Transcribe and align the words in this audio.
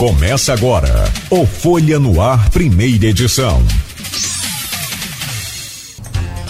Começa 0.00 0.54
agora 0.54 1.04
o 1.28 1.44
Folha 1.44 1.98
no 1.98 2.22
Ar, 2.22 2.48
primeira 2.48 3.04
edição. 3.04 3.62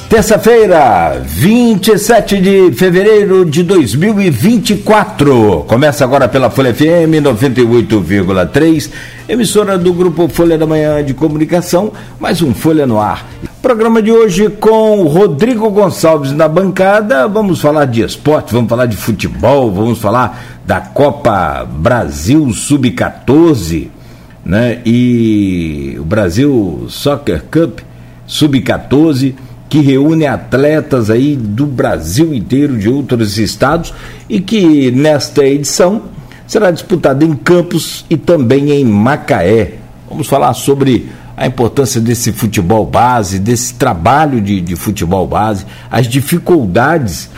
Terça-feira, 0.08 1.20
27 1.26 2.40
de 2.40 2.70
fevereiro 2.70 3.44
de 3.44 3.64
2024. 3.64 5.64
Começa 5.66 6.04
agora 6.04 6.28
pela 6.28 6.48
Folha 6.48 6.72
FM 6.72 7.18
98,3, 7.20 8.88
emissora 9.28 9.76
do 9.76 9.92
grupo 9.92 10.28
Folha 10.28 10.56
da 10.56 10.64
Manhã 10.64 11.02
de 11.02 11.12
Comunicação, 11.12 11.92
mais 12.20 12.40
um 12.42 12.54
Folha 12.54 12.86
no 12.86 13.00
Ar. 13.00 13.26
Programa 13.62 14.00
de 14.00 14.10
hoje 14.10 14.48
com 14.48 15.02
Rodrigo 15.02 15.68
Gonçalves 15.68 16.32
na 16.32 16.48
bancada. 16.48 17.28
Vamos 17.28 17.60
falar 17.60 17.84
de 17.84 18.00
esporte, 18.00 18.54
vamos 18.54 18.70
falar 18.70 18.86
de 18.86 18.96
futebol, 18.96 19.70
vamos 19.70 19.98
falar 19.98 20.62
da 20.64 20.80
Copa 20.80 21.68
Brasil 21.70 22.50
Sub-14, 22.54 23.88
né? 24.42 24.80
E 24.86 25.94
o 26.00 26.04
Brasil 26.04 26.86
Soccer 26.88 27.44
Cup 27.50 27.80
Sub-14 28.26 29.34
que 29.68 29.80
reúne 29.80 30.26
atletas 30.26 31.10
aí 31.10 31.36
do 31.36 31.66
Brasil 31.66 32.32
inteiro, 32.32 32.78
de 32.78 32.88
outros 32.88 33.38
estados, 33.38 33.92
e 34.28 34.40
que 34.40 34.90
nesta 34.90 35.44
edição 35.44 36.02
será 36.46 36.70
disputada 36.70 37.24
em 37.26 37.34
Campos 37.34 38.06
e 38.08 38.16
também 38.16 38.70
em 38.70 38.84
Macaé. 38.84 39.74
Vamos 40.08 40.26
falar 40.26 40.54
sobre 40.54 41.08
a 41.40 41.46
importância 41.46 42.02
desse 42.02 42.32
futebol 42.32 42.84
base, 42.84 43.38
desse 43.38 43.72
trabalho 43.72 44.42
de, 44.42 44.60
de 44.60 44.76
futebol 44.76 45.26
base, 45.26 45.64
as 45.90 46.06
dificuldades 46.06 47.30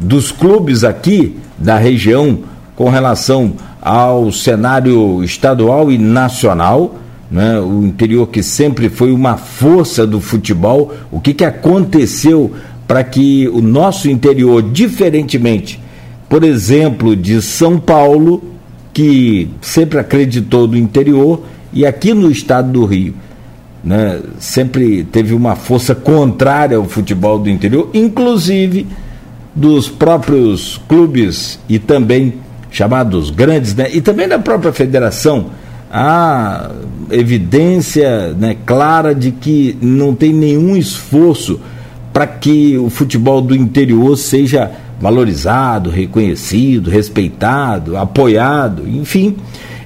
dos 0.00 0.32
clubes 0.32 0.82
aqui 0.82 1.36
da 1.58 1.76
região 1.76 2.38
com 2.74 2.88
relação 2.88 3.52
ao 3.82 4.32
cenário 4.32 5.22
estadual 5.22 5.92
e 5.92 5.98
nacional, 5.98 6.94
né? 7.30 7.60
o 7.60 7.84
interior 7.84 8.26
que 8.28 8.42
sempre 8.42 8.88
foi 8.88 9.12
uma 9.12 9.36
força 9.36 10.06
do 10.06 10.18
futebol, 10.18 10.94
o 11.10 11.20
que, 11.20 11.34
que 11.34 11.44
aconteceu 11.44 12.54
para 12.88 13.04
que 13.04 13.46
o 13.48 13.60
nosso 13.60 14.08
interior, 14.08 14.62
diferentemente, 14.62 15.78
por 16.26 16.42
exemplo, 16.42 17.14
de 17.14 17.42
São 17.42 17.78
Paulo, 17.78 18.42
que 18.94 19.50
sempre 19.60 19.98
acreditou 19.98 20.66
no 20.66 20.78
interior, 20.78 21.42
e 21.70 21.84
aqui 21.84 22.14
no 22.14 22.30
estado 22.30 22.72
do 22.72 22.86
Rio, 22.86 23.14
né, 23.84 24.20
sempre 24.38 25.04
teve 25.04 25.34
uma 25.34 25.56
força 25.56 25.94
contrária 25.94 26.76
ao 26.76 26.84
futebol 26.84 27.38
do 27.38 27.50
interior, 27.50 27.90
inclusive 27.92 28.86
dos 29.54 29.88
próprios 29.88 30.80
clubes 30.88 31.58
e 31.68 31.78
também 31.78 32.34
chamados 32.70 33.30
grandes, 33.30 33.74
né, 33.74 33.88
e 33.92 34.00
também 34.00 34.28
da 34.28 34.38
própria 34.38 34.72
federação, 34.72 35.46
há 35.90 36.70
evidência 37.10 38.32
né, 38.32 38.56
clara 38.64 39.14
de 39.14 39.30
que 39.30 39.76
não 39.80 40.14
tem 40.14 40.32
nenhum 40.32 40.74
esforço 40.74 41.60
para 42.12 42.26
que 42.26 42.78
o 42.78 42.88
futebol 42.88 43.42
do 43.42 43.54
interior 43.54 44.16
seja 44.16 44.70
valorizado, 45.00 45.90
reconhecido, 45.90 46.90
respeitado, 46.90 47.96
apoiado, 47.96 48.88
enfim. 48.88 49.36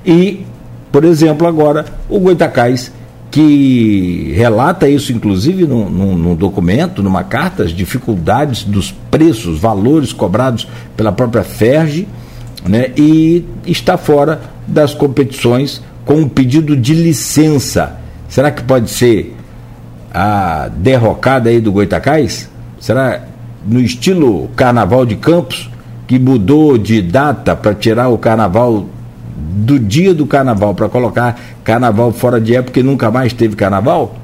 E, 0.05 0.45
por 0.93 1.05
exemplo, 1.05 1.47
agora 1.47 1.87
o 2.09 2.21
Goitacás 2.21 2.93
que 3.31 4.33
relata 4.35 4.89
isso, 4.89 5.13
inclusive, 5.13 5.67
num, 5.67 5.91
num, 5.91 6.17
num, 6.17 6.35
documento, 6.35 7.03
numa 7.03 7.25
carta, 7.25 7.65
as 7.65 7.71
dificuldades 7.71 8.65
dos 8.65 8.93
preços, 9.11 9.59
valores 9.59 10.13
cobrados 10.13 10.67
pela 10.97 11.13
própria 11.13 11.43
Ferge, 11.43 12.09
né, 12.65 12.91
e 12.97 13.45
está 13.67 13.97
fora 13.97 14.41
das 14.67 14.95
competições 14.95 15.83
com 16.05 16.15
um 16.15 16.29
pedido 16.29 16.77
de 16.77 16.95
licença. 16.95 17.99
Será 18.29 18.51
que 18.51 18.63
pode 18.63 18.91
ser 18.91 19.35
a 20.13 20.69
derrocada 20.75 21.51
aí 21.51 21.61
do 21.61 21.73
Goitacás? 21.73 22.49
Será 22.81 23.23
no 23.67 23.81
estilo 23.81 24.49
Carnaval 24.57 25.05
de 25.05 25.17
Campos, 25.17 25.71
que 26.07 26.19
mudou 26.19 26.79
de 26.79 27.03
data 27.03 27.57
para 27.57 27.75
tirar 27.75 28.09
o 28.09 28.19
carnaval 28.19 28.87
do 29.37 29.79
dia 29.79 30.15
do 30.15 30.27
carnaval 30.27 30.75
para 30.75 30.89
colocar 30.89 31.39
carnaval 31.63 32.13
fora 32.13 32.41
de 32.41 32.55
época 32.55 32.81
e 32.81 32.83
nunca 32.83 33.11
mais 33.11 33.33
teve 33.33 33.55
carnaval? 33.55 34.17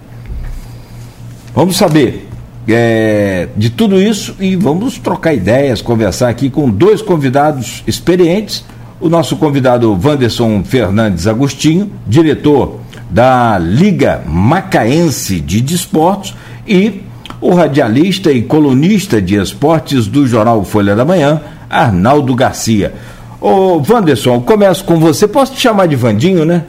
Vamos 1.54 1.76
saber 1.76 2.28
é, 2.68 3.48
de 3.56 3.70
tudo 3.70 4.00
isso 4.00 4.36
e 4.40 4.56
vamos 4.56 4.98
trocar 4.98 5.34
ideias, 5.34 5.82
conversar 5.82 6.28
aqui 6.28 6.48
com 6.48 6.70
dois 6.70 7.02
convidados 7.02 7.82
experientes. 7.86 8.64
O 9.00 9.08
nosso 9.08 9.36
convidado 9.36 9.92
Wanderson 9.92 10.62
Fernandes 10.62 11.26
Agostinho, 11.26 11.90
diretor 12.06 12.78
da 13.10 13.58
Liga 13.58 14.22
Macaense 14.26 15.40
de 15.40 15.60
Desportos, 15.60 16.34
e 16.66 17.02
o 17.40 17.52
radialista 17.52 18.30
e 18.30 18.42
colunista 18.42 19.20
de 19.20 19.34
esportes 19.34 20.06
do 20.06 20.26
jornal 20.26 20.64
Folha 20.64 20.94
da 20.94 21.04
Manhã, 21.04 21.40
Arnaldo 21.68 22.34
Garcia. 22.34 22.94
Ô, 23.42 23.82
Wanderson, 23.82 24.41
começo 24.41 24.84
com 24.84 25.00
você. 25.00 25.26
Posso 25.26 25.53
te 25.53 25.60
chamar 25.60 25.88
de 25.88 25.97
Vandinho, 25.97 26.44
né? 26.44 26.64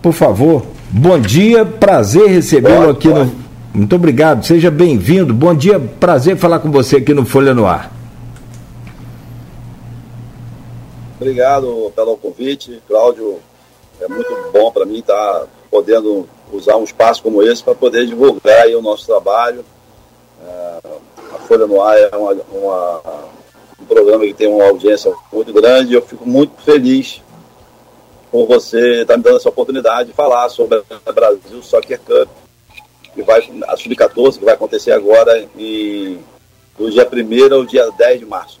Por 0.00 0.12
favor. 0.12 0.64
Bom 0.88 1.18
dia, 1.18 1.66
prazer 1.66 2.28
recebê-lo 2.28 2.90
aqui 2.90 3.08
pode. 3.08 3.24
no. 3.24 3.40
Muito 3.74 3.96
obrigado, 3.96 4.46
seja 4.46 4.70
bem-vindo. 4.70 5.34
Bom 5.34 5.52
dia, 5.52 5.80
prazer 5.80 6.36
falar 6.36 6.60
com 6.60 6.70
você 6.70 6.98
aqui 6.98 7.12
no 7.12 7.26
Folha 7.26 7.52
no 7.52 7.66
Ar. 7.66 7.92
Obrigado 11.20 11.92
pelo 11.96 12.16
convite, 12.16 12.80
Cláudio. 12.86 13.40
É 14.00 14.06
muito 14.06 14.32
bom 14.52 14.70
para 14.70 14.86
mim 14.86 15.00
estar 15.00 15.14
tá 15.14 15.46
podendo 15.68 16.24
usar 16.52 16.76
um 16.76 16.84
espaço 16.84 17.20
como 17.20 17.42
esse 17.42 17.64
para 17.64 17.74
poder 17.74 18.06
divulgar 18.06 18.68
o 18.68 18.80
nosso 18.80 19.06
trabalho. 19.06 19.64
É, 20.46 20.78
a 21.34 21.38
Folha 21.48 21.66
no 21.66 21.82
Ar 21.82 21.98
é 21.98 22.16
uma, 22.16 22.36
uma 22.52 23.00
um 23.80 23.84
programa 23.84 24.24
que 24.24 24.34
tem 24.34 24.48
uma 24.48 24.64
audiência 24.64 25.12
muito 25.32 25.52
grande. 25.52 25.94
Eu 25.94 26.02
fico 26.02 26.28
muito 26.28 26.60
feliz 26.62 27.22
por 28.30 28.46
você 28.46 29.02
estar 29.02 29.16
me 29.16 29.22
dando 29.22 29.36
essa 29.36 29.48
oportunidade 29.48 30.10
de 30.10 30.14
falar 30.14 30.48
sobre 30.48 30.82
a 31.04 31.12
Brasil 31.12 31.62
Soccer 31.62 32.00
Cup, 32.00 32.28
que 33.14 33.22
vai, 33.22 33.40
a 33.66 33.76
Sub-14, 33.76 34.38
que 34.38 34.44
vai 34.44 34.54
acontecer 34.54 34.92
agora 34.92 35.44
em, 35.58 36.18
do 36.78 36.90
dia 36.90 37.08
1 37.10 37.54
ao 37.54 37.64
dia 37.64 37.88
10 37.96 38.20
de 38.20 38.26
março. 38.26 38.60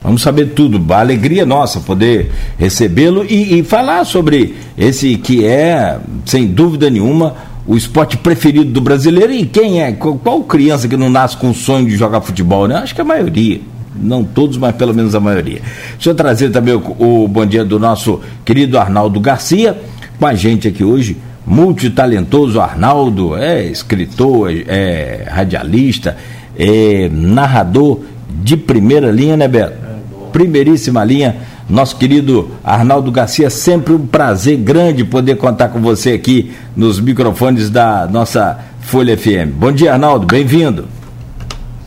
Vamos 0.00 0.22
saber 0.22 0.54
tudo. 0.54 0.80
A 0.92 1.00
alegria 1.00 1.44
nossa 1.44 1.80
poder 1.80 2.30
recebê-lo 2.56 3.24
e, 3.24 3.58
e, 3.58 3.64
falar 3.64 4.04
sobre 4.04 4.54
esse 4.76 5.16
que 5.16 5.44
é, 5.44 5.98
sem 6.24 6.46
dúvida 6.46 6.88
nenhuma, 6.88 7.36
o 7.66 7.76
esporte 7.76 8.16
preferido 8.16 8.70
do 8.70 8.80
brasileiro. 8.80 9.32
E 9.32 9.44
quem 9.44 9.82
é? 9.82 9.92
Qual 9.92 10.44
criança 10.44 10.86
que 10.86 10.96
não 10.96 11.10
nasce 11.10 11.36
com 11.36 11.50
o 11.50 11.54
sonho 11.54 11.86
de 11.86 11.96
jogar 11.96 12.20
futebol? 12.20 12.68
Né? 12.68 12.76
Acho 12.76 12.94
que 12.94 13.00
a 13.00 13.04
maioria 13.04 13.60
não 14.00 14.24
todos, 14.24 14.56
mas 14.56 14.74
pelo 14.76 14.94
menos 14.94 15.14
a 15.14 15.20
maioria. 15.20 15.60
Deixa 15.94 16.10
eu 16.10 16.14
trazer 16.14 16.50
também 16.50 16.74
o, 16.74 17.24
o 17.24 17.28
bom 17.28 17.44
dia 17.44 17.64
do 17.64 17.78
nosso 17.78 18.20
querido 18.44 18.78
Arnaldo 18.78 19.20
Garcia, 19.20 19.76
com 20.18 20.26
a 20.26 20.34
gente 20.34 20.68
aqui 20.68 20.84
hoje, 20.84 21.16
multitalentoso 21.46 22.60
Arnaldo, 22.60 23.36
é 23.36 23.64
escritor, 23.64 24.50
é, 24.50 24.64
é 24.66 25.26
radialista, 25.30 26.16
é 26.58 27.08
narrador 27.10 28.00
de 28.42 28.56
primeira 28.56 29.10
linha, 29.10 29.36
né, 29.36 29.48
Beto? 29.48 29.88
Primeiríssima 30.32 31.02
linha, 31.04 31.36
nosso 31.68 31.96
querido 31.96 32.50
Arnaldo 32.62 33.10
Garcia, 33.10 33.48
sempre 33.50 33.94
um 33.94 34.06
prazer 34.06 34.58
grande 34.58 35.04
poder 35.04 35.36
contar 35.36 35.68
com 35.68 35.80
você 35.80 36.12
aqui 36.12 36.52
nos 36.76 37.00
microfones 37.00 37.70
da 37.70 38.06
nossa 38.06 38.58
Folha 38.80 39.16
FM. 39.16 39.52
Bom 39.54 39.72
dia, 39.72 39.92
Arnaldo, 39.92 40.26
bem-vindo. 40.26 40.97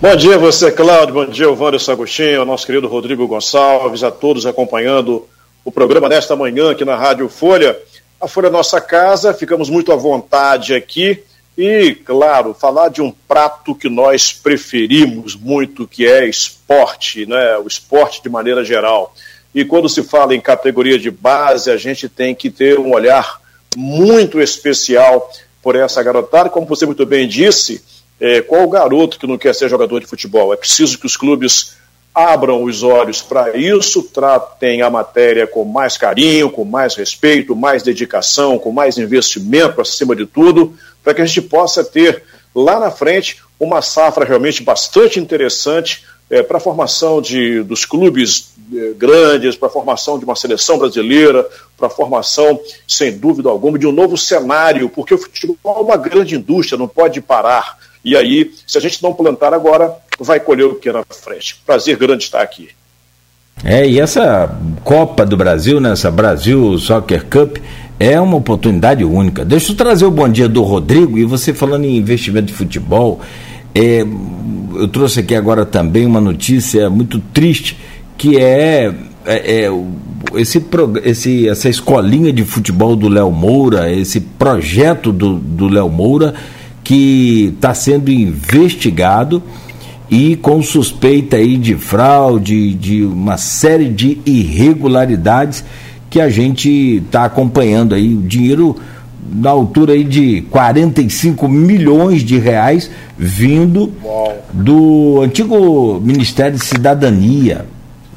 Bom 0.01 0.15
dia 0.15 0.35
você, 0.35 0.71
Cláudio. 0.71 1.13
Bom 1.13 1.25
dia, 1.27 1.47
o 1.47 1.55
Wanderson 1.55 1.91
Agostinho, 1.91 2.39
ao 2.39 2.45
nosso 2.45 2.65
querido 2.65 2.87
Rodrigo 2.87 3.27
Gonçalves, 3.27 4.03
a 4.03 4.09
todos 4.09 4.47
acompanhando 4.47 5.29
o 5.63 5.71
programa 5.71 6.09
desta 6.09 6.35
manhã 6.35 6.71
aqui 6.71 6.83
na 6.83 6.95
Rádio 6.95 7.29
Folha. 7.29 7.77
A 8.19 8.27
Folha 8.27 8.47
é 8.47 8.49
nossa 8.49 8.81
casa, 8.81 9.31
ficamos 9.31 9.69
muito 9.69 9.91
à 9.91 9.95
vontade 9.95 10.73
aqui 10.73 11.21
e, 11.55 11.93
claro, 11.93 12.55
falar 12.55 12.89
de 12.89 12.99
um 12.99 13.11
prato 13.11 13.75
que 13.75 13.87
nós 13.89 14.33
preferimos 14.33 15.35
muito, 15.35 15.87
que 15.87 16.07
é 16.07 16.27
esporte, 16.27 17.27
né? 17.27 17.59
o 17.59 17.67
esporte 17.67 18.23
de 18.23 18.29
maneira 18.29 18.65
geral. 18.65 19.13
E 19.53 19.63
quando 19.63 19.87
se 19.87 20.01
fala 20.01 20.33
em 20.33 20.41
categoria 20.41 20.97
de 20.97 21.11
base, 21.11 21.69
a 21.69 21.77
gente 21.77 22.09
tem 22.09 22.33
que 22.33 22.49
ter 22.49 22.79
um 22.79 22.91
olhar 22.91 23.39
muito 23.77 24.41
especial 24.41 25.31
por 25.61 25.75
essa 25.75 26.01
garotada, 26.01 26.49
como 26.49 26.65
você 26.65 26.87
muito 26.87 27.05
bem 27.05 27.27
disse 27.27 27.90
é, 28.21 28.39
qual 28.39 28.63
o 28.63 28.69
garoto 28.69 29.17
que 29.17 29.25
não 29.25 29.35
quer 29.35 29.55
ser 29.55 29.67
jogador 29.67 29.99
de 29.99 30.05
futebol? 30.05 30.53
É 30.53 30.55
preciso 30.55 30.99
que 30.99 31.07
os 31.07 31.17
clubes 31.17 31.75
abram 32.13 32.63
os 32.63 32.83
olhos 32.83 33.19
para 33.19 33.57
isso, 33.57 34.03
tratem 34.03 34.83
a 34.83 34.89
matéria 34.91 35.47
com 35.47 35.65
mais 35.65 35.97
carinho, 35.97 36.51
com 36.51 36.63
mais 36.63 36.93
respeito, 36.93 37.55
mais 37.55 37.81
dedicação, 37.81 38.59
com 38.59 38.71
mais 38.71 38.99
investimento 38.99 39.81
acima 39.81 40.15
de 40.15 40.27
tudo, 40.27 40.75
para 41.03 41.15
que 41.15 41.21
a 41.21 41.25
gente 41.25 41.41
possa 41.41 41.83
ter 41.83 42.23
lá 42.53 42.79
na 42.79 42.91
frente 42.91 43.41
uma 43.59 43.81
safra 43.81 44.23
realmente 44.23 44.61
bastante 44.61 45.19
interessante 45.19 46.03
é, 46.29 46.43
para 46.43 46.57
a 46.57 46.61
formação 46.61 47.21
de, 47.21 47.63
dos 47.63 47.85
clubes 47.85 48.53
é, 48.73 48.93
grandes, 48.93 49.55
para 49.55 49.67
a 49.67 49.71
formação 49.71 50.19
de 50.19 50.25
uma 50.25 50.35
seleção 50.35 50.77
brasileira, 50.77 51.47
para 51.75 51.87
a 51.87 51.89
formação, 51.89 52.59
sem 52.87 53.17
dúvida 53.17 53.49
alguma, 53.49 53.79
de 53.79 53.87
um 53.87 53.91
novo 53.91 54.15
cenário, 54.15 54.89
porque 54.89 55.13
o 55.13 55.17
futebol 55.17 55.77
é 55.77 55.81
uma 55.81 55.97
grande 55.97 56.35
indústria, 56.35 56.77
não 56.77 56.87
pode 56.87 57.19
parar. 57.19 57.77
E 58.03 58.15
aí, 58.15 58.51
se 58.65 58.77
a 58.77 58.81
gente 58.81 59.01
não 59.03 59.13
plantar 59.13 59.53
agora, 59.53 59.95
vai 60.19 60.39
colher 60.39 60.65
o 60.65 60.75
que 60.75 60.91
na 60.91 61.03
frente. 61.03 61.61
Prazer 61.65 61.97
grande 61.97 62.23
estar 62.23 62.41
aqui. 62.41 62.69
É, 63.63 63.87
e 63.87 63.99
essa 63.99 64.57
Copa 64.83 65.25
do 65.25 65.37
Brasil, 65.37 65.79
né, 65.79 65.91
essa 65.91 66.09
Brasil 66.09 66.77
Soccer 66.79 67.25
Cup, 67.25 67.57
é 67.99 68.19
uma 68.19 68.37
oportunidade 68.37 69.03
única. 69.03 69.45
Deixa 69.45 69.71
eu 69.71 69.75
trazer 69.75 70.05
o 70.05 70.11
bom 70.11 70.27
dia 70.27 70.49
do 70.49 70.63
Rodrigo 70.63 71.17
e 71.17 71.23
você 71.23 71.53
falando 71.53 71.85
em 71.85 71.97
investimento 71.97 72.47
de 72.47 72.53
futebol. 72.53 73.21
É, 73.75 74.01
eu 74.01 74.87
trouxe 74.87 75.19
aqui 75.19 75.35
agora 75.35 75.65
também 75.65 76.05
uma 76.05 76.19
notícia 76.19 76.89
muito 76.89 77.19
triste 77.31 77.77
que 78.17 78.39
é, 78.39 78.93
é, 79.25 79.65
é 79.65 79.71
esse, 80.35 80.63
esse, 81.03 81.47
essa 81.47 81.69
escolinha 81.69 82.33
de 82.33 82.43
futebol 82.43 82.95
do 82.95 83.07
Léo 83.07 83.31
Moura, 83.31 83.91
esse 83.91 84.19
projeto 84.19 85.11
do 85.11 85.67
Léo 85.67 85.89
Moura 85.89 86.33
que 86.91 87.53
está 87.55 87.73
sendo 87.73 88.11
investigado 88.11 89.41
e 90.09 90.35
com 90.35 90.61
suspeita 90.61 91.37
aí 91.37 91.55
de 91.55 91.73
fraude, 91.75 92.73
de 92.73 93.05
uma 93.05 93.37
série 93.37 93.87
de 93.87 94.19
irregularidades 94.25 95.63
que 96.09 96.19
a 96.19 96.27
gente 96.27 96.69
está 96.97 97.23
acompanhando 97.23 97.95
aí. 97.95 98.13
O 98.13 98.21
dinheiro 98.21 98.75
na 99.33 99.51
altura 99.51 99.93
aí 99.93 100.03
de 100.03 100.41
45 100.49 101.47
milhões 101.47 102.25
de 102.25 102.37
reais 102.37 102.91
vindo 103.17 103.93
do 104.51 105.21
antigo 105.21 105.97
Ministério 106.01 106.57
de 106.57 106.65
Cidadania. 106.65 107.65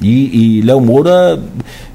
E, 0.01 0.59
e 0.59 0.63
Léo 0.63 0.81
Moura 0.81 1.41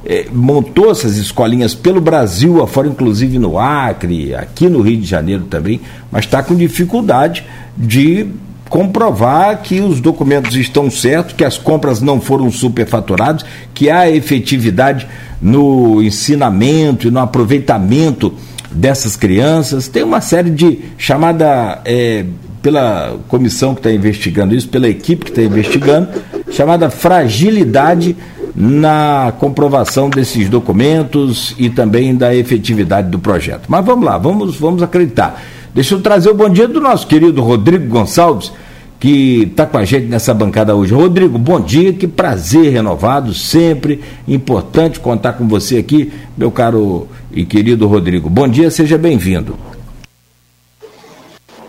é, 0.05 0.27
montou 0.31 0.91
essas 0.91 1.17
escolinhas 1.17 1.75
pelo 1.75 1.99
Brasil 1.99 2.61
afora, 2.63 2.87
inclusive 2.87 3.37
no 3.37 3.59
Acre, 3.59 4.33
aqui 4.33 4.69
no 4.69 4.81
Rio 4.81 4.97
de 4.97 5.05
Janeiro 5.05 5.43
também, 5.43 5.81
mas 6.11 6.25
está 6.25 6.41
com 6.41 6.55
dificuldade 6.55 7.45
de 7.77 8.27
comprovar 8.69 9.61
que 9.61 9.81
os 9.81 9.99
documentos 9.99 10.55
estão 10.55 10.89
certos, 10.91 11.33
que 11.33 11.43
as 11.43 11.57
compras 11.57 12.01
não 12.01 12.21
foram 12.21 12.51
superfaturadas, 12.51 13.43
que 13.73 13.89
há 13.89 14.09
efetividade 14.09 15.07
no 15.41 16.01
ensinamento 16.03 17.07
e 17.07 17.11
no 17.11 17.19
aproveitamento 17.19 18.33
dessas 18.71 19.15
crianças. 19.15 19.87
Tem 19.87 20.03
uma 20.03 20.21
série 20.21 20.51
de 20.51 20.79
chamada 20.97 21.81
é, 21.83 22.25
pela 22.61 23.17
comissão 23.27 23.73
que 23.73 23.79
está 23.79 23.91
investigando 23.91 24.53
isso, 24.53 24.69
pela 24.69 24.87
equipe 24.87 25.25
que 25.25 25.31
está 25.31 25.41
investigando, 25.41 26.09
chamada 26.51 26.89
fragilidade 26.91 28.15
na 28.61 29.33
comprovação 29.39 30.09
desses 30.09 30.49
documentos 30.49 31.55
e 31.57 31.69
também 31.69 32.13
da 32.13 32.35
efetividade 32.35 33.09
do 33.09 33.17
projeto. 33.17 33.63
Mas 33.69 33.85
vamos 33.85 34.03
lá, 34.03 34.17
vamos, 34.17 34.57
vamos 34.57 34.83
acreditar. 34.83 35.41
Deixa 35.73 35.95
eu 35.95 36.01
trazer 36.01 36.29
o 36.29 36.33
bom 36.33 36.49
dia 36.49 36.67
do 36.67 36.81
nosso 36.81 37.07
querido 37.07 37.41
Rodrigo 37.41 37.87
Gonçalves, 37.87 38.51
que 38.99 39.43
está 39.43 39.65
com 39.65 39.77
a 39.77 39.85
gente 39.85 40.07
nessa 40.07 40.33
bancada 40.33 40.75
hoje. 40.75 40.93
Rodrigo, 40.93 41.37
bom 41.37 41.61
dia, 41.61 41.93
que 41.93 42.05
prazer 42.05 42.73
renovado, 42.73 43.33
sempre 43.33 44.01
importante 44.27 44.99
contar 44.99 45.33
com 45.33 45.47
você 45.47 45.77
aqui, 45.77 46.11
meu 46.37 46.51
caro 46.51 47.07
e 47.31 47.45
querido 47.45 47.87
Rodrigo. 47.87 48.29
Bom 48.29 48.45
dia, 48.45 48.69
seja 48.69 48.97
bem-vindo. 48.97 49.57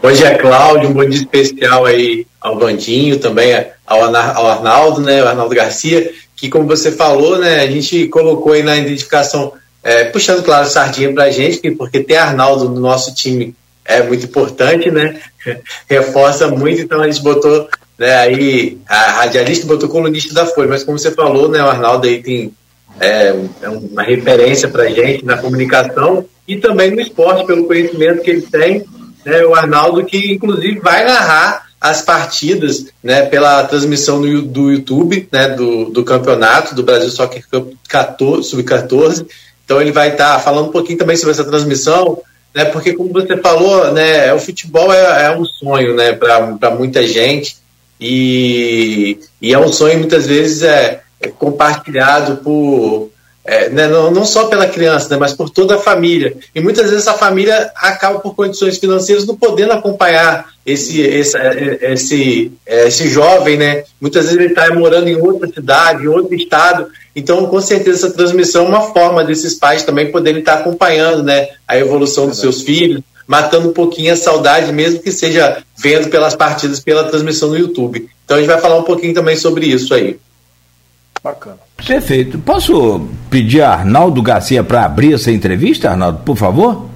Bom 0.02 0.10
dia, 0.10 0.36
Cláudio, 0.38 0.90
um 0.90 0.94
bom 0.94 1.04
dia 1.04 1.20
especial 1.20 1.86
aí 1.86 2.26
ao 2.40 2.58
Vandinho, 2.58 3.18
também 3.20 3.52
ao, 3.86 4.02
Arnaldo, 4.02 5.02
né, 5.02 5.22
o 5.22 5.28
Arnaldo 5.28 5.54
Garcia, 5.54 6.10
que 6.40 6.48
como 6.48 6.66
você 6.66 6.90
falou, 6.90 7.38
né, 7.38 7.60
a 7.60 7.66
gente 7.66 8.08
colocou 8.08 8.52
aí 8.52 8.62
na 8.62 8.74
identificação, 8.78 9.52
é, 9.82 10.04
puxando, 10.04 10.42
claro, 10.42 10.66
sardinha 10.66 11.12
para 11.12 11.24
a 11.24 11.30
gente, 11.30 11.70
porque 11.72 12.02
ter 12.02 12.16
Arnaldo 12.16 12.70
no 12.70 12.80
nosso 12.80 13.14
time 13.14 13.54
é 13.84 14.02
muito 14.02 14.24
importante, 14.24 14.90
né? 14.90 15.20
Reforça 15.86 16.48
muito, 16.48 16.80
então 16.80 17.02
a 17.02 17.10
gente 17.10 17.22
botou, 17.22 17.68
né, 17.98 18.14
aí 18.14 18.78
a 18.88 19.10
radialista 19.12 19.66
botou 19.66 19.90
colunista 19.90 20.32
da 20.32 20.46
Folha, 20.46 20.70
mas 20.70 20.82
como 20.82 20.98
você 20.98 21.10
falou, 21.10 21.46
né, 21.48 21.62
o 21.62 21.68
Arnaldo 21.68 22.06
aí 22.06 22.22
tem 22.22 22.54
é, 22.98 23.34
é 23.60 23.68
uma 23.68 24.02
referência 24.02 24.68
para 24.68 24.84
a 24.84 24.90
gente 24.90 25.24
na 25.24 25.36
comunicação 25.36 26.24
e 26.48 26.56
também 26.56 26.90
no 26.90 27.00
esporte, 27.00 27.46
pelo 27.46 27.66
conhecimento 27.66 28.22
que 28.22 28.30
ele 28.30 28.42
tem, 28.42 28.84
né, 29.26 29.44
o 29.44 29.54
Arnaldo 29.54 30.04
que 30.06 30.32
inclusive 30.32 30.80
vai 30.80 31.04
narrar 31.04 31.69
as 31.80 32.02
partidas 32.02 32.86
né, 33.02 33.22
pela 33.22 33.64
transmissão 33.64 34.20
do, 34.20 34.42
do 34.42 34.70
YouTube 34.70 35.26
né, 35.32 35.48
do, 35.48 35.86
do 35.86 36.04
campeonato 36.04 36.74
do 36.74 36.82
Brasil 36.82 37.10
Soccer 37.10 37.42
Cup 37.48 38.42
Sub-14. 38.42 39.26
Então 39.64 39.80
ele 39.80 39.90
vai 39.90 40.10
estar 40.10 40.34
tá 40.34 40.40
falando 40.40 40.68
um 40.68 40.72
pouquinho 40.72 40.98
também 40.98 41.16
sobre 41.16 41.32
essa 41.32 41.44
transmissão, 41.44 42.18
né? 42.54 42.66
Porque 42.66 42.92
como 42.92 43.12
você 43.12 43.36
falou, 43.38 43.92
né, 43.92 44.32
o 44.34 44.38
futebol 44.38 44.92
é, 44.92 45.26
é 45.26 45.30
um 45.30 45.44
sonho, 45.46 45.94
né, 45.94 46.12
para 46.12 46.70
muita 46.70 47.06
gente 47.06 47.56
e, 47.98 49.18
e 49.40 49.54
é 49.54 49.58
um 49.58 49.72
sonho 49.72 49.98
muitas 49.98 50.26
vezes 50.26 50.62
é, 50.62 51.00
é 51.20 51.28
compartilhado 51.28 52.38
por 52.38 53.10
é, 53.42 53.70
né, 53.70 53.88
não, 53.88 54.10
não, 54.10 54.24
só 54.24 54.48
pela 54.48 54.66
criança, 54.66 55.08
né, 55.08 55.16
mas 55.16 55.32
por 55.32 55.48
toda 55.48 55.76
a 55.76 55.78
família. 55.78 56.36
E 56.54 56.60
muitas 56.60 56.90
vezes 56.90 57.08
a 57.08 57.14
família 57.14 57.72
acaba, 57.74 58.18
por 58.18 58.34
condições 58.34 58.76
financeiras, 58.76 59.26
não 59.26 59.34
podendo 59.34 59.72
acompanhar 59.72 60.49
esse, 60.64 61.00
esse, 61.00 61.36
esse, 61.80 62.52
esse 62.66 63.08
jovem. 63.08 63.56
Né? 63.56 63.84
Muitas 64.00 64.24
vezes 64.24 64.38
ele 64.38 64.48
está 64.48 64.72
morando 64.74 65.08
em 65.08 65.16
outra 65.16 65.48
cidade, 65.48 66.04
em 66.04 66.08
outro 66.08 66.34
estado. 66.34 66.86
Então, 67.14 67.46
com 67.46 67.60
certeza, 67.60 68.06
essa 68.06 68.16
transmissão 68.16 68.66
é 68.66 68.68
uma 68.68 68.82
forma 68.92 69.24
desses 69.24 69.54
pais 69.54 69.82
também 69.82 70.10
poderem 70.10 70.40
estar 70.40 70.54
acompanhando 70.54 71.22
né, 71.22 71.48
a 71.66 71.76
evolução 71.76 72.28
dos 72.28 72.38
seus 72.38 72.62
filhos, 72.62 73.02
matando 73.26 73.70
um 73.70 73.72
pouquinho 73.72 74.12
a 74.12 74.16
saudade, 74.16 74.72
mesmo 74.72 75.00
que 75.00 75.10
seja 75.10 75.62
vendo 75.78 76.08
pelas 76.08 76.34
partidas, 76.34 76.80
pela 76.80 77.04
transmissão 77.04 77.48
no 77.48 77.58
YouTube. 77.58 78.08
Então, 78.24 78.36
a 78.36 78.40
gente 78.40 78.50
vai 78.50 78.60
falar 78.60 78.78
um 78.78 78.84
pouquinho 78.84 79.14
também 79.14 79.36
sobre 79.36 79.66
isso 79.66 79.92
aí. 79.92 80.18
Bacana. 81.22 81.58
Perfeito. 81.86 82.38
Posso 82.38 83.08
pedir 83.28 83.60
a 83.62 83.72
Arnaldo 83.72 84.22
Garcia 84.22 84.64
para 84.64 84.84
abrir 84.84 85.14
essa 85.14 85.30
entrevista, 85.30 85.90
Arnaldo, 85.90 86.20
por 86.24 86.36
favor? 86.36 86.86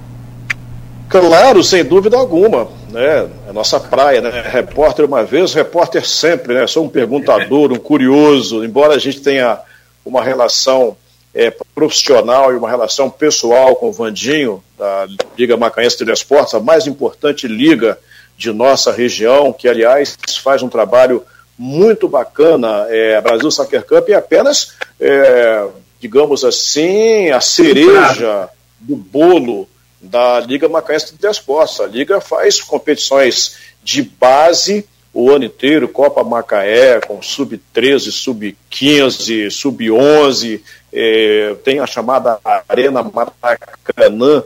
Claro, 1.09 1.63
sem 1.63 1.83
dúvida 1.83 2.17
alguma. 2.17 2.67
Né? 2.95 3.29
É 3.49 3.51
nossa 3.51 3.77
praia, 3.77 4.21
né? 4.21 4.41
Repórter 4.41 5.03
uma 5.03 5.21
vez, 5.21 5.53
repórter 5.53 6.07
sempre, 6.07 6.53
né? 6.53 6.65
Sou 6.65 6.85
um 6.85 6.89
perguntador, 6.89 7.73
um 7.73 7.77
curioso, 7.77 8.63
embora 8.63 8.95
a 8.95 8.97
gente 8.97 9.19
tenha 9.19 9.59
uma 10.05 10.23
relação 10.23 10.95
é, 11.33 11.53
profissional 11.75 12.53
e 12.53 12.55
uma 12.55 12.69
relação 12.69 13.09
pessoal 13.09 13.75
com 13.75 13.89
o 13.89 13.91
Vandinho, 13.91 14.63
da 14.79 15.09
Liga 15.37 15.57
Macaense 15.57 16.05
de 16.05 16.09
Esportes, 16.09 16.53
a 16.53 16.61
mais 16.61 16.87
importante 16.87 17.49
liga 17.49 17.99
de 18.37 18.53
nossa 18.53 18.93
região, 18.93 19.51
que, 19.51 19.67
aliás, 19.67 20.17
faz 20.41 20.63
um 20.63 20.69
trabalho 20.69 21.21
muito 21.57 22.07
bacana. 22.07 22.85
É, 22.87 23.19
Brasil 23.19 23.51
Soccer 23.51 23.85
Cup 23.85 24.07
é 24.07 24.13
apenas, 24.13 24.73
é, 25.01 25.67
digamos 25.99 26.45
assim, 26.45 27.29
a 27.29 27.41
cereja 27.41 28.47
do 28.79 28.95
bolo 28.95 29.67
da 30.05 30.39
Liga 30.39 30.69
Macaense 30.69 31.15
de 31.15 31.27
Esportes. 31.27 31.79
A 31.79 31.87
Liga 31.87 32.21
faz 32.21 32.61
competições 32.61 33.57
de 33.83 34.01
base 34.01 34.87
o 35.15 35.31
ano 35.31 35.45
inteiro, 35.45 35.87
Copa 35.87 36.25
Macaé, 36.25 36.99
com 36.99 37.21
sub-13, 37.21 38.11
sub-15, 38.11 39.49
sub-11, 39.49 40.59
é, 40.91 41.55
tem 41.63 41.79
a 41.79 41.87
chamada 41.87 42.37
Arena 42.67 43.01
Maracanã, 43.01 44.43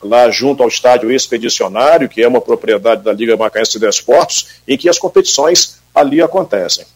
lá 0.00 0.30
junto 0.30 0.62
ao 0.62 0.68
estádio 0.68 1.10
expedicionário, 1.10 2.08
que 2.08 2.22
é 2.22 2.28
uma 2.28 2.40
propriedade 2.40 3.02
da 3.02 3.12
Liga 3.12 3.36
Macaense 3.36 3.76
de 3.76 3.88
Esportes, 3.88 4.60
em 4.68 4.78
que 4.78 4.88
as 4.88 5.00
competições 5.00 5.80
ali 5.92 6.22
acontecem. 6.22 6.86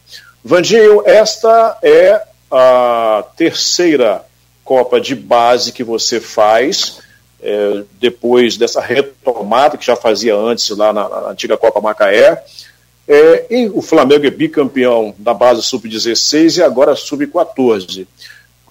Vandinho, 0.41 1.03
esta 1.05 1.77
é 1.83 2.21
a 2.49 3.25
terceira 3.35 4.23
Copa 4.63 5.01
de 5.01 5.15
base 5.15 5.73
que 5.73 5.83
você 5.83 6.21
faz, 6.21 6.99
é, 7.41 7.83
depois 7.99 8.57
dessa 8.57 8.81
retomada 8.81 9.77
que 9.77 9.85
já 9.85 9.95
fazia 9.95 10.35
antes 10.35 10.69
lá 10.69 10.91
na, 10.91 11.07
na 11.07 11.29
antiga 11.29 11.57
Copa 11.57 11.81
Macaé. 11.81 12.43
É, 13.07 13.45
e 13.49 13.69
o 13.69 13.81
Flamengo 13.81 14.25
é 14.25 14.29
bicampeão 14.29 15.15
da 15.17 15.33
base 15.33 15.63
sub-16 15.63 16.57
e 16.57 16.63
agora 16.63 16.95
sub-14. 16.95 18.05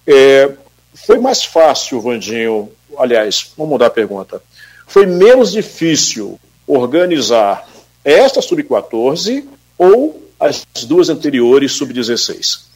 É, 0.07 0.53
foi 0.95 1.19
mais 1.19 1.45
fácil, 1.45 2.01
Vandinho, 2.01 2.71
aliás, 2.97 3.53
vamos 3.57 3.73
mudar 3.73 3.87
a 3.87 3.91
pergunta. 3.91 4.43
Foi 4.87 5.07
menos 5.07 5.53
difícil 5.53 6.39
organizar 6.67 7.69
esta 8.05 8.41
sub-14 8.41 9.45
ou 9.77 10.23
as 10.39 10.65
duas 10.87 11.09
anteriores 11.09 11.73
sub-16? 11.73 12.69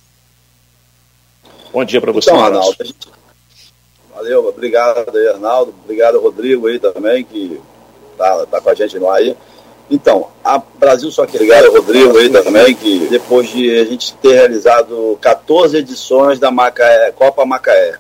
Bom 1.73 1.85
dia 1.85 2.01
para 2.01 2.13
você. 2.13 2.31
Então, 2.31 2.45
Arnaldo. 2.45 2.77
Valeu, 4.23 4.47
obrigado 4.47 5.05
Arnaldo. 5.35 5.75
Obrigado, 5.83 6.21
Rodrigo 6.21 6.69
aí 6.69 6.79
também, 6.79 7.25
que 7.25 7.61
tá, 8.17 8.47
tá 8.47 8.61
com 8.61 8.71
a 8.71 8.75
gente 8.75 8.97
no 8.97 9.11
aí. 9.11 9.37
Então, 9.91 10.29
a, 10.45 10.59
Brasil 10.59 11.11
Só 11.11 11.27
que 11.27 11.37
Ligado, 11.37 11.73
Rodrigo 11.73 12.17
aí 12.17 12.31
também, 12.31 12.73
que 12.73 13.09
depois 13.11 13.49
de 13.49 13.77
a 13.81 13.85
gente 13.85 14.15
ter 14.15 14.35
realizado 14.35 15.19
14 15.21 15.77
edições 15.77 16.39
da 16.39 16.53
Macaé, 16.53 17.11
Copa 17.11 17.45
Macaé, 17.45 17.99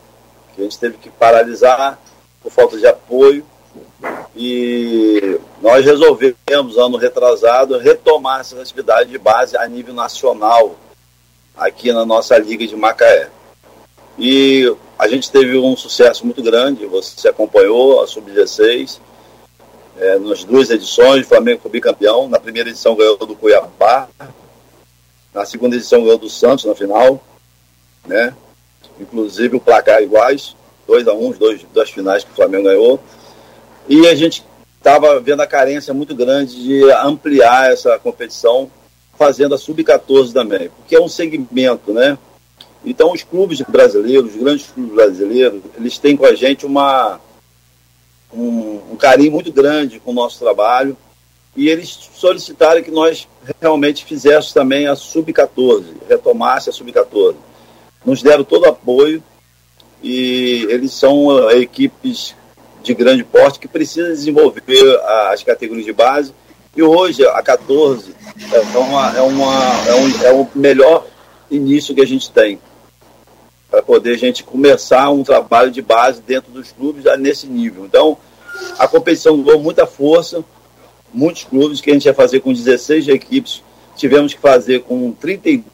que 0.54 0.60
a 0.60 0.64
gente 0.64 0.78
teve 0.78 0.96
que 0.96 1.10
paralisar 1.10 1.98
por 2.40 2.52
falta 2.52 2.78
de 2.78 2.86
apoio, 2.86 3.44
e 4.36 5.40
nós 5.60 5.84
resolvemos, 5.84 6.78
ano 6.78 6.96
retrasado, 6.96 7.78
retomar 7.78 8.42
essa 8.42 8.60
atividade 8.60 9.10
de 9.10 9.18
base 9.18 9.56
a 9.56 9.66
nível 9.66 9.92
nacional, 9.92 10.76
aqui 11.56 11.92
na 11.92 12.06
nossa 12.06 12.38
Liga 12.38 12.64
de 12.64 12.76
Macaé. 12.76 13.28
E 14.18 14.74
a 14.98 15.08
gente 15.08 15.30
teve 15.30 15.56
um 15.56 15.76
sucesso 15.76 16.24
muito 16.24 16.42
grande, 16.42 16.86
você 16.86 17.28
acompanhou 17.28 18.02
a 18.02 18.06
Sub-16, 18.06 19.00
é, 19.98 20.18
nas 20.18 20.44
duas 20.44 20.70
edições, 20.70 21.24
o 21.24 21.28
Flamengo 21.28 21.60
foi 21.60 21.70
bicampeão. 21.70 22.28
Na 22.28 22.40
primeira 22.40 22.70
edição 22.70 22.96
ganhou 22.96 23.16
do 23.18 23.36
Cuiabá, 23.36 24.08
na 25.34 25.44
segunda 25.44 25.76
edição 25.76 26.02
ganhou 26.02 26.18
do 26.18 26.30
Santos 26.30 26.64
na 26.64 26.74
final, 26.74 27.22
né? 28.06 28.34
Inclusive 29.00 29.56
o 29.56 29.60
placar 29.60 30.02
iguais, 30.02 30.56
2 30.86 31.08
a 31.08 31.12
1 31.12 31.24
um, 31.24 31.28
os 31.30 31.38
dois 31.38 31.64
das 31.72 31.90
finais 31.90 32.24
que 32.24 32.30
o 32.30 32.34
Flamengo 32.34 32.64
ganhou. 32.64 33.00
E 33.88 34.06
a 34.08 34.14
gente 34.14 34.44
estava 34.76 35.18
vendo 35.20 35.40
a 35.40 35.46
carência 35.46 35.94
muito 35.94 36.14
grande 36.14 36.62
de 36.62 36.90
ampliar 36.92 37.72
essa 37.72 37.98
competição, 37.98 38.70
fazendo 39.16 39.54
a 39.54 39.58
sub-14 39.58 40.32
também, 40.32 40.68
porque 40.70 40.96
é 40.96 41.00
um 41.00 41.08
segmento, 41.08 41.92
né? 41.92 42.18
Então 42.84 43.12
os 43.12 43.22
clubes 43.22 43.60
brasileiros, 43.60 44.34
os 44.34 44.40
grandes 44.40 44.66
clubes 44.66 44.94
brasileiros, 44.94 45.62
eles 45.76 45.98
têm 45.98 46.16
com 46.16 46.26
a 46.26 46.34
gente 46.34 46.66
uma 46.66 47.20
um, 48.32 48.80
um 48.92 48.96
carinho 48.96 49.32
muito 49.32 49.52
grande 49.52 50.00
com 50.00 50.10
o 50.10 50.14
nosso 50.14 50.38
trabalho 50.38 50.96
e 51.56 51.68
eles 51.68 51.88
solicitaram 52.14 52.82
que 52.82 52.90
nós 52.90 53.28
realmente 53.60 54.04
fizéssemos 54.04 54.52
também 54.52 54.86
a 54.86 54.96
Sub-14, 54.96 55.84
retomasse 56.08 56.70
a 56.70 56.72
Sub-14. 56.72 57.36
Nos 58.04 58.22
deram 58.22 58.42
todo 58.42 58.66
apoio 58.66 59.22
e 60.02 60.66
eles 60.70 60.92
são 60.92 61.26
uh, 61.26 61.50
equipes 61.50 62.34
de 62.82 62.94
grande 62.94 63.22
porte 63.22 63.60
que 63.60 63.68
precisam 63.68 64.10
desenvolver 64.10 65.00
as 65.30 65.42
categorias 65.42 65.84
de 65.84 65.92
base. 65.92 66.34
E 66.74 66.82
hoje 66.82 67.24
a 67.26 67.42
14 67.42 68.12
é, 68.50 68.78
uma, 68.78 69.16
é, 69.16 69.20
uma, 69.20 69.86
é, 69.86 69.94
um, 69.94 70.24
é 70.24 70.32
o 70.32 70.48
melhor 70.54 71.06
início 71.50 71.94
que 71.94 72.00
a 72.00 72.06
gente 72.06 72.30
tem 72.32 72.58
para 73.72 73.82
poder 73.82 74.12
a 74.12 74.18
gente 74.18 74.44
começar 74.44 75.08
um 75.08 75.24
trabalho 75.24 75.70
de 75.70 75.80
base 75.80 76.20
dentro 76.20 76.52
dos 76.52 76.70
clubes 76.72 77.04
já 77.04 77.16
nesse 77.16 77.46
nível. 77.46 77.86
Então, 77.86 78.18
a 78.78 78.86
competição 78.86 79.42
ganhou 79.42 79.62
muita 79.62 79.86
força, 79.86 80.44
muitos 81.10 81.44
clubes 81.44 81.80
que 81.80 81.90
a 81.90 81.94
gente 81.94 82.04
ia 82.04 82.12
fazer 82.12 82.40
com 82.40 82.52
16 82.52 83.08
equipes, 83.08 83.62
tivemos 83.96 84.34
que 84.34 84.40
fazer 84.40 84.82
com 84.82 85.10
32 85.12 85.64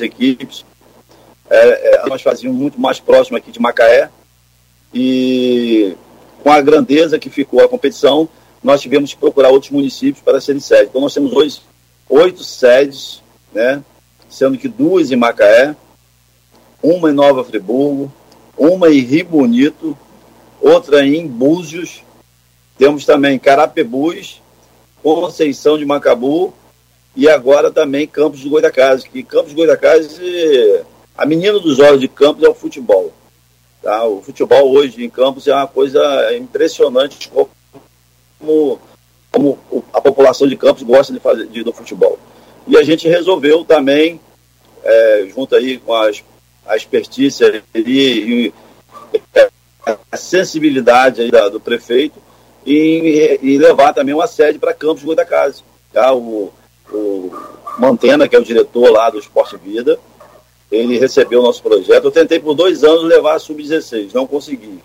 equipes. 0.00 0.64
É, 1.50 1.96
é, 1.96 2.06
nós 2.08 2.22
fazíamos 2.22 2.58
muito 2.58 2.80
mais 2.80 2.98
próximo 2.98 3.36
aqui 3.36 3.52
de 3.52 3.60
Macaé 3.60 4.08
e 4.94 5.94
com 6.42 6.50
a 6.50 6.62
grandeza 6.62 7.18
que 7.18 7.28
ficou 7.28 7.62
a 7.62 7.68
competição, 7.68 8.26
nós 8.64 8.80
tivemos 8.80 9.12
que 9.12 9.20
procurar 9.20 9.50
outros 9.50 9.70
municípios 9.72 10.24
para 10.24 10.40
serem 10.40 10.60
sede. 10.60 10.88
Então 10.88 11.02
nós 11.02 11.12
temos 11.12 11.34
hoje 11.34 11.60
oito 12.08 12.42
sedes, 12.42 13.22
né? 13.52 13.84
Sendo 14.28 14.58
que 14.58 14.68
duas 14.68 15.10
em 15.10 15.16
Macaé, 15.16 15.74
uma 16.82 17.10
em 17.10 17.14
Nova 17.14 17.44
Friburgo, 17.44 18.12
uma 18.56 18.90
em 18.90 19.00
Rio 19.00 19.24
Bonito, 19.26 19.96
outra 20.60 21.06
em 21.06 21.26
Búzios, 21.26 22.02
temos 22.76 23.04
também 23.04 23.38
Carapebus, 23.38 24.40
Conceição 25.02 25.78
de 25.78 25.84
Macabu 25.84 26.52
e 27.16 27.28
agora 27.28 27.70
também 27.70 28.06
Campos 28.06 28.40
de 28.40 28.48
Goitacazes, 28.48 29.04
que 29.04 29.22
Campos 29.22 29.50
de 29.50 29.56
Goitacazes, 29.56 30.20
a 31.16 31.26
menina 31.26 31.58
dos 31.58 31.78
olhos 31.78 32.00
de 32.00 32.08
Campos 32.08 32.44
é 32.44 32.48
o 32.48 32.54
futebol. 32.54 33.12
Tá? 33.82 34.04
O 34.04 34.22
futebol 34.22 34.70
hoje 34.70 35.04
em 35.04 35.10
Campos 35.10 35.46
é 35.48 35.54
uma 35.54 35.66
coisa 35.66 36.36
impressionante 36.36 37.28
como, 37.28 38.80
como 39.32 39.58
a 39.92 40.00
população 40.00 40.46
de 40.46 40.56
Campos 40.56 40.82
gosta 40.82 41.12
de 41.12 41.20
fazer 41.20 41.46
de, 41.46 41.62
do 41.62 41.72
futebol. 41.72 42.18
E 42.68 42.76
a 42.76 42.82
gente 42.82 43.08
resolveu 43.08 43.64
também, 43.64 44.20
é, 44.84 45.28
junto 45.34 45.56
aí 45.56 45.78
com 45.78 45.94
as, 45.94 46.22
a 46.66 46.76
expertise 46.76 47.42
e, 47.74 47.80
e 47.80 48.52
a 50.12 50.16
sensibilidade 50.16 51.30
da, 51.30 51.48
do 51.48 51.58
prefeito, 51.58 52.20
e, 52.66 53.56
levar 53.58 53.94
também 53.94 54.14
uma 54.14 54.26
sede 54.26 54.58
para 54.58 54.74
Campos 54.74 55.02
Goitacazes. 55.02 55.64
Tá? 55.92 56.12
O, 56.12 56.52
o 56.92 57.32
Mantena, 57.78 58.28
que 58.28 58.36
é 58.36 58.38
o 58.38 58.44
diretor 58.44 58.90
lá 58.90 59.08
do 59.08 59.18
Esporte 59.18 59.56
Vida, 59.56 59.98
ele 60.70 60.98
recebeu 60.98 61.40
o 61.40 61.44
nosso 61.44 61.62
projeto. 61.62 62.04
Eu 62.04 62.10
tentei 62.10 62.38
por 62.38 62.54
dois 62.54 62.84
anos 62.84 63.04
levar 63.04 63.36
a 63.36 63.38
Sub-16, 63.38 64.12
não 64.12 64.26
consegui. 64.26 64.80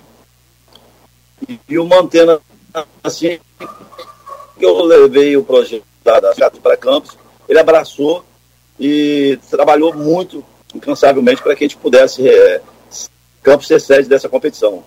E, 1.49 1.59
e, 1.67 1.77
o 1.77 1.85
Mantena, 1.85 2.39
assim, 3.03 3.37
que 4.57 4.65
eu 4.65 4.81
levei 4.83 5.35
o 5.35 5.43
projeto 5.43 5.83
da, 6.01 6.21
da 6.21 6.33
para 6.61 6.77
Campos, 6.77 7.17
ele 7.47 7.59
abraçou 7.59 8.23
e 8.79 9.37
trabalhou 9.49 9.93
muito, 9.93 10.43
incansavelmente, 10.73 11.41
para 11.41 11.55
que 11.55 11.63
a 11.63 11.67
gente 11.67 11.77
pudesse 11.77 12.27
é, 12.27 12.61
Campos 13.41 13.67
ser 13.67 13.81
sede 13.81 14.07
dessa 14.07 14.29
competição. 14.29 14.83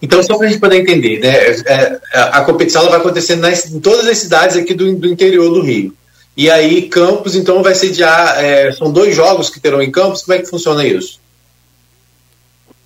Então, 0.00 0.22
só 0.22 0.36
para 0.36 0.46
a 0.46 0.50
gente 0.50 0.60
poder 0.60 0.80
entender, 0.80 1.18
né, 1.18 1.34
é, 1.36 2.00
é, 2.12 2.20
a 2.20 2.44
competição 2.44 2.88
vai 2.88 2.98
acontecer 2.98 3.36
nas, 3.36 3.70
em 3.70 3.80
todas 3.80 4.06
as 4.06 4.18
cidades 4.18 4.56
aqui 4.56 4.74
do, 4.74 4.94
do, 4.96 5.08
interior 5.08 5.52
do 5.52 5.62
Rio. 5.62 5.96
E 6.36 6.50
aí, 6.50 6.88
Campos, 6.88 7.34
então, 7.34 7.62
vai 7.62 7.74
sediar. 7.74 8.42
É, 8.42 8.72
são 8.72 8.92
dois 8.92 9.14
jogos 9.14 9.48
que 9.48 9.60
terão 9.60 9.80
em 9.80 9.90
Campos. 9.90 10.22
Como 10.22 10.36
é 10.36 10.42
que 10.42 10.48
funciona 10.48 10.86
isso? 10.86 11.20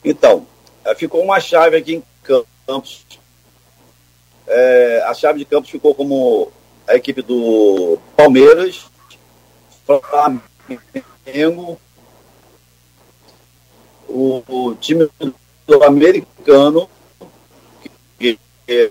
Então, 0.05 0.47
é, 0.85 0.95
ficou 0.95 1.23
uma 1.23 1.41
chave 1.41 1.77
aqui 1.77 1.95
em 1.97 2.03
Campos. 2.67 3.05
É, 4.47 5.05
a 5.07 5.15
chave 5.15 5.39
de 5.39 5.45
Campos 5.45 5.71
ficou 5.71 5.95
como 5.95 6.53
a 6.89 6.97
equipe 6.97 7.23
do 7.23 7.99
Palmeiras, 8.17 8.87
Flamengo, 9.87 11.79
o, 14.09 14.43
o 14.49 14.75
time 14.75 15.09
do 15.67 15.85
americano, 15.85 16.89
que, 18.19 18.39
que, 18.67 18.91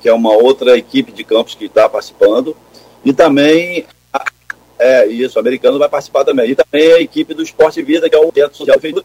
que, 0.00 0.08
é 0.08 0.12
uma 0.12 0.32
outra 0.32 0.76
equipe 0.76 1.12
de 1.12 1.22
campos 1.22 1.54
que 1.54 1.66
está 1.66 1.88
participando, 1.88 2.56
e 3.04 3.12
também 3.12 3.86
é 4.78 5.06
isso, 5.06 5.38
o 5.38 5.40
americano 5.40 5.78
vai 5.78 5.88
participar 5.88 6.24
também. 6.24 6.50
E 6.50 6.56
também 6.56 6.92
a 6.94 7.00
equipe 7.00 7.34
do 7.34 7.42
Esporte 7.42 7.82
Vida, 7.82 8.08
que 8.08 8.16
é 8.16 8.18
o 8.18 8.32
centro 8.32 8.56
social 8.56 8.80
feito 8.80 9.04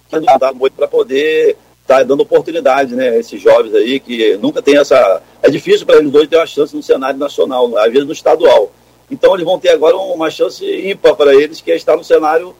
para 0.75 0.87
poder 0.87 1.57
tá 1.87 2.03
dando 2.03 2.21
oportunidade, 2.21 2.95
né? 2.95 3.17
Esses 3.17 3.41
jovens 3.41 3.75
aí 3.75 3.99
que 3.99 4.37
nunca 4.37 4.61
tem 4.61 4.77
essa. 4.77 5.21
É 5.41 5.49
difícil 5.49 5.85
para 5.85 5.97
eles 5.97 6.11
dois 6.11 6.27
ter 6.27 6.37
uma 6.37 6.45
chance 6.45 6.75
no 6.75 6.81
cenário 6.81 7.19
nacional, 7.19 7.77
às 7.77 7.91
vezes 7.91 8.05
no 8.05 8.13
estadual. 8.13 8.71
Então 9.09 9.33
eles 9.33 9.45
vão 9.45 9.59
ter 9.59 9.69
agora 9.69 9.95
uma 9.95 10.29
chance 10.29 10.65
ímpar 10.65 11.15
para 11.15 11.35
eles, 11.35 11.61
que 11.61 11.71
é 11.71 11.75
estar 11.75 11.95
no 11.95 12.03
cenário 12.03 12.55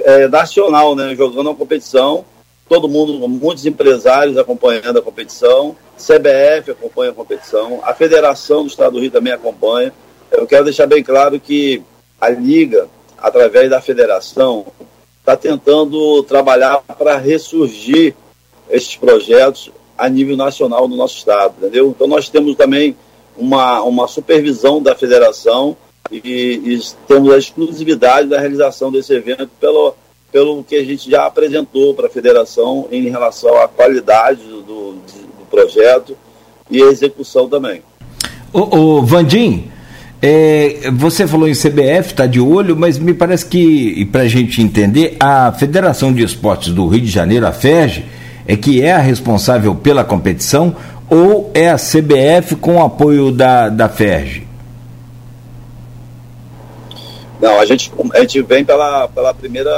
é, 0.00 0.28
nacional, 0.28 0.94
né? 0.96 1.14
Jogando 1.14 1.46
uma 1.46 1.54
competição 1.54 2.24
todo 2.68 2.88
mundo, 2.88 3.28
muitos 3.28 3.64
empresários 3.64 4.36
acompanhando 4.36 4.98
a 4.98 5.02
competição, 5.02 5.76
CBF 5.96 6.72
acompanha 6.72 7.10
a 7.12 7.14
competição, 7.14 7.80
a 7.82 7.94
Federação 7.94 8.62
do 8.62 8.68
Estado 8.68 8.92
do 8.92 9.00
Rio 9.00 9.10
também 9.10 9.32
acompanha. 9.32 9.92
Eu 10.30 10.46
quero 10.46 10.64
deixar 10.64 10.86
bem 10.86 11.02
claro 11.02 11.38
que 11.38 11.82
a 12.20 12.28
Liga, 12.28 12.88
através 13.16 13.70
da 13.70 13.80
Federação, 13.80 14.66
está 15.20 15.36
tentando 15.36 16.22
trabalhar 16.24 16.82
para 16.98 17.16
ressurgir 17.16 18.14
esses 18.76 18.96
projetos 18.96 19.70
a 19.96 20.08
nível 20.08 20.36
nacional 20.36 20.86
no 20.86 20.96
nosso 20.96 21.16
estado, 21.16 21.54
entendeu? 21.58 21.88
Então 21.88 22.06
nós 22.06 22.28
temos 22.28 22.54
também 22.56 22.94
uma, 23.36 23.82
uma 23.82 24.06
supervisão 24.06 24.82
da 24.82 24.94
federação 24.94 25.76
e, 26.10 26.18
e 26.18 26.80
temos 27.08 27.32
a 27.32 27.38
exclusividade 27.38 28.28
da 28.28 28.38
realização 28.38 28.92
desse 28.92 29.12
evento 29.12 29.48
pelo, 29.60 29.94
pelo 30.30 30.62
que 30.62 30.76
a 30.76 30.84
gente 30.84 31.10
já 31.10 31.26
apresentou 31.26 31.94
para 31.94 32.06
a 32.06 32.10
federação 32.10 32.86
em 32.90 33.08
relação 33.08 33.56
à 33.58 33.68
qualidade 33.68 34.42
do, 34.42 34.62
do, 34.62 34.92
do 34.92 35.46
projeto 35.50 36.16
e 36.70 36.82
a 36.82 36.86
execução 36.86 37.48
também. 37.48 37.82
O, 38.52 38.76
o 38.76 39.02
Vandim, 39.02 39.70
é, 40.20 40.90
você 40.92 41.26
falou 41.26 41.48
em 41.48 41.52
CBF, 41.52 42.10
está 42.10 42.26
de 42.26 42.40
olho, 42.40 42.76
mas 42.76 42.98
me 42.98 43.12
parece 43.12 43.46
que, 43.46 44.04
para 44.06 44.22
a 44.22 44.28
gente 44.28 44.62
entender, 44.62 45.16
a 45.20 45.52
Federação 45.52 46.12
de 46.12 46.22
Esportes 46.22 46.72
do 46.72 46.86
Rio 46.86 47.00
de 47.00 47.10
Janeiro, 47.10 47.46
a 47.46 47.52
FERJ, 47.52 48.04
é 48.46 48.56
que 48.56 48.82
é 48.82 48.92
a 48.92 48.98
responsável 48.98 49.74
pela 49.74 50.04
competição 50.04 50.76
ou 51.10 51.50
é 51.54 51.70
a 51.70 51.76
CBF 51.76 52.56
com 52.56 52.76
o 52.76 52.82
apoio 52.82 53.30
da, 53.30 53.68
da 53.68 53.88
FERJ? 53.88 54.46
Não, 57.40 57.60
a 57.60 57.66
gente, 57.66 57.92
a 58.14 58.20
gente 58.20 58.42
vem 58.42 58.64
pela, 58.64 59.08
pela 59.08 59.34
primeira. 59.34 59.70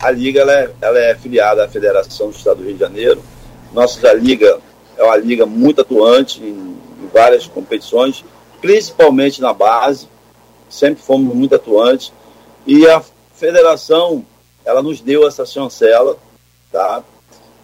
A 0.00 0.10
Liga 0.10 0.40
ela 0.40 0.52
é, 0.52 0.70
ela 0.80 0.98
é 0.98 1.14
filiada 1.16 1.64
à 1.64 1.68
Federação 1.68 2.28
do 2.28 2.36
Estado 2.36 2.58
do 2.58 2.64
Rio 2.64 2.74
de 2.74 2.80
Janeiro. 2.80 3.22
Nossa 3.72 4.12
Liga 4.14 4.58
é 4.96 5.02
uma 5.02 5.16
liga 5.16 5.46
muito 5.46 5.80
atuante 5.80 6.40
em, 6.42 6.76
em 7.02 7.08
várias 7.12 7.46
competições, 7.46 8.24
principalmente 8.60 9.40
na 9.40 9.52
base, 9.52 10.08
sempre 10.68 11.02
fomos 11.02 11.34
muito 11.34 11.54
atuantes, 11.54 12.12
e 12.66 12.86
a 12.88 13.02
federação, 13.32 14.24
ela 14.64 14.82
nos 14.82 15.00
deu 15.00 15.26
essa 15.26 15.46
chancela, 15.46 16.16
tá? 16.70 17.02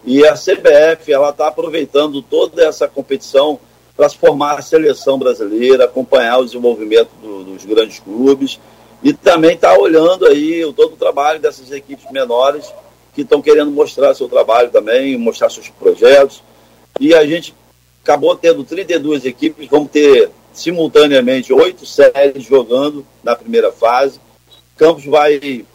E 0.05 0.25
a 0.25 0.33
CBF, 0.33 1.11
ela 1.11 1.29
está 1.29 1.47
aproveitando 1.47 2.21
toda 2.21 2.63
essa 2.63 2.87
competição 2.87 3.59
para 3.97 4.09
formar 4.09 4.59
a 4.59 4.61
seleção 4.61 5.17
brasileira, 5.17 5.85
acompanhar 5.85 6.39
o 6.39 6.45
desenvolvimento 6.45 7.09
do, 7.21 7.43
dos 7.43 7.65
grandes 7.65 7.99
clubes 7.99 8.59
e 9.03 9.13
também 9.13 9.55
está 9.55 9.77
olhando 9.77 10.25
aí 10.27 10.61
todo 10.73 10.93
o 10.93 10.97
trabalho 10.97 11.39
dessas 11.39 11.71
equipes 11.71 12.09
menores 12.11 12.71
que 13.13 13.21
estão 13.21 13.41
querendo 13.41 13.71
mostrar 13.71 14.13
seu 14.13 14.27
trabalho 14.27 14.69
também, 14.69 15.17
mostrar 15.17 15.49
seus 15.49 15.69
projetos. 15.69 16.43
E 16.99 17.13
a 17.15 17.25
gente 17.25 17.55
acabou 18.03 18.35
tendo 18.35 18.63
32 18.63 19.25
equipes, 19.25 19.67
vamos 19.69 19.89
ter 19.89 20.29
simultaneamente 20.53 21.53
oito 21.53 21.85
séries 21.85 22.43
jogando 22.43 23.05
na 23.23 23.35
primeira 23.35 23.71
fase. 23.71 24.19
Campos 24.77 25.05
vai 25.05 25.65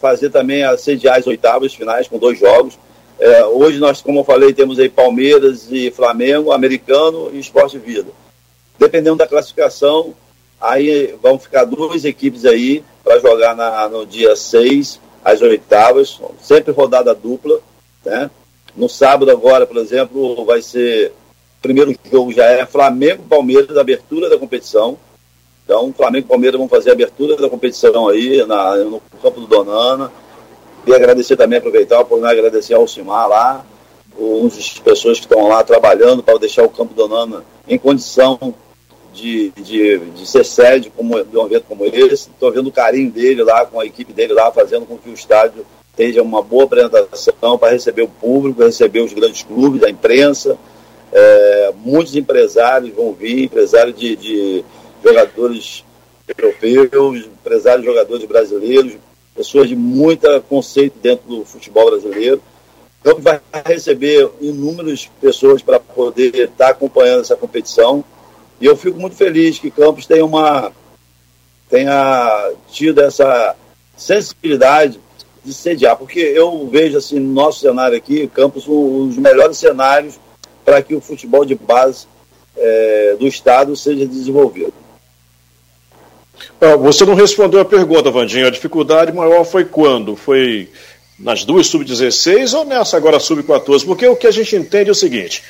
fazer 0.00 0.30
também 0.30 0.62
a 0.62 0.76
sediar 0.78 1.18
as 1.18 1.26
oitavas 1.26 1.74
finais 1.74 2.06
com 2.06 2.18
dois 2.18 2.38
jogos. 2.38 2.78
É, 3.18 3.44
hoje 3.46 3.78
nós, 3.78 4.02
como 4.02 4.20
eu 4.20 4.24
falei, 4.24 4.52
temos 4.52 4.78
aí 4.78 4.88
Palmeiras 4.88 5.68
e 5.70 5.90
Flamengo, 5.90 6.52
Americano 6.52 7.30
e 7.32 7.38
Esporte 7.38 7.78
Vida. 7.78 8.10
Dependendo 8.78 9.16
da 9.16 9.26
classificação, 9.26 10.14
aí 10.60 11.14
vão 11.22 11.38
ficar 11.38 11.64
duas 11.64 12.04
equipes 12.04 12.44
aí 12.44 12.84
para 13.02 13.18
jogar 13.18 13.56
na, 13.56 13.88
no 13.88 14.04
dia 14.04 14.36
6, 14.36 15.00
às 15.24 15.40
oitavas, 15.40 16.20
sempre 16.42 16.72
rodada 16.72 17.14
dupla. 17.14 17.58
Né? 18.04 18.30
No 18.76 18.88
sábado 18.88 19.30
agora, 19.30 19.66
por 19.66 19.78
exemplo, 19.78 20.44
vai 20.44 20.60
ser. 20.60 21.12
O 21.58 21.62
primeiro 21.62 21.96
jogo 22.12 22.32
já 22.32 22.44
é 22.44 22.64
Flamengo 22.66 23.24
Palmeiras, 23.28 23.76
abertura 23.76 24.28
da 24.28 24.38
competição. 24.38 24.98
Então, 25.64 25.92
Flamengo 25.92 26.26
e 26.26 26.28
Palmeiras 26.28 26.58
vão 26.58 26.68
fazer 26.68 26.90
a 26.90 26.92
abertura 26.92 27.36
da 27.36 27.50
competição 27.50 28.08
aí 28.08 28.44
na, 28.46 28.76
no 28.76 29.02
campo 29.20 29.40
do 29.40 29.46
Donana. 29.48 30.12
E 30.86 30.94
agradecer 30.94 31.36
também, 31.36 31.58
aproveitar 31.58 32.04
por 32.04 32.24
agradecer 32.24 32.74
ao 32.74 32.82
Alcimar 32.82 33.28
lá, 33.28 33.66
das 34.44 34.78
pessoas 34.78 35.18
que 35.18 35.26
estão 35.26 35.48
lá 35.48 35.62
trabalhando 35.62 36.22
para 36.22 36.38
deixar 36.38 36.62
o 36.62 36.70
campo 36.70 36.94
do 36.94 37.06
Donana 37.06 37.44
em 37.68 37.78
condição 37.78 38.54
de, 39.12 39.50
de, 39.50 39.98
de 39.98 40.26
ser 40.26 40.44
sede 40.44 40.90
como, 40.90 41.22
de 41.24 41.36
um 41.36 41.46
evento 41.46 41.64
como 41.68 41.84
esse. 41.84 42.28
Estou 42.30 42.52
vendo 42.52 42.68
o 42.68 42.72
carinho 42.72 43.10
dele 43.10 43.42
lá, 43.42 43.66
com 43.66 43.80
a 43.80 43.86
equipe 43.86 44.12
dele 44.12 44.32
lá, 44.32 44.52
fazendo 44.52 44.86
com 44.86 44.96
que 44.96 45.10
o 45.10 45.14
estádio 45.14 45.66
tenha 45.96 46.22
uma 46.22 46.42
boa 46.42 46.64
apresentação 46.64 47.58
para 47.58 47.72
receber 47.72 48.02
o 48.02 48.08
público, 48.08 48.62
receber 48.62 49.00
os 49.00 49.12
grandes 49.12 49.42
clubes, 49.42 49.82
a 49.82 49.90
imprensa. 49.90 50.56
É, 51.12 51.72
muitos 51.82 52.14
empresários 52.14 52.94
vão 52.94 53.12
vir, 53.12 53.44
empresários 53.44 53.98
de, 53.98 54.14
de 54.16 54.64
jogadores 55.02 55.84
europeus, 56.36 57.24
empresários 57.24 57.82
de 57.82 57.86
jogadores 57.88 58.24
brasileiros, 58.24 58.94
pessoas 59.36 59.68
de 59.68 59.76
muito 59.76 60.26
conceito 60.42 60.98
dentro 60.98 61.28
do 61.28 61.44
futebol 61.44 61.90
brasileiro. 61.90 62.42
Então, 63.00 63.18
vai 63.20 63.40
receber 63.64 64.28
inúmeras 64.40 65.08
pessoas 65.20 65.62
para 65.62 65.78
poder 65.78 66.34
estar 66.34 66.70
acompanhando 66.70 67.20
essa 67.20 67.36
competição. 67.36 68.04
E 68.60 68.66
eu 68.66 68.76
fico 68.76 68.98
muito 68.98 69.14
feliz 69.14 69.58
que 69.58 69.70
Campos 69.70 70.06
tenha, 70.06 70.24
uma, 70.24 70.72
tenha 71.68 72.52
tido 72.68 73.00
essa 73.00 73.54
sensibilidade 73.96 74.98
de 75.44 75.54
sediar, 75.54 75.96
porque 75.96 76.18
eu 76.18 76.66
vejo 76.66 76.98
assim 76.98 77.20
no 77.20 77.32
nosso 77.32 77.60
cenário 77.60 77.96
aqui, 77.96 78.26
Campos, 78.26 78.66
um 78.66 79.06
dos 79.06 79.16
melhores 79.16 79.58
cenários 79.58 80.18
para 80.64 80.82
que 80.82 80.94
o 80.96 81.00
futebol 81.00 81.44
de 81.44 81.54
base 81.54 82.08
é, 82.56 83.16
do 83.18 83.26
Estado 83.28 83.76
seja 83.76 84.04
desenvolvido. 84.04 84.85
Ah, 86.60 86.76
você 86.76 87.04
não 87.04 87.14
respondeu 87.14 87.60
a 87.60 87.64
pergunta, 87.64 88.10
Vandinho. 88.10 88.46
A 88.46 88.50
dificuldade 88.50 89.12
maior 89.12 89.44
foi 89.44 89.64
quando? 89.64 90.16
Foi 90.16 90.68
nas 91.18 91.44
duas 91.44 91.66
sub-16 91.66 92.54
ou 92.54 92.64
nessa 92.64 92.96
agora 92.96 93.18
sub-14? 93.18 93.84
Porque 93.84 94.06
o 94.06 94.16
que 94.16 94.26
a 94.26 94.32
gente 94.32 94.56
entende 94.56 94.88
é 94.88 94.92
o 94.92 94.94
seguinte: 94.94 95.42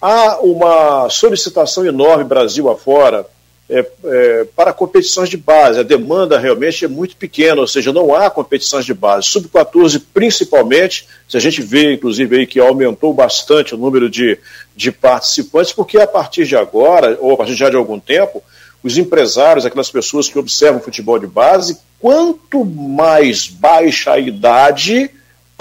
há 0.00 0.38
uma 0.40 1.08
solicitação 1.10 1.86
enorme 1.86 2.24
Brasil 2.24 2.70
afora 2.70 3.26
é, 3.68 3.86
é, 4.04 4.44
para 4.54 4.72
competições 4.72 5.28
de 5.28 5.36
base. 5.36 5.80
A 5.80 5.82
demanda 5.82 6.38
realmente 6.38 6.84
é 6.84 6.88
muito 6.88 7.16
pequena, 7.16 7.60
ou 7.60 7.66
seja, 7.66 7.92
não 7.92 8.14
há 8.14 8.28
competições 8.28 8.84
de 8.84 8.92
base. 8.92 9.28
Sub-14, 9.28 10.02
principalmente, 10.12 11.08
se 11.28 11.36
a 11.36 11.40
gente 11.40 11.62
vê, 11.62 11.94
inclusive, 11.94 12.36
aí 12.36 12.46
que 12.46 12.60
aumentou 12.60 13.14
bastante 13.14 13.74
o 13.74 13.78
número 13.78 14.10
de, 14.10 14.38
de 14.76 14.92
participantes, 14.92 15.72
porque 15.72 15.98
a 15.98 16.06
partir 16.06 16.44
de 16.44 16.56
agora, 16.56 17.16
ou 17.20 17.32
a 17.32 17.36
partir 17.36 17.54
já 17.54 17.70
de 17.70 17.76
algum 17.76 17.98
tempo, 17.98 18.42
os 18.84 18.98
empresários, 18.98 19.64
aquelas 19.64 19.90
pessoas 19.90 20.28
que 20.28 20.38
observam 20.38 20.78
futebol 20.78 21.18
de 21.18 21.26
base, 21.26 21.78
quanto 21.98 22.66
mais 22.66 23.48
baixa 23.48 24.12
a 24.12 24.18
idade, 24.18 25.10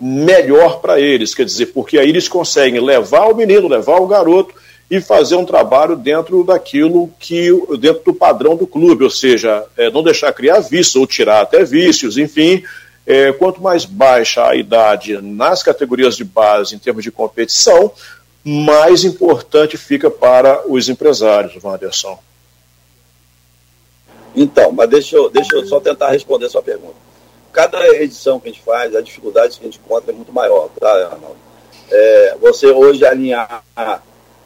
melhor 0.02 0.82
para 0.82 1.00
eles. 1.00 1.34
Quer 1.34 1.46
dizer, 1.46 1.68
porque 1.68 1.98
aí 1.98 2.10
eles 2.10 2.28
conseguem 2.28 2.82
levar 2.82 3.28
o 3.28 3.36
menino, 3.36 3.70
levar 3.70 4.02
o 4.02 4.08
garoto 4.08 4.54
e 4.92 5.00
fazer 5.00 5.38
um 5.38 5.46
trabalho 5.46 5.96
dentro 5.96 6.44
daquilo 6.44 7.10
que, 7.18 7.50
dentro 7.80 8.04
do 8.04 8.14
padrão 8.14 8.58
do 8.58 8.68
clube, 8.68 9.06
ou 9.06 9.10
seja, 9.10 9.64
é, 9.78 9.90
não 9.90 10.04
deixar 10.04 10.34
criar 10.34 10.60
vícios 10.60 10.98
ou 10.98 11.08
tirar 11.08 11.42
até 11.42 11.64
vícios, 11.64 12.18
enfim. 12.18 12.62
É, 13.08 13.32
quanto 13.32 13.62
mais 13.62 13.86
baixa 13.86 14.46
a 14.46 14.56
idade 14.56 15.22
nas 15.22 15.64
categorias 15.64 16.18
de 16.18 16.26
base 16.26 16.76
em 16.76 16.80
termos 16.80 17.04
de 17.04 17.12
competição, 17.12 17.90
mais 18.44 19.06
importante 19.06 19.78
fica 19.78 20.12
para 20.12 20.62
os 20.68 20.90
empresários, 20.90 21.54
Wanderson. 21.64 22.20
Então, 24.36 24.72
mas 24.72 24.90
deixa 24.90 25.16
eu, 25.16 25.30
deixa 25.30 25.56
eu 25.56 25.66
só 25.66 25.80
tentar 25.80 26.10
responder 26.10 26.46
a 26.46 26.50
sua 26.50 26.62
pergunta. 26.62 26.96
Cada 27.52 27.88
edição 28.02 28.40
que 28.40 28.50
a 28.50 28.52
gente 28.52 28.64
faz, 28.64 28.96
a 28.96 29.02
dificuldade 29.02 29.60
que 29.60 29.64
a 29.64 29.70
gente 29.70 29.80
encontra 29.84 30.12
é 30.12 30.16
muito 30.16 30.34
maior, 30.34 30.70
tá, 30.80 30.92
Arnaldo? 30.92 31.38
É, 31.92 32.36
você 32.42 32.68
hoje 32.68 33.06
alinhar 33.06 33.64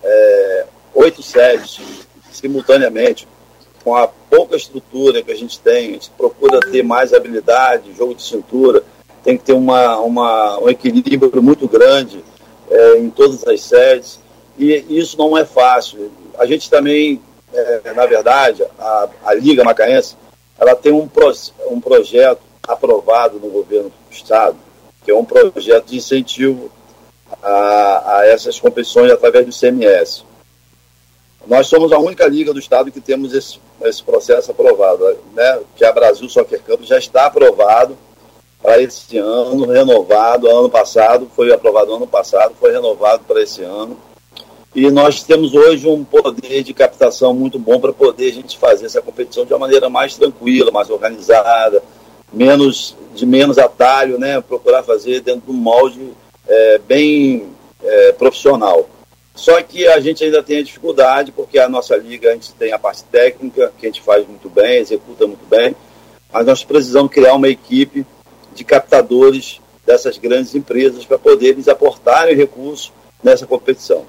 é, 0.04 0.66
oito 0.94 1.24
sedes 1.24 1.80
simultaneamente, 2.32 3.28
com 3.84 3.96
a 3.96 4.08
pouca 4.08 4.58
estrutura 4.58 5.24
que 5.24 5.32
a 5.32 5.36
gente 5.36 5.60
tem, 5.60 5.90
a 5.90 5.94
gente 5.94 6.10
procura 6.12 6.60
ter 6.60 6.84
mais 6.84 7.14
habilidade, 7.14 7.94
jogo 7.98 8.14
de 8.14 8.24
cintura, 8.24 8.84
tem 9.24 9.38
que 9.38 9.46
ter 9.46 9.54
uma, 9.54 9.98
uma, 10.00 10.60
um 10.60 10.70
equilíbrio 10.70 11.42
muito 11.42 11.68
grande 11.68 12.24
é, 12.70 12.98
em 12.98 13.10
todas 13.10 13.48
as 13.48 13.62
sedes, 13.62 14.20
e 14.58 14.86
isso 14.90 15.18
não 15.18 15.38
é 15.38 15.46
fácil. 15.46 16.12
A 16.38 16.46
gente 16.46 16.70
também 16.70 17.22
é, 17.60 17.94
na 17.94 18.06
verdade, 18.06 18.64
a, 18.80 19.10
a 19.26 19.34
Liga 19.34 19.64
Macaense, 19.64 20.16
ela 20.60 20.76
tem 20.76 20.92
um, 20.92 21.08
pro, 21.08 21.32
um 21.70 21.80
projeto 21.80 22.42
aprovado 22.68 23.40
no 23.40 23.50
governo 23.50 23.90
do 23.90 24.14
Estado, 24.14 24.58
que 25.04 25.12
é 25.12 25.16
um 25.16 25.26
projeto 25.26 25.86
de 25.86 25.98
incentivo 25.98 26.72
a, 27.42 28.18
a 28.18 28.28
essas 28.28 28.60
competições 28.60 29.12
através 29.12 29.46
do 29.46 29.58
CMS. 29.58 30.24
Nós 31.46 31.68
somos 31.68 31.94
a 31.94 31.98
única 31.98 32.28
liga 32.28 32.54
do 32.54 32.60
Estado 32.60 32.92
que 32.92 33.00
temos 33.00 33.34
esse, 33.34 33.60
esse 33.84 34.04
processo 34.04 34.52
aprovado, 34.52 35.18
né? 35.34 35.62
que 35.76 35.86
a 35.86 35.94
Brasil 35.94 36.28
Soccer 36.28 36.62
Camp 36.62 36.82
já 36.84 36.98
está 36.98 37.26
aprovado 37.26 37.98
para 38.62 38.82
esse 38.82 39.18
ano, 39.18 39.66
renovado, 39.66 40.50
ano 40.50 40.70
passado, 40.70 41.32
foi 41.34 41.54
aprovado 41.54 41.94
ano 41.94 42.08
passado, 42.08 42.54
foi 42.60 42.72
renovado 42.72 43.24
para 43.26 43.42
esse 43.42 43.64
ano. 43.64 43.98
E 44.78 44.92
nós 44.92 45.24
temos 45.24 45.56
hoje 45.56 45.88
um 45.88 46.06
poder 46.06 46.62
de 46.62 46.72
captação 46.72 47.34
muito 47.34 47.58
bom 47.58 47.80
para 47.80 47.92
poder 47.92 48.30
a 48.30 48.34
gente 48.34 48.60
fazer 48.60 48.86
essa 48.86 49.02
competição 49.02 49.44
de 49.44 49.52
uma 49.52 49.58
maneira 49.58 49.90
mais 49.90 50.16
tranquila, 50.16 50.70
mais 50.70 50.92
organizada, 50.92 51.82
menos 52.32 52.96
de 53.16 53.26
menos 53.26 53.58
atalho, 53.58 54.20
né? 54.20 54.40
Procurar 54.40 54.84
fazer 54.84 55.22
dentro 55.22 55.42
de 55.48 55.52
um 55.52 55.56
molde 55.56 56.14
é, 56.48 56.78
bem 56.88 57.48
é, 57.84 58.12
profissional. 58.12 58.88
Só 59.34 59.60
que 59.64 59.88
a 59.88 60.00
gente 60.00 60.24
ainda 60.24 60.44
tem 60.44 60.60
a 60.60 60.64
dificuldade, 60.64 61.32
porque 61.32 61.58
a 61.58 61.68
nossa 61.68 61.98
liga, 61.98 62.30
a 62.30 62.34
gente 62.34 62.54
tem 62.54 62.72
a 62.72 62.78
parte 62.78 63.04
técnica, 63.06 63.74
que 63.80 63.88
a 63.88 63.90
gente 63.90 64.04
faz 64.04 64.28
muito 64.28 64.48
bem, 64.48 64.78
executa 64.78 65.26
muito 65.26 65.48
bem, 65.50 65.76
mas 66.32 66.46
nós 66.46 66.64
precisamos 66.64 67.12
criar 67.12 67.34
uma 67.34 67.50
equipe 67.50 68.06
de 68.54 68.64
captadores 68.64 69.60
dessas 69.84 70.20
grandes 70.20 70.54
empresas 70.54 71.04
para 71.04 71.18
poder 71.18 71.48
eles 71.48 71.68
aportarem 71.68 72.36
recursos 72.36 72.94
nessa 73.24 73.48
competição. 73.48 74.06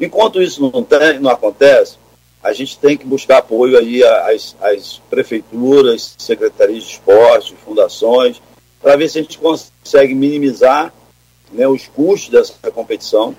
Enquanto 0.00 0.42
isso 0.42 0.60
não, 0.60 0.82
tem, 0.82 1.18
não 1.18 1.30
acontece, 1.30 1.96
a 2.42 2.52
gente 2.52 2.78
tem 2.78 2.96
que 2.96 3.06
buscar 3.06 3.38
apoio 3.38 3.78
aí 3.78 4.02
às, 4.04 4.56
às 4.60 5.00
prefeituras, 5.08 6.14
secretarias 6.18 6.84
de 6.84 6.90
esporte, 6.92 7.54
fundações, 7.64 8.40
para 8.82 8.96
ver 8.96 9.08
se 9.08 9.18
a 9.18 9.22
gente 9.22 9.38
consegue 9.38 10.14
minimizar 10.14 10.92
né, 11.52 11.66
os 11.66 11.86
custos 11.86 12.28
dessa 12.28 12.70
competição. 12.70 13.34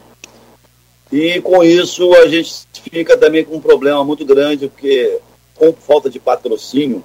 E 1.12 1.40
com 1.42 1.64
isso 1.64 2.14
a 2.16 2.28
gente 2.28 2.66
fica 2.92 3.16
também 3.16 3.46
com 3.46 3.58
um 3.58 3.62
problema 3.62 4.04
muito 4.04 4.26
grande, 4.26 4.68
porque 4.68 5.20
com 5.56 5.72
falta 5.74 6.10
de 6.10 6.20
patrocínio, 6.20 7.04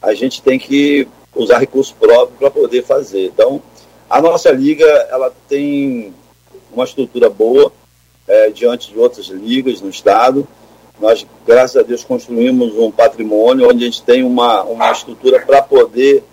a 0.00 0.14
gente 0.14 0.42
tem 0.42 0.58
que 0.58 1.06
usar 1.34 1.58
recursos 1.58 1.92
próprios 1.92 2.38
para 2.38 2.50
poder 2.50 2.82
fazer. 2.84 3.26
Então, 3.26 3.62
a 4.08 4.20
nossa 4.20 4.50
liga 4.50 4.86
ela 5.10 5.32
tem 5.48 6.14
uma 6.72 6.84
estrutura 6.84 7.28
boa, 7.28 7.72
é, 8.32 8.48
diante 8.50 8.90
de 8.90 8.98
outras 8.98 9.26
ligas 9.26 9.82
no 9.82 9.90
estado. 9.90 10.48
nós, 10.98 11.26
graças 11.46 11.76
a 11.76 11.82
Deus, 11.82 12.02
construímos 12.02 12.74
um 12.78 12.90
patrimônio 12.90 13.68
onde 13.68 13.84
a 13.84 13.86
gente 13.86 14.02
tem 14.02 14.24
uma, 14.24 14.62
uma 14.62 14.90
estrutura 14.90 15.40
para 15.40 15.60
poder 15.60 16.24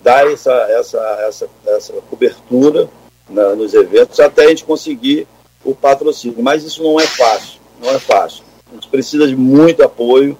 dar 0.00 0.26
essa, 0.26 0.52
essa, 0.70 0.98
essa, 1.28 1.48
essa 1.66 1.92
cobertura 2.10 2.88
na, 3.28 3.54
nos 3.54 3.72
eventos 3.72 4.18
até 4.18 4.46
a 4.46 4.48
gente 4.48 4.64
conseguir 4.64 5.28
o 5.64 5.74
patrocínio. 5.74 6.42
Mas 6.42 6.64
isso 6.64 6.82
não 6.82 6.98
é 6.98 7.06
fácil, 7.06 7.60
não 7.80 7.90
é 7.90 7.98
fácil. 8.00 8.42
A 8.70 8.74
gente 8.74 8.88
precisa 8.88 9.26
de 9.26 9.36
muito 9.36 9.82
apoio 9.84 10.36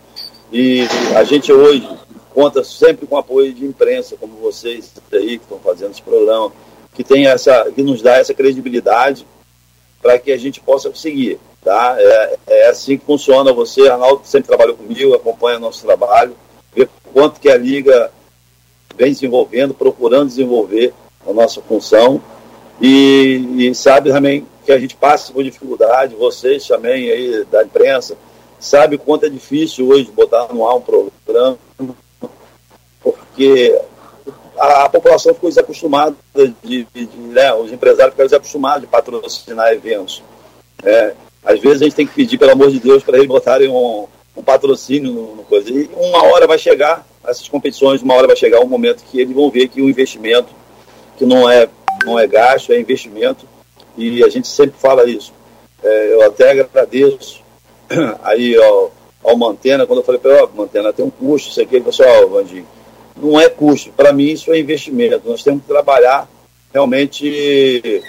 e 0.52 0.82
a 1.14 1.22
gente 1.22 1.52
hoje 1.52 1.88
conta 2.34 2.64
sempre 2.64 3.06
com 3.06 3.16
apoio 3.16 3.52
de 3.52 3.64
imprensa, 3.64 4.16
como 4.18 4.34
vocês 4.34 4.92
aí 5.12 5.38
que 5.38 5.44
estão 5.44 5.58
fazendo 5.60 5.92
esse 5.92 6.02
programa, 6.02 6.52
que 6.94 7.04
tem 7.04 7.26
essa, 7.26 7.70
que 7.72 7.82
nos 7.82 8.02
dá 8.02 8.16
essa 8.16 8.34
credibilidade 8.34 9.24
para 10.00 10.18
que 10.18 10.32
a 10.32 10.36
gente 10.36 10.60
possa 10.60 10.88
conseguir. 10.88 11.38
Tá? 11.62 11.96
É, 11.98 12.36
é 12.46 12.68
assim 12.68 12.96
que 12.96 13.04
funciona. 13.04 13.52
Você, 13.52 13.88
Arnaldo, 13.88 14.22
sempre 14.24 14.48
trabalhou 14.48 14.76
comigo, 14.76 15.14
acompanha 15.14 15.58
nosso 15.58 15.84
trabalho, 15.84 16.36
vê 16.74 16.88
quanto 17.12 17.40
que 17.40 17.50
a 17.50 17.56
Liga 17.56 18.10
vem 18.96 19.12
desenvolvendo, 19.12 19.74
procurando 19.74 20.28
desenvolver 20.28 20.92
a 21.26 21.32
nossa 21.32 21.60
função 21.60 22.20
e, 22.80 23.68
e 23.68 23.74
sabe 23.74 24.10
também 24.10 24.46
que 24.64 24.72
a 24.72 24.78
gente 24.78 24.96
passa 24.96 25.32
por 25.32 25.42
dificuldade, 25.42 26.14
vocês 26.14 26.66
também 26.66 27.10
aí 27.10 27.44
da 27.50 27.64
imprensa, 27.64 28.16
sabe 28.58 28.98
quanto 28.98 29.26
é 29.26 29.28
difícil 29.28 29.88
hoje 29.88 30.10
botar 30.10 30.52
no 30.52 30.68
ar 30.68 30.76
um 30.76 30.80
programa, 30.80 31.58
porque 33.02 33.80
a, 34.58 34.88
população 34.88 35.34
ficou 35.34 35.48
desacostumada, 35.48 36.14
de, 36.34 36.54
de, 36.62 36.86
de 37.06 37.16
né, 37.16 37.52
os 37.54 37.72
empresários 37.72 38.12
ficaram 38.12 38.28
desacostumados 38.28 38.82
de 38.82 38.86
patrocinar 38.86 39.72
eventos. 39.72 40.22
É, 40.82 41.14
às 41.44 41.60
vezes 41.60 41.82
a 41.82 41.84
gente 41.84 41.94
tem 41.94 42.06
que 42.06 42.14
pedir, 42.14 42.38
pelo 42.38 42.52
amor 42.52 42.70
de 42.70 42.80
Deus, 42.80 43.02
para 43.02 43.16
eles 43.16 43.28
botarem 43.28 43.68
um, 43.68 44.06
um 44.36 44.42
patrocínio 44.42 45.12
no, 45.12 45.36
no, 45.36 45.42
coisa. 45.44 45.70
E 45.70 45.88
uma 45.94 46.24
hora 46.24 46.46
vai 46.46 46.58
chegar, 46.58 47.06
essas 47.26 47.48
competições, 47.48 48.02
uma 48.02 48.14
hora 48.14 48.26
vai 48.26 48.36
chegar 48.36 48.60
um 48.60 48.68
momento 48.68 49.04
que 49.04 49.20
eles 49.20 49.34
vão 49.34 49.50
ver 49.50 49.68
que 49.68 49.80
o 49.80 49.88
investimento, 49.88 50.52
que 51.16 51.24
não 51.24 51.48
é, 51.48 51.68
não 52.04 52.18
é 52.18 52.26
gasto, 52.26 52.72
é 52.72 52.80
investimento, 52.80 53.46
e 53.96 54.22
a 54.22 54.28
gente 54.28 54.48
sempre 54.48 54.78
fala 54.78 55.08
isso. 55.08 55.32
É, 55.82 56.12
eu 56.12 56.22
até 56.22 56.50
agradeço 56.50 57.42
aí 58.22 58.56
ao, 58.56 58.92
ao 59.24 59.36
Mantena, 59.36 59.86
quando 59.86 60.00
eu 60.00 60.04
falei 60.04 60.20
para 60.20 60.38
ele, 60.38 60.48
Mantena, 60.54 60.92
tem 60.92 61.04
um 61.04 61.10
custo, 61.10 61.50
isso 61.50 61.60
aqui, 61.60 61.76
ele 61.76 61.90
falou 61.90 62.18
assim, 62.18 62.30
Vandinho, 62.30 62.66
não 63.20 63.40
é 63.40 63.48
custo, 63.48 63.90
para 63.92 64.12
mim 64.12 64.30
isso 64.30 64.52
é 64.52 64.58
investimento. 64.58 65.28
Nós 65.28 65.42
temos 65.42 65.62
que 65.62 65.68
trabalhar 65.68 66.28
realmente 66.72 68.02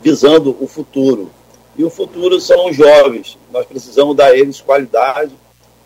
visando 0.00 0.56
o 0.60 0.66
futuro. 0.66 1.30
E 1.76 1.84
o 1.84 1.90
futuro 1.90 2.40
são 2.40 2.68
os 2.68 2.76
jovens. 2.76 3.38
Nós 3.50 3.66
precisamos 3.66 4.16
dar 4.16 4.26
a 4.26 4.36
eles 4.36 4.60
qualidade, 4.60 5.32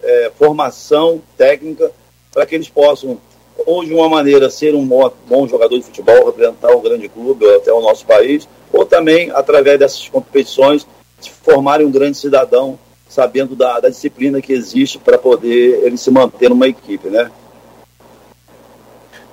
é, 0.03 0.33
formação 0.37 1.21
técnica, 1.37 1.93
para 2.33 2.45
que 2.45 2.55
eles 2.55 2.69
possam, 2.69 3.19
ou 3.65 3.85
de 3.85 3.95
uma 3.95 4.09
maneira, 4.09 4.51
ser 4.51 4.75
um 4.75 4.85
bom, 4.85 5.11
bom 5.27 5.47
jogador 5.47 5.79
de 5.79 5.85
futebol, 5.85 6.27
representar 6.27 6.75
um 6.75 6.81
grande 6.81 7.09
clube 7.09 7.45
ou 7.45 7.57
até 7.57 7.73
o 7.73 7.81
nosso 7.81 8.05
país, 8.05 8.49
ou 8.73 8.85
também, 8.85 9.31
através 9.31 9.79
dessas 9.79 10.09
competições, 10.09 10.87
se 11.21 11.31
formarem 11.31 11.87
um 11.87 11.91
grande 11.91 12.19
cidadão, 12.19 12.79
sabendo 13.09 13.55
da, 13.55 13.81
da 13.81 13.89
disciplina 13.89 14.43
que 14.43 14.53
existe 14.53 14.99
para 14.99 15.17
poder 15.17 15.85
ele 15.85 15.97
se 15.97 16.11
manter 16.11 16.51
numa 16.51 16.69
equipe, 16.69 17.09
né? 17.09 17.31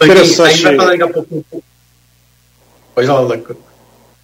Interessante. 0.02 0.62
vai 0.62 0.76
falar 0.76 0.92
daqui 0.92 1.04
a 1.04 1.08
pouco. 1.08 1.64
Pois 2.96 3.08
não, 3.08 3.28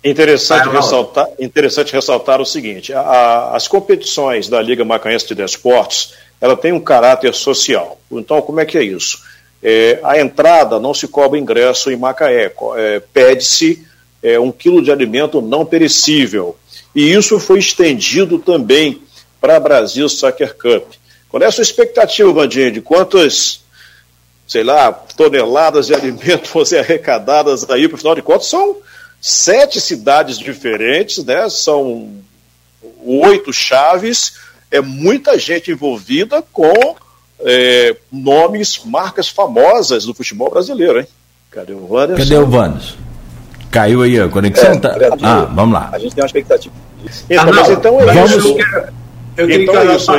Interessante, 0.01 0.69
ressaltar, 0.69 1.27
interessante 1.37 1.91
ressaltar 1.91 2.39
o 2.39 2.45
seguinte: 2.45 2.93
a, 2.93 3.01
a, 3.01 3.55
as 3.55 3.67
competições 3.67 4.47
da 4.47 4.61
Liga 4.61 4.85
Macanhense 4.85 5.27
de 5.27 5.35
Desportos 5.35 6.13
ela 6.39 6.55
tem 6.55 6.71
um 6.71 6.79
caráter 6.79 7.33
social. 7.33 7.99
Então, 8.09 8.41
como 8.41 8.59
é 8.61 8.65
que 8.65 8.77
é 8.77 8.83
isso? 8.83 9.21
É, 9.61 9.99
a 10.03 10.19
entrada 10.19 10.79
não 10.79 10.93
se 10.93 11.07
cobra 11.07 11.37
ingresso 11.37 11.91
em 11.91 11.97
Macaé, 11.97 12.53
é, 12.77 13.01
pede-se 13.11 13.85
é, 14.23 14.39
um 14.39 14.51
quilo 14.51 14.81
de 14.81 14.89
alimento 14.89 15.41
não 15.41 15.65
perecível. 15.65 16.55
E 16.95 17.11
isso 17.11 17.39
foi 17.39 17.59
estendido 17.59 18.39
também 18.39 19.01
para 19.41 19.57
a 19.57 19.59
Brasil 19.59 20.07
Soccer 20.07 20.55
Cup. 20.55 20.93
Qual 21.27 21.43
é 21.43 21.45
a 21.45 21.51
sua 21.51 21.61
expectativa, 21.61 22.31
Vandinho, 22.31 22.71
de 22.71 22.81
quantas 22.81 23.61
sei 24.49 24.63
lá, 24.63 24.91
toneladas 24.91 25.85
de 25.85 25.93
alimento 25.93 26.49
ser 26.65 26.79
arrecadadas 26.79 27.69
aí, 27.69 27.87
por 27.87 27.99
final 27.99 28.15
de 28.15 28.23
contas, 28.23 28.47
são 28.47 28.77
sete 29.21 29.79
cidades 29.79 30.39
diferentes, 30.39 31.23
né? 31.23 31.47
São 31.49 32.09
oito 33.05 33.53
chaves, 33.53 34.33
é 34.71 34.81
muita 34.81 35.37
gente 35.37 35.71
envolvida 35.71 36.43
com 36.51 36.95
é, 37.41 37.95
nomes, 38.11 38.81
marcas 38.83 39.29
famosas 39.29 40.05
do 40.05 40.15
futebol 40.15 40.49
brasileiro, 40.49 40.99
hein? 40.99 41.07
Cadê 41.51 41.73
o 41.73 41.93
Wanderson? 41.93 42.23
Cadê 42.23 42.37
o 42.37 42.49
Wanderson? 42.49 42.95
Caiu 43.69 44.01
aí 44.01 44.19
a 44.19 44.27
conexão? 44.27 44.71
É, 44.71 44.79
tá... 44.79 44.97
Ah, 45.21 45.41
vamos 45.45 45.73
lá. 45.75 45.91
A 45.93 45.99
gente 45.99 46.15
tem 46.15 46.23
uma 46.23 46.27
expectativa. 46.27 46.73
Então, 47.29 47.43
ah, 47.43 47.53
mas 47.53 47.69
então 47.69 48.01
é 48.01 48.13
vamos... 48.13 48.31
isso. 48.31 48.57
Eu 49.37 49.47
queria, 49.47 49.63
então 49.63 49.77
é 49.77 49.95
isso, 49.95 50.11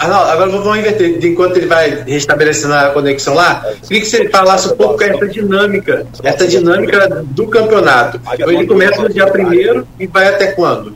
Arnaldo, 0.00 0.30
agora 0.30 0.50
vamos 0.50 0.78
inverter. 0.78 1.22
Enquanto 1.22 1.58
ele 1.58 1.66
vai 1.66 2.02
restabelecendo 2.06 2.72
a 2.72 2.88
conexão 2.88 3.34
lá, 3.34 3.62
queria 3.86 4.00
que 4.00 4.06
você 4.06 4.30
falasse 4.30 4.72
um 4.72 4.76
pouco 4.76 5.02
essa 5.04 5.28
dinâmica, 5.28 6.06
essa 6.24 6.48
dinâmica 6.48 7.22
do 7.26 7.46
campeonato. 7.46 8.18
Ele 8.38 8.66
começa 8.66 9.02
no 9.02 9.10
dia 9.10 9.26
1 9.26 9.84
e 9.98 10.06
vai 10.06 10.26
até 10.28 10.52
quando? 10.52 10.94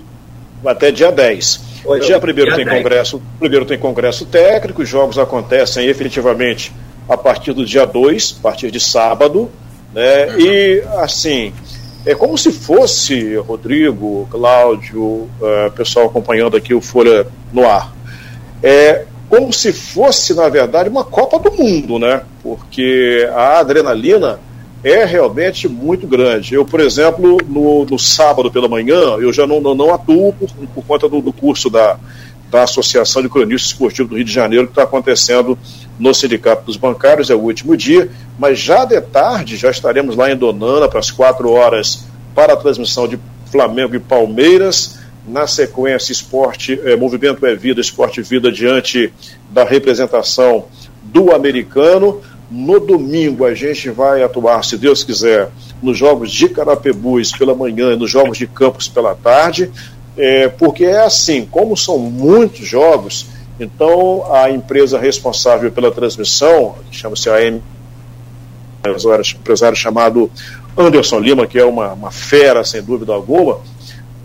Até 0.64 0.90
dia 0.90 1.12
10. 1.12 1.60
Dia 2.00 2.16
1 2.16 2.20
tem 2.56 2.64
10. 2.64 2.78
congresso, 2.78 3.22
primeiro 3.38 3.66
tem 3.66 3.78
congresso 3.78 4.24
técnico, 4.24 4.80
os 4.80 4.88
jogos 4.88 5.18
acontecem 5.18 5.86
efetivamente 5.86 6.72
a 7.06 7.18
partir 7.18 7.52
do 7.52 7.66
dia 7.66 7.84
2, 7.84 8.36
a 8.38 8.42
partir 8.42 8.70
de 8.70 8.80
sábado, 8.80 9.50
né? 9.92 10.28
Uhum. 10.28 10.40
E 10.40 10.82
assim, 10.96 11.52
é 12.06 12.14
como 12.14 12.38
se 12.38 12.50
fosse 12.50 13.36
Rodrigo, 13.36 14.26
Cláudio, 14.30 15.02
uh, 15.02 15.70
pessoal 15.76 16.06
acompanhando 16.06 16.56
aqui 16.56 16.72
o 16.72 16.80
Folha 16.80 17.26
no 17.52 17.68
ar 17.68 17.92
é 18.64 19.04
como 19.28 19.52
se 19.52 19.74
fosse, 19.74 20.32
na 20.32 20.48
verdade, 20.48 20.88
uma 20.88 21.04
Copa 21.04 21.38
do 21.38 21.52
Mundo, 21.52 21.98
né? 21.98 22.22
Porque 22.42 23.28
a 23.34 23.58
adrenalina 23.58 24.40
é 24.82 25.04
realmente 25.04 25.68
muito 25.68 26.06
grande. 26.06 26.54
Eu, 26.54 26.64
por 26.64 26.80
exemplo, 26.80 27.36
no, 27.46 27.84
no 27.84 27.98
sábado 27.98 28.50
pela 28.50 28.66
manhã, 28.66 29.16
eu 29.20 29.32
já 29.34 29.46
não, 29.46 29.60
não, 29.60 29.74
não 29.74 29.92
atuo 29.92 30.32
por, 30.32 30.48
por 30.74 30.84
conta 30.86 31.08
do, 31.10 31.20
do, 31.20 31.32
curso 31.32 31.68
da, 31.68 31.98
da 32.50 32.62
Associação 32.62 33.20
de 33.20 33.28
Cronistas 33.28 33.72
Esportivos 33.72 34.08
do 34.08 34.16
Rio 34.16 34.24
de 34.24 34.32
Janeiro, 34.32 34.66
que 34.66 34.72
está 34.72 34.84
acontecendo 34.84 35.58
no 35.98 36.14
Sindicato 36.14 36.64
dos 36.64 36.78
Bancários, 36.78 37.28
é 37.28 37.34
o 37.34 37.40
último 37.40 37.76
dia, 37.76 38.10
mas 38.38 38.58
já 38.58 38.86
de 38.86 38.98
tarde 39.00 39.56
já 39.58 39.70
estaremos 39.70 40.16
lá 40.16 40.30
em 40.30 40.36
Donana 40.36 40.88
para 40.88 41.00
as 41.00 41.10
quatro 41.10 41.50
horas 41.50 42.06
para 42.34 42.54
a 42.54 42.56
transmissão 42.56 43.06
de 43.06 43.18
Flamengo 43.50 43.94
e 43.94 44.00
Palmeiras 44.00 45.03
na 45.26 45.46
sequência, 45.46 46.12
esporte, 46.12 46.78
é, 46.84 46.96
movimento 46.96 47.44
é 47.46 47.54
vida, 47.54 47.80
esporte 47.80 48.20
vida 48.20 48.52
diante 48.52 49.12
da 49.50 49.64
representação 49.64 50.66
do 51.02 51.34
americano. 51.34 52.20
No 52.50 52.78
domingo 52.78 53.44
a 53.44 53.54
gente 53.54 53.90
vai 53.90 54.22
atuar, 54.22 54.62
se 54.64 54.76
Deus 54.76 55.02
quiser, 55.02 55.48
nos 55.82 55.96
jogos 55.96 56.30
de 56.30 56.48
Carapebus 56.48 57.32
pela 57.32 57.54
manhã 57.54 57.92
e 57.92 57.96
nos 57.96 58.10
jogos 58.10 58.36
de 58.36 58.46
Campos 58.46 58.86
pela 58.86 59.14
tarde, 59.14 59.70
é, 60.16 60.48
porque 60.48 60.84
é 60.84 61.00
assim, 61.00 61.46
como 61.50 61.76
são 61.76 61.98
muitos 61.98 62.66
jogos, 62.66 63.26
então 63.58 64.30
a 64.32 64.50
empresa 64.50 64.98
responsável 64.98 65.70
pela 65.72 65.90
transmissão, 65.90 66.76
chama-se 66.90 67.30
AM, 67.30 67.62
empresário 69.38 69.76
chamado 69.76 70.30
Anderson 70.76 71.18
Lima, 71.18 71.46
que 71.46 71.58
é 71.58 71.64
uma, 71.64 71.92
uma 71.92 72.10
fera 72.10 72.64
sem 72.64 72.82
dúvida 72.82 73.12
alguma, 73.12 73.60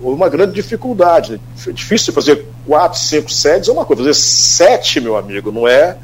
uma 0.02 0.30
grande 0.30 0.54
dificuldade. 0.54 1.40
É 1.68 1.72
difícil 1.72 2.14
fazer 2.14 2.46
quatro, 2.66 3.00
cinco 3.00 3.32
sedes 3.32 3.70
é 3.70 3.72
uma 3.72 3.86
coisa, 3.86 4.04
fazer 4.04 4.16
sete, 4.16 5.00
meu 5.00 5.18
amigo, 5.18 5.52
não 5.52 5.68
é 5.68 5.98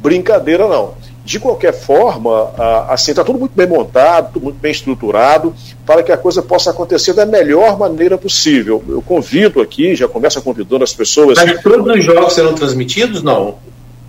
brincadeira, 0.00 0.66
não. 0.66 0.94
De 1.24 1.38
qualquer 1.38 1.72
forma, 1.72 2.50
assim, 2.88 3.12
está 3.12 3.22
tudo 3.22 3.38
muito 3.38 3.52
bem 3.54 3.66
montado, 3.66 4.32
tudo 4.32 4.44
muito 4.44 4.58
bem 4.58 4.72
estruturado, 4.72 5.54
para 5.86 6.02
que 6.02 6.10
a 6.10 6.16
coisa 6.16 6.42
possa 6.42 6.70
acontecer 6.70 7.12
da 7.12 7.26
melhor 7.26 7.78
maneira 7.78 8.16
possível. 8.16 8.82
Eu 8.88 9.02
convido 9.02 9.60
aqui, 9.60 9.94
já 9.94 10.08
começa 10.08 10.40
convidando 10.40 10.82
as 10.82 10.94
pessoas. 10.94 11.38
Mas 11.38 11.62
todos 11.62 11.94
os 11.94 12.04
jogos 12.04 12.32
serão 12.32 12.54
transmitidos, 12.54 13.22
não? 13.22 13.56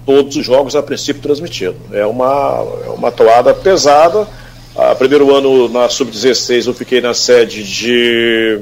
Todos 0.06 0.36
os 0.36 0.46
jogos, 0.46 0.76
a 0.76 0.82
princípio, 0.82 1.22
transmitidos. 1.22 1.78
É 1.92 2.06
uma, 2.06 2.66
é 2.86 2.90
uma 2.90 3.12
toada 3.12 3.54
pesada. 3.54 4.28
Ah, 4.76 4.96
primeiro 4.96 5.36
ano 5.36 5.68
na 5.68 5.90
Sub-16 5.90 6.68
eu 6.68 6.74
fiquei 6.74 7.02
na 7.02 7.14
sede 7.14 7.62
de 7.62 8.62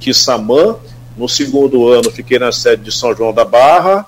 Quissamã. 0.00 0.76
No 1.16 1.28
segundo 1.28 1.88
ano, 1.88 2.10
fiquei 2.10 2.38
na 2.38 2.50
sede 2.50 2.84
de 2.84 2.92
São 2.92 3.14
João 3.14 3.32
da 3.32 3.44
Barra. 3.44 4.06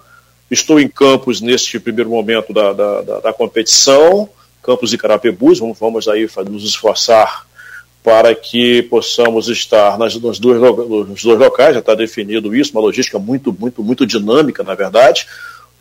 Estou 0.50 0.80
em 0.80 0.88
Campos 0.88 1.40
neste 1.40 1.78
primeiro 1.78 2.10
momento 2.10 2.52
da, 2.52 2.72
da, 2.72 3.02
da, 3.02 3.20
da 3.20 3.32
competição, 3.32 4.28
Campos 4.62 4.92
e 4.92 4.98
Carapebus. 4.98 5.58
Vamos, 5.58 5.78
vamos 5.78 6.08
aí 6.08 6.28
nos 6.48 6.64
esforçar 6.64 7.46
para 8.02 8.32
que 8.36 8.82
possamos 8.84 9.48
estar 9.48 9.98
nas, 9.98 10.14
nos, 10.14 10.38
dois, 10.38 10.60
nos 10.60 11.24
dois 11.24 11.38
locais, 11.40 11.74
já 11.74 11.80
está 11.80 11.92
definido 11.92 12.54
isso, 12.54 12.70
uma 12.70 12.80
logística 12.80 13.18
muito, 13.18 13.52
muito, 13.52 13.82
muito 13.82 14.06
dinâmica, 14.06 14.62
na 14.62 14.76
verdade. 14.76 15.26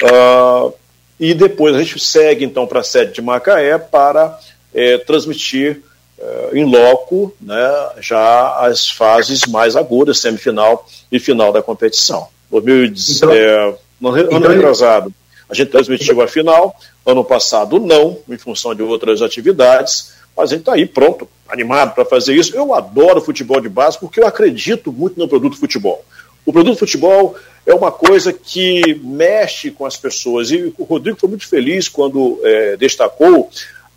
Uh, 0.02 0.74
e 1.20 1.36
depois 1.36 1.76
a 1.76 1.84
gente 1.84 2.00
segue 2.00 2.44
então 2.44 2.66
para 2.66 2.80
a 2.80 2.84
sede 2.84 3.14
de 3.14 3.22
Macaé 3.22 3.78
para 3.78 4.40
é, 4.74 4.98
transmitir 4.98 5.84
em 6.54 6.62
é, 6.62 6.66
loco 6.66 7.34
né, 7.42 7.90
já 8.00 8.60
as 8.60 8.90
fases 8.90 9.46
mais 9.46 9.76
agudas, 9.76 10.20
semifinal 10.20 10.88
e 11.12 11.20
final 11.20 11.52
da 11.52 11.62
competição. 11.62 12.28
2010, 12.52 13.18
então, 13.18 13.34
é, 13.34 13.76
no 14.00 14.10
ano 14.10 14.22
então, 14.32 14.52
retrasado, 14.52 15.14
a 15.50 15.54
gente 15.54 15.72
transmitiu 15.72 16.22
a 16.22 16.28
final, 16.28 16.76
ano 17.06 17.24
passado 17.24 17.80
não, 17.80 18.18
em 18.30 18.38
função 18.38 18.74
de 18.74 18.82
outras 18.82 19.22
atividades, 19.22 20.14
mas 20.36 20.52
a 20.52 20.54
gente 20.54 20.62
está 20.62 20.74
aí 20.74 20.86
pronto, 20.86 21.28
animado 21.48 21.94
para 21.94 22.06
fazer 22.06 22.34
isso. 22.34 22.56
Eu 22.56 22.74
adoro 22.74 23.22
futebol 23.22 23.62
de 23.62 23.70
base 23.70 24.00
porque 24.00 24.20
eu 24.20 24.28
acredito 24.28 24.92
muito 24.92 25.20
no 25.20 25.28
produto 25.28 25.58
futebol. 25.58 26.04
O 26.46 26.54
produto 26.54 26.78
futebol 26.78 27.36
é 27.66 27.74
uma 27.74 27.92
coisa 27.92 28.32
que 28.32 29.00
mexe 29.04 29.72
com 29.72 29.86
as 29.86 29.98
pessoas. 29.98 30.52
E 30.52 30.74
o 30.78 30.84
Rodrigo 30.84 31.18
foi 31.20 31.30
muito 31.30 31.48
feliz 31.48 31.88
quando 31.88 32.40
é, 32.44 32.78
destacou 32.78 33.50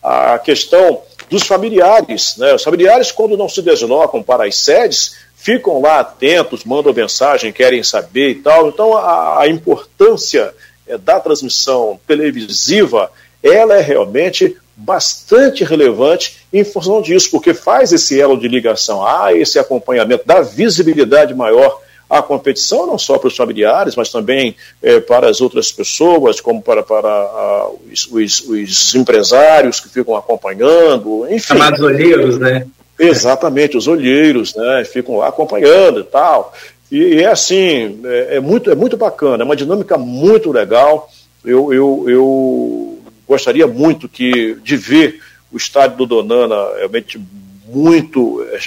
a 0.02 0.38
questão 0.38 1.02
dos 1.28 1.46
familiares. 1.46 2.36
Né? 2.36 2.54
Os 2.54 2.62
familiares, 2.62 3.12
quando 3.12 3.36
não 3.36 3.48
se 3.48 3.62
deslocam 3.62 4.22
para 4.22 4.46
as 4.46 4.56
sedes, 4.56 5.16
ficam 5.36 5.80
lá 5.80 6.00
atentos, 6.00 6.64
mandam 6.64 6.92
mensagem, 6.92 7.52
querem 7.52 7.82
saber 7.82 8.30
e 8.30 8.34
tal. 8.36 8.68
Então, 8.68 8.96
a, 8.96 9.42
a 9.42 9.48
importância 9.48 10.54
é, 10.86 10.98
da 10.98 11.20
transmissão 11.20 11.98
televisiva, 12.06 13.10
ela 13.42 13.76
é 13.76 13.80
realmente 13.80 14.56
bastante 14.76 15.64
relevante 15.64 16.38
em 16.52 16.64
função 16.64 17.02
disso, 17.02 17.30
porque 17.30 17.52
faz 17.52 17.92
esse 17.92 18.20
elo 18.20 18.38
de 18.38 18.46
ligação, 18.46 19.04
há 19.04 19.34
esse 19.34 19.58
acompanhamento, 19.58 20.22
dá 20.24 20.40
visibilidade 20.40 21.34
maior 21.34 21.80
à 22.08 22.22
competição, 22.22 22.86
não 22.86 22.98
só 22.98 23.18
para 23.18 23.28
os 23.28 23.36
familiares, 23.36 23.94
mas 23.94 24.10
também 24.10 24.56
é, 24.82 24.98
para 24.98 25.28
as 25.28 25.40
outras 25.40 25.70
pessoas, 25.70 26.40
como 26.40 26.62
para, 26.62 26.82
para 26.82 27.08
a, 27.08 27.70
os, 27.92 28.08
os, 28.10 28.40
os, 28.48 28.94
empresários 28.94 29.80
que 29.80 29.88
ficam 29.88 30.16
acompanhando, 30.16 31.26
enfim. 31.26 31.48
Chamados 31.48 31.80
olheiros, 31.80 32.38
né? 32.38 32.66
Exatamente, 32.98 33.76
os 33.76 33.86
olheiros, 33.86 34.54
né? 34.54 34.84
Ficam 34.84 35.18
lá 35.18 35.28
acompanhando 35.28 36.00
e 36.00 36.04
tal. 36.04 36.52
E, 36.90 36.96
e 36.96 37.22
é 37.22 37.26
assim, 37.26 38.00
é, 38.04 38.36
é, 38.36 38.40
muito, 38.40 38.70
é 38.70 38.74
muito 38.74 38.96
bacana, 38.96 39.42
é 39.42 39.44
uma 39.44 39.56
dinâmica 39.56 39.98
muito 39.98 40.50
legal. 40.50 41.10
Eu, 41.44 41.72
eu, 41.72 42.04
eu 42.08 42.98
gostaria 43.26 43.66
muito 43.66 44.08
que, 44.08 44.56
de 44.62 44.76
ver 44.76 45.20
o 45.52 45.56
estádio 45.56 45.98
do 45.98 46.06
Donana 46.06 46.56
realmente 46.76 47.20
muito 47.66 48.42
é, 48.50 48.58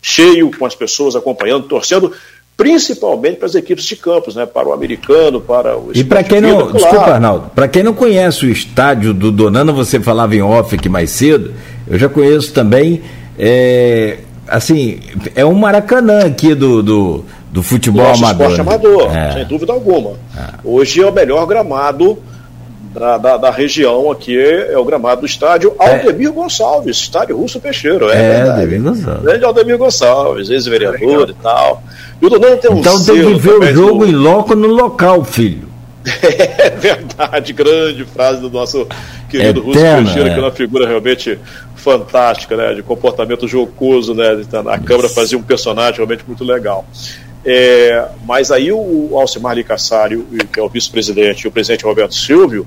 cheio, 0.00 0.50
com 0.56 0.66
as 0.66 0.74
pessoas 0.74 1.16
acompanhando, 1.16 1.66
torcendo, 1.66 2.14
principalmente 2.56 3.36
para 3.36 3.46
as 3.46 3.54
equipes 3.54 3.84
de 3.84 3.96
campos, 3.96 4.36
né? 4.36 4.46
para 4.46 4.68
o 4.68 4.72
americano, 4.72 5.40
para 5.40 5.76
o 5.76 5.90
E 5.94 6.04
para 6.04 6.22
quem 6.22 6.40
não, 6.40 6.58
claro. 6.58 6.72
desculpa, 6.72 7.10
Arnaldo, 7.12 7.50
para 7.54 7.66
quem 7.66 7.82
não 7.82 7.94
conhece 7.94 8.46
o 8.46 8.50
estádio 8.50 9.12
do 9.12 9.32
Donana, 9.32 9.72
você 9.72 9.98
falava 9.98 10.34
em 10.34 10.42
off 10.42 10.74
aqui 10.74 10.88
mais 10.88 11.10
cedo, 11.10 11.52
eu 11.88 11.98
já 11.98 12.08
conheço 12.08 12.52
também, 12.52 13.02
é, 13.38 14.18
assim, 14.46 15.00
é 15.34 15.44
um 15.44 15.54
Maracanã 15.54 16.26
aqui 16.26 16.54
do, 16.54 16.82
do, 16.82 17.24
do 17.50 17.62
futebol 17.62 18.06
Nosso 18.06 18.24
amador. 18.24 18.50
Esporte 18.50 18.66
né? 18.66 18.74
amador, 18.74 19.16
é. 19.16 19.32
sem 19.32 19.44
dúvida 19.46 19.72
alguma. 19.72 20.12
É. 20.36 20.54
Hoje 20.64 21.02
é 21.02 21.06
o 21.06 21.12
melhor 21.12 21.46
gramado 21.46 22.18
da, 22.94 23.18
da, 23.18 23.36
da, 23.36 23.50
região 23.50 24.10
aqui 24.10 24.38
é 24.38 24.78
o 24.78 24.84
gramado 24.84 25.22
do 25.22 25.26
estádio 25.26 25.74
é. 25.80 25.90
Aldemir 25.90 26.28
é. 26.28 26.30
Gonçalves, 26.30 26.96
estádio 26.96 27.36
Russo 27.36 27.60
Peixeiro. 27.60 28.08
É, 28.08 28.38
é 28.38 28.50
Aldemir 28.50 28.82
Gonçalves. 28.82 29.22
Grande 29.22 29.44
Aldemir 29.44 29.78
Gonçalves, 29.78 30.50
ex-vereador 30.50 31.30
e 31.30 31.34
tal. 31.34 31.82
E 32.22 32.26
o 32.26 32.30
tem 32.30 32.70
um 32.70 32.78
Então 32.78 33.04
tem 33.04 33.16
que 33.16 33.34
ver 33.34 33.58
o 33.58 33.74
jogo 33.74 34.06
do... 34.06 34.10
em 34.10 34.14
loco 34.14 34.54
no 34.54 34.68
local, 34.68 35.24
filho. 35.24 35.68
É 36.04 36.70
verdade, 36.70 37.52
grande 37.52 38.04
frase 38.04 38.40
do 38.40 38.50
nosso 38.50 38.86
querido 39.28 39.60
Russo 39.60 39.80
Peixeiro, 39.80 40.28
que 40.28 40.36
é 40.36 40.40
uma 40.40 40.50
figura 40.50 40.86
realmente 40.86 41.38
fantástica, 41.74 42.56
né? 42.56 42.74
De 42.74 42.82
comportamento 42.82 43.48
jocoso, 43.48 44.14
né? 44.14 44.40
A 44.66 44.78
Câmara 44.78 45.08
fazia 45.08 45.36
um 45.36 45.42
personagem 45.42 45.96
realmente 45.96 46.24
muito 46.26 46.44
legal. 46.44 46.86
É, 47.44 48.08
mas 48.24 48.50
aí 48.50 48.72
o 48.72 49.10
Alcimar 49.18 49.54
Licassário, 49.54 50.26
que 50.52 50.58
é 50.58 50.62
o 50.62 50.68
vice-presidente, 50.68 51.42
e 51.42 51.48
o 51.48 51.52
presidente 51.52 51.84
Roberto 51.84 52.14
Silvio, 52.14 52.66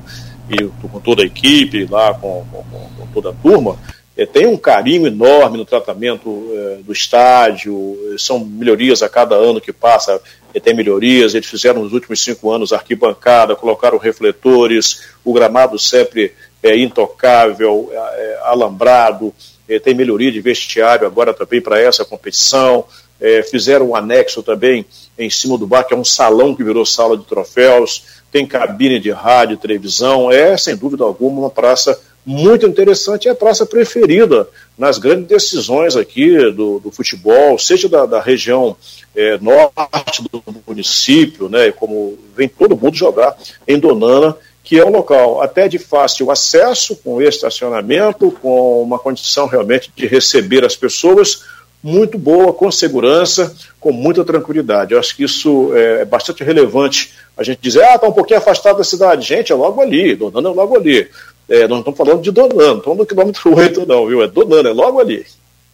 e 0.49 0.63
com 0.87 0.99
toda 0.99 1.23
a 1.23 1.25
equipe 1.25 1.85
lá, 1.89 2.13
com, 2.13 2.45
com, 2.51 2.63
com 2.63 3.07
toda 3.13 3.29
a 3.31 3.33
turma, 3.33 3.77
é, 4.15 4.25
tem 4.25 4.47
um 4.47 4.57
carinho 4.57 5.05
enorme 5.05 5.57
no 5.57 5.65
tratamento 5.65 6.49
é, 6.51 6.79
do 6.83 6.91
estádio, 6.91 7.97
são 8.17 8.39
melhorias 8.39 9.03
a 9.03 9.09
cada 9.09 9.35
ano 9.35 9.61
que 9.61 9.71
passa, 9.71 10.19
é, 10.53 10.59
tem 10.59 10.73
melhorias, 10.73 11.35
eles 11.35 11.47
fizeram 11.47 11.83
nos 11.83 11.93
últimos 11.93 12.23
cinco 12.23 12.51
anos 12.51 12.73
arquibancada, 12.73 13.55
colocaram 13.55 13.97
refletores, 13.97 15.01
o 15.23 15.33
gramado 15.33 15.77
sempre 15.77 16.33
é 16.63 16.75
intocável, 16.75 17.91
é, 17.91 18.39
alambrado, 18.43 19.33
é, 19.69 19.77
tem 19.77 19.93
melhoria 19.93 20.31
de 20.31 20.41
vestiário 20.41 21.05
agora 21.05 21.33
também 21.33 21.61
para 21.61 21.79
essa 21.79 22.03
competição, 22.03 22.85
é, 23.19 23.43
fizeram 23.43 23.89
um 23.89 23.95
anexo 23.95 24.43
também 24.43 24.85
em 25.17 25.29
cima 25.29 25.57
do 25.57 25.67
bar, 25.67 25.83
que 25.83 25.93
é 25.93 25.97
um 25.97 26.03
salão 26.03 26.55
que 26.55 26.63
virou 26.63 26.85
sala 26.85 27.17
de 27.17 27.25
troféus, 27.25 28.03
tem 28.31 28.45
cabine 28.45 28.99
de 28.99 29.11
rádio, 29.11 29.57
televisão, 29.57 30.31
é 30.31 30.55
sem 30.57 30.75
dúvida 30.75 31.03
alguma 31.03 31.39
uma 31.41 31.49
praça 31.49 31.99
muito 32.25 32.65
interessante, 32.65 33.29
é 33.29 33.31
a 33.31 33.35
praça 33.35 33.65
preferida 33.65 34.47
nas 34.77 34.97
grandes 34.97 35.27
decisões 35.27 35.95
aqui 35.95 36.51
do, 36.51 36.77
do 36.77 36.91
futebol, 36.91 37.57
seja 37.57 37.87
da, 37.87 38.05
da 38.05 38.21
região 38.21 38.75
é, 39.15 39.37
norte 39.37 40.21
do 40.29 40.43
município, 40.67 41.47
né, 41.47 41.71
como 41.71 42.17
vem 42.35 42.49
todo 42.49 42.75
mundo 42.75 42.95
jogar 42.97 43.35
em 43.65 43.79
Donana, 43.79 44.35
que 44.61 44.77
é 44.77 44.85
um 44.85 44.89
local. 44.89 45.41
Até 45.41 45.69
de 45.69 45.79
fácil 45.79 46.29
acesso, 46.29 46.97
com 46.97 47.21
estacionamento, 47.21 48.29
com 48.41 48.83
uma 48.83 48.99
condição 48.99 49.47
realmente 49.47 49.89
de 49.95 50.05
receber 50.05 50.65
as 50.65 50.75
pessoas, 50.75 51.45
muito 51.87 52.17
boa, 52.17 52.51
com 52.51 52.69
segurança, 52.69 53.55
com 53.79 53.93
muita 53.93 54.25
tranquilidade. 54.25 54.93
Eu 54.93 54.99
acho 54.99 55.15
que 55.15 55.23
isso 55.23 55.71
é, 55.73 56.01
é 56.01 56.05
bastante 56.05 56.43
relevante. 56.43 57.13
A 57.37 57.43
gente 57.43 57.59
dizer, 57.61 57.83
ah, 57.83 57.95
está 57.95 58.07
um 58.07 58.11
pouquinho 58.11 58.39
afastado 58.39 58.77
da 58.77 58.83
cidade. 58.83 59.25
Gente, 59.25 59.53
é 59.53 59.55
logo 59.55 59.79
ali, 59.81 60.13
Donana 60.13 60.49
é 60.49 60.51
logo 60.51 60.75
ali. 60.75 61.07
É, 61.47 61.61
nós 61.61 61.69
não 61.69 61.79
estamos 61.79 61.97
falando 61.97 62.21
de 62.21 62.29
Donana, 62.29 62.73
não 62.73 62.77
estamos 62.79 62.97
no 62.97 63.05
quilômetro 63.05 63.55
8, 63.55 63.85
não, 63.87 64.05
viu? 64.05 64.21
É 64.21 64.27
Donana, 64.27 64.69
é 64.69 64.73
logo 64.73 64.99
ali. 64.99 65.25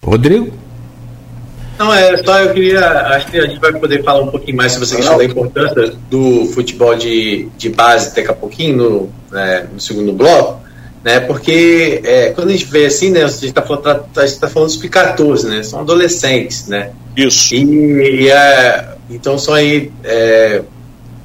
Rodrigo? 0.03 0.53
Não, 1.79 1.91
é 1.91 2.23
só 2.23 2.39
eu 2.39 2.53
queria. 2.53 2.87
Acho 2.87 3.31
que 3.31 3.39
a 3.39 3.47
gente 3.47 3.59
vai 3.59 3.73
poder 3.73 4.03
falar 4.03 4.21
um 4.21 4.29
pouquinho 4.29 4.55
mais 4.55 4.73
sobre 4.73 4.85
essa 4.85 4.95
questão 4.95 5.17
da 5.17 5.25
importância 5.25 5.95
do 6.11 6.45
futebol 6.53 6.93
de, 6.93 7.49
de 7.57 7.69
base 7.69 8.15
daqui 8.15 8.29
a 8.29 8.35
pouquinho, 8.35 8.77
no, 8.77 9.09
né, 9.31 9.67
no 9.73 9.79
segundo 9.79 10.13
bloco 10.13 10.61
né? 11.03 11.19
Porque 11.19 12.01
é, 12.03 12.29
quando 12.29 12.49
a 12.49 12.51
gente 12.51 12.65
vê 12.65 12.85
assim, 12.85 13.11
né? 13.11 13.23
A 13.23 13.27
gente 13.27 13.47
está 13.47 13.61
falando, 13.61 13.83
tá, 13.83 14.25
tá 14.39 14.47
falando 14.47 14.69
dos 14.69 14.81
P14, 14.81 15.43
né? 15.43 15.63
São 15.63 15.81
adolescentes, 15.81 16.67
né? 16.67 16.91
Isso. 17.15 17.53
E, 17.53 18.27
e 18.27 18.29
então 19.09 19.37
são 19.37 19.53
aí 19.53 19.91
é, 20.03 20.61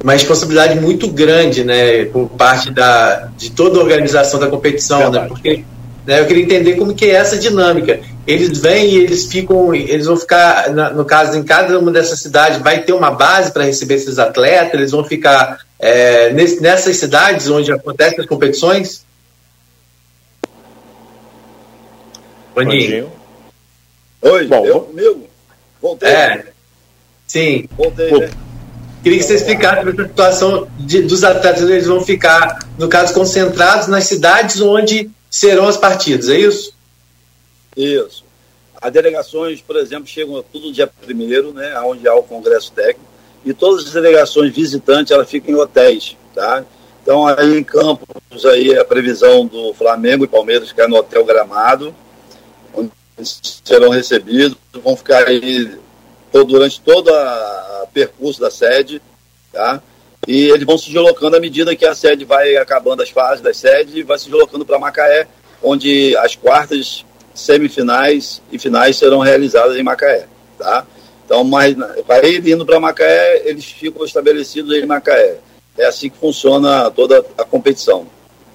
uma 0.02 0.12
responsabilidade 0.12 0.78
muito 0.80 1.08
grande, 1.08 1.62
né? 1.64 2.04
Por 2.06 2.28
parte 2.28 2.70
da, 2.70 3.28
de 3.36 3.50
toda 3.50 3.78
a 3.78 3.82
organização 3.82 4.40
da 4.40 4.48
competição, 4.48 4.98
né? 4.98 5.04
Verdade. 5.04 5.24
né? 5.24 5.28
Porque 5.28 5.64
né, 6.06 6.20
eu 6.20 6.26
queria 6.26 6.42
entender 6.42 6.74
como 6.74 6.94
que 6.94 7.04
é 7.04 7.14
essa 7.14 7.36
dinâmica. 7.36 8.00
Eles 8.26 8.58
vêm 8.58 8.90
e 8.90 8.96
eles 8.96 9.26
ficam, 9.26 9.74
eles 9.74 10.06
vão 10.06 10.16
ficar, 10.16 10.70
no 10.94 11.04
caso, 11.04 11.38
em 11.38 11.42
cada 11.42 11.78
uma 11.78 11.90
dessas 11.90 12.20
cidades, 12.20 12.60
vai 12.60 12.82
ter 12.82 12.92
uma 12.92 13.10
base 13.10 13.52
para 13.52 13.64
receber 13.64 13.94
esses 13.94 14.18
atletas, 14.18 14.74
eles 14.74 14.90
vão 14.90 15.04
ficar 15.04 15.58
é, 15.78 16.30
nessas 16.32 16.96
cidades 16.96 17.48
onde 17.48 17.72
acontecem 17.72 18.20
as 18.20 18.26
competições? 18.26 19.06
Vandinho. 22.64 23.12
Oi, 24.22 24.46
Bom, 24.46 24.66
eu 24.66 24.80
comigo? 24.80 25.28
Voltei. 25.80 26.08
É. 26.08 26.44
Sim. 27.26 27.68
Voltei, 27.76 28.08
Pô. 28.08 28.18
né? 28.18 28.30
Queria 29.02 29.18
que 29.18 29.24
você 29.24 29.34
explicasse 29.34 29.88
essa 29.88 30.06
situação 30.06 30.68
de, 30.78 31.02
dos 31.02 31.22
atletas, 31.22 31.62
eles 31.62 31.86
vão 31.86 32.04
ficar, 32.04 32.58
no 32.76 32.88
caso, 32.88 33.14
concentrados 33.14 33.86
nas 33.86 34.04
cidades 34.04 34.60
onde 34.60 35.08
serão 35.30 35.68
as 35.68 35.76
partidas, 35.76 36.28
é 36.28 36.38
isso? 36.38 36.72
Isso. 37.76 38.24
As 38.80 38.92
delegações, 38.92 39.60
por 39.60 39.76
exemplo, 39.76 40.06
chegam 40.06 40.42
tudo 40.52 40.72
dia 40.72 40.86
primeiro, 40.86 41.52
né, 41.52 41.78
onde 41.80 42.08
há 42.08 42.14
o 42.14 42.22
congresso 42.22 42.72
técnico, 42.72 43.08
e 43.44 43.54
todas 43.54 43.86
as 43.86 43.92
delegações 43.92 44.52
visitantes, 44.52 45.12
elas 45.12 45.30
ficam 45.30 45.54
em 45.54 45.58
hotéis, 45.58 46.16
tá? 46.34 46.64
Então, 47.02 47.26
aí 47.26 47.56
em 47.56 47.64
Campos, 47.64 48.44
aí 48.44 48.76
a 48.76 48.84
previsão 48.84 49.46
do 49.46 49.72
Flamengo 49.74 50.24
e 50.24 50.28
Palmeiras 50.28 50.68
ficar 50.68 50.88
no 50.88 50.96
Hotel 50.96 51.24
Gramado, 51.24 51.94
serão 53.22 53.90
recebidos, 53.90 54.56
vão 54.82 54.96
ficar 54.96 55.26
aí 55.26 55.70
durante 56.32 56.80
todo 56.80 57.10
o 57.10 57.86
percurso 57.88 58.40
da 58.40 58.50
sede, 58.50 59.00
tá? 59.52 59.82
E 60.26 60.50
eles 60.50 60.64
vão 60.64 60.76
se 60.76 60.90
deslocando 60.90 61.36
à 61.36 61.40
medida 61.40 61.74
que 61.74 61.86
a 61.86 61.94
sede 61.94 62.24
vai 62.24 62.56
acabando 62.56 63.02
as 63.02 63.10
fases 63.10 63.40
das 63.40 63.56
sedes 63.56 63.94
e 63.94 64.02
vai 64.02 64.18
se 64.18 64.26
deslocando 64.26 64.64
para 64.64 64.78
Macaé, 64.78 65.26
onde 65.62 66.16
as 66.18 66.36
quartas 66.36 67.04
semifinais 67.34 68.42
e 68.52 68.58
finais 68.58 68.96
serão 68.96 69.20
realizadas 69.20 69.76
em 69.76 69.82
Macaé, 69.82 70.26
tá? 70.58 70.86
Então, 71.24 71.44
mas 71.44 71.76
para 72.06 72.26
ele 72.26 72.52
indo 72.52 72.64
para 72.64 72.80
Macaé, 72.80 73.42
eles 73.44 73.64
ficam 73.64 74.04
estabelecidos 74.04 74.74
em 74.76 74.86
Macaé. 74.86 75.38
É 75.76 75.86
assim 75.86 76.10
que 76.10 76.18
funciona 76.18 76.90
toda 76.90 77.24
a 77.36 77.44
competição. 77.44 78.06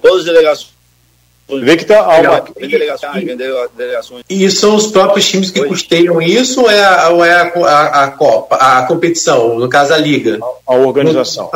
Todas 0.02 0.20
as 0.20 0.26
delegações 0.26 0.73
Vê 1.62 1.78
que 1.78 1.86
tá 1.86 2.02
uma... 2.20 2.44
delegações. 3.76 4.24
E 4.30 4.50
são 4.50 4.76
os 4.76 4.88
próprios 4.88 5.28
times 5.28 5.52
que 5.52 5.64
custeiam 5.66 6.22
isso 6.22 6.62
ou 6.62 6.70
é, 6.70 6.84
a, 6.84 7.10
ou 7.10 7.24
é 7.24 7.34
a, 7.34 7.52
a, 7.56 8.04
a, 8.04 8.08
Copa, 8.12 8.56
a 8.56 8.84
competição, 8.84 9.58
no 9.60 9.68
caso 9.70 9.94
a 9.94 9.98
Liga? 9.98 10.40
A, 10.68 10.74
a 10.74 10.76
organização. 10.76 11.50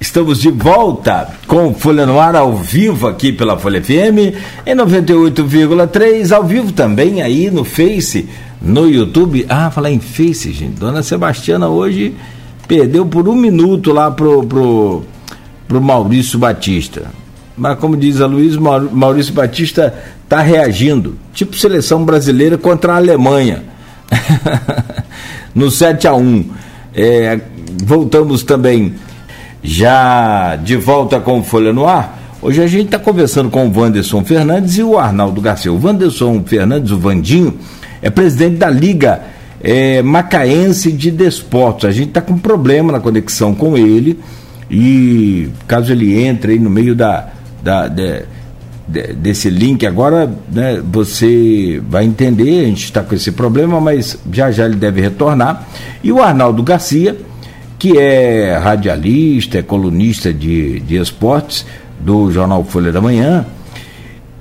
Estamos 0.00 0.40
de 0.40 0.50
volta 0.50 1.28
com 1.48 1.74
Folha 1.74 2.06
no 2.06 2.20
Ar 2.20 2.36
ao 2.36 2.56
vivo 2.56 3.08
aqui 3.08 3.32
pela 3.32 3.58
Folha 3.58 3.82
FM 3.82 4.32
em 4.64 4.74
98,3, 4.76 6.30
ao 6.30 6.44
vivo 6.44 6.70
também 6.72 7.20
aí 7.20 7.50
no 7.50 7.64
Face, 7.64 8.28
no 8.62 8.88
YouTube. 8.88 9.44
Ah, 9.48 9.70
falar 9.70 9.90
em 9.90 9.98
Face, 9.98 10.52
gente. 10.52 10.78
Dona 10.78 11.02
Sebastiana 11.02 11.68
hoje 11.68 12.14
perdeu 12.68 13.06
por 13.06 13.28
um 13.28 13.34
minuto 13.34 13.92
lá 13.92 14.08
pro, 14.08 14.44
pro, 14.44 15.02
pro 15.66 15.80
Maurício 15.80 16.38
Batista 16.38 17.10
mas 17.58 17.78
como 17.78 17.96
diz 17.96 18.20
a 18.20 18.26
Luiz, 18.26 18.56
Maurício 18.56 19.34
Batista 19.34 19.92
está 20.24 20.40
reagindo, 20.40 21.16
tipo 21.32 21.56
seleção 21.56 22.04
brasileira 22.04 22.56
contra 22.56 22.92
a 22.92 22.96
Alemanha, 22.96 23.64
no 25.54 25.70
7 25.70 26.06
a 26.06 26.14
1 26.14 26.44
é, 26.94 27.40
Voltamos 27.84 28.42
também 28.42 28.94
já 29.62 30.56
de 30.56 30.76
volta 30.76 31.20
com 31.20 31.42
Folha 31.42 31.72
no 31.72 31.86
Ar. 31.86 32.18
Hoje 32.40 32.62
a 32.62 32.66
gente 32.66 32.86
está 32.86 32.98
conversando 32.98 33.50
com 33.50 33.66
o 33.66 33.78
Wanderson 33.78 34.24
Fernandes 34.24 34.78
e 34.78 34.82
o 34.82 34.98
Arnaldo 34.98 35.40
Garcia. 35.40 35.72
O 35.72 35.80
Wanderson 35.84 36.42
Fernandes, 36.44 36.90
o 36.90 36.98
Vandinho, 36.98 37.54
é 38.00 38.10
presidente 38.10 38.56
da 38.56 38.70
Liga 38.70 39.22
é, 39.62 40.02
Macaense 40.02 40.92
de 40.92 41.10
Desportos. 41.10 41.84
A 41.84 41.92
gente 41.92 42.08
está 42.08 42.20
com 42.20 42.38
problema 42.38 42.92
na 42.92 43.00
conexão 43.00 43.54
com 43.54 43.76
ele 43.76 44.18
e 44.70 45.48
caso 45.66 45.92
ele 45.92 46.20
entre 46.20 46.52
aí 46.52 46.58
no 46.58 46.70
meio 46.70 46.94
da, 46.94 47.28
da, 47.62 47.88
de, 47.88 48.22
de, 48.86 49.12
desse 49.14 49.50
link 49.50 49.86
agora, 49.86 50.30
né, 50.50 50.82
você 50.84 51.82
vai 51.88 52.04
entender, 52.04 52.60
a 52.60 52.66
gente 52.66 52.84
está 52.84 53.02
com 53.02 53.14
esse 53.14 53.32
problema, 53.32 53.80
mas 53.80 54.18
já 54.32 54.50
já 54.50 54.66
ele 54.66 54.76
deve 54.76 55.00
retornar. 55.00 55.66
E 56.02 56.10
o 56.12 56.22
Arnaldo 56.22 56.62
Garcia, 56.62 57.16
que 57.78 57.98
é 57.98 58.56
radialista, 58.56 59.58
é 59.58 59.62
colunista 59.62 60.32
de, 60.32 60.80
de 60.80 60.96
esportes 60.96 61.66
do 62.00 62.30
jornal 62.30 62.64
Folha 62.64 62.92
da 62.92 63.00
Manhã, 63.00 63.46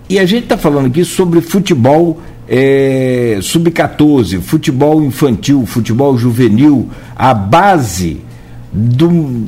e 0.10 0.20
a 0.20 0.26
gente 0.26 0.44
está 0.44 0.58
falando 0.58 0.88
aqui 0.88 1.04
sobre 1.04 1.42
futebol 1.42 2.22
é, 2.48 3.40
sub-14, 3.42 4.40
futebol 4.40 5.04
infantil, 5.04 5.66
futebol 5.66 6.18
juvenil, 6.18 6.90
a 7.16 7.34
base 7.34 8.22
do 8.72 9.46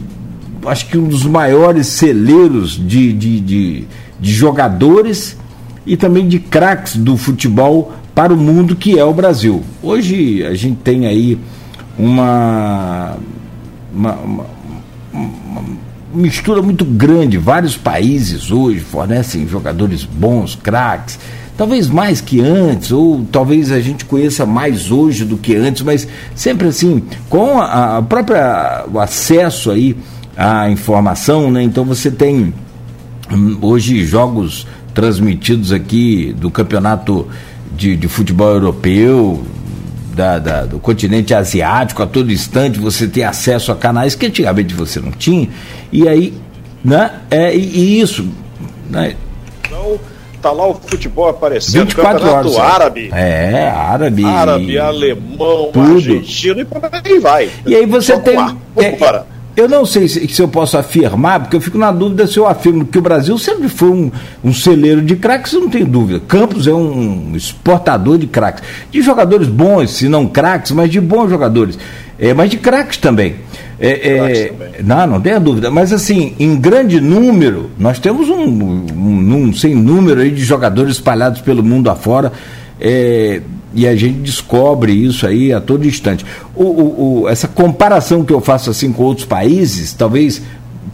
acho 0.65 0.87
que 0.87 0.97
um 0.97 1.07
dos 1.07 1.23
maiores 1.23 1.87
celeiros 1.87 2.71
de, 2.71 3.13
de, 3.13 3.39
de, 3.39 3.87
de 4.19 4.33
jogadores 4.33 5.37
e 5.85 5.97
também 5.97 6.27
de 6.27 6.39
craques 6.39 6.95
do 6.95 7.17
futebol 7.17 7.93
para 8.13 8.33
o 8.33 8.37
mundo 8.37 8.75
que 8.75 8.97
é 8.97 9.03
o 9.03 9.13
Brasil. 9.13 9.63
Hoje 9.81 10.45
a 10.45 10.53
gente 10.53 10.77
tem 10.77 11.07
aí 11.07 11.37
uma, 11.97 13.17
uma, 13.93 14.13
uma, 14.15 14.45
uma 15.13 15.65
mistura 16.13 16.61
muito 16.61 16.83
grande. 16.83 17.37
Vários 17.37 17.77
países 17.77 18.51
hoje 18.51 18.79
fornecem 18.79 19.47
jogadores 19.47 20.03
bons, 20.03 20.55
craques, 20.55 21.19
talvez 21.57 21.89
mais 21.89 22.21
que 22.21 22.41
antes, 22.41 22.91
ou 22.91 23.25
talvez 23.31 23.71
a 23.71 23.79
gente 23.79 24.05
conheça 24.05 24.45
mais 24.45 24.91
hoje 24.91 25.25
do 25.25 25.37
que 25.37 25.55
antes, 25.55 25.81
mas 25.81 26.07
sempre 26.35 26.67
assim, 26.67 27.03
com 27.29 27.59
a, 27.59 27.97
a 27.97 28.01
própria 28.01 28.85
o 28.91 28.99
acesso 28.99 29.71
aí 29.71 29.95
a 30.39 30.69
informação, 30.69 31.51
né? 31.51 31.61
Então 31.61 31.83
você 31.83 32.09
tem 32.09 32.53
hum, 33.29 33.57
hoje 33.61 34.05
jogos 34.05 34.65
transmitidos 34.93 35.73
aqui 35.73 36.33
do 36.33 36.49
campeonato 36.49 37.27
de, 37.75 37.97
de 37.97 38.07
futebol 38.07 38.51
europeu, 38.51 39.43
da, 40.15 40.39
da, 40.39 40.65
do 40.65 40.79
continente 40.79 41.33
asiático, 41.33 42.01
a 42.01 42.07
todo 42.07 42.31
instante 42.31 42.79
você 42.79 43.05
tem 43.05 43.25
acesso 43.25 43.69
a 43.73 43.75
canais 43.75 44.15
que 44.15 44.27
antigamente 44.27 44.73
você 44.73 45.01
não 45.01 45.11
tinha, 45.11 45.49
e 45.91 46.07
aí, 46.07 46.33
né? 46.83 47.19
É, 47.29 47.53
e, 47.53 47.59
e 47.59 48.01
isso, 48.01 48.25
né? 48.89 49.17
Então, 49.67 49.99
tá 50.41 50.53
lá 50.53 50.67
o 50.69 50.73
futebol 50.73 51.27
aparecendo, 51.27 51.85
24 51.85 52.19
campeonato 52.19 52.51
horas, 52.53 52.73
árabe. 52.73 53.09
É, 53.11 53.67
árabe. 53.67 54.23
Árabe, 54.23 54.79
alemão, 54.79 55.69
tudo. 55.73 55.95
argentino 55.95 56.61
e 56.61 56.65
por 56.65 56.81
aí 56.81 57.19
vai. 57.19 57.49
E 57.65 57.75
aí 57.75 57.85
você 57.85 58.13
Só 58.13 58.21
tem. 58.21 58.37
É, 58.77 59.29
eu 59.55 59.67
não 59.67 59.85
sei 59.85 60.07
se, 60.07 60.27
se, 60.27 60.41
eu 60.41 60.47
posso 60.47 60.77
afirmar, 60.77 61.41
porque 61.41 61.55
eu 61.55 61.61
fico 61.61 61.77
na 61.77 61.91
dúvida 61.91 62.25
se 62.27 62.37
eu 62.37 62.47
afirmo 62.47 62.85
que 62.85 62.97
o 62.97 63.01
Brasil 63.01 63.37
sempre 63.37 63.67
foi 63.67 63.89
um, 63.89 64.11
um 64.43 64.53
celeiro 64.53 65.01
de 65.01 65.15
craques, 65.15 65.53
eu 65.53 65.61
não 65.61 65.69
tenho 65.69 65.85
dúvida. 65.85 66.19
Campos 66.27 66.67
é 66.67 66.73
um 66.73 67.33
exportador 67.35 68.17
de 68.17 68.27
craques. 68.27 68.63
De 68.89 69.01
jogadores 69.01 69.47
bons, 69.47 69.91
se 69.91 70.07
não 70.07 70.27
craques, 70.27 70.71
mas 70.71 70.89
de 70.89 71.01
bons 71.01 71.29
jogadores. 71.29 71.77
É, 72.17 72.33
mas 72.33 72.49
de 72.49 72.57
craques 72.57 72.97
também. 72.97 73.35
É, 73.79 73.89
é, 73.89 74.81
não, 74.83 75.07
não 75.07 75.21
tenha 75.21 75.39
dúvida. 75.39 75.71
Mas 75.71 75.93
assim, 75.93 76.35
em 76.37 76.57
grande 76.57 76.99
número, 76.99 77.69
nós 77.77 77.97
temos 77.97 78.29
um, 78.29 78.43
um, 78.43 79.35
um 79.35 79.53
sem 79.53 79.73
número 79.73 80.19
aí 80.19 80.29
de 80.29 80.43
jogadores 80.43 80.93
espalhados 80.93 81.41
pelo 81.41 81.63
mundo 81.63 81.89
afora. 81.89 82.31
É, 82.79 83.41
e 83.73 83.87
a 83.87 83.95
gente 83.95 84.19
descobre 84.19 84.91
isso 84.91 85.27
aí 85.27 85.53
a 85.53 85.61
todo 85.61 85.85
instante. 85.85 86.25
O, 86.55 86.63
o, 86.63 87.21
o, 87.21 87.29
essa 87.29 87.47
comparação 87.47 88.23
que 88.23 88.33
eu 88.33 88.41
faço 88.41 88.69
assim 88.69 88.91
com 88.91 89.03
outros 89.03 89.25
países, 89.25 89.93
talvez 89.93 90.41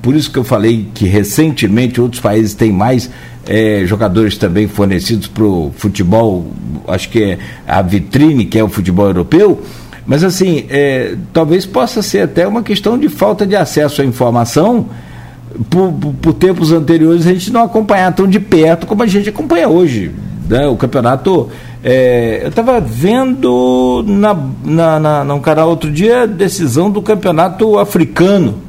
por 0.02 0.15
isso 0.15 0.30
que 0.30 0.38
eu 0.38 0.43
falei 0.43 0.88
que 0.93 1.06
recentemente 1.06 2.00
outros 2.00 2.21
países 2.21 2.54
têm 2.54 2.71
mais 2.71 3.10
é, 3.48 3.84
jogadores 3.86 4.38
também 4.38 4.67
fornecidos 4.67 5.28
para 5.28 5.43
o 5.43 5.71
futebol, 5.76 6.52
acho 6.88 7.10
que 7.10 7.24
é 7.24 7.39
a 7.67 7.82
vitrine, 7.82 8.45
que 8.45 8.60
é 8.60 8.63
o 8.63 8.69
futebol 8.69 9.08
europeu, 9.08 9.62
mas 10.06 10.24
assim, 10.24 10.65
é, 10.69 11.15
talvez 11.34 11.65
possa 11.65 12.02
ser 12.02 12.21
até 12.21 12.48
uma 12.48 12.62
questão 12.62 12.98
de 12.98 13.10
falta 13.10 13.45
de 13.45 13.56
acesso 13.56 14.02
à 14.02 14.06
informação. 14.06 14.88
Por, 15.69 15.93
por, 16.21 16.34
tempos 16.34 16.74
anteriores 16.74 17.26
a 17.26 17.32
gente 17.32 17.52
não 17.52 17.63
acompanhar 17.63 18.13
tão 18.13 18.28
de 18.28 18.41
perto 18.41 18.86
como 18.86 19.02
a 19.02 19.08
gente 19.08 19.30
acompanha 19.30 19.69
hoje. 19.69 20.12
Né? 20.48 20.67
O 20.67 20.76
campeonato 20.76 21.50
é, 21.88 22.39
eu 22.41 22.50
estava 22.50 22.80
vendo 22.80 24.04
na, 24.08 24.36
na, 24.63 25.00
na, 25.00 25.24
num 25.24 25.39
canal 25.39 25.69
outro 25.69 25.91
dia 25.91 26.24
a 26.24 26.26
decisão 26.26 26.89
do 26.89 27.00
campeonato 27.00 27.78
africano. 27.78 28.60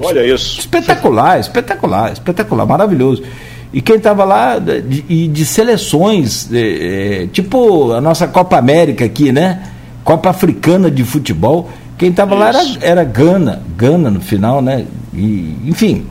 Olha 0.00 0.24
isso. 0.24 0.58
Espetacular, 0.58 1.38
espetacular, 1.38 2.12
espetacular, 2.14 2.64
maravilhoso. 2.64 3.22
E 3.74 3.82
quem 3.82 3.96
estava 3.96 4.24
lá 4.24 4.58
de, 4.58 5.28
de, 5.28 5.44
seleções, 5.44 6.48
é, 6.50 7.28
tipo 7.30 7.92
a 7.92 8.00
nossa 8.00 8.26
Copa 8.26 8.56
América 8.56 9.04
aqui, 9.04 9.30
né? 9.30 9.62
Copa 10.02 10.30
Africana 10.30 10.90
de 10.90 11.04
Futebol. 11.04 11.68
Quem 11.98 12.08
estava 12.08 12.34
lá 12.34 12.48
era, 12.48 12.62
era 12.80 13.04
Gana, 13.04 13.62
Gana 13.76 14.10
no 14.10 14.20
final, 14.22 14.62
né? 14.62 14.86
E, 15.12 15.56
enfim. 15.66 16.06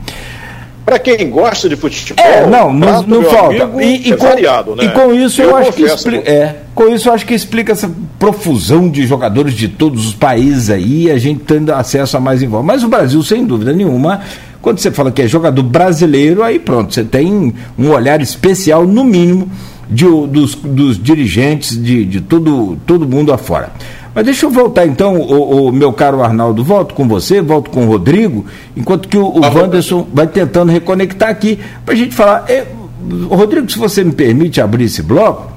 Para 0.84 0.98
quem 0.98 1.30
gosta 1.30 1.68
de 1.68 1.76
futebol, 1.76 2.24
é, 2.24 2.46
não, 2.46 2.72
não, 2.72 3.02
não 3.02 3.24
falta. 3.24 3.64
Amigo, 3.64 3.80
e, 3.80 4.08
e, 4.08 4.12
é 4.12 4.16
com, 4.16 4.26
variado, 4.26 4.74
né? 4.74 4.84
e 4.84 4.88
com 4.88 5.14
isso 5.14 5.40
eu, 5.40 5.50
eu 5.50 5.56
acho 5.56 5.72
que 5.72 5.82
explica, 5.82 6.30
é, 6.30 6.56
com 6.74 6.88
isso 6.88 7.08
eu 7.08 7.12
acho 7.12 7.26
que 7.26 7.34
explica 7.34 7.72
essa 7.72 7.90
profusão 8.18 8.88
de 8.88 9.06
jogadores 9.06 9.54
de 9.54 9.68
todos 9.68 10.06
os 10.06 10.14
países 10.14 10.70
aí, 10.70 11.10
a 11.10 11.18
gente 11.18 11.40
tendo 11.40 11.72
acesso 11.72 12.16
a 12.16 12.20
mais 12.20 12.42
informações. 12.42 12.82
Mas 12.82 12.84
o 12.84 12.88
Brasil, 12.88 13.22
sem 13.22 13.44
dúvida 13.44 13.72
nenhuma, 13.72 14.22
quando 14.62 14.78
você 14.78 14.90
fala 14.90 15.10
que 15.10 15.22
é 15.22 15.28
jogador 15.28 15.62
brasileiro, 15.62 16.42
aí 16.42 16.58
pronto, 16.58 16.92
você 16.92 17.04
tem 17.04 17.54
um 17.78 17.90
olhar 17.90 18.20
especial, 18.20 18.86
no 18.86 19.04
mínimo, 19.04 19.50
de, 19.88 20.04
dos, 20.04 20.54
dos 20.54 21.02
dirigentes 21.02 21.80
de, 21.82 22.04
de 22.04 22.20
todo, 22.20 22.78
todo 22.86 23.08
mundo 23.08 23.32
afora. 23.32 23.72
Mas 24.14 24.24
deixa 24.24 24.46
eu 24.46 24.50
voltar 24.50 24.86
então, 24.86 25.16
o, 25.16 25.68
o, 25.68 25.72
meu 25.72 25.92
caro 25.92 26.22
Arnaldo, 26.22 26.64
volto 26.64 26.94
com 26.94 27.06
você, 27.06 27.40
volto 27.40 27.70
com 27.70 27.84
o 27.84 27.88
Rodrigo, 27.88 28.44
enquanto 28.76 29.08
que 29.08 29.16
o, 29.16 29.24
o 29.24 29.40
Wanderson 29.40 30.06
vai 30.12 30.26
tentando 30.26 30.72
reconectar 30.72 31.28
aqui 31.28 31.58
para 31.84 31.94
a 31.94 31.96
gente 31.96 32.14
falar. 32.14 32.44
É, 32.48 32.66
Rodrigo, 33.28 33.70
se 33.70 33.78
você 33.78 34.02
me 34.02 34.12
permite 34.12 34.60
abrir 34.60 34.84
esse 34.84 35.02
bloco. 35.02 35.50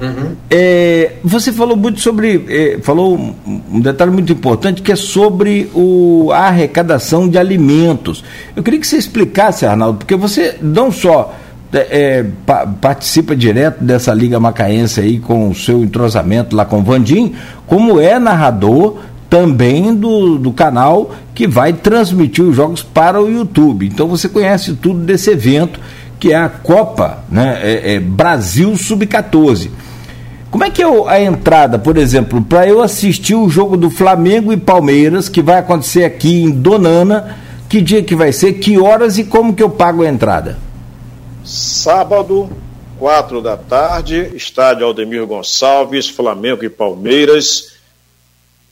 Uhum. 0.00 0.34
É, 0.50 1.12
você 1.22 1.52
falou 1.52 1.76
muito 1.76 2.00
sobre. 2.00 2.44
É, 2.48 2.78
falou 2.82 3.16
um, 3.16 3.34
um, 3.72 3.80
detalhe 3.80 4.10
muito 4.10 4.32
importante 4.32 4.82
que 4.82 4.92
é 4.92 4.96
sobre 4.96 5.70
o, 5.74 6.30
a 6.32 6.48
arrecadação 6.48 7.28
de 7.28 7.38
alimentos. 7.38 8.22
Eu 8.54 8.62
queria 8.62 8.78
que 8.78 8.86
você 8.86 8.96
explicasse, 8.96 9.64
Arnaldo, 9.64 9.98
porque 9.98 10.16
você 10.16 10.58
não 10.60 10.90
só 10.90 11.34
é, 11.74 11.88
é, 11.90 12.26
pa, 12.46 12.66
participa 12.66 13.34
direto 13.34 13.82
dessa 13.82 14.14
Liga 14.14 14.38
Macaense 14.38 15.00
aí 15.00 15.18
com 15.18 15.48
o 15.48 15.54
seu 15.54 15.82
entrosamento 15.82 16.54
lá 16.54 16.64
com 16.64 16.78
o 16.78 16.82
Vandim, 16.82 17.34
como 17.66 18.00
é 18.00 18.18
narrador 18.18 18.98
também 19.28 19.94
do, 19.94 20.38
do 20.38 20.52
canal 20.52 21.12
que 21.34 21.48
vai 21.48 21.72
transmitir 21.72 22.44
os 22.44 22.54
jogos 22.54 22.82
para 22.82 23.20
o 23.20 23.28
YouTube. 23.28 23.86
Então 23.86 24.06
você 24.06 24.28
conhece 24.28 24.74
tudo 24.74 25.00
desse 25.00 25.30
evento 25.30 25.80
que 26.20 26.32
é 26.32 26.36
a 26.36 26.48
Copa 26.48 27.24
né, 27.28 27.58
é, 27.60 27.94
é 27.94 28.00
Brasil 28.00 28.76
Sub-14. 28.76 29.68
Como 30.50 30.62
é 30.62 30.70
que 30.70 30.80
é 30.80 30.86
a 31.08 31.20
entrada, 31.20 31.80
por 31.80 31.96
exemplo, 31.96 32.40
para 32.40 32.68
eu 32.68 32.80
assistir 32.80 33.34
o 33.34 33.48
jogo 33.48 33.76
do 33.76 33.90
Flamengo 33.90 34.52
e 34.52 34.56
Palmeiras, 34.56 35.28
que 35.28 35.42
vai 35.42 35.58
acontecer 35.58 36.04
aqui 36.04 36.44
em 36.44 36.50
Donana, 36.52 37.36
que 37.68 37.80
dia 37.80 38.04
que 38.04 38.14
vai 38.14 38.30
ser, 38.30 38.52
que 38.52 38.78
horas 38.78 39.18
e 39.18 39.24
como 39.24 39.52
que 39.52 39.62
eu 39.62 39.68
pago 39.68 40.04
a 40.04 40.08
entrada? 40.08 40.56
Sábado, 41.44 42.50
quatro 42.98 43.42
da 43.42 43.54
tarde, 43.54 44.34
estádio 44.34 44.86
Aldemir 44.86 45.26
Gonçalves, 45.26 46.08
Flamengo 46.08 46.64
e 46.64 46.70
Palmeiras, 46.70 47.74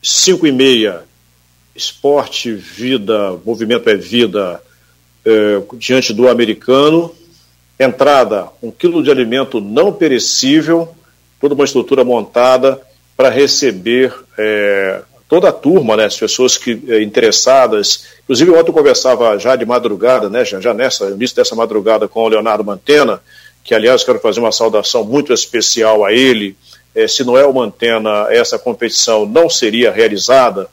cinco 0.01 0.47
e 0.47 0.51
meia, 0.51 1.03
esporte, 1.75 2.51
vida, 2.51 3.39
movimento 3.45 3.87
é 3.91 3.95
vida, 3.95 4.59
é, 5.23 5.61
diante 5.77 6.11
do 6.13 6.27
americano, 6.27 7.13
entrada, 7.79 8.47
um 8.61 8.71
quilo 8.71 9.03
de 9.03 9.11
alimento 9.11 9.61
não 9.61 9.93
perecível, 9.93 10.95
toda 11.39 11.53
uma 11.53 11.65
estrutura 11.65 12.03
montada 12.03 12.81
para 13.15 13.29
receber 13.29 14.11
é, 14.35 15.03
toda 15.33 15.49
a 15.49 15.51
turma, 15.51 15.97
né, 15.97 16.05
as 16.05 16.15
pessoas 16.15 16.59
que 16.59 16.79
é, 16.87 17.01
interessadas. 17.01 18.05
Inclusive, 18.21 18.51
ontem 18.51 18.69
eu 18.69 18.73
conversava 18.73 19.35
já 19.39 19.55
de 19.55 19.65
madrugada, 19.65 20.29
né, 20.29 20.45
já, 20.45 20.61
já 20.61 20.75
nessa, 20.75 21.05
início 21.09 21.35
dessa 21.35 21.55
madrugada, 21.55 22.07
com 22.07 22.21
o 22.21 22.27
Leonardo 22.27 22.63
Mantena, 22.63 23.19
que, 23.63 23.73
aliás, 23.73 24.03
quero 24.03 24.19
fazer 24.19 24.39
uma 24.39 24.51
saudação 24.51 25.03
muito 25.03 25.33
especial 25.33 26.05
a 26.05 26.13
ele. 26.13 26.55
É, 26.93 27.07
se 27.07 27.23
não 27.23 27.35
é 27.35 27.43
o 27.43 27.51
Mantena, 27.51 28.27
essa 28.29 28.59
competição 28.59 29.25
não 29.25 29.49
seria 29.49 29.91
realizada, 29.91 30.69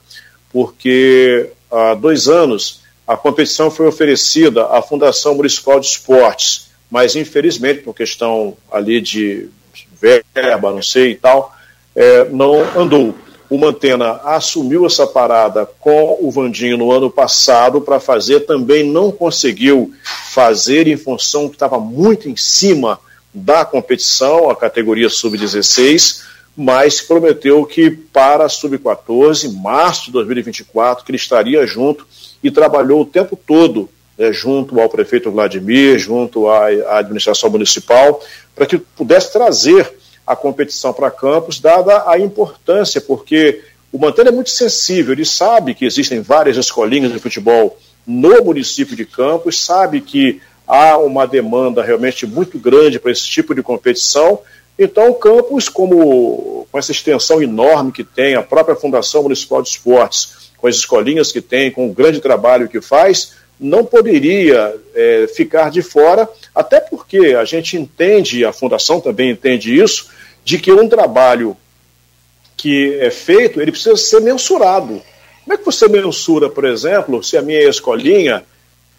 porque 0.53 1.49
há 1.73 1.95
dois 1.95 2.29
anos 2.29 2.83
a 3.09 3.17
competição 3.17 3.71
foi 3.71 3.87
oferecida 3.87 4.67
à 4.67 4.83
Fundação 4.83 5.35
Municipal 5.37 5.81
de 5.81 5.87
Esportes, 5.87 6.69
mas 6.91 7.17
infelizmente, 7.17 7.81
por 7.81 7.95
questão 7.95 8.59
ali 8.71 9.01
de 9.01 9.49
verba, 10.35 10.71
não 10.71 10.83
sei 10.83 11.13
e 11.13 11.15
tal, 11.15 11.51
é, 11.97 12.25
não 12.25 12.61
andou. 12.79 13.15
O 13.51 13.59
Mantena 13.59 14.21
assumiu 14.23 14.87
essa 14.87 15.09
parada 15.09 15.67
com 15.81 16.17
o 16.21 16.31
Vandinho 16.31 16.79
no 16.79 16.93
ano 16.93 17.11
passado 17.11 17.81
para 17.81 17.99
fazer, 17.99 18.47
também 18.47 18.85
não 18.85 19.11
conseguiu 19.11 19.93
fazer 20.31 20.87
em 20.87 20.97
função 20.97 21.49
que 21.49 21.57
estava 21.57 21.81
muito 21.81 22.29
em 22.29 22.37
cima 22.37 23.01
da 23.35 23.65
competição, 23.65 24.49
a 24.49 24.55
categoria 24.55 25.09
sub-16, 25.09 26.23
mas 26.57 27.01
prometeu 27.01 27.67
que 27.67 27.91
para 27.91 28.45
a 28.45 28.49
sub-14, 28.49 29.53
março 29.53 30.07
de 30.07 30.13
2024, 30.13 31.05
que 31.05 31.11
ele 31.11 31.17
estaria 31.17 31.67
junto 31.67 32.07
e 32.43 32.53
trabalhou 32.53 33.01
o 33.01 33.07
tempo 33.07 33.37
todo 33.37 33.89
né, 34.17 34.33
junto 34.33 34.81
ao 34.81 34.89
prefeito 34.89 35.31
Vladimir, 35.31 35.99
junto 35.99 36.49
à, 36.49 36.67
à 36.67 36.99
administração 36.99 37.51
municipal, 37.51 38.23
para 38.55 38.67
que 38.67 38.79
pudesse 38.79 39.33
trazer 39.33 39.93
a 40.31 40.37
competição 40.37 40.93
para 40.93 41.11
Campos, 41.11 41.59
dada 41.59 42.09
a 42.09 42.17
importância, 42.17 43.01
porque 43.01 43.63
o 43.93 43.99
Mantena 43.99 44.29
é 44.29 44.33
muito 44.33 44.51
sensível, 44.51 45.13
ele 45.13 45.25
sabe 45.25 45.75
que 45.75 45.85
existem 45.85 46.21
várias 46.21 46.57
escolinhas 46.57 47.13
de 47.13 47.19
futebol 47.19 47.77
no 48.07 48.45
município 48.45 48.95
de 48.95 49.05
Campos, 49.05 49.65
sabe 49.65 50.01
que 50.01 50.41
há 50.69 50.97
uma 50.99 51.27
demanda 51.27 51.83
realmente 51.83 52.29
muito 52.29 52.61
grande 52.61 53.01
para 53.01 53.11
esse 53.11 53.27
tipo 53.27 53.57
de 53.57 53.61
competição. 53.61 54.39
Então, 54.79 55.13
Campos, 55.15 55.69
como 55.69 56.65
com 56.71 56.79
essa 56.79 56.93
extensão 56.93 57.43
enorme 57.43 57.91
que 57.91 58.05
tem, 58.05 58.37
a 58.37 58.43
própria 58.43 58.77
Fundação 58.77 59.25
Municipal 59.25 59.61
de 59.61 59.71
Esportes, 59.71 60.53
com 60.57 60.69
as 60.69 60.77
escolinhas 60.77 61.33
que 61.33 61.41
tem, 61.41 61.73
com 61.73 61.89
o 61.89 61.93
grande 61.93 62.21
trabalho 62.21 62.69
que 62.69 62.81
faz, 62.81 63.33
não 63.59 63.85
poderia 63.85 64.77
é, 64.95 65.27
ficar 65.35 65.73
de 65.73 65.83
fora, 65.83 66.29
até 66.55 66.79
porque 66.79 67.35
a 67.35 67.45
gente 67.45 67.77
entende, 67.77 68.45
a 68.45 68.53
Fundação 68.53 69.01
também 69.01 69.31
entende 69.31 69.77
isso, 69.77 70.09
de 70.45 70.59
que 70.59 70.73
um 70.73 70.89
trabalho 70.89 71.57
que 72.57 72.99
é 73.01 73.11
feito, 73.11 73.61
ele 73.61 73.73
precisa 73.73 73.97
ser 73.97 74.21
mensurado. 74.21 75.01
Como 75.45 75.55
é 75.55 75.57
que 75.57 75.65
você 75.65 75.89
mensura, 75.89 76.49
por 76.49 76.65
exemplo, 76.65 77.23
se 77.25 77.37
a 77.37 77.43
minha 77.43 77.63
escolinha 77.69 78.45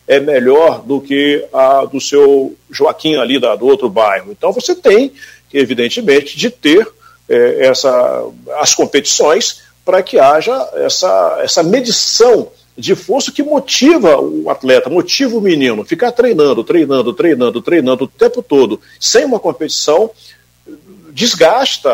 é 0.07 0.19
melhor 0.19 0.81
do 0.81 0.99
que 0.99 1.45
a 1.53 1.85
do 1.85 2.01
seu 2.01 2.55
Joaquim 2.69 3.15
ali 3.15 3.39
da, 3.39 3.55
do 3.55 3.67
outro 3.67 3.89
bairro? 3.89 4.31
Então 4.31 4.51
você 4.51 4.75
tem, 4.75 5.13
evidentemente, 5.53 6.37
de 6.37 6.49
ter 6.49 6.87
é, 7.29 7.67
essa, 7.67 8.25
as 8.59 8.73
competições 8.73 9.61
para 9.85 10.01
que 10.01 10.19
haja 10.19 10.69
essa, 10.75 11.39
essa 11.41 11.63
medição 11.63 12.51
de 12.77 12.95
força 12.95 13.31
que 13.31 13.43
motiva 13.43 14.19
o 14.19 14.49
atleta, 14.49 14.89
motiva 14.89 15.37
o 15.37 15.41
menino, 15.41 15.85
ficar 15.85 16.11
treinando, 16.11 16.63
treinando, 16.63 17.13
treinando, 17.13 17.61
treinando 17.61 18.03
o 18.05 18.07
tempo 18.07 18.41
todo, 18.41 18.79
sem 18.99 19.25
uma 19.25 19.39
competição, 19.39 20.09
desgasta, 21.11 21.91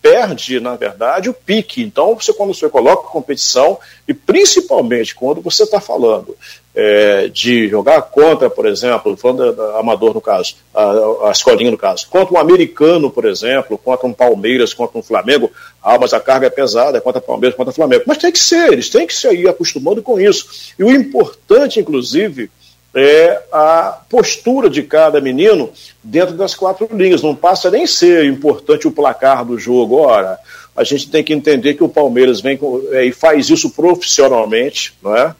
perde, 0.00 0.60
na 0.60 0.74
verdade, 0.74 1.28
o 1.28 1.34
pique. 1.34 1.82
Então, 1.82 2.14
você 2.14 2.32
quando 2.32 2.54
você 2.54 2.68
coloca 2.68 3.08
competição, 3.08 3.78
e 4.06 4.14
principalmente 4.14 5.14
quando 5.14 5.40
você 5.40 5.64
está 5.64 5.80
falando 5.80 6.36
é, 6.74 7.28
de 7.28 7.68
jogar 7.68 8.02
contra, 8.02 8.48
por 8.48 8.66
exemplo, 8.66 9.16
falando 9.16 9.52
da, 9.52 9.78
amador 9.78 10.14
no 10.14 10.20
caso, 10.20 10.56
a, 10.74 11.28
a 11.28 11.30
escolinha 11.32 11.70
no 11.70 11.76
caso, 11.76 12.06
contra 12.08 12.34
um 12.34 12.38
americano, 12.38 13.10
por 13.10 13.24
exemplo, 13.24 13.76
contra 13.76 14.06
um 14.06 14.12
Palmeiras, 14.12 14.72
contra 14.72 14.98
um 14.98 15.02
Flamengo, 15.02 15.50
ah, 15.82 15.98
mas 15.98 16.12
a 16.12 16.20
carga 16.20 16.46
é 16.46 16.50
pesada, 16.50 16.98
é 16.98 17.00
contra 17.00 17.20
Palmeiras, 17.20 17.56
contra 17.56 17.72
Flamengo. 17.72 18.04
Mas 18.06 18.18
tem 18.18 18.32
que 18.32 18.38
ser, 18.38 18.72
eles 18.72 18.88
têm 18.88 19.06
que 19.06 19.14
se 19.14 19.28
ir 19.32 19.48
acostumando 19.48 20.02
com 20.02 20.20
isso. 20.20 20.72
E 20.78 20.84
o 20.84 20.90
importante, 20.90 21.80
inclusive, 21.80 22.50
é 22.94 23.42
a 23.52 24.00
postura 24.08 24.70
de 24.70 24.82
cada 24.82 25.20
menino 25.20 25.70
dentro 26.02 26.34
das 26.34 26.54
quatro 26.54 26.88
linhas. 26.92 27.22
Não 27.22 27.34
passa 27.34 27.70
nem 27.70 27.86
ser 27.86 28.24
importante 28.24 28.88
o 28.88 28.92
placar 28.92 29.44
do 29.44 29.58
jogo. 29.58 29.96
Ora, 29.96 30.38
a 30.76 30.84
gente 30.84 31.10
tem 31.10 31.22
que 31.22 31.32
entender 31.32 31.74
que 31.74 31.84
o 31.84 31.88
Palmeiras 31.88 32.40
vem 32.40 32.56
com, 32.56 32.82
é, 32.92 33.04
e 33.04 33.12
faz 33.12 33.50
isso 33.50 33.70
profissionalmente, 33.70 34.94
não 35.02 35.16
é? 35.16 35.34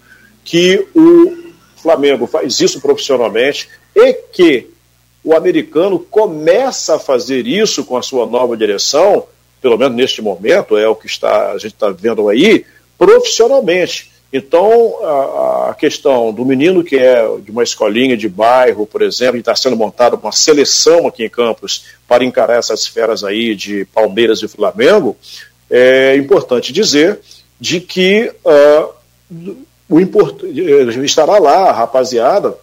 que 0.44 0.86
o 0.94 1.52
Flamengo 1.76 2.26
faz 2.26 2.58
isso 2.60 2.80
profissionalmente 2.80 3.68
e 3.94 4.14
que 4.14 4.70
o 5.22 5.34
americano 5.34 5.98
começa 5.98 6.96
a 6.96 6.98
fazer 6.98 7.46
isso 7.46 7.84
com 7.84 7.96
a 7.96 8.02
sua 8.02 8.24
nova 8.26 8.56
direção, 8.56 9.26
pelo 9.60 9.76
menos 9.76 9.94
neste 9.94 10.22
momento, 10.22 10.76
é 10.76 10.88
o 10.88 10.96
que 10.96 11.06
está, 11.06 11.52
a 11.52 11.58
gente 11.58 11.74
está 11.74 11.90
vendo 11.90 12.28
aí, 12.28 12.64
profissionalmente. 12.96 14.10
Então, 14.30 14.98
a, 15.02 15.70
a, 15.70 15.74
questão 15.74 16.32
do 16.32 16.44
menino 16.44 16.84
que 16.84 16.96
é 16.96 17.24
de 17.38 17.50
uma 17.50 17.62
escolinha 17.62 18.16
de 18.16 18.28
bairro, 18.28 18.86
por 18.86 19.00
exemplo, 19.00 19.36
e 19.36 19.40
está 19.40 19.56
sendo 19.56 19.76
montado 19.76 20.18
uma 20.22 20.32
seleção 20.32 21.06
aqui 21.06 21.24
em 21.24 21.30
Campos 21.30 21.86
para 22.06 22.24
encarar 22.24 22.58
essas 22.58 22.80
esferas 22.80 23.24
aí 23.24 23.54
de 23.54 23.86
Palmeiras 23.86 24.42
e 24.42 24.48
Flamengo, 24.48 25.16
é 25.70 26.14
importante 26.16 26.72
dizer 26.72 27.20
de 27.58 27.80
que 27.80 28.30
uh, 28.44 29.54
o 29.88 29.98
import... 29.98 30.42
Eh, 30.44 31.04
estará 31.04 31.38
lá 31.38 31.70
a 31.70 31.72
rapaziada 31.72 32.54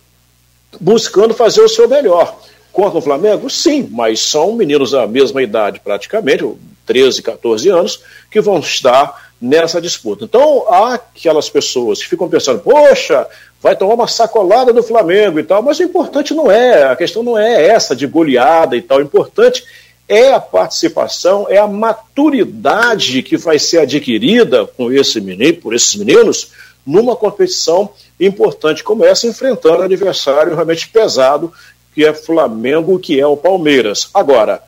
buscando 0.80 1.34
fazer 1.34 1.62
o 1.62 1.70
seu 1.70 1.88
melhor. 1.90 2.38
Contra 2.72 3.00
o 3.00 3.02
Flamengo? 3.02 3.50
Sim, 3.50 3.88
mas 3.92 4.20
são 4.20 4.54
meninos 4.54 4.92
da 4.92 5.08
mesma 5.08 5.42
idade 5.42 5.80
praticamente, 5.80 6.46
13, 6.86 7.22
14 7.22 7.70
anos, 7.70 8.02
que 8.30 8.42
vão 8.42 8.60
estar 8.60 9.25
nessa 9.42 9.82
disputa. 9.82 10.26
Então, 10.26 10.66
há 10.70 10.96
aquelas 10.96 11.50
pessoas 11.50 12.02
que 12.02 12.10
ficam 12.10 12.30
pensando, 12.30 12.60
poxa, 12.60 13.28
vai 13.62 13.76
tomar 13.76 13.96
uma 13.96 14.08
sacolada 14.08 14.72
do 14.72 14.84
Flamengo 14.84 15.40
e 15.40 15.44
tal, 15.44 15.62
mas 15.62 15.80
o 15.80 15.84
importante 15.84 16.34
não 16.34 16.50
é, 16.50 16.84
a 16.84 16.96
questão 16.96 17.24
não 17.24 17.38
é 17.38 17.68
essa 17.68 17.96
de 17.96 18.08
goleada 18.08 18.76
e 18.76 18.82
tal, 18.82 19.00
o 19.00 19.04
importante 19.04 19.64
é 20.08 20.32
a 20.32 20.40
participação, 20.40 21.48
é 21.50 21.58
a 21.58 21.68
maturidade 21.68 23.24
que 23.24 23.38
vai 23.38 23.58
ser 23.58 23.80
adquirida 23.80 24.68
com 24.68 24.92
esse 24.92 25.20
menino, 25.20 25.58
por 25.58 25.74
esses 25.74 25.96
meninos, 25.96 26.52
numa 26.86 27.16
competição 27.16 27.90
importante 28.20 28.84
como 28.84 29.04
essa, 29.04 29.26
enfrentando 29.26 29.80
um 29.80 29.86
adversário 29.86 30.54
realmente 30.54 30.88
pesado, 30.88 31.52
que 31.94 32.06
é 32.06 32.14
Flamengo, 32.14 33.00
que 33.00 33.20
é 33.20 33.26
o 33.26 33.36
Palmeiras. 33.36 34.10
Agora, 34.14 34.62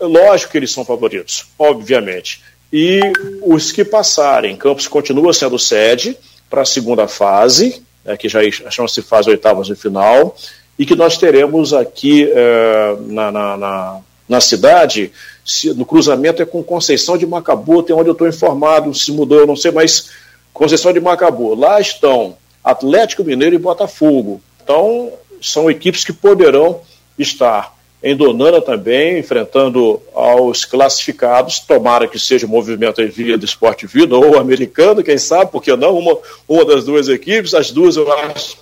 lógico 0.00 0.52
que 0.52 0.58
eles 0.58 0.70
são 0.70 0.84
favoritos, 0.84 1.46
obviamente 1.58 2.40
e 2.76 3.00
os 3.40 3.70
que 3.70 3.84
passarem. 3.84 4.56
Campos 4.56 4.88
continua 4.88 5.32
sendo 5.32 5.56
sede 5.60 6.18
para 6.50 6.62
a 6.62 6.64
segunda 6.64 7.06
fase, 7.06 7.80
né, 8.04 8.16
que 8.16 8.28
já 8.28 8.40
chama-se 8.68 9.00
fase 9.00 9.30
oitavas 9.30 9.68
de 9.68 9.76
final, 9.76 10.34
e 10.76 10.84
que 10.84 10.96
nós 10.96 11.16
teremos 11.16 11.72
aqui 11.72 12.28
é, 12.28 12.96
na, 13.06 13.30
na, 13.30 13.56
na, 13.56 14.00
na, 14.28 14.40
cidade, 14.40 15.12
se, 15.44 15.72
no 15.72 15.86
cruzamento 15.86 16.42
é 16.42 16.44
com 16.44 16.64
Conceição 16.64 17.16
de 17.16 17.24
Macabu, 17.24 17.80
tem 17.80 17.94
onde 17.94 18.08
eu 18.08 18.12
estou 18.12 18.26
informado, 18.26 18.92
se 18.92 19.12
mudou, 19.12 19.38
eu 19.38 19.46
não 19.46 19.54
sei, 19.54 19.70
mas 19.70 20.10
Conceição 20.52 20.92
de 20.92 20.98
Macabu. 20.98 21.54
Lá 21.54 21.80
estão 21.80 22.36
Atlético 22.64 23.22
Mineiro 23.22 23.54
e 23.54 23.58
Botafogo. 23.58 24.40
Então, 24.64 25.12
são 25.40 25.70
equipes 25.70 26.04
que 26.04 26.12
poderão 26.12 26.80
estar 27.16 27.72
em 28.04 28.14
Donana 28.14 28.60
também, 28.60 29.18
enfrentando 29.18 29.98
aos 30.14 30.66
classificados, 30.66 31.58
tomara 31.58 32.06
que 32.06 32.18
seja 32.18 32.46
o 32.46 32.50
movimento 32.50 33.00
em 33.00 33.08
via 33.08 33.38
do 33.38 33.46
esporte 33.46 33.86
vida 33.86 34.14
ou 34.14 34.38
americano, 34.38 35.02
quem 35.02 35.16
sabe, 35.16 35.50
porque 35.50 35.74
não, 35.74 35.96
uma, 35.96 36.18
uma 36.46 36.66
das 36.66 36.84
duas 36.84 37.08
equipes, 37.08 37.54
as 37.54 37.70
duas 37.70 37.96
eu 37.96 38.12
acho 38.12 38.58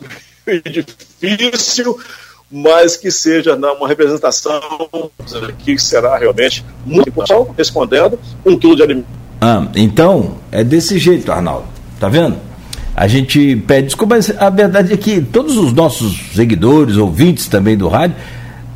difícil, 0.70 1.98
mas 2.48 2.96
que 2.96 3.10
seja 3.10 3.56
não, 3.56 3.74
uma 3.74 3.88
representação 3.88 4.60
que 5.58 5.76
será 5.76 6.16
realmente 6.16 6.64
muito 6.86 7.08
importante, 7.08 7.50
respondendo 7.58 8.16
um 8.46 8.56
quilo 8.56 8.76
de 8.76 8.84
alimento. 8.84 9.08
Ah, 9.40 9.66
então, 9.74 10.36
é 10.52 10.62
desse 10.62 11.00
jeito, 11.00 11.32
Arnaldo. 11.32 11.66
Tá 11.98 12.08
vendo? 12.08 12.36
A 12.94 13.08
gente 13.08 13.56
pede 13.56 13.86
desculpa, 13.86 14.14
mas 14.14 14.32
a 14.38 14.50
verdade 14.50 14.92
é 14.92 14.96
que 14.96 15.20
todos 15.20 15.56
os 15.56 15.72
nossos 15.72 16.30
seguidores, 16.32 16.96
ouvintes 16.96 17.48
também 17.48 17.76
do 17.76 17.88
rádio, 17.88 18.14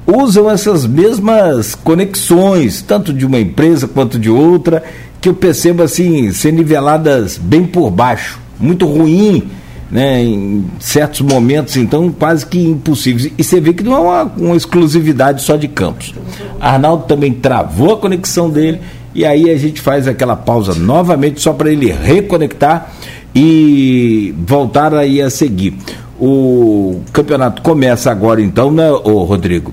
usam 0.07 0.49
essas 0.49 0.87
mesmas 0.87 1.75
conexões, 1.75 2.81
tanto 2.81 3.13
de 3.13 3.27
uma 3.27 3.41
empresa 3.41 3.89
quanto 3.89 4.19
de 4.19 4.31
outra, 4.31 4.83
que 5.21 5.29
eu 5.29 5.35
percebo 5.35 5.83
assim, 5.83 6.33
ser 6.33 6.53
niveladas 6.53 7.37
bem 7.37 7.67
por 7.67 7.91
baixo. 7.91 8.39
Muito 8.59 8.87
ruim 8.87 9.43
né, 9.91 10.23
em 10.23 10.65
certos 10.79 11.21
momentos, 11.21 11.77
então 11.77 12.11
quase 12.11 12.47
que 12.47 12.59
impossíveis. 12.59 13.33
E 13.37 13.43
você 13.43 13.61
vê 13.61 13.73
que 13.73 13.83
não 13.83 13.95
é 13.95 13.99
uma, 13.99 14.23
uma 14.37 14.57
exclusividade 14.57 15.43
só 15.43 15.57
de 15.57 15.69
Campos. 15.69 16.15
Arnaldo 16.61 17.05
também 17.05 17.33
travou 17.33 17.95
a 17.95 17.97
conexão 17.97 18.49
dele 18.49 18.81
e 19.15 19.25
aí 19.25 19.51
a 19.51 19.57
gente 19.57 19.81
faz 19.81 20.07
aquela 20.07 20.37
pausa 20.37 20.75
novamente 20.75 21.41
só 21.41 21.53
para 21.53 21.71
ele 21.71 21.91
reconectar 21.91 22.93
e 23.35 24.35
voltar 24.47 24.95
aí 24.95 25.21
a 25.21 25.31
seguir. 25.31 25.77
O 26.19 27.01
campeonato 27.13 27.61
começa 27.63 28.11
agora 28.11 28.41
então, 28.41 28.71
né, 28.71 28.91
ô 28.91 29.25
Rodrigo? 29.25 29.73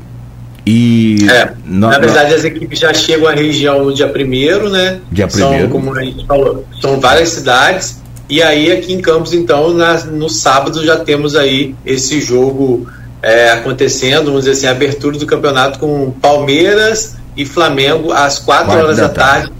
E 0.66 1.18
é, 1.30 1.52
na, 1.66 1.90
na 1.90 2.00
verdade 2.00 2.34
as 2.34 2.46
equipes 2.46 2.80
já 2.80 2.94
chegam 2.94 3.28
à 3.28 3.34
região 3.34 3.84
no 3.84 3.94
dia 3.94 4.08
primeiro, 4.08 4.70
né? 4.70 5.00
Dia 5.12 5.28
primeiro. 5.28 5.64
São, 5.64 5.70
como 5.70 5.94
a 5.94 6.04
gente 6.04 6.26
falou, 6.26 6.66
são 6.80 7.00
várias 7.00 7.30
cidades 7.30 8.02
e 8.30 8.42
aí 8.42 8.72
aqui 8.72 8.94
em 8.94 9.02
Campos, 9.02 9.34
então, 9.34 9.74
na, 9.74 9.96
no 10.06 10.30
sábado 10.30 10.84
já 10.84 10.98
temos 10.98 11.36
aí 11.36 11.76
esse 11.86 12.22
jogo 12.22 12.88
é, 13.22 13.52
acontecendo, 13.52 14.26
vamos 14.26 14.46
dizer 14.46 14.52
assim, 14.52 14.68
a 14.68 14.72
abertura 14.72 15.18
do 15.18 15.26
campeonato 15.26 15.80
com 15.80 16.12
Palmeiras 16.12 17.16
e 17.36 17.46
Flamengo 17.46 18.12
às 18.12 18.40
4 18.40 18.72
horas 18.72 18.98
da, 18.98 19.04
da 19.04 19.10
tarde, 19.10 19.52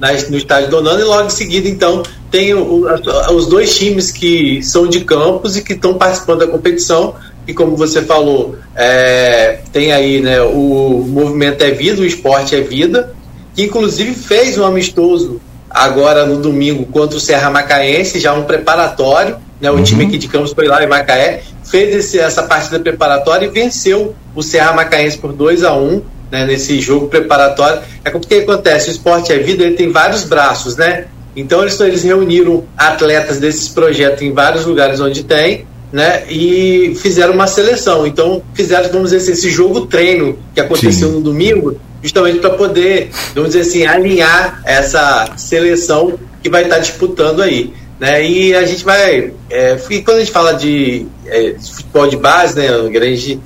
tarde 0.00 0.30
no 0.30 0.36
estádio 0.36 0.68
Donando, 0.68 1.00
e 1.00 1.04
logo 1.04 1.26
em 1.26 1.30
seguida, 1.30 1.68
então, 1.68 2.02
tem 2.30 2.52
o, 2.54 2.86
os 3.32 3.46
dois 3.46 3.76
times 3.78 4.10
que 4.10 4.62
são 4.62 4.86
de 4.86 5.00
Campos 5.00 5.56
e 5.56 5.62
que 5.62 5.72
estão 5.72 5.94
participando 5.94 6.40
da 6.40 6.46
competição. 6.46 7.14
E 7.48 7.54
como 7.54 7.74
você 7.76 8.02
falou, 8.02 8.56
é, 8.76 9.60
tem 9.72 9.90
aí 9.90 10.20
né, 10.20 10.38
o 10.42 11.02
movimento 11.08 11.64
é 11.64 11.70
vida, 11.70 12.02
o 12.02 12.04
esporte 12.04 12.54
é 12.54 12.60
vida, 12.60 13.14
que 13.54 13.62
inclusive 13.62 14.12
fez 14.12 14.58
um 14.58 14.66
amistoso 14.66 15.40
agora 15.70 16.26
no 16.26 16.36
domingo 16.36 16.84
contra 16.84 17.16
o 17.16 17.20
Serra 17.20 17.50
Macaense, 17.50 18.20
já 18.20 18.34
um 18.34 18.44
preparatório. 18.44 19.38
Né, 19.58 19.70
o 19.70 19.76
uhum. 19.76 19.82
time 19.82 20.04
aqui 20.04 20.18
de 20.18 20.28
Campos 20.28 20.52
foi 20.52 20.66
lá 20.66 20.84
em 20.84 20.86
Macaé, 20.86 21.42
fez 21.64 21.96
esse, 21.96 22.18
essa 22.18 22.42
partida 22.42 22.78
preparatória 22.78 23.46
e 23.46 23.48
venceu 23.48 24.14
o 24.34 24.42
Serra 24.42 24.74
Macaense 24.74 25.16
por 25.16 25.32
2 25.32 25.64
a 25.64 25.72
1 25.72 26.02
né, 26.30 26.44
nesse 26.44 26.78
jogo 26.82 27.08
preparatório. 27.08 27.80
É 28.04 28.10
porque 28.10 28.34
acontece, 28.34 28.90
o 28.90 28.92
esporte 28.92 29.32
é 29.32 29.38
vida, 29.38 29.64
ele 29.64 29.74
tem 29.74 29.90
vários 29.90 30.22
braços, 30.24 30.76
né? 30.76 31.06
Então 31.34 31.62
eles, 31.62 31.80
eles 31.80 32.02
reuniram 32.02 32.64
atletas 32.76 33.38
desses 33.38 33.70
projetos 33.70 34.20
em 34.20 34.32
vários 34.34 34.66
lugares 34.66 35.00
onde 35.00 35.24
tem, 35.24 35.66
né? 35.92 36.24
E 36.28 36.94
fizeram 36.96 37.34
uma 37.34 37.46
seleção. 37.46 38.06
Então 38.06 38.42
fizeram, 38.54 38.90
vamos 38.90 39.10
dizer 39.10 39.22
assim, 39.22 39.32
esse 39.32 39.50
jogo 39.50 39.86
treino 39.86 40.38
que 40.54 40.60
aconteceu 40.60 41.08
Sim. 41.08 41.14
no 41.14 41.20
domingo, 41.20 41.80
justamente 42.02 42.38
para 42.38 42.50
poder, 42.50 43.10
vamos 43.34 43.50
dizer 43.50 43.68
assim, 43.68 43.86
alinhar 43.86 44.60
essa 44.64 45.32
seleção 45.36 46.18
que 46.42 46.48
vai 46.48 46.64
estar 46.64 46.78
disputando 46.78 47.42
aí. 47.42 47.72
Né? 47.98 48.24
E 48.24 48.54
a 48.54 48.64
gente 48.64 48.84
vai. 48.84 49.32
É, 49.50 49.76
quando 50.04 50.18
a 50.18 50.20
gente 50.20 50.30
fala 50.30 50.52
de, 50.52 51.06
é, 51.26 51.50
de 51.50 51.72
futebol 51.72 52.06
de 52.06 52.16
base, 52.16 52.56
né, 52.56 52.68
grande, 52.90 53.40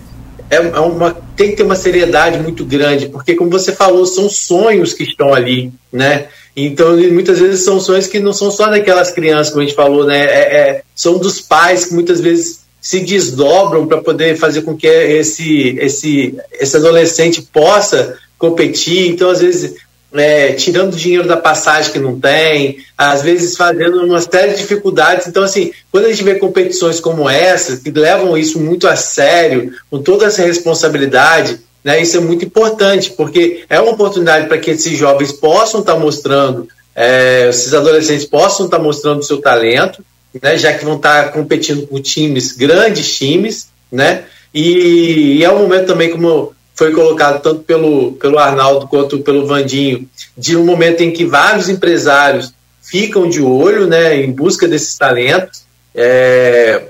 é, 0.50 0.56
é 0.56 0.80
uma, 0.80 1.16
tem 1.34 1.50
que 1.50 1.56
ter 1.56 1.62
uma 1.62 1.74
seriedade 1.74 2.38
muito 2.38 2.62
grande, 2.62 3.08
porque, 3.08 3.34
como 3.34 3.50
você 3.50 3.72
falou, 3.72 4.04
são 4.04 4.28
sonhos 4.28 4.92
que 4.92 5.04
estão 5.04 5.32
ali, 5.32 5.72
né? 5.90 6.26
Então, 6.54 6.96
muitas 6.96 7.38
vezes 7.38 7.64
são 7.64 7.80
sonhos 7.80 8.06
que 8.06 8.20
não 8.20 8.32
são 8.32 8.50
só 8.50 8.68
daquelas 8.68 9.10
crianças, 9.10 9.50
como 9.50 9.62
a 9.62 9.66
gente 9.66 9.74
falou, 9.74 10.04
né? 10.04 10.24
É, 10.24 10.56
é, 10.56 10.82
são 10.94 11.18
dos 11.18 11.40
pais 11.40 11.86
que 11.86 11.94
muitas 11.94 12.20
vezes 12.20 12.62
se 12.80 13.00
desdobram 13.00 13.86
para 13.86 14.02
poder 14.02 14.36
fazer 14.36 14.62
com 14.62 14.76
que 14.76 14.86
esse, 14.86 15.78
esse, 15.78 16.34
esse 16.52 16.76
adolescente 16.76 17.40
possa 17.40 18.18
competir. 18.36 19.08
Então, 19.08 19.30
às 19.30 19.40
vezes, 19.40 19.76
é, 20.12 20.52
tirando 20.52 20.96
dinheiro 20.96 21.26
da 21.26 21.36
passagem 21.36 21.92
que 21.92 21.98
não 21.98 22.18
tem, 22.18 22.78
às 22.98 23.22
vezes 23.22 23.56
fazendo 23.56 24.04
uma 24.04 24.20
série 24.20 24.52
de 24.52 24.58
dificuldades. 24.58 25.26
Então, 25.26 25.42
assim, 25.42 25.72
quando 25.90 26.06
a 26.06 26.10
gente 26.10 26.24
vê 26.24 26.34
competições 26.34 27.00
como 27.00 27.30
essa, 27.30 27.76
que 27.78 27.90
levam 27.90 28.36
isso 28.36 28.60
muito 28.60 28.86
a 28.86 28.96
sério, 28.96 29.72
com 29.90 30.02
toda 30.02 30.26
essa 30.26 30.42
responsabilidade, 30.42 31.60
né, 31.84 32.00
isso 32.00 32.16
é 32.16 32.20
muito 32.20 32.44
importante, 32.44 33.10
porque 33.10 33.64
é 33.68 33.80
uma 33.80 33.92
oportunidade 33.92 34.46
para 34.46 34.58
que 34.58 34.70
esses 34.70 34.96
jovens 34.96 35.32
possam 35.32 35.80
estar 35.80 35.94
tá 35.94 35.98
mostrando, 35.98 36.68
é, 36.94 37.48
esses 37.48 37.74
adolescentes 37.74 38.24
possam 38.24 38.66
estar 38.66 38.78
tá 38.78 38.82
mostrando 38.82 39.20
o 39.20 39.24
seu 39.24 39.40
talento, 39.40 40.04
né, 40.40 40.56
já 40.56 40.72
que 40.72 40.84
vão 40.84 40.96
estar 40.96 41.24
tá 41.24 41.28
competindo 41.30 41.86
com 41.86 42.00
times, 42.00 42.52
grandes 42.52 43.16
times, 43.16 43.68
né, 43.90 44.24
e, 44.54 45.38
e 45.38 45.44
é 45.44 45.50
um 45.50 45.58
momento 45.58 45.86
também, 45.86 46.10
como 46.10 46.54
foi 46.74 46.92
colocado 46.92 47.40
tanto 47.42 47.60
pelo, 47.60 48.12
pelo 48.12 48.38
Arnaldo 48.38 48.88
quanto 48.88 49.18
pelo 49.20 49.46
Vandinho, 49.46 50.08
de 50.36 50.56
um 50.56 50.64
momento 50.64 51.02
em 51.02 51.10
que 51.10 51.24
vários 51.24 51.68
empresários 51.68 52.52
ficam 52.82 53.28
de 53.28 53.40
olho 53.40 53.86
né, 53.86 54.16
em 54.16 54.30
busca 54.30 54.66
desses 54.66 54.96
talentos. 54.96 55.62
É, 55.94 56.82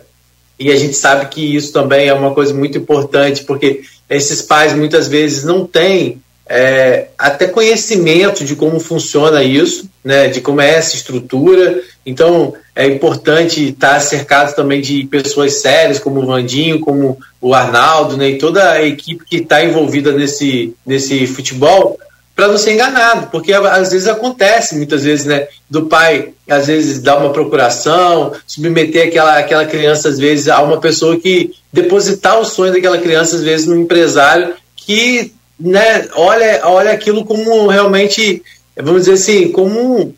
e 0.63 0.71
a 0.71 0.77
gente 0.77 0.97
sabe 0.97 1.27
que 1.27 1.57
isso 1.57 1.73
também 1.73 2.09
é 2.09 2.15
uma 2.15 2.33
coisa 2.33 2.55
muito 2.55 2.79
importante, 2.79 3.45
porque 3.45 3.83
esses 4.09 4.43
pais 4.43 4.73
muitas 4.73 5.09
vezes 5.09 5.45
não 5.45 5.67
têm 5.67 6.21
é, 6.47 7.09
até 7.19 7.47
conhecimento 7.47 8.45
de 8.45 8.55
como 8.55 8.79
funciona 8.79 9.43
isso, 9.43 9.89
né, 10.05 10.29
de 10.29 10.41
como 10.41 10.61
é 10.61 10.75
essa 10.75 10.95
estrutura. 10.95 11.81
Então, 12.05 12.55
é 12.75 12.87
importante 12.87 13.69
estar 13.69 14.01
cercado 14.01 14.55
também 14.55 14.81
de 14.81 15.05
pessoas 15.05 15.63
sérias, 15.63 15.99
como 15.99 16.21
o 16.21 16.27
Vandinho, 16.27 16.81
como 16.81 17.19
o 17.41 17.55
Arnaldo, 17.55 18.17
né, 18.17 18.31
e 18.31 18.39
toda 18.39 18.71
a 18.71 18.83
equipe 18.83 19.25
que 19.25 19.37
está 19.37 19.65
envolvida 19.65 20.13
nesse, 20.13 20.75
nesse 20.85 21.27
futebol, 21.27 21.99
para 22.43 22.51
não 22.51 22.59
ser 22.59 22.73
enganado, 22.73 23.29
porque 23.29 23.53
às 23.53 23.93
vezes 23.93 24.09
acontece, 24.09 24.75
muitas 24.75 25.05
vezes, 25.05 25.25
né, 25.27 25.47
do 25.71 25.87
pai, 25.87 26.31
às 26.51 26.67
vezes, 26.67 27.01
dar 27.01 27.19
uma 27.19 27.33
procuração, 27.33 28.33
submeter 28.45 29.07
aquela, 29.07 29.39
aquela 29.39 29.65
criança, 29.65 30.09
às 30.09 30.19
vezes, 30.19 30.49
a 30.49 30.61
uma 30.61 30.81
pessoa 30.81 31.17
que 31.17 31.53
depositar 31.73 32.41
o 32.41 32.45
sonho 32.45 32.73
daquela 32.73 32.99
criança, 32.99 33.37
às 33.37 33.45
vezes, 33.45 33.69
num 33.69 33.83
empresário 33.83 34.55
que, 34.75 35.33
né, 35.59 36.09
olha, 36.17 36.63
olha 36.65 36.91
aquilo 36.91 37.25
como 37.25 37.69
realmente, 37.69 38.43
vamos 38.77 39.03
dizer 39.03 39.13
assim, 39.13 39.53
como 39.53 40.13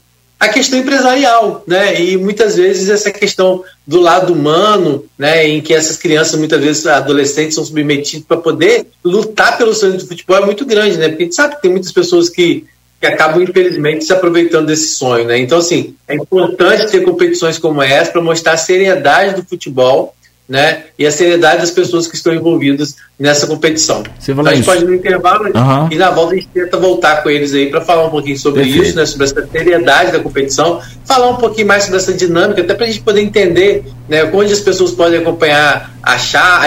a 0.44 0.48
questão 0.48 0.78
empresarial, 0.78 1.62
né? 1.66 2.00
E 2.00 2.16
muitas 2.16 2.56
vezes 2.56 2.88
essa 2.88 3.10
questão 3.10 3.64
do 3.86 4.00
lado 4.00 4.32
humano, 4.32 5.04
né, 5.18 5.46
em 5.46 5.60
que 5.60 5.74
essas 5.74 5.96
crianças, 5.96 6.38
muitas 6.38 6.60
vezes 6.60 6.86
adolescentes, 6.86 7.54
são 7.54 7.64
submetidos 7.64 8.26
para 8.26 8.36
poder 8.36 8.86
lutar 9.04 9.58
pelo 9.58 9.74
sonho 9.74 9.94
do 9.94 10.06
futebol 10.06 10.36
é 10.36 10.46
muito 10.46 10.64
grande, 10.64 10.98
né? 10.98 11.08
Porque 11.08 11.24
a 11.24 11.26
gente 11.26 11.34
sabe 11.34 11.56
que 11.56 11.62
tem 11.62 11.70
muitas 11.70 11.92
pessoas 11.92 12.28
que, 12.28 12.64
que 13.00 13.06
acabam, 13.06 13.42
infelizmente, 13.42 14.04
se 14.04 14.12
aproveitando 14.12 14.66
desse 14.66 14.88
sonho, 14.88 15.26
né? 15.26 15.38
Então, 15.38 15.58
assim, 15.58 15.94
é 16.08 16.14
importante 16.14 16.90
ter 16.90 17.02
competições 17.04 17.58
como 17.58 17.82
essa 17.82 18.10
para 18.10 18.22
mostrar 18.22 18.52
a 18.52 18.56
seriedade 18.56 19.40
do 19.40 19.46
futebol 19.46 20.14
né? 20.48 20.84
E 20.98 21.06
a 21.06 21.10
seriedade 21.10 21.62
das 21.62 21.70
pessoas 21.70 22.06
que 22.06 22.16
estão 22.16 22.34
envolvidas 22.34 22.96
nessa 23.18 23.46
competição. 23.46 24.02
Então, 24.28 24.46
a 24.46 24.54
gente 24.54 24.64
pode 24.64 24.84
ir 24.84 24.86
no 24.86 24.94
intervalo 24.94 25.46
uhum. 25.46 25.88
e 25.90 25.96
na 25.96 26.10
volta 26.10 26.34
a 26.34 26.36
gente 26.36 26.48
tenta 26.48 26.76
voltar 26.76 27.22
com 27.22 27.30
eles 27.30 27.54
aí 27.54 27.70
para 27.70 27.80
falar 27.80 28.06
um 28.06 28.10
pouquinho 28.10 28.38
sobre 28.38 28.62
Perfeito. 28.62 28.86
isso, 28.86 28.96
né? 28.96 29.06
Sobre 29.06 29.26
essa 29.26 29.46
seriedade 29.46 30.12
da 30.12 30.20
competição, 30.20 30.80
falar 31.04 31.30
um 31.30 31.36
pouquinho 31.36 31.66
mais 31.66 31.84
sobre 31.84 31.98
essa 31.98 32.12
dinâmica, 32.12 32.60
até 32.60 32.74
para 32.74 32.84
a 32.84 32.88
gente 32.88 33.00
poder 33.00 33.22
entender 33.22 33.84
né, 34.08 34.24
onde 34.32 34.52
as 34.52 34.60
pessoas 34.60 34.90
podem 34.92 35.18
acompanhar 35.20 35.94
as 36.02 36.20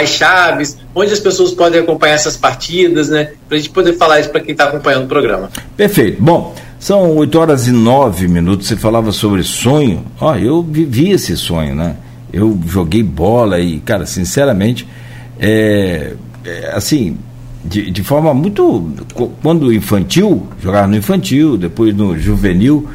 chaves, 0.08 0.76
onde 0.94 1.12
as 1.12 1.20
pessoas 1.20 1.52
podem 1.52 1.80
acompanhar 1.80 2.14
essas 2.14 2.36
partidas, 2.36 3.08
né? 3.08 3.32
Para 3.46 3.56
a 3.56 3.60
gente 3.60 3.70
poder 3.70 3.92
falar 3.92 4.18
isso 4.18 4.30
para 4.30 4.40
quem 4.40 4.52
está 4.52 4.64
acompanhando 4.64 5.04
o 5.04 5.08
programa. 5.08 5.50
Perfeito. 5.76 6.20
Bom. 6.20 6.54
São 6.80 7.16
8 7.16 7.38
horas 7.38 7.66
e 7.66 7.72
9 7.72 8.28
minutos. 8.28 8.68
Você 8.68 8.76
falava 8.76 9.10
sobre 9.10 9.42
sonho. 9.42 10.04
Ó, 10.20 10.36
eu 10.36 10.62
vivi 10.62 11.10
esse 11.10 11.36
sonho, 11.36 11.74
né? 11.74 11.96
Eu 12.32 12.58
joguei 12.66 13.02
bola 13.02 13.58
e, 13.60 13.80
cara, 13.80 14.06
sinceramente, 14.06 14.86
é, 15.38 16.14
é, 16.44 16.72
assim, 16.74 17.16
de, 17.64 17.90
de 17.90 18.02
forma 18.02 18.32
muito. 18.34 18.92
Quando 19.42 19.72
infantil, 19.72 20.46
jogava 20.60 20.86
no 20.86 20.96
infantil, 20.96 21.56
depois 21.56 21.94
no 21.94 22.18
juvenil, 22.18 22.88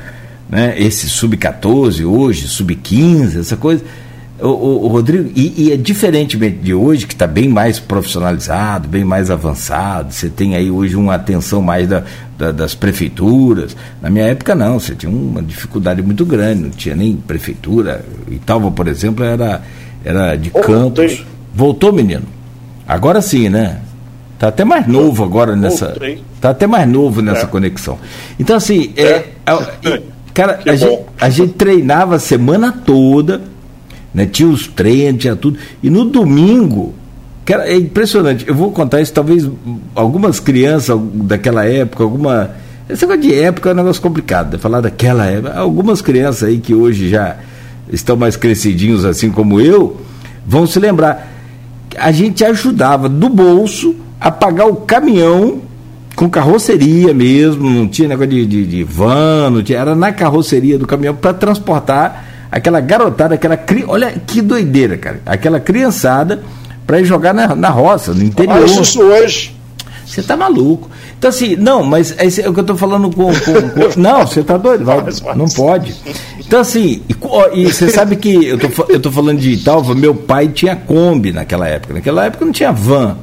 né? 0.49 0.75
Esse 0.77 1.09
sub-14 1.09 2.05
hoje, 2.05 2.47
sub-15, 2.47 3.39
essa 3.39 3.57
coisa 3.57 3.83
o, 4.43 4.47
o, 4.47 4.85
o 4.85 4.87
Rodrigo, 4.87 5.31
e, 5.35 5.53
e, 5.65 5.71
é 5.71 5.77
diferentemente 5.77 6.57
de 6.57 6.73
hoje, 6.73 7.07
que 7.07 7.13
está 7.13 7.25
bem 7.25 7.47
mais 7.47 7.79
profissionalizado, 7.79 8.87
bem 8.87 9.03
mais 9.03 9.31
avançado, 9.31 10.13
você 10.13 10.29
tem 10.29 10.55
aí 10.55 10.69
hoje 10.69 10.95
uma 10.95 11.15
atenção 11.15 11.61
mais 11.61 11.87
da, 11.87 12.03
da, 12.37 12.51
das 12.51 12.75
prefeituras. 12.75 13.75
Na 14.01 14.09
minha 14.09 14.25
época, 14.25 14.55
não, 14.55 14.79
você 14.79 14.95
tinha 14.95 15.11
uma 15.11 15.41
dificuldade 15.41 16.01
muito 16.01 16.25
grande, 16.25 16.63
não 16.63 16.69
tinha 16.69 16.95
nem 16.95 17.15
prefeitura. 17.15 18.03
Italva, 18.29 18.71
por 18.71 18.87
exemplo, 18.87 19.23
era, 19.23 19.61
era 20.03 20.35
de 20.35 20.49
campos. 20.49 21.25
Voltou, 21.53 21.93
menino? 21.93 22.23
Agora 22.87 23.21
sim, 23.21 23.49
né? 23.49 23.79
Tá 24.39 24.49
até 24.49 24.65
mais 24.65 24.85
novo 24.87 25.23
agora 25.23 25.55
nessa. 25.55 25.95
Tá 26.41 26.49
até 26.49 26.67
mais 26.67 26.87
novo 26.87 27.21
nessa 27.21 27.43
é. 27.43 27.47
conexão. 27.47 27.97
Então, 28.37 28.57
assim, 28.57 28.91
é, 28.97 29.03
é, 29.05 29.29
é 29.85 30.01
cara, 30.33 30.59
a 30.65 30.75
gente, 30.75 30.99
a 31.21 31.29
gente, 31.29 31.53
treinava 31.53 32.15
a 32.15 32.19
semana 32.19 32.71
toda, 32.71 33.41
né? 34.13 34.25
Tinha 34.25 34.49
os 34.49 34.67
treinos, 34.67 35.21
tinha 35.21 35.35
tudo. 35.35 35.57
E 35.81 35.89
no 35.89 36.03
domingo, 36.03 36.93
cara, 37.45 37.67
é 37.67 37.75
impressionante. 37.75 38.47
Eu 38.47 38.55
vou 38.55 38.71
contar 38.71 39.01
isso, 39.01 39.13
talvez 39.13 39.49
algumas 39.95 40.39
crianças 40.39 40.99
daquela 41.13 41.65
época, 41.65 42.03
alguma. 42.03 42.51
Esse 42.89 43.05
negócio 43.05 43.21
de 43.29 43.33
época 43.33 43.69
é 43.69 43.73
um 43.73 43.77
negócio 43.77 44.01
complicado, 44.01 44.51
de 44.51 44.57
falar 44.57 44.81
daquela 44.81 45.25
época. 45.25 45.57
Algumas 45.57 46.01
crianças 46.01 46.43
aí 46.49 46.59
que 46.59 46.73
hoje 46.73 47.09
já 47.09 47.37
estão 47.91 48.15
mais 48.15 48.35
crescidinhos 48.35 49.05
assim 49.05 49.31
como 49.31 49.59
eu, 49.59 50.01
vão 50.45 50.65
se 50.67 50.79
lembrar. 50.79 51.31
A 51.97 52.11
gente 52.11 52.43
ajudava 52.43 53.07
do 53.07 53.29
bolso 53.29 53.95
a 54.19 54.31
pagar 54.31 54.65
o 54.65 54.77
caminhão 54.77 55.61
com 56.15 56.29
carroceria 56.29 57.13
mesmo, 57.13 57.69
não 57.69 57.87
tinha 57.87 58.07
negócio 58.07 58.31
de, 58.31 58.45
de, 58.45 58.65
de 58.65 58.83
van, 58.83 59.49
não 59.49 59.63
tinha, 59.63 59.79
era 59.79 59.95
na 59.95 60.11
carroceria 60.11 60.77
do 60.77 60.85
caminhão 60.85 61.15
para 61.15 61.33
transportar 61.33 62.25
aquela 62.51 62.79
garotada, 62.79 63.35
aquela 63.35 63.59
olha 63.87 64.11
que 64.11 64.41
doideira, 64.41 64.97
cara, 64.97 65.21
aquela 65.25 65.59
criançada 65.59 66.43
para 66.85 66.99
ir 66.99 67.05
jogar 67.05 67.33
na, 67.33 67.55
na 67.55 67.69
roça, 67.69 68.13
no 68.13 68.23
interior. 68.23 68.59
Mas 68.61 68.71
isso 68.71 69.01
hoje. 69.01 69.55
Você 70.05 70.21
tá 70.21 70.37
maluco. 70.37 70.89
Então, 71.17 71.29
assim, 71.29 71.55
não, 71.55 71.83
mas 71.83 72.13
é, 72.17 72.47
o 72.47 72.53
que 72.53 72.59
eu 72.59 72.63
tô 72.63 72.75
falando 72.75 73.09
com. 73.09 73.33
com, 73.33 73.33
com... 73.33 73.97
não, 73.99 74.27
você 74.27 74.43
tá 74.43 74.57
doido, 74.57 74.85
vai, 74.85 74.97
não 75.35 75.47
pode. 75.47 75.95
Então, 76.39 76.59
assim, 76.59 77.01
e, 77.09 77.61
e 77.61 77.71
você 77.71 77.89
sabe 77.89 78.15
que 78.17 78.45
eu 78.45 78.59
tô, 78.59 78.85
eu 78.89 78.99
tô 78.99 79.11
falando 79.11 79.39
de 79.39 79.51
Italva, 79.51 79.95
meu 79.95 80.13
pai 80.13 80.49
tinha 80.49 80.75
Kombi 80.75 81.31
naquela 81.31 81.67
época. 81.67 81.93
Naquela 81.93 82.25
época 82.25 82.45
não 82.45 82.51
tinha 82.51 82.71
van. 82.71 83.17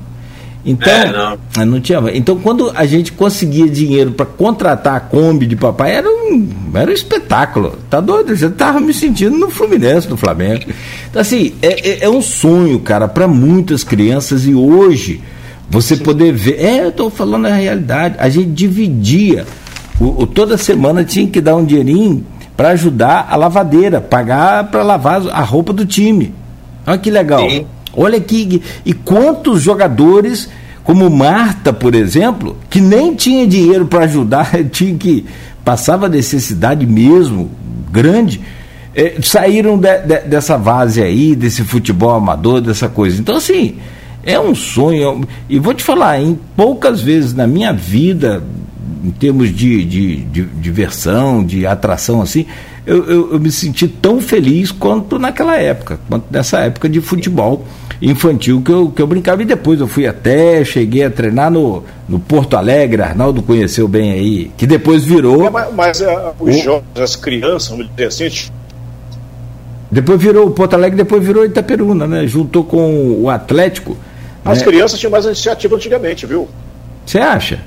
Então, 0.65 0.93
é, 0.93 1.11
não. 1.11 1.39
Ah, 1.57 1.65
não 1.65 1.81
tinha. 1.81 2.03
Então, 2.13 2.39
quando 2.39 2.71
a 2.75 2.85
gente 2.85 3.13
conseguia 3.13 3.69
dinheiro 3.69 4.13
para 4.13 4.27
contratar 4.27 4.97
a 4.97 5.01
Kombi 5.01 5.47
de 5.47 5.57
papai, 5.57 5.93
era 5.93 6.09
um, 6.09 6.49
era 6.75 6.91
um 6.91 6.95
espetáculo. 6.95 7.79
Tá 7.89 8.01
doido? 8.01 8.31
Eu 8.31 8.37
já 8.37 8.51
tava 8.51 8.81
me 8.81 8.93
sentindo 8.93 9.37
no 9.37 9.51
Fluminense, 9.51 10.09
no 10.09 10.17
Flamengo. 10.17 10.65
Então, 11.09 11.23
assim, 11.23 11.55
é, 11.63 11.89
é, 11.89 12.05
é 12.05 12.09
um 12.09 12.21
sonho, 12.21 12.79
cara, 12.81 13.09
para 13.09 13.27
muitas 13.27 13.83
crianças 13.83 14.45
e 14.45 14.55
hoje 14.55 15.23
você 15.71 15.97
Sim. 15.97 16.03
poder 16.03 16.33
ver. 16.33 16.61
É, 16.61 16.85
eu 16.85 16.91
estou 16.91 17.11
falando 17.11 17.47
a 17.47 17.55
realidade. 17.55 18.17
A 18.19 18.29
gente 18.29 18.51
dividia. 18.51 19.47
O, 19.99 20.23
o, 20.23 20.27
toda 20.27 20.57
semana 20.59 21.05
tinha 21.05 21.27
que 21.27 21.41
dar 21.41 21.57
um 21.57 21.65
dinheirinho 21.65 22.25
para 22.57 22.71
ajudar 22.71 23.29
a 23.31 23.37
lavadeira, 23.37 24.01
pagar 24.01 24.65
para 24.65 24.83
lavar 24.83 25.27
a 25.29 25.41
roupa 25.41 25.73
do 25.73 25.87
time. 25.87 26.35
Olha 26.87 26.99
que 26.99 27.11
legal. 27.11 27.49
Sim. 27.49 27.67
Olha 27.95 28.19
aqui. 28.19 28.63
E 28.85 28.93
quantos 28.93 29.63
jogadores, 29.63 30.49
como 30.85 31.09
Marta, 31.11 31.73
por 31.73 31.95
exemplo, 31.95 32.57
que 32.69 32.81
nem 32.81 33.15
tinha 33.15 33.47
dinheiro 33.47 33.87
para 33.87 34.05
ajudar, 34.05 34.51
tinha 34.71 34.95
que. 34.97 35.25
passava 35.65 36.09
necessidade 36.09 36.87
mesmo, 36.87 37.51
grande. 37.91 38.41
É, 38.95 39.17
saíram 39.23 39.79
de, 39.79 39.99
de, 39.99 40.19
dessa 40.29 40.59
base 40.59 41.01
aí, 41.01 41.37
desse 41.37 41.63
futebol 41.63 42.11
amador, 42.11 42.61
dessa 42.61 42.89
coisa. 42.89 43.21
Então, 43.21 43.37
assim, 43.37 43.77
é 44.25 44.39
um 44.39 44.55
sonho. 44.55 45.23
E 45.49 45.59
vou 45.59 45.75
te 45.75 45.83
falar, 45.83 46.21
em 46.21 46.39
poucas 46.57 47.01
vezes 47.01 47.33
na 47.33 47.47
minha 47.47 47.73
vida, 47.73 48.43
em 49.05 49.11
termos 49.11 49.55
de, 49.55 49.85
de, 49.85 50.17
de 50.17 50.43
diversão, 50.43 51.45
de 51.45 51.67
atração 51.67 52.21
assim, 52.21 52.47
eu, 52.87 53.05
eu, 53.05 53.33
eu, 53.33 53.41
me 53.41 53.51
senti 53.51 53.87
tão 53.89 54.21
feliz 54.21 54.71
quanto 54.73 55.19
naquela 55.19 55.57
época, 55.57 56.01
quanto 56.09 56.25
nessa 56.31 56.59
época 56.61 56.89
de 56.89 57.01
futebol 57.01 57.65
infantil 58.01 58.63
que 58.63 58.71
eu, 58.71 58.91
que 58.91 59.03
eu 59.03 59.07
brincava. 59.07 59.43
E 59.43 59.45
depois 59.45 59.81
eu 59.81 59.87
fui 59.87 60.07
até, 60.07 60.65
cheguei 60.65 61.05
a 61.05 61.11
treinar 61.11 61.51
no, 61.51 61.85
no 62.09 62.19
Porto 62.19 62.57
Alegre, 62.57 63.03
Arnaldo 63.03 63.43
conheceu 63.43 63.87
bem 63.87 64.13
aí, 64.13 64.51
que 64.57 64.67
depois 64.67 65.05
virou. 65.05 65.47
É, 65.47 65.51
mas, 65.51 65.75
mas 65.75 66.01
é, 66.01 66.33
os 66.39 66.57
o... 66.57 66.59
jovens, 66.63 67.01
as 67.01 67.17
crianças, 67.17 67.69
vamos 67.69 67.89
dizer 67.91 68.07
assim, 68.07 68.51
depois 69.91 70.23
virou 70.23 70.47
o 70.47 70.51
Porto 70.53 70.75
Alegre, 70.75 70.97
depois 70.97 71.25
virou 71.25 71.45
Itaperuna, 71.45 72.07
né? 72.07 72.27
Juntou 72.27 72.63
com 72.63 73.21
o 73.21 73.29
Atlético 73.29 73.97
as 74.45 74.63
é. 74.63 74.65
crianças 74.65 74.99
tinham 74.99 75.11
mais 75.11 75.25
iniciativa 75.25 75.77
antigamente, 75.77 76.27
viu? 76.27 76.49
Você 77.05 77.19
acha? 77.19 77.61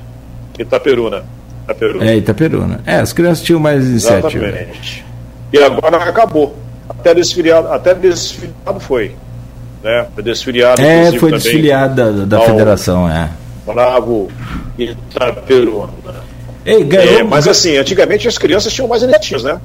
Itaperuna. 0.58 1.24
Itaperuna. 1.64 2.06
É, 2.06 2.16
Itaperuna. 2.18 2.82
É, 2.86 2.96
as 2.96 3.14
crianças 3.14 3.44
tinham 3.44 3.60
mais 3.60 3.86
iniciativa. 3.86 4.46
Exatamente. 4.46 5.06
E 5.52 5.58
agora 5.60 5.98
acabou. 5.98 6.56
Até 6.90 7.14
desfiliado, 7.14 7.68
até 7.70 7.94
desfiliado 7.94 8.80
foi. 8.80 9.16
Né? 9.84 10.08
Foi 10.14 10.24
desfiliado. 10.24 10.82
É, 10.82 11.12
foi 11.20 11.32
desfiliado 11.32 12.26
da, 12.26 12.38
da 12.38 12.46
federação, 12.46 13.10
é. 13.10 13.30
Bravo 13.66 14.32
Itaperuna. 14.78 15.92
Ei, 16.66 16.84
ganhou, 16.84 17.20
é, 17.20 17.24
mas 17.24 17.48
assim, 17.48 17.76
antigamente 17.76 18.28
as 18.28 18.38
crianças 18.38 18.72
tinham 18.72 18.88
mais 18.88 19.04
iniciativas, 19.04 19.44
né? 19.44 19.60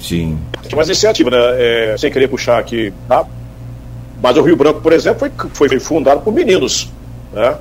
Sim. 0.00 0.36
Tinha 0.62 0.76
mais 0.76 0.88
iniciativa, 0.88 1.30
né? 1.30 1.38
É, 1.38 1.96
sem 1.96 2.10
querer 2.10 2.28
puxar 2.28 2.58
aqui, 2.58 2.92
tá? 3.08 3.24
Mas 4.20 4.36
o 4.36 4.42
Rio 4.42 4.56
Branco, 4.56 4.80
por 4.80 4.92
exemplo, 4.92 5.30
foi, 5.52 5.68
foi 5.68 5.78
fundado 5.78 6.20
por 6.20 6.32
meninos, 6.32 6.90
né? 7.32 7.56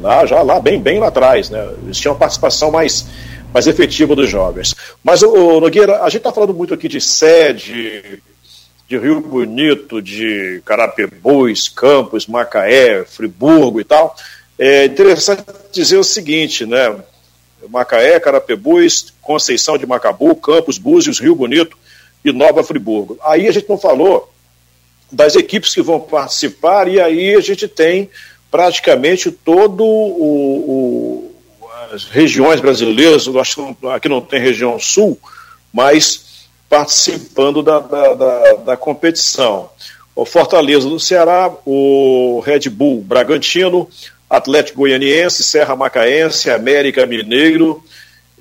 Lá, 0.00 0.26
já 0.26 0.42
lá, 0.42 0.60
bem, 0.60 0.80
bem 0.80 0.98
lá 0.98 1.08
atrás, 1.08 1.48
né? 1.48 1.66
Eles 1.84 1.96
tinham 1.96 2.12
uma 2.12 2.18
participação 2.18 2.70
mais, 2.70 3.06
mais 3.54 3.66
efetiva 3.66 4.14
dos 4.14 4.28
jovens. 4.28 4.74
Mas, 5.02 5.22
o 5.22 5.60
Nogueira, 5.60 6.02
a 6.02 6.08
gente 6.08 6.18
está 6.18 6.32
falando 6.32 6.52
muito 6.52 6.74
aqui 6.74 6.88
de 6.88 7.00
sede, 7.00 8.20
de 8.92 8.98
Rio 8.98 9.22
Bonito, 9.22 10.02
de 10.02 10.60
Carapebus, 10.66 11.66
Campos, 11.66 12.26
Macaé, 12.26 13.06
Friburgo 13.06 13.80
e 13.80 13.84
tal. 13.84 14.14
É 14.58 14.84
interessante 14.84 15.44
dizer 15.72 15.96
o 15.96 16.04
seguinte, 16.04 16.66
né? 16.66 16.94
Macaé, 17.70 18.20
Carapebus, 18.20 19.14
Conceição 19.22 19.78
de 19.78 19.86
Macabu, 19.86 20.36
Campos, 20.36 20.76
Búzios, 20.76 21.18
Rio 21.18 21.34
Bonito 21.34 21.74
e 22.22 22.32
Nova 22.32 22.62
Friburgo. 22.62 23.18
Aí 23.24 23.48
a 23.48 23.50
gente 23.50 23.66
não 23.66 23.78
falou 23.78 24.30
das 25.10 25.36
equipes 25.36 25.72
que 25.72 25.80
vão 25.80 25.98
participar, 25.98 26.86
e 26.86 27.00
aí 27.00 27.34
a 27.34 27.40
gente 27.40 27.66
tem 27.66 28.10
praticamente 28.50 29.30
todo 29.30 29.82
o, 29.84 31.30
o 31.30 31.34
as 31.90 32.04
regiões 32.04 32.60
brasileiras, 32.60 33.26
acho 33.26 33.74
que 33.74 33.86
aqui 33.86 34.08
não 34.08 34.20
tem 34.20 34.38
região 34.38 34.78
sul, 34.78 35.18
mas 35.72 36.31
participando 36.72 37.62
da, 37.62 37.80
da, 37.80 38.14
da, 38.14 38.52
da 38.54 38.76
competição. 38.78 39.68
O 40.16 40.24
Fortaleza 40.24 40.88
do 40.88 40.98
Ceará, 40.98 41.52
o 41.66 42.40
Red 42.40 42.70
Bull 42.70 43.02
Bragantino, 43.02 43.86
Atlético 44.28 44.78
Goianiense, 44.78 45.42
Serra 45.42 45.76
Macaense, 45.76 46.50
América 46.50 47.04
Mineiro, 47.04 47.84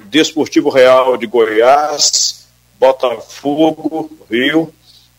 Desportivo 0.06 0.70
Real 0.70 1.18
de 1.18 1.28
Goiás, 1.28 2.48
Botafogo, 2.80 4.10
Rio, 4.32 4.74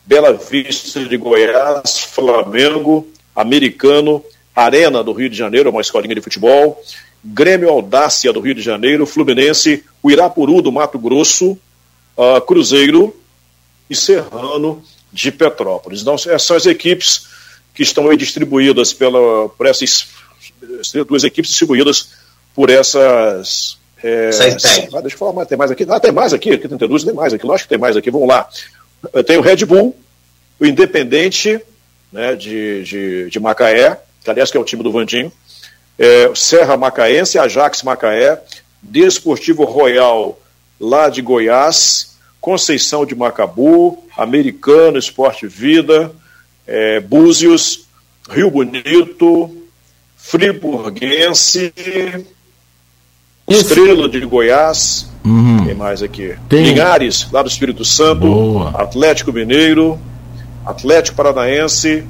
Bela 0.07 0.33
Vista 0.33 1.05
de 1.05 1.17
Goiás, 1.19 1.99
Flamengo, 1.99 3.07
Americano, 3.37 4.25
Arena 4.57 5.05
do 5.05 5.13
Rio 5.13 5.29
de 5.29 5.37
Janeiro, 5.37 5.69
uma 5.69 5.83
escolinha 5.83 6.15
de 6.15 6.23
futebol, 6.23 6.83
Grêmio 7.23 7.69
Audácia 7.69 8.33
do 8.33 8.41
Rio 8.41 8.55
de 8.55 8.63
Janeiro, 8.63 9.05
Fluminense, 9.05 9.85
o 10.03 10.11
Irapuru 10.11 10.63
do 10.63 10.73
Mato 10.73 10.99
Grosso, 10.99 11.59
uh, 12.17 12.41
Cruzeiro 12.41 13.17
e 13.89 13.95
Serrano 13.95 14.83
de 15.13 15.31
Petrópolis. 15.31 16.03
Então, 16.03 16.15
essas 16.15 16.43
são 16.43 16.57
as 16.57 16.67
equipes 16.67 17.27
que 17.75 17.83
estão 17.83 18.09
aí 18.09 18.17
distribuídas 18.17 18.93
pela, 18.93 19.49
por 19.49 19.67
essas 19.67 20.09
duas 21.07 21.25
equipes 21.25 21.51
distribuídas 21.51 22.11
por 22.55 22.71
essas. 22.71 23.79
É, 24.03 24.31
ah, 24.31 25.01
deixa 25.01 25.15
eu 25.15 25.19
falar 25.19 25.33
mais, 25.33 25.49
tem 25.49 25.57
mais 25.57 25.71
aqui. 25.71 25.87
Ah, 25.89 26.01
tem 26.01 26.13
mais 26.13 26.33
aqui, 26.33 26.53
aqui 26.53 26.69
tem 26.69 26.89
duas, 26.89 27.05
tem 27.05 27.15
mais 27.15 27.33
aqui, 27.33 27.47
lógico 27.47 27.69
que 27.69 27.75
tem 27.75 27.79
mais 27.79 27.97
aqui, 27.97 28.11
vamos 28.11 28.29
lá. 28.29 28.49
Tem 29.27 29.37
o 29.37 29.41
Red 29.41 29.65
Bull, 29.65 29.97
o 30.59 30.67
Independente 30.67 31.61
né, 32.13 32.35
de, 32.35 32.83
de, 32.83 33.31
de, 33.31 33.41
Macaé, 33.41 33.99
que 34.23 34.31
aliás 34.31 34.51
que 34.51 34.57
é 34.57 34.61
o 34.61 34.65
time 34.65 34.83
do 34.83 34.93
Vandinho, 34.93 35.33
é, 35.99 36.31
Serra 36.35 36.77
Macaense, 36.77 37.39
Ajax 37.39 37.83
Macaé, 37.83 38.41
Desportivo 38.83 39.65
Royal 39.65 40.39
lá 40.83 41.09
de 41.09 41.23
Goiás, 41.23 42.17
Conceição 42.41 43.07
de 43.07 43.15
Macabu, 43.15 44.03
Americano, 44.17 44.99
Esporte 44.99 45.47
Vida, 45.47 46.11
é, 46.67 46.99
Búzios, 46.99 47.87
Rio 48.29 48.51
Bonito, 48.51 49.49
Friburguense, 50.17 51.73
Estrela 53.47 54.09
de 54.09 54.21
Goiás, 54.27 55.09
uhum. 55.25 55.65
tem 55.65 55.75
mais 55.75 56.03
aqui. 56.03 56.35
Tem. 56.49 56.65
Linhares, 56.65 57.29
lá 57.31 57.43
do 57.43 57.49
Espírito 57.49 57.85
Santo, 57.85 58.21
Boa. 58.21 58.71
Atlético 58.71 59.33
Mineiro, 59.33 60.01
Atlético 60.67 61.17
Paranaense, 61.17 62.05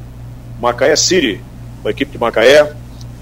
Macaé 0.59 0.97
City, 0.97 1.41
a 1.85 1.91
equipe 1.91 2.13
de 2.13 2.19
Macaé, 2.19 2.73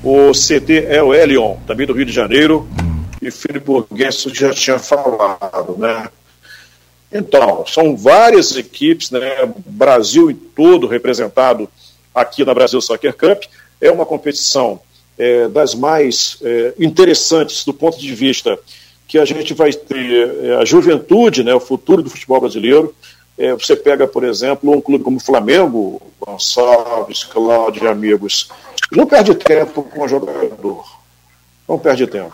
o 0.04 0.30
CT 0.30 0.86
é 0.88 1.02
o 1.02 1.12
Elion, 1.12 1.56
também 1.66 1.86
do 1.86 1.92
Rio 1.92 2.06
de 2.06 2.12
Janeiro, 2.12 2.68
uhum. 2.78 2.89
E 3.20 3.30
Friburguense 3.30 4.30
já 4.32 4.52
tinha 4.52 4.78
falado, 4.78 5.76
né? 5.78 6.08
Então, 7.12 7.64
são 7.66 7.96
várias 7.96 8.56
equipes, 8.56 9.10
né? 9.10 9.52
Brasil 9.66 10.30
em 10.30 10.34
todo 10.34 10.86
representado 10.86 11.68
aqui 12.14 12.44
na 12.44 12.54
Brasil 12.54 12.80
Soccer 12.80 13.14
Cup. 13.14 13.44
é 13.80 13.90
uma 13.90 14.06
competição 14.06 14.80
é, 15.18 15.48
das 15.48 15.74
mais 15.74 16.38
é, 16.42 16.74
interessantes 16.78 17.64
do 17.64 17.74
ponto 17.74 17.98
de 17.98 18.14
vista 18.14 18.58
que 19.06 19.18
a 19.18 19.24
gente 19.24 19.54
vai 19.54 19.72
ter 19.72 20.44
é, 20.44 20.56
a 20.56 20.64
juventude, 20.64 21.42
né, 21.42 21.52
o 21.52 21.60
futuro 21.60 22.00
do 22.00 22.08
futebol 22.08 22.40
brasileiro. 22.40 22.94
É, 23.36 23.52
você 23.54 23.74
pega, 23.74 24.06
por 24.06 24.22
exemplo, 24.22 24.70
um 24.70 24.80
clube 24.80 25.02
como 25.02 25.16
o 25.16 25.20
Flamengo, 25.20 26.00
Gonçalves, 26.20 27.24
Cláudio 27.24 27.84
e 27.84 27.88
amigos, 27.88 28.50
não 28.92 29.06
perde 29.06 29.34
tempo 29.34 29.82
com 29.82 30.04
o 30.04 30.08
jogador. 30.08 30.84
Não 31.68 31.78
perde 31.78 32.06
tempo. 32.06 32.32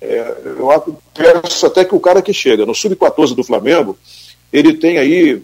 É, 0.00 0.34
eu 0.44 0.98
penso 1.12 1.66
até 1.66 1.84
que 1.84 1.94
o 1.94 2.00
cara 2.00 2.22
que 2.22 2.32
chega 2.32 2.64
no 2.64 2.74
sub-14 2.74 3.34
do 3.34 3.44
Flamengo, 3.44 3.98
ele 4.52 4.74
tem 4.74 4.98
aí, 4.98 5.42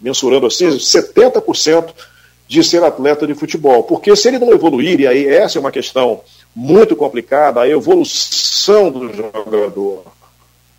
mensurando 0.00 0.46
assim, 0.46 0.68
70% 0.68 1.94
de 2.46 2.64
ser 2.64 2.82
atleta 2.82 3.26
de 3.26 3.34
futebol. 3.34 3.82
Porque 3.82 4.14
se 4.14 4.28
ele 4.28 4.38
não 4.38 4.52
evoluir, 4.52 5.00
e 5.00 5.06
aí 5.06 5.26
essa 5.26 5.58
é 5.58 5.60
uma 5.60 5.72
questão 5.72 6.20
muito 6.54 6.96
complicada, 6.96 7.60
a 7.60 7.68
evolução 7.68 8.90
do 8.90 9.12
jogador. 9.14 10.04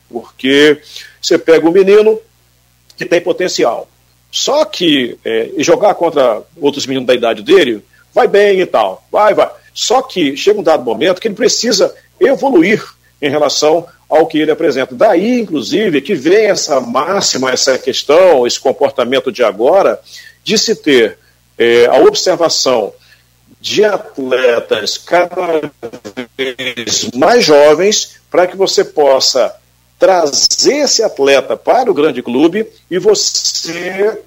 Porque 0.10 0.82
você 1.22 1.38
pega 1.38 1.68
um 1.68 1.72
menino 1.72 2.20
que 2.97 3.05
tem 3.05 3.22
potencial. 3.22 3.88
Só 4.32 4.66
que 4.66 5.18
é, 5.26 5.51
jogar 5.57 5.95
contra 5.95 6.43
outros 6.57 6.86
meninos 6.86 7.07
da 7.07 7.16
idade 7.16 7.41
dele, 7.41 7.84
vai 8.14 8.28
bem 8.28 8.60
e 8.60 8.66
tal, 8.66 9.03
vai, 9.12 9.34
vai. 9.34 9.49
Só 9.74 10.01
que 10.01 10.36
chega 10.36 10.60
um 10.60 10.64
dado 10.64 10.84
momento 10.84 11.20
que 11.20 11.28
ele 11.28 11.36
precisa 11.36 11.95
evoluir 12.20 12.84
em 13.22 13.30
relação 13.30 13.86
ao 14.09 14.26
que 14.26 14.39
ele 14.39 14.51
apresenta. 14.51 14.95
Daí, 14.95 15.39
inclusive, 15.39 16.01
que 16.01 16.15
vem 16.15 16.47
essa 16.47 16.80
máxima, 16.82 17.51
essa 17.51 17.78
questão, 17.78 18.47
esse 18.47 18.59
comportamento 18.59 19.32
de 19.32 19.43
agora, 19.43 19.99
de 20.43 20.57
se 20.57 20.76
ter 20.76 21.17
é, 21.57 21.86
a 21.86 21.97
observação 21.97 22.93
de 23.61 23.84
atletas 23.84 24.97
cada 24.97 25.70
vez 26.38 27.09
mais 27.13 27.43
jovens 27.43 28.22
para 28.32 28.47
que 28.47 28.55
você 28.55 28.84
possa 28.86 29.53
trazer 29.97 30.78
esse 30.78 31.03
atleta 31.03 31.57
para 31.57 31.91
o 31.91 31.93
grande 31.93 32.24
clube 32.24 32.65
e 32.89 32.97
você 32.97 34.22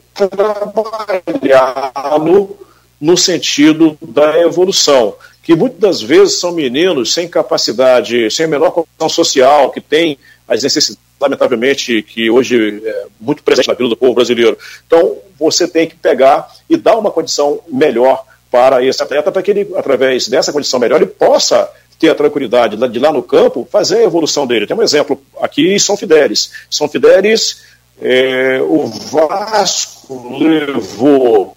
trabalhá-lo 1.32 2.58
no 3.00 3.16
sentido 3.16 3.96
da 4.02 4.38
evolução, 4.40 5.14
que 5.42 5.56
muitas 5.56 5.80
das 5.80 6.02
vezes 6.02 6.38
são 6.38 6.52
meninos 6.52 7.12
sem 7.12 7.26
capacidade, 7.28 8.30
sem 8.30 8.46
a 8.46 8.48
menor 8.48 8.70
condição 8.70 9.08
social, 9.08 9.70
que 9.70 9.80
têm 9.80 10.16
as 10.46 10.62
necessidades 10.62 11.02
lamentavelmente, 11.20 12.02
que 12.02 12.30
hoje 12.30 12.82
é 12.84 13.06
muito 13.20 13.42
presente 13.42 13.68
na 13.68 13.74
vida 13.74 13.88
do 13.88 13.96
povo 13.96 14.14
brasileiro. 14.14 14.58
Então, 14.86 15.16
você 15.38 15.68
tem 15.68 15.86
que 15.88 15.94
pegar 15.94 16.52
e 16.68 16.76
dar 16.76 16.96
uma 16.96 17.10
condição 17.10 17.60
melhor 17.68 18.24
para 18.50 18.84
esse 18.84 19.02
atleta, 19.02 19.30
para 19.30 19.42
que 19.42 19.50
ele, 19.50 19.68
através 19.76 20.28
dessa 20.28 20.52
condição 20.52 20.80
melhor, 20.80 20.96
ele 20.96 21.06
possa 21.06 21.70
ter 21.98 22.10
a 22.10 22.14
tranquilidade 22.14 22.76
de 22.76 22.98
lá 22.98 23.12
no 23.12 23.22
campo 23.22 23.66
fazer 23.70 23.98
a 23.98 24.02
evolução 24.02 24.46
dele. 24.46 24.66
Tem 24.66 24.76
um 24.76 24.82
exemplo 24.82 25.22
aqui 25.40 25.72
em 25.72 25.78
São 25.78 25.96
Fidélis. 25.96 26.50
São 26.68 26.88
Fidélis, 26.88 27.62
é, 28.00 28.60
o 28.60 28.86
Vasco 28.86 30.38
levou 30.38 31.56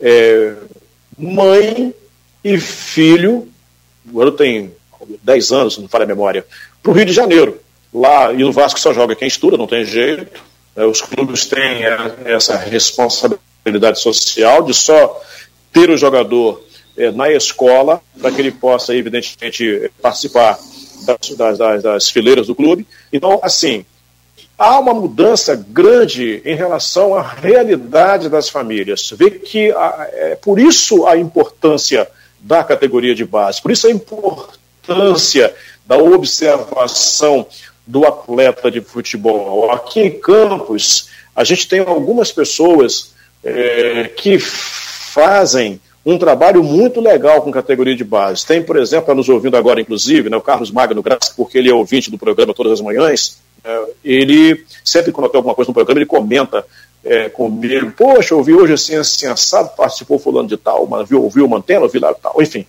é, 0.00 0.54
mãe 1.18 1.92
e 2.44 2.58
filho, 2.58 3.48
agora 4.08 4.30
tem 4.30 4.72
10 5.22 5.52
anos, 5.52 5.78
não 5.78 5.88
falha 5.88 6.04
a 6.04 6.08
memória, 6.08 6.44
para 6.82 6.92
o 6.92 6.94
Rio 6.94 7.06
de 7.06 7.12
Janeiro 7.12 7.58
lá, 7.92 8.32
e 8.32 8.44
o 8.44 8.52
Vasco 8.52 8.78
só 8.78 8.92
joga 8.92 9.16
quem 9.16 9.28
estuda, 9.28 9.56
não 9.56 9.66
tem 9.66 9.84
jeito. 9.84 10.42
Né, 10.76 10.84
os 10.84 11.00
clubes 11.00 11.46
têm 11.46 11.84
essa 12.24 12.56
responsabilidade 12.56 14.00
social 14.00 14.62
de 14.62 14.74
só 14.74 15.22
ter 15.72 15.88
o 15.90 15.96
jogador 15.96 16.62
é, 16.96 17.10
na 17.10 17.30
escola, 17.30 18.00
para 18.20 18.30
que 18.30 18.40
ele 18.40 18.52
possa, 18.52 18.94
evidentemente, 18.94 19.90
participar 20.02 20.58
das, 21.06 21.58
das, 21.58 21.82
das, 21.82 22.10
fileiras 22.10 22.46
do 22.46 22.54
clube. 22.54 22.86
Então, 23.12 23.40
assim, 23.42 23.84
há 24.58 24.78
uma 24.78 24.94
mudança 24.94 25.56
grande 25.56 26.42
em 26.44 26.54
relação 26.54 27.14
à 27.14 27.22
realidade 27.22 28.28
das 28.28 28.48
famílias. 28.48 29.10
Vê 29.16 29.30
que 29.30 29.72
é 30.12 30.36
por 30.40 30.58
isso 30.58 31.06
a 31.06 31.16
importância 31.16 32.08
da 32.44 32.62
categoria 32.62 33.14
de 33.14 33.24
base, 33.24 33.60
por 33.60 33.70
isso 33.70 33.86
a 33.86 33.90
importância 33.90 35.54
da 35.86 35.96
observação 35.96 37.46
do 37.86 38.06
atleta 38.06 38.70
de 38.70 38.82
futebol. 38.82 39.70
Aqui 39.70 40.00
em 40.00 40.18
Campos, 40.18 41.08
a 41.34 41.42
gente 41.42 41.66
tem 41.66 41.80
algumas 41.80 42.30
pessoas 42.30 43.14
é, 43.42 44.10
que 44.14 44.38
fazem 44.38 45.80
um 46.04 46.18
trabalho 46.18 46.62
muito 46.62 47.00
legal 47.00 47.40
com 47.40 47.50
categoria 47.50 47.96
de 47.96 48.04
base. 48.04 48.46
Tem, 48.46 48.62
por 48.62 48.76
exemplo, 48.76 49.04
está 49.04 49.14
nos 49.14 49.28
ouvindo 49.28 49.56
agora, 49.56 49.80
inclusive, 49.80 50.28
né, 50.28 50.36
o 50.36 50.42
Carlos 50.42 50.70
Magno 50.70 51.02
Graça, 51.02 51.32
porque 51.34 51.56
ele 51.56 51.70
é 51.70 51.74
ouvinte 51.74 52.10
do 52.10 52.18
programa 52.18 52.52
todas 52.52 52.72
as 52.72 52.80
manhãs. 52.82 53.38
É, 53.64 53.84
ele, 54.04 54.66
sempre 54.84 55.12
quando 55.12 55.30
tem 55.30 55.38
alguma 55.38 55.54
coisa 55.54 55.70
no 55.70 55.74
programa, 55.74 55.98
ele 55.98 56.06
comenta 56.06 56.64
é, 57.04 57.28
comigo: 57.28 57.92
Poxa, 57.96 58.34
ouvi 58.34 58.54
hoje 58.54 58.72
assim, 58.72 58.96
assim, 58.96 59.26
assado, 59.26 59.70
participou 59.76 60.18
fulano 60.18 60.48
de 60.48 60.56
tal, 60.56 60.86
mas 60.86 61.08
viu, 61.08 61.22
ouviu 61.22 61.44
o 61.44 61.48
Mantena, 61.48 61.82
ouvi 61.82 61.98
lá 61.98 62.14
tal, 62.14 62.40
enfim. 62.40 62.66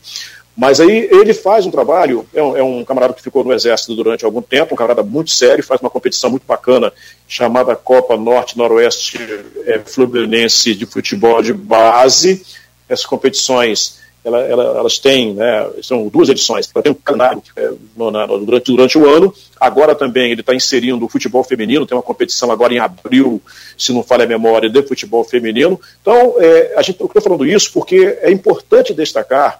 Mas 0.55 0.79
aí 0.79 1.09
ele 1.11 1.33
faz 1.33 1.65
um 1.65 1.71
trabalho, 1.71 2.25
é 2.33 2.41
um, 2.41 2.57
é 2.57 2.63
um, 2.63 2.85
camarada 2.85 3.13
que 3.13 3.21
ficou 3.21 3.43
no 3.43 3.51
Exército 3.51 3.93
durante 3.93 4.23
algum 4.23 4.41
tempo, 4.41 4.73
um 4.73 4.77
camarada 4.77 5.03
muito 5.03 5.31
sério, 5.31 5.61
faz 5.61 5.81
uma 5.81 5.89
competição 5.89 6.29
muito 6.29 6.45
bacana 6.47 6.93
chamada 7.27 7.75
Copa 7.75 8.15
Norte-Noroeste 8.15 9.19
é, 9.65 9.79
Fluminense 9.79 10.73
de 10.73 10.85
Futebol 10.85 11.41
de 11.41 11.51
Base. 11.51 12.45
Essas 12.87 13.05
competições, 13.05 13.99
ela, 14.25 14.39
ela, 14.39 14.63
elas 14.79 14.97
têm, 14.97 15.35
né, 15.35 15.69
são 15.83 16.07
duas 16.07 16.29
edições, 16.29 16.67
ela 16.73 16.81
tem 16.81 16.91
um 16.91 16.95
calendário 16.95 17.43
é, 17.55 17.71
no, 17.95 18.09
na, 18.09 18.25
durante, 18.25 18.71
durante 18.71 18.97
o 18.97 19.07
ano. 19.07 19.31
Agora 19.59 19.93
também 19.93 20.31
ele 20.31 20.41
está 20.41 20.53
inserindo 20.53 21.05
o 21.05 21.09
futebol 21.09 21.43
feminino, 21.43 21.85
tem 21.85 21.95
uma 21.95 22.03
competição 22.03 22.51
agora 22.51 22.73
em 22.73 22.79
abril, 22.79 23.39
se 23.77 23.93
não 23.93 24.01
falha 24.01 24.25
a 24.25 24.27
memória, 24.27 24.69
de 24.69 24.81
futebol 24.81 25.23
feminino. 25.23 25.79
Então, 26.01 26.35
é, 26.39 26.73
a 26.75 26.81
gente 26.81 27.01
está 27.01 27.21
falando 27.21 27.45
isso 27.45 27.71
porque 27.71 28.17
é 28.21 28.31
importante 28.31 28.93
destacar 28.93 29.59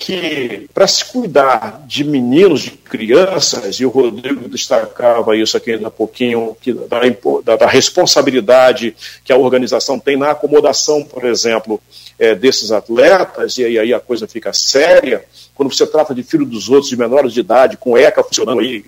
que 0.00 0.66
para 0.72 0.86
se 0.86 1.04
cuidar 1.04 1.84
de 1.86 2.02
meninos, 2.02 2.62
de 2.62 2.70
crianças, 2.70 3.76
e 3.76 3.84
o 3.84 3.90
Rodrigo 3.90 4.48
destacava 4.48 5.36
isso 5.36 5.58
aqui 5.58 5.72
ainda 5.72 5.88
há 5.88 5.90
pouquinho, 5.90 6.56
que 6.58 6.72
da, 6.72 7.56
da, 7.56 7.66
responsabilidade 7.66 8.96
que 9.22 9.30
a 9.30 9.36
organização 9.36 10.00
tem 10.00 10.16
na 10.16 10.30
acomodação, 10.30 11.04
por 11.04 11.26
exemplo, 11.26 11.78
é, 12.20 12.34
desses 12.34 12.70
atletas, 12.70 13.56
e 13.56 13.78
aí 13.78 13.94
a 13.94 13.98
coisa 13.98 14.28
fica 14.28 14.52
séria, 14.52 15.24
quando 15.54 15.74
você 15.74 15.86
trata 15.86 16.14
de 16.14 16.22
filho 16.22 16.44
dos 16.44 16.68
outros, 16.68 16.90
de 16.90 16.96
menores 16.96 17.32
de 17.32 17.40
idade, 17.40 17.78
com 17.78 17.96
ECA 17.96 18.22
funcionando 18.22 18.60
aí, 18.60 18.84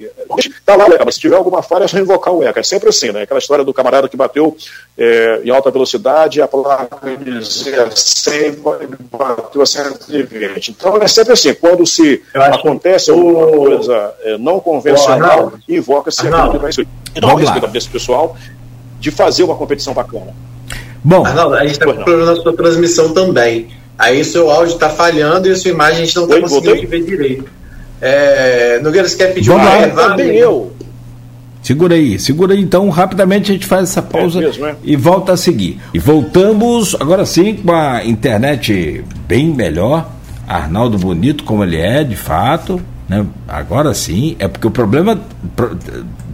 tá 0.67 0.77
lá, 0.77 0.87
mas 1.03 1.15
se 1.15 1.21
tiver 1.21 1.37
alguma 1.37 1.63
falha 1.63 1.85
é 1.85 1.89
só 1.89 1.99
invocar 1.99 2.33
o 2.33 2.45
ECA. 2.45 2.61
É 2.61 2.63
sempre 2.63 2.91
assim, 2.91 3.11
né? 3.11 3.23
Aquela 3.23 3.39
história 3.39 3.65
do 3.65 3.73
camarada 3.73 4.07
que 4.07 4.17
bateu 4.17 4.55
é, 4.99 5.41
em 5.45 5.51
alta 5.51 5.71
velocidade, 5.71 6.43
a 6.43 6.49
placa 6.49 6.99
dizia 7.17 7.91
100, 7.91 8.57
bateu 9.11 9.63
a 9.63 9.67
120. 9.67 10.69
Então 10.69 10.97
é 10.99 11.09
sempre 11.09 11.33
assim, 11.33 11.55
quando 11.55 11.87
se 11.87 12.23
acontece 12.35 13.11
alguma 13.11 13.47
coisa 13.47 14.15
é, 14.21 14.37
não 14.37 14.61
convencional, 14.61 15.55
invoca-se 15.67 16.27
aquilo 16.27 16.53
que 16.53 16.59
vai. 16.59 16.71
Então, 17.15 17.37
a 17.37 17.67
desse 17.67 17.89
pessoal, 17.89 18.37
de 19.01 19.11
fazer 19.11 19.43
uma 19.43 19.57
competição 19.57 19.95
bacana. 19.95 20.35
Bom, 21.05 21.27
Arnaldo, 21.27 21.57
a 21.57 21.63
gente 21.63 21.73
está 21.73 21.87
com 21.87 21.95
problema 21.95 22.27
na 22.27 22.37
sua 22.37 22.53
transmissão 22.53 23.13
também. 23.13 23.69
Aí 23.99 24.21
o 24.21 24.25
seu 24.25 24.51
áudio 24.51 24.75
está 24.75 24.89
falhando 24.89 25.49
e 25.49 25.51
a 25.51 25.57
sua 25.57 25.71
imagem 25.71 26.03
a 26.03 26.05
gente 26.05 26.17
não 26.17 26.25
está 26.25 26.41
conseguindo 26.41 26.89
ver 26.89 27.05
direito. 27.05 27.45
É, 28.01 28.81
Nogueira, 28.83 29.09
você 29.09 29.17
quer 29.17 29.33
pedir 29.33 29.49
Vamos 29.49 29.65
uma 29.65 29.87
lá, 29.87 30.11
também 30.11 30.37
eu. 30.37 30.73
Segura 31.63 31.95
aí, 31.95 32.19
segura 32.19 32.55
aí 32.55 32.61
então, 32.61 32.89
rapidamente 32.89 33.53
a 33.53 33.55
gente 33.55 33.67
faz 33.67 33.91
essa 33.91 34.03
pausa 34.03 34.41
é 34.41 34.47
mesmo, 34.47 34.67
é? 34.67 34.75
e 34.83 34.97
volta 34.97 35.33
a 35.33 35.37
seguir. 35.37 35.81
E 35.95 35.99
voltamos 36.01 36.97
agora 36.99 37.25
sim 37.25 37.55
com 37.55 37.73
a 37.73 38.05
internet 38.05 39.05
bem 39.29 39.47
melhor, 39.47 40.11
Arnaldo 40.49 40.99
Bonito 40.99 41.45
como 41.45 41.63
ele 41.63 41.77
é, 41.77 42.03
de 42.03 42.17
fato, 42.17 42.83
né? 43.09 43.25
Agora 43.47 43.95
sim, 43.95 44.35
é 44.41 44.49
porque 44.49 44.67
o 44.67 44.73
problema, 44.73 45.21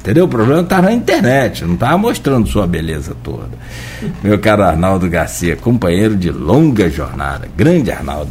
entendeu? 0.09 0.24
O 0.24 0.28
problema 0.28 0.62
está 0.62 0.80
na 0.80 0.90
internet, 0.90 1.64
não 1.66 1.74
estava 1.74 1.98
mostrando 1.98 2.48
sua 2.48 2.66
beleza 2.66 3.14
toda. 3.22 3.50
Meu 4.22 4.38
caro 4.38 4.62
Arnaldo 4.62 5.06
Garcia, 5.09 5.54
companheiro 5.54 6.16
de 6.16 6.30
longa 6.30 6.88
jornada, 6.88 7.46
grande 7.54 7.90
Arnaldo. 7.90 8.30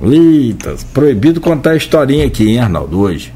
Eita, 0.00 0.74
proibido 0.94 1.38
contar 1.38 1.72
a 1.72 1.76
historinha 1.76 2.26
aqui, 2.26 2.48
hein, 2.48 2.60
Arnaldo, 2.60 2.98
hoje. 2.98 3.34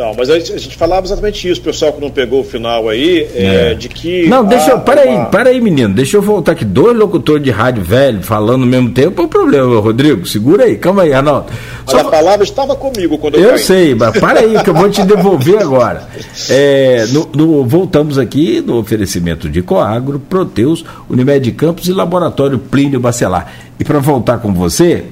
Então, 0.00 0.14
mas 0.16 0.30
a 0.30 0.38
gente 0.38 0.78
falava 0.78 1.04
exatamente 1.04 1.46
isso, 1.46 1.60
pessoal 1.60 1.92
que 1.92 2.00
não 2.00 2.10
pegou 2.10 2.40
o 2.40 2.44
final 2.44 2.88
aí, 2.88 3.28
é, 3.34 3.72
é. 3.72 3.74
de 3.74 3.86
que. 3.86 4.26
Não, 4.30 4.42
deixa 4.42 4.70
eu. 4.70 4.80
Peraí, 4.80 5.14
uma... 5.14 5.26
peraí, 5.26 5.60
menino, 5.60 5.92
deixa 5.92 6.16
eu 6.16 6.22
voltar 6.22 6.52
aqui. 6.52 6.64
Dois 6.64 6.96
locutores 6.96 7.44
de 7.44 7.50
rádio 7.50 7.84
velho 7.84 8.22
falando 8.22 8.62
ao 8.62 8.66
mesmo 8.66 8.92
tempo 8.92 9.20
é 9.20 9.24
um 9.26 9.28
problema, 9.28 9.78
Rodrigo. 9.78 10.26
Segura 10.26 10.64
aí, 10.64 10.78
calma 10.78 11.02
aí, 11.02 11.12
Arnaldo. 11.12 11.52
Mas 11.84 11.90
Só... 11.90 12.00
a 12.00 12.10
palavra 12.10 12.44
estava 12.44 12.74
comigo 12.74 13.18
quando 13.18 13.34
eu 13.34 13.42
Eu 13.42 13.50
caí. 13.50 13.58
sei, 13.58 13.94
mas 13.94 14.18
para 14.18 14.40
aí 14.40 14.62
que 14.64 14.70
eu 14.70 14.74
vou 14.74 14.88
te 14.88 15.02
devolver 15.02 15.60
agora. 15.60 16.08
É, 16.48 17.04
no, 17.10 17.28
no, 17.34 17.66
voltamos 17.66 18.16
aqui 18.16 18.62
no 18.62 18.78
oferecimento 18.78 19.50
de 19.50 19.60
Coagro, 19.60 20.18
Proteus, 20.18 20.82
Unimed 21.10 21.52
Campos 21.52 21.88
e 21.88 21.92
Laboratório 21.92 22.58
Plínio 22.58 23.00
Bacelar. 23.00 23.52
E 23.78 23.84
para 23.84 23.98
voltar 23.98 24.38
com 24.38 24.54
você, 24.54 25.04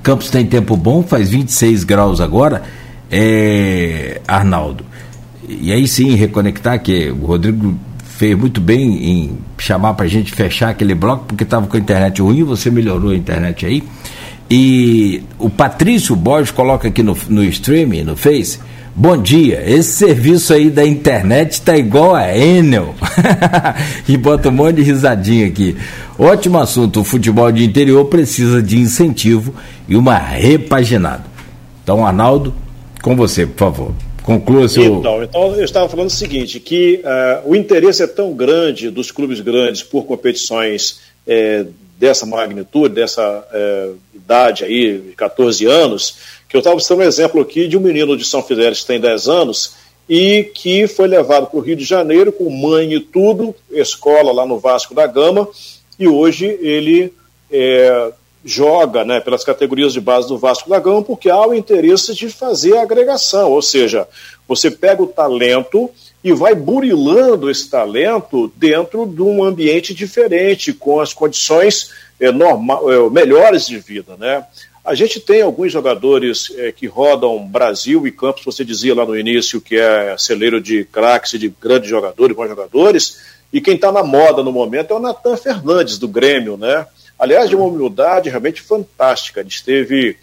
Campos 0.00 0.30
tem 0.30 0.46
tempo 0.46 0.76
bom, 0.76 1.02
faz 1.02 1.28
26 1.28 1.82
graus 1.82 2.20
agora. 2.20 2.85
É, 3.10 4.20
Arnaldo. 4.26 4.84
E 5.48 5.72
aí 5.72 5.86
sim, 5.86 6.14
reconectar, 6.14 6.82
que 6.82 7.10
o 7.10 7.26
Rodrigo 7.26 7.78
fez 8.04 8.36
muito 8.36 8.60
bem 8.60 9.10
em 9.10 9.38
chamar 9.58 9.94
para 9.94 10.06
a 10.06 10.08
gente 10.08 10.32
fechar 10.32 10.70
aquele 10.70 10.94
bloco, 10.94 11.26
porque 11.26 11.44
estava 11.44 11.66
com 11.66 11.76
a 11.76 11.80
internet 11.80 12.20
ruim, 12.20 12.42
você 12.42 12.70
melhorou 12.70 13.10
a 13.10 13.16
internet 13.16 13.66
aí. 13.66 13.82
E 14.50 15.22
o 15.38 15.50
Patrício 15.50 16.14
Borges 16.14 16.50
coloca 16.50 16.88
aqui 16.88 17.02
no, 17.02 17.16
no 17.28 17.44
streaming, 17.44 18.04
no 18.04 18.16
Face. 18.16 18.58
Bom 18.94 19.20
dia, 19.20 19.62
esse 19.66 19.92
serviço 19.92 20.54
aí 20.54 20.70
da 20.70 20.86
internet 20.86 21.52
está 21.52 21.76
igual 21.76 22.14
a 22.14 22.34
Enel. 22.34 22.94
e 24.08 24.16
bota 24.16 24.48
um 24.48 24.52
monte 24.52 24.76
de 24.76 24.82
risadinha 24.82 25.46
aqui. 25.46 25.76
Ótimo 26.18 26.58
assunto, 26.58 27.00
o 27.00 27.04
futebol 27.04 27.52
de 27.52 27.62
interior 27.62 28.06
precisa 28.06 28.62
de 28.62 28.78
incentivo 28.78 29.54
e 29.86 29.96
uma 29.96 30.16
repaginada. 30.16 31.24
Então, 31.82 32.06
Arnaldo, 32.06 32.54
com 33.06 33.14
você, 33.14 33.46
por 33.46 33.56
favor. 33.56 33.94
Conclua 34.24 34.68
seu. 34.68 34.96
Então, 34.96 35.22
então 35.22 35.54
eu 35.54 35.64
estava 35.64 35.88
falando 35.88 36.08
o 36.08 36.12
seguinte: 36.12 36.58
que 36.58 37.00
uh, 37.04 37.48
o 37.48 37.54
interesse 37.54 38.02
é 38.02 38.06
tão 38.08 38.32
grande 38.32 38.90
dos 38.90 39.12
clubes 39.12 39.40
grandes 39.40 39.84
por 39.84 40.06
competições 40.06 40.98
é, 41.24 41.64
dessa 41.96 42.26
magnitude, 42.26 42.96
dessa 42.96 43.46
é, 43.52 43.90
idade 44.12 44.64
aí, 44.64 44.98
de 44.98 45.12
14 45.12 45.64
anos, 45.66 46.16
que 46.48 46.56
eu 46.56 46.58
estava 46.58 46.80
citando 46.80 47.02
um 47.02 47.04
exemplo 47.04 47.40
aqui 47.40 47.68
de 47.68 47.76
um 47.76 47.80
menino 47.80 48.16
de 48.16 48.24
São 48.24 48.42
Fidélis 48.42 48.80
que 48.80 48.88
tem 48.88 48.98
10 48.98 49.28
anos 49.28 49.76
e 50.08 50.50
que 50.52 50.88
foi 50.88 51.06
levado 51.06 51.46
para 51.46 51.58
o 51.58 51.62
Rio 51.62 51.76
de 51.76 51.84
Janeiro 51.84 52.32
com 52.32 52.50
mãe 52.50 52.92
e 52.92 52.98
tudo, 52.98 53.54
escola 53.70 54.32
lá 54.32 54.44
no 54.44 54.58
Vasco 54.58 54.94
da 54.94 55.06
Gama, 55.06 55.48
e 55.96 56.08
hoje 56.08 56.58
ele 56.60 57.12
é, 57.52 58.10
joga 58.46 59.04
né, 59.04 59.18
pelas 59.18 59.42
categorias 59.42 59.92
de 59.92 60.00
base 60.00 60.28
do 60.28 60.38
Vasco 60.38 60.70
Gama 60.70 61.02
porque 61.02 61.28
há 61.28 61.44
o 61.44 61.52
interesse 61.52 62.14
de 62.14 62.30
fazer 62.30 62.76
a 62.76 62.82
agregação, 62.82 63.50
ou 63.50 63.60
seja, 63.60 64.06
você 64.46 64.70
pega 64.70 65.02
o 65.02 65.08
talento 65.08 65.90
e 66.22 66.32
vai 66.32 66.54
burilando 66.54 67.50
esse 67.50 67.68
talento 67.68 68.52
dentro 68.56 69.04
de 69.04 69.20
um 69.20 69.42
ambiente 69.42 69.92
diferente, 69.92 70.72
com 70.72 71.00
as 71.00 71.12
condições 71.12 71.90
é, 72.20 72.30
normal, 72.30 72.90
é, 72.90 73.10
melhores 73.10 73.66
de 73.66 73.78
vida. 73.78 74.16
Né? 74.16 74.44
A 74.84 74.94
gente 74.94 75.18
tem 75.18 75.42
alguns 75.42 75.72
jogadores 75.72 76.52
é, 76.56 76.70
que 76.70 76.86
rodam 76.86 77.44
Brasil 77.46 78.06
e 78.06 78.12
Campos, 78.12 78.44
você 78.44 78.64
dizia 78.64 78.94
lá 78.94 79.04
no 79.04 79.18
início 79.18 79.60
que 79.60 79.76
é 79.76 80.16
celeiro 80.16 80.60
de 80.60 80.84
craques 80.84 81.32
e 81.32 81.38
de 81.38 81.48
grandes 81.60 81.90
jogadores, 81.90 82.36
bons 82.36 82.48
jogadores, 82.48 83.18
e 83.52 83.60
quem 83.60 83.74
está 83.74 83.90
na 83.90 84.04
moda 84.04 84.42
no 84.42 84.52
momento 84.52 84.92
é 84.92 84.96
o 84.96 85.00
Natan 85.00 85.36
Fernandes, 85.36 85.98
do 85.98 86.06
Grêmio, 86.06 86.56
né? 86.56 86.86
Aliás, 87.18 87.48
de 87.48 87.56
uma 87.56 87.66
humildade 87.66 88.28
realmente 88.28 88.60
fantástica. 88.60 89.40
Ele 89.40 89.48
esteve 89.48 90.16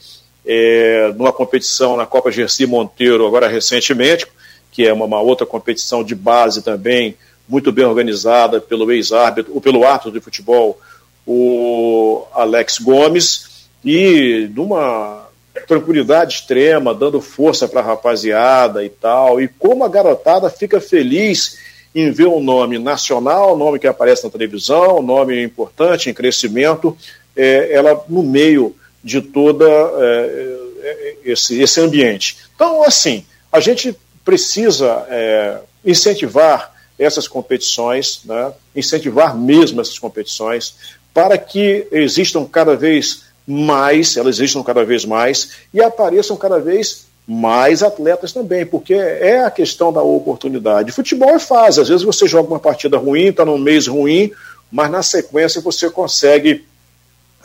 é, 0.46 1.12
numa 1.16 1.34
competição 1.34 1.98
na 1.98 2.06
Copa 2.06 2.32
Gersi 2.32 2.66
Monteiro, 2.66 3.26
agora 3.26 3.48
recentemente, 3.48 4.28
que 4.72 4.86
é 4.86 4.94
uma, 4.94 5.06
uma, 5.06 5.22
outra 5.22 5.46
competição 5.46 6.04
de 6.04 6.16
base 6.16 6.62
também, 6.62 7.16
muito 7.48 7.72
bem 7.72 7.86
organizada 7.86 8.60
pelo 8.60 8.92
ex-árbitro, 8.92 9.54
ou 9.54 9.62
pelo 9.62 9.86
árbitro 9.86 10.12
de 10.12 10.20
futebol, 10.20 10.80
o 11.26 12.26
Alex 12.34 12.80
Gomes, 12.80 13.68
e 13.84 14.50
numa 14.56 15.28
tranquilidade 15.68 16.36
extrema, 16.36 16.94
dando 16.94 17.22
força 17.22 17.68
para 17.68 17.82
a 17.82 17.84
rapaziada 17.84 18.84
e 18.84 18.90
tal, 18.90 19.42
e 19.42 19.48
como 19.48 19.84
a 19.84 19.90
garotada 19.90 20.50
fica 20.50 20.82
feliz 20.82 21.58
em 21.96 22.12
ver 22.12 22.28
um 22.28 22.42
nome 22.42 22.80
nacional, 22.80 23.58
nome 23.58 23.80
que 23.80 23.88
aparece 23.88 24.24
na 24.24 24.30
televisão, 24.30 25.02
nome 25.02 25.44
importante, 25.44 26.10
em 26.10 26.14
crescimento, 26.14 26.98
é, 27.36 27.72
ela 27.74 28.04
no 28.10 28.24
meio 28.24 28.76
de 29.04 29.22
toda 29.22 29.66
é, 29.66 30.58
é, 30.82 31.16
esse, 31.26 31.62
esse 31.62 31.80
ambiente. 31.80 32.38
Então, 32.56 32.84
assim, 32.84 33.26
a 33.52 33.60
gente 33.60 33.96
precisa 34.24 35.06
é, 35.10 35.60
incentivar 35.86 36.74
essas 36.98 37.28
competições, 37.28 38.22
né, 38.26 38.54
incentivar 38.76 39.38
mesmo 39.38 39.82
essas 39.82 40.00
competições, 40.00 40.76
para 41.14 41.38
que 41.38 41.88
existam 41.92 42.46
cada 42.46 42.76
vez 42.76 43.26
mais, 43.46 44.16
elas 44.16 44.38
existam 44.40 44.64
cada 44.64 44.86
vez 44.86 45.06
mais 45.06 45.52
e 45.74 45.82
apareçam 45.82 46.38
cada 46.38 46.60
vez 46.60 47.08
mais 47.28 47.82
atletas 47.82 48.34
também, 48.34 48.66
porque 48.66 48.94
é 48.94 49.44
a 49.44 49.52
questão 49.52 49.94
da 49.94 50.02
oportunidade. 50.02 50.92
Futebol 50.92 51.30
é 51.30 51.40
fácil, 51.40 51.82
às 51.82 51.88
vezes 51.88 52.04
você 52.04 52.28
joga 52.28 52.50
uma 52.50 52.60
partida 52.60 52.98
ruim, 52.98 53.28
está 53.28 53.46
num 53.46 53.58
mês 53.58 53.88
ruim, 53.88 54.32
mas 54.72 54.92
na 54.92 55.02
sequência 55.02 55.62
você 55.62 55.90
consegue 55.90 56.66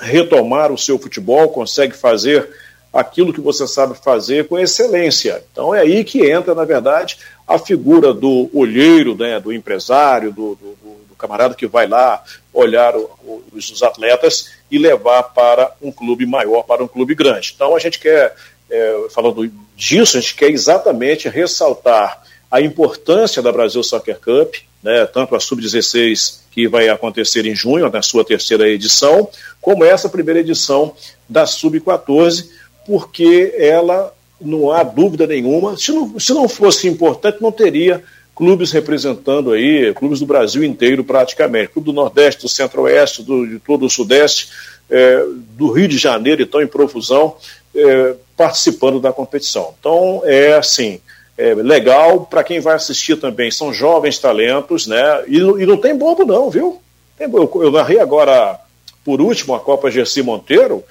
retomar 0.01 0.72
o 0.72 0.79
seu 0.79 0.99
futebol, 0.99 1.49
consegue 1.49 1.97
fazer 1.97 2.49
aquilo 2.93 3.33
que 3.33 3.41
você 3.41 3.66
sabe 3.66 3.95
fazer 4.03 4.49
com 4.49 4.59
excelência. 4.59 5.45
Então 5.53 5.74
é 5.74 5.81
aí 5.81 6.03
que 6.05 6.29
entra, 6.29 6.55
na 6.55 6.64
verdade, 6.64 7.18
a 7.47 7.59
figura 7.59 8.12
do 8.12 8.51
olheiro, 8.53 9.14
né, 9.14 9.39
do 9.39 9.53
empresário, 9.53 10.33
do, 10.33 10.55
do, 10.57 10.76
do 11.09 11.14
camarada 11.16 11.55
que 11.55 11.66
vai 11.66 11.87
lá 11.87 12.22
olhar 12.53 12.97
o, 12.97 13.11
o, 13.24 13.45
os 13.53 13.83
atletas 13.83 14.51
e 14.70 14.79
levar 14.79 15.22
para 15.22 15.72
um 15.83 15.93
clube 15.93 16.26
maior, 16.26 16.62
para 16.62 16.83
um 16.83 16.89
clube 16.89 17.14
grande. 17.14 17.53
Então 17.55 17.76
a 17.76 17.79
gente 17.79 17.99
quer 17.99 18.35
é, 18.71 19.07
falando 19.11 19.51
disso, 19.77 20.16
a 20.16 20.21
gente 20.21 20.35
quer 20.35 20.51
exatamente 20.51 21.29
ressaltar 21.29 22.23
a 22.51 22.61
importância 22.61 23.43
da 23.43 23.53
Brasil 23.53 23.83
Soccer 23.83 24.19
Cup, 24.19 24.55
né, 24.83 25.07
tanto 25.07 25.35
a 25.35 25.41
Sub-16, 25.41 26.41
que 26.51 26.69
vai 26.69 26.89
acontecer 26.89 27.47
em 27.47 27.55
junho, 27.55 27.91
na 27.91 28.03
sua 28.03 28.25
terceira 28.25 28.69
edição, 28.69 29.29
como 29.61 29.85
essa 29.85 30.09
primeira 30.09 30.41
edição 30.41 30.95
da 31.29 31.47
Sub-14, 31.47 32.49
porque 32.87 33.55
ela, 33.59 34.14
não 34.41 34.73
há 34.73 34.83
dúvida 34.83 35.27
nenhuma, 35.27 35.77
se 35.77 35.93
não, 35.93 36.19
se 36.19 36.33
não 36.33 36.49
fosse 36.49 36.89
importante, 36.89 37.43
não 37.43 37.53
teria 37.53 38.03
clubes 38.35 38.71
representando 38.71 39.53
aí, 39.53 39.93
clubes 39.95 40.21
do 40.21 40.27
Brasil 40.27 40.62
inteiro 40.62 41.03
praticamente, 41.03 41.73
clube 41.73 41.87
do 41.87 41.93
Nordeste, 41.93 42.43
do 42.43 42.49
Centro-Oeste, 42.49 43.25
de 43.25 43.59
todo 43.59 43.85
o 43.85 43.91
Sudeste, 43.91 44.49
é, 44.89 45.25
do 45.57 45.71
Rio 45.73 45.89
de 45.89 45.99
Janeiro, 45.99 46.41
então 46.41 46.62
em 46.62 46.66
profusão, 46.66 47.37
é, 47.79 48.14
participando 48.37 49.01
da 49.01 49.12
competição. 49.12 49.74
Então, 49.79 50.22
é 50.24 50.55
assim, 50.55 51.01
é 51.37 51.55
legal 51.55 52.26
para 52.26 52.43
quem 52.43 52.61
vai 52.61 52.74
assistir 52.74 53.16
também. 53.16 53.51
São 53.51 53.72
jovens 53.72 54.18
talentos, 54.18 54.87
né? 54.87 55.24
E, 55.29 55.37
e 55.37 55.66
não 55.66 55.76
tem 55.76 55.97
bobo, 55.97 56.24
não, 56.24 56.51
viu? 56.51 56.81
Eu, 57.18 57.51
eu 57.62 57.70
narrei 57.70 58.01
agora, 58.01 58.59
por 59.05 59.20
último, 59.20 59.55
a 59.55 59.61
Copa 59.61 59.91
Gersi 59.91 60.22
Monteiro. 60.22 60.85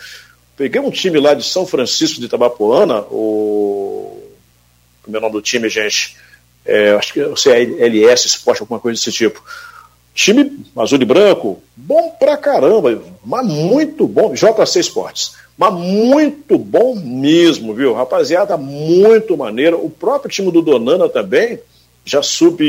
Peguei 0.55 0.81
um 0.81 0.89
time 0.89 1.19
lá 1.19 1.33
de 1.33 1.43
São 1.43 1.67
Francisco 1.67 2.19
de 2.19 2.25
Itabapoana, 2.25 3.01
o. 3.11 4.23
Como 5.03 5.15
é 5.15 5.19
o 5.19 5.21
nome 5.21 5.33
do 5.33 5.41
time, 5.41 5.69
gente? 5.69 6.17
É, 6.65 6.91
acho 6.91 7.13
que 7.13 7.21
é 7.21 7.61
LS 7.61 8.27
Esporte, 8.27 8.61
alguma 8.61 8.79
coisa 8.79 8.99
desse 8.99 9.11
tipo. 9.11 9.41
Time 10.17 10.65
azul 10.75 10.99
e 10.99 11.05
branco, 11.05 11.61
bom 11.75 12.09
pra 12.19 12.35
caramba, 12.35 13.01
mas 13.23 13.45
muito 13.45 14.07
bom. 14.07 14.33
JC 14.33 14.79
Esportes 14.79 15.35
mas 15.57 15.73
muito 15.73 16.57
bom 16.57 16.95
mesmo, 16.95 17.73
viu? 17.73 17.93
Rapaziada, 17.93 18.55
muito 18.55 19.35
maneiro. 19.35 19.83
O 19.83 19.89
próprio 19.89 20.29
time 20.29 20.51
do 20.51 20.61
Donana 20.61 21.09
também, 21.09 21.59
já 22.05 22.21
sub, 22.21 22.63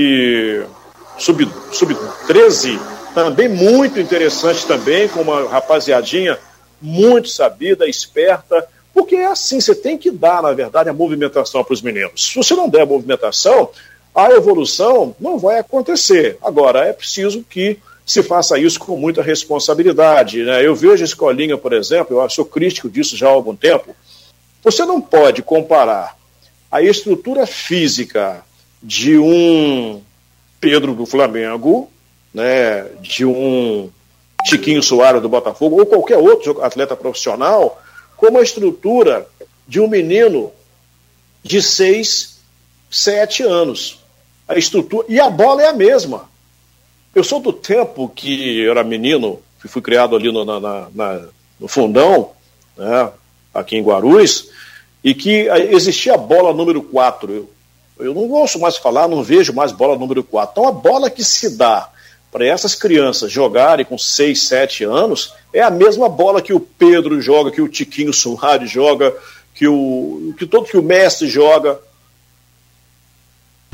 sub, 1.18 1.48
sub 1.70 1.96
13, 2.26 2.80
também 3.14 3.48
muito 3.48 4.00
interessante 4.00 4.66
também, 4.66 5.06
com 5.06 5.20
uma 5.20 5.46
rapaziadinha 5.48 6.38
muito 6.80 7.28
sabida, 7.28 7.86
esperta, 7.86 8.66
porque 8.94 9.16
é 9.16 9.26
assim, 9.26 9.60
você 9.60 9.74
tem 9.74 9.98
que 9.98 10.10
dar, 10.10 10.42
na 10.42 10.52
verdade, 10.52 10.88
a 10.88 10.94
movimentação 10.94 11.62
para 11.62 11.74
os 11.74 11.82
meninos. 11.82 12.30
Se 12.32 12.36
você 12.36 12.54
não 12.54 12.70
der 12.70 12.82
a 12.82 12.86
movimentação, 12.86 13.68
a 14.18 14.32
evolução 14.32 15.14
não 15.20 15.38
vai 15.38 15.60
acontecer. 15.60 16.38
Agora, 16.42 16.84
é 16.84 16.92
preciso 16.92 17.44
que 17.48 17.78
se 18.04 18.20
faça 18.20 18.58
isso 18.58 18.80
com 18.80 18.96
muita 18.96 19.22
responsabilidade. 19.22 20.42
Né? 20.42 20.66
Eu 20.66 20.74
vejo 20.74 21.02
a 21.02 21.06
escolinha, 21.06 21.56
por 21.56 21.72
exemplo, 21.72 22.20
eu 22.20 22.28
sou 22.28 22.44
crítico 22.44 22.88
disso 22.88 23.16
já 23.16 23.28
há 23.28 23.30
algum 23.30 23.54
tempo. 23.54 23.94
Você 24.64 24.84
não 24.84 25.00
pode 25.00 25.40
comparar 25.40 26.16
a 26.68 26.82
estrutura 26.82 27.46
física 27.46 28.44
de 28.82 29.16
um 29.16 30.02
Pedro 30.60 30.94
do 30.94 31.06
Flamengo, 31.06 31.88
né, 32.34 32.86
de 33.00 33.24
um 33.24 33.88
Chiquinho 34.46 34.82
Soares 34.82 35.22
do 35.22 35.28
Botafogo, 35.28 35.78
ou 35.78 35.86
qualquer 35.86 36.18
outro 36.18 36.60
atleta 36.62 36.96
profissional, 36.96 37.80
com 38.16 38.36
a 38.36 38.42
estrutura 38.42 39.28
de 39.66 39.80
um 39.80 39.86
menino 39.86 40.50
de 41.42 41.62
6, 41.62 42.40
7 42.90 43.44
anos. 43.44 43.98
A 44.48 44.56
estrutura. 44.56 45.06
E 45.08 45.20
a 45.20 45.28
bola 45.28 45.62
é 45.62 45.68
a 45.68 45.72
mesma. 45.72 46.28
Eu 47.14 47.22
sou 47.22 47.40
do 47.40 47.52
tempo 47.52 48.08
que 48.08 48.66
era 48.66 48.82
menino, 48.82 49.40
que 49.60 49.68
fui 49.68 49.82
criado 49.82 50.16
ali 50.16 50.32
no, 50.32 50.44
na, 50.44 50.88
na, 50.94 51.20
no 51.58 51.68
fundão, 51.68 52.30
né, 52.76 53.10
aqui 53.52 53.76
em 53.76 53.82
Guarulhos, 53.82 54.50
e 55.02 55.14
que 55.14 55.48
existia 55.70 56.14
a 56.14 56.18
bola 56.18 56.54
número 56.54 56.82
4. 56.82 57.32
Eu, 57.32 57.50
eu 57.98 58.14
não 58.14 58.30
ouço 58.30 58.58
mais 58.58 58.76
falar, 58.76 59.08
não 59.08 59.22
vejo 59.22 59.52
mais 59.52 59.72
bola 59.72 59.98
número 59.98 60.22
4. 60.22 60.52
Então 60.52 60.68
a 60.68 60.72
bola 60.72 61.10
que 61.10 61.24
se 61.24 61.56
dá 61.56 61.90
para 62.30 62.46
essas 62.46 62.74
crianças 62.74 63.32
jogarem 63.32 63.84
com 63.84 63.96
6, 63.96 64.42
7 64.42 64.84
anos, 64.84 65.32
é 65.52 65.62
a 65.62 65.70
mesma 65.70 66.08
bola 66.08 66.42
que 66.42 66.52
o 66.52 66.60
Pedro 66.60 67.20
joga, 67.20 67.50
que 67.50 67.62
o 67.62 67.68
Tiquinho 67.68 68.12
Soares 68.12 68.70
joga, 68.70 69.14
que 69.54 69.66
o 69.66 70.34
que 70.38 70.46
todo 70.46 70.68
que 70.68 70.76
o 70.76 70.82
Messi 70.82 71.26
joga. 71.26 71.80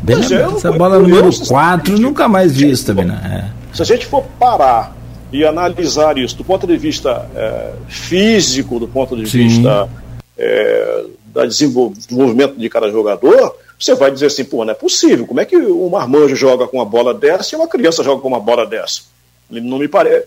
Bem, 0.05 0.17
é, 0.17 0.43
essa 0.43 0.71
bola 0.71 0.99
número 0.99 1.31
4 1.49 1.99
nunca 1.99 2.29
mais 2.29 2.55
vista, 2.55 2.93
Bina. 2.93 3.51
É. 3.73 3.75
Se 3.75 3.81
a 3.81 3.85
gente 3.87 4.05
for 4.05 4.23
parar 4.39 4.95
e 5.33 5.47
analisar 5.47 6.19
isso 6.19 6.37
do 6.37 6.45
ponto 6.45 6.67
de 6.67 6.77
vista 6.77 7.27
é, 7.35 7.73
físico, 7.89 8.79
do 8.79 8.87
ponto 8.87 9.17
de 9.17 9.27
Sim. 9.27 9.49
vista 9.49 9.89
é, 10.37 11.05
da 11.33 11.47
desenvolvimento 11.47 12.55
de 12.57 12.69
cada 12.69 12.91
jogador, 12.91 13.57
você 13.79 13.95
vai 13.95 14.11
dizer 14.11 14.27
assim, 14.27 14.45
pô, 14.45 14.63
não 14.63 14.73
é 14.73 14.75
possível. 14.75 15.27
Como 15.27 15.41
é 15.41 15.47
que 15.47 15.57
um 15.57 15.89
marmanjo 15.89 16.37
joga 16.37 16.67
com 16.67 16.77
uma 16.77 16.85
bola 16.85 17.15
dessa 17.15 17.55
e 17.55 17.59
uma 17.59 17.67
criança 17.67 18.05
joga 18.05 18.21
com 18.21 18.29
uma 18.29 18.41
bola 18.41 18.67
dessa? 18.67 19.01
Não 19.49 19.79
me 19.79 19.89
parece. 19.89 20.27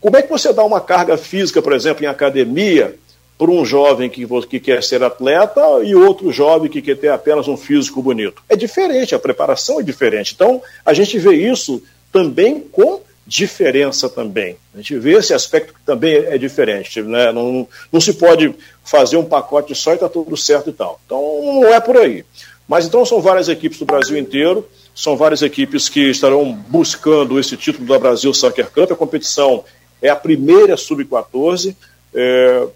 Como 0.00 0.16
é 0.16 0.22
que 0.22 0.30
você 0.30 0.54
dá 0.54 0.64
uma 0.64 0.80
carga 0.80 1.18
física, 1.18 1.60
por 1.60 1.74
exemplo, 1.74 2.02
em 2.02 2.08
academia, 2.08 2.96
para 3.42 3.50
um 3.50 3.64
jovem 3.64 4.08
que, 4.08 4.24
que 4.48 4.60
quer 4.60 4.84
ser 4.84 5.02
atleta 5.02 5.60
e 5.82 5.96
outro 5.96 6.30
jovem 6.30 6.70
que 6.70 6.80
quer 6.80 6.96
ter 6.96 7.08
apenas 7.08 7.48
um 7.48 7.56
físico 7.56 8.00
bonito? 8.00 8.40
É 8.48 8.54
diferente, 8.54 9.16
a 9.16 9.18
preparação 9.18 9.80
é 9.80 9.82
diferente. 9.82 10.32
Então, 10.32 10.62
a 10.86 10.94
gente 10.94 11.18
vê 11.18 11.34
isso 11.34 11.82
também 12.12 12.60
com 12.60 13.00
diferença 13.26 14.08
também. 14.08 14.54
A 14.72 14.76
gente 14.76 14.96
vê 14.96 15.14
esse 15.14 15.34
aspecto 15.34 15.74
que 15.74 15.80
também 15.84 16.14
é 16.14 16.38
diferente. 16.38 17.02
Né? 17.02 17.32
Não, 17.32 17.66
não 17.90 18.00
se 18.00 18.12
pode 18.12 18.54
fazer 18.84 19.16
um 19.16 19.24
pacote 19.24 19.74
só 19.74 19.90
e 19.90 19.94
está 19.94 20.08
tudo 20.08 20.36
certo 20.36 20.70
e 20.70 20.72
tal. 20.72 21.00
Então, 21.04 21.20
não 21.42 21.74
é 21.74 21.80
por 21.80 21.96
aí. 21.96 22.24
Mas 22.68 22.86
então 22.86 23.04
são 23.04 23.20
várias 23.20 23.48
equipes 23.48 23.76
do 23.76 23.84
Brasil 23.84 24.16
inteiro, 24.16 24.64
são 24.94 25.16
várias 25.16 25.42
equipes 25.42 25.88
que 25.88 26.10
estarão 26.10 26.52
buscando 26.68 27.40
esse 27.40 27.56
título 27.56 27.88
da 27.88 27.98
Brasil 27.98 28.32
Soccer 28.32 28.70
Cup. 28.70 28.92
A 28.92 28.96
competição 28.96 29.64
é 30.00 30.10
a 30.10 30.14
primeira 30.14 30.76
sub-14. 30.76 31.74
É, 32.14 32.68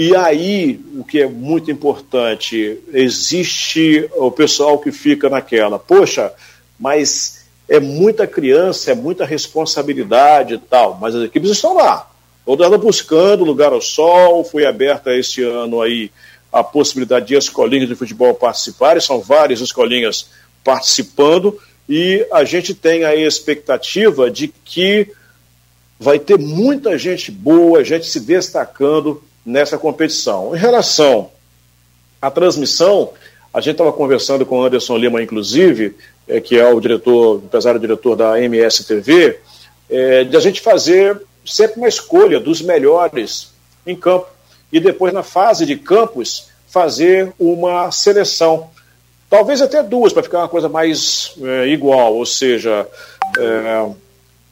e 0.00 0.14
aí, 0.14 0.80
o 0.96 1.02
que 1.02 1.20
é 1.20 1.26
muito 1.26 1.72
importante, 1.72 2.78
existe 2.92 4.08
o 4.14 4.30
pessoal 4.30 4.78
que 4.78 4.92
fica 4.92 5.28
naquela, 5.28 5.76
poxa, 5.76 6.32
mas 6.78 7.44
é 7.68 7.80
muita 7.80 8.24
criança, 8.24 8.92
é 8.92 8.94
muita 8.94 9.24
responsabilidade 9.24 10.54
e 10.54 10.58
tal, 10.58 10.96
mas 11.00 11.16
as 11.16 11.24
equipes 11.24 11.50
estão 11.50 11.74
lá, 11.74 12.08
todas 12.46 12.80
buscando 12.80 13.42
lugar 13.42 13.72
ao 13.72 13.80
sol, 13.80 14.44
foi 14.44 14.64
aberta 14.64 15.12
esse 15.12 15.42
ano 15.42 15.82
aí 15.82 16.12
a 16.52 16.62
possibilidade 16.62 17.26
de 17.26 17.34
escolinhas 17.34 17.88
de 17.88 17.96
futebol 17.96 18.32
participarem, 18.34 19.02
são 19.02 19.20
várias 19.20 19.60
escolinhas 19.60 20.28
participando, 20.62 21.58
e 21.88 22.24
a 22.32 22.44
gente 22.44 22.72
tem 22.72 23.04
a 23.04 23.16
expectativa 23.16 24.30
de 24.30 24.46
que 24.64 25.08
vai 25.98 26.20
ter 26.20 26.38
muita 26.38 26.96
gente 26.96 27.32
boa, 27.32 27.82
gente 27.82 28.06
se 28.06 28.20
destacando 28.20 29.26
nessa 29.48 29.78
competição. 29.78 30.54
Em 30.54 30.58
relação 30.58 31.30
à 32.20 32.30
transmissão, 32.30 33.12
a 33.52 33.60
gente 33.60 33.72
estava 33.72 33.92
conversando 33.92 34.44
com 34.44 34.58
o 34.58 34.62
Anderson 34.62 34.98
Lima, 34.98 35.22
inclusive, 35.22 35.96
é, 36.28 36.38
que 36.38 36.58
é 36.58 36.68
o 36.68 36.78
diretor, 36.78 37.42
empresário 37.42 37.80
diretor 37.80 38.14
da 38.14 38.40
MSTV, 38.40 39.40
é, 39.88 40.24
de 40.24 40.36
a 40.36 40.40
gente 40.40 40.60
fazer 40.60 41.20
sempre 41.46 41.78
uma 41.78 41.88
escolha 41.88 42.38
dos 42.38 42.60
melhores 42.60 43.50
em 43.86 43.96
campo 43.96 44.26
e 44.70 44.78
depois, 44.78 45.14
na 45.14 45.22
fase 45.22 45.64
de 45.64 45.76
campos, 45.76 46.50
fazer 46.68 47.32
uma 47.38 47.90
seleção. 47.90 48.68
Talvez 49.30 49.62
até 49.62 49.82
duas, 49.82 50.12
para 50.12 50.22
ficar 50.22 50.40
uma 50.40 50.48
coisa 50.48 50.68
mais 50.68 51.32
é, 51.42 51.68
igual, 51.68 52.14
ou 52.14 52.26
seja, 52.26 52.86
é, 53.38 53.90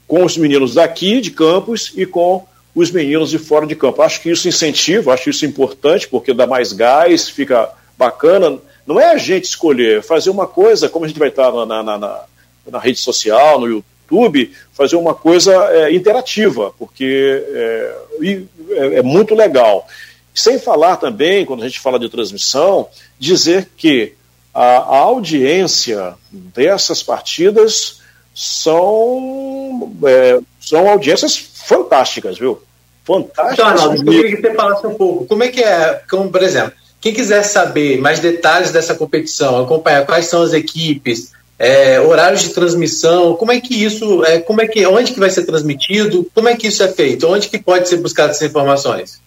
com 0.08 0.24
os 0.24 0.38
meninos 0.38 0.72
daqui 0.72 1.20
de 1.20 1.32
campos 1.32 1.92
e 1.94 2.06
com 2.06 2.46
os 2.76 2.90
meninos 2.90 3.30
de 3.30 3.38
fora 3.38 3.66
de 3.66 3.74
campo. 3.74 4.02
Acho 4.02 4.20
que 4.20 4.30
isso 4.30 4.46
incentiva, 4.46 5.14
acho 5.14 5.30
isso 5.30 5.46
importante, 5.46 6.06
porque 6.06 6.34
dá 6.34 6.46
mais 6.46 6.74
gás, 6.74 7.26
fica 7.26 7.70
bacana. 7.96 8.58
Não 8.86 9.00
é 9.00 9.12
a 9.12 9.16
gente 9.16 9.44
escolher, 9.44 10.02
fazer 10.02 10.28
uma 10.28 10.46
coisa, 10.46 10.86
como 10.86 11.06
a 11.06 11.08
gente 11.08 11.18
vai 11.18 11.28
estar 11.28 11.50
na, 11.50 11.82
na, 11.82 11.98
na, 11.98 12.24
na 12.70 12.78
rede 12.78 12.98
social, 12.98 13.58
no 13.58 13.66
YouTube, 13.66 14.52
fazer 14.74 14.96
uma 14.96 15.14
coisa 15.14 15.54
é, 15.70 15.94
interativa, 15.94 16.70
porque 16.78 17.42
é, 17.48 17.96
é, 18.20 18.98
é 18.98 19.02
muito 19.02 19.34
legal. 19.34 19.88
Sem 20.34 20.58
falar 20.58 20.98
também, 20.98 21.46
quando 21.46 21.62
a 21.62 21.66
gente 21.66 21.80
fala 21.80 21.98
de 21.98 22.10
transmissão, 22.10 22.88
dizer 23.18 23.70
que 23.74 24.12
a, 24.52 24.76
a 24.76 24.98
audiência 24.98 26.14
dessas 26.30 27.02
partidas 27.02 28.02
são, 28.34 29.96
é, 30.04 30.40
são 30.66 30.88
audiências 30.88 31.36
fantásticas, 31.36 32.38
viu? 32.38 32.60
Fantásticas. 33.04 33.52
Então, 33.52 33.66
Arnaldo, 33.66 34.12
eu 34.12 34.22
queria 34.22 34.36
que 34.36 34.42
você 34.42 34.54
falasse 34.54 34.86
um 34.86 34.94
pouco. 34.94 35.26
Como 35.26 35.42
é 35.44 35.48
que 35.48 35.62
é, 35.62 36.02
como, 36.10 36.28
por 36.28 36.42
exemplo, 36.42 36.72
quem 37.00 37.14
quiser 37.14 37.42
saber 37.44 38.00
mais 38.00 38.18
detalhes 38.18 38.72
dessa 38.72 38.94
competição, 38.94 39.62
acompanhar 39.62 40.04
quais 40.04 40.26
são 40.26 40.42
as 40.42 40.52
equipes, 40.52 41.32
é, 41.56 42.00
horários 42.00 42.42
de 42.42 42.50
transmissão, 42.50 43.36
como 43.36 43.52
é 43.52 43.60
que 43.60 43.74
isso, 43.74 44.24
é, 44.24 44.40
como 44.40 44.60
é 44.60 44.66
que, 44.66 44.84
onde 44.86 45.12
que 45.12 45.20
vai 45.20 45.30
ser 45.30 45.44
transmitido, 45.44 46.28
como 46.34 46.48
é 46.48 46.56
que 46.56 46.66
isso 46.66 46.82
é 46.82 46.88
feito, 46.88 47.28
onde 47.28 47.48
que 47.48 47.58
pode 47.58 47.88
ser 47.88 47.98
buscado 47.98 48.30
essas 48.30 48.48
informações? 48.48 49.20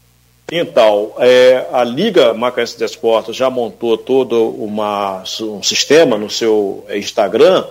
Então, 0.52 1.14
é, 1.20 1.66
a 1.72 1.84
Liga 1.84 2.34
Macaense 2.34 2.78
de 2.78 2.84
Esportes 2.84 3.36
já 3.36 3.50
montou 3.50 3.98
todo 3.98 4.50
uma, 4.50 5.24
um 5.42 5.64
sistema 5.64 6.18
no 6.18 6.30
seu 6.30 6.86
Instagram 6.94 7.66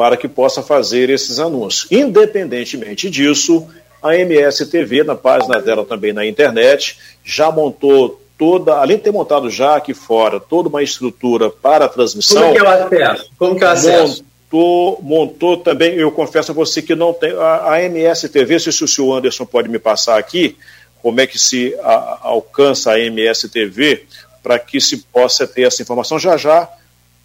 para 0.00 0.16
que 0.16 0.26
possa 0.26 0.62
fazer 0.62 1.10
esses 1.10 1.38
anúncios. 1.38 1.86
Independentemente 1.92 3.10
disso, 3.10 3.68
a 4.02 4.16
MSTV, 4.16 5.04
na 5.04 5.14
página 5.14 5.60
dela 5.60 5.84
também 5.84 6.10
na 6.10 6.24
internet, 6.24 6.98
já 7.22 7.50
montou 7.50 8.18
toda, 8.38 8.76
além 8.76 8.96
de 8.96 9.02
ter 9.02 9.12
montado 9.12 9.50
já 9.50 9.76
aqui 9.76 9.92
fora 9.92 10.40
toda 10.40 10.70
uma 10.70 10.82
estrutura 10.82 11.50
para 11.50 11.84
a 11.84 11.88
transmissão. 11.88 12.44
Como 12.44 12.54
que 12.54 12.60
é 12.60 12.62
o 12.62 12.68
acesso? 12.68 13.30
Como 13.38 13.56
que 13.56 13.62
é 13.62 13.66
o 13.66 13.70
acesso? 13.70 14.24
Montou, 14.50 14.98
montou 15.02 15.56
também, 15.58 15.92
eu 15.96 16.10
confesso 16.10 16.52
a 16.52 16.54
você 16.54 16.80
que 16.80 16.94
não 16.94 17.12
tem. 17.12 17.32
A, 17.32 17.72
a 17.72 17.82
MSTV, 17.82 18.58
se 18.58 18.82
o 18.82 18.88
senhor 18.88 19.18
Anderson 19.18 19.44
pode 19.44 19.68
me 19.68 19.78
passar 19.78 20.18
aqui, 20.18 20.56
como 21.02 21.20
é 21.20 21.26
que 21.26 21.38
se 21.38 21.76
a, 21.82 22.20
alcança 22.22 22.92
a 22.92 22.98
MSTV 22.98 24.06
para 24.42 24.58
que 24.58 24.80
se 24.80 24.96
possa 24.96 25.46
ter 25.46 25.64
essa 25.64 25.82
informação 25.82 26.18
já 26.18 26.38
já. 26.38 26.66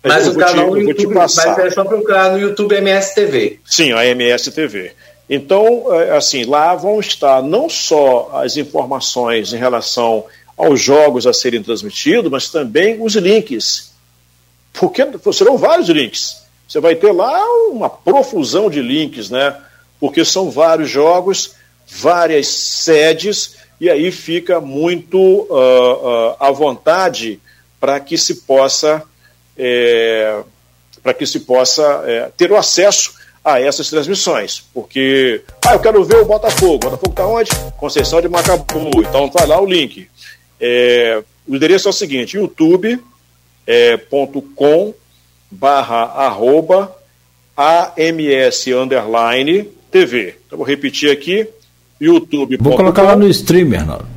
Mas 0.05 0.27
o 0.27 0.35
canal 0.35 0.67
te, 0.67 0.71
no 0.71 0.79
YouTube, 0.81 1.13
mas 1.15 1.37
é 1.37 1.69
só 1.71 1.83
procurar 1.83 2.31
no 2.31 2.39
YouTube 2.39 2.75
MSTV. 2.75 3.59
Sim, 3.65 3.91
a 3.93 4.05
MSTV. 4.05 4.91
Então, 5.29 5.93
é, 5.93 6.15
assim, 6.15 6.45
lá 6.45 6.75
vão 6.75 6.99
estar 6.99 7.41
não 7.41 7.67
só 7.67 8.29
as 8.33 8.57
informações 8.57 9.53
em 9.53 9.57
relação 9.57 10.25
aos 10.55 10.79
jogos 10.79 11.25
a 11.25 11.33
serem 11.33 11.61
transmitidos, 11.63 12.31
mas 12.31 12.49
também 12.49 13.01
os 13.01 13.15
links. 13.15 13.93
Porque 14.73 15.01
serão 15.33 15.57
vários 15.57 15.89
links. 15.89 16.43
Você 16.67 16.79
vai 16.79 16.95
ter 16.95 17.11
lá 17.11 17.43
uma 17.69 17.89
profusão 17.89 18.69
de 18.69 18.81
links, 18.81 19.29
né? 19.29 19.55
Porque 19.99 20.23
são 20.23 20.49
vários 20.49 20.89
jogos, 20.89 21.55
várias 21.87 22.47
sedes, 22.47 23.55
e 23.79 23.89
aí 23.89 24.11
fica 24.11 24.59
muito 24.61 25.17
uh, 25.17 25.49
uh, 25.49 26.35
à 26.39 26.51
vontade 26.51 27.39
para 27.79 27.99
que 27.99 28.17
se 28.17 28.35
possa 28.41 29.03
é, 29.57 30.41
para 31.01 31.13
que 31.13 31.25
se 31.25 31.41
possa 31.41 32.03
é, 32.05 32.31
ter 32.35 32.51
o 32.51 32.57
acesso 32.57 33.13
a 33.43 33.61
essas 33.61 33.89
transmissões, 33.89 34.63
porque 34.73 35.43
ah, 35.63 35.73
eu 35.73 35.79
quero 35.79 36.03
ver 36.03 36.17
o 36.17 36.25
Botafogo, 36.25 36.75
o 36.75 36.79
Botafogo 36.79 37.11
está 37.11 37.27
onde? 37.27 37.51
Conceição 37.77 38.19
de 38.19 38.27
Macabu, 38.27 38.89
então 39.07 39.29
tá 39.29 39.45
lá 39.45 39.61
o 39.61 39.65
link. 39.67 40.07
É, 40.59 41.21
o 41.47 41.55
endereço 41.55 41.87
é 41.87 41.91
o 41.91 41.93
seguinte, 41.93 42.37
youtube.com 42.37 42.89
é, 43.67 44.93
barra 45.51 46.05
arroba 46.05 46.95
AMS 47.55 48.67
underline 48.67 49.69
TV. 49.91 50.35
Então, 50.45 50.57
vou 50.57 50.67
repetir 50.67 51.11
aqui, 51.11 51.47
YouTube. 52.01 52.57
Vou 52.59 52.75
colocar 52.75 53.03
lá 53.03 53.15
no 53.15 53.27
streamer, 53.29 53.81
Arnaldo. 53.81 54.14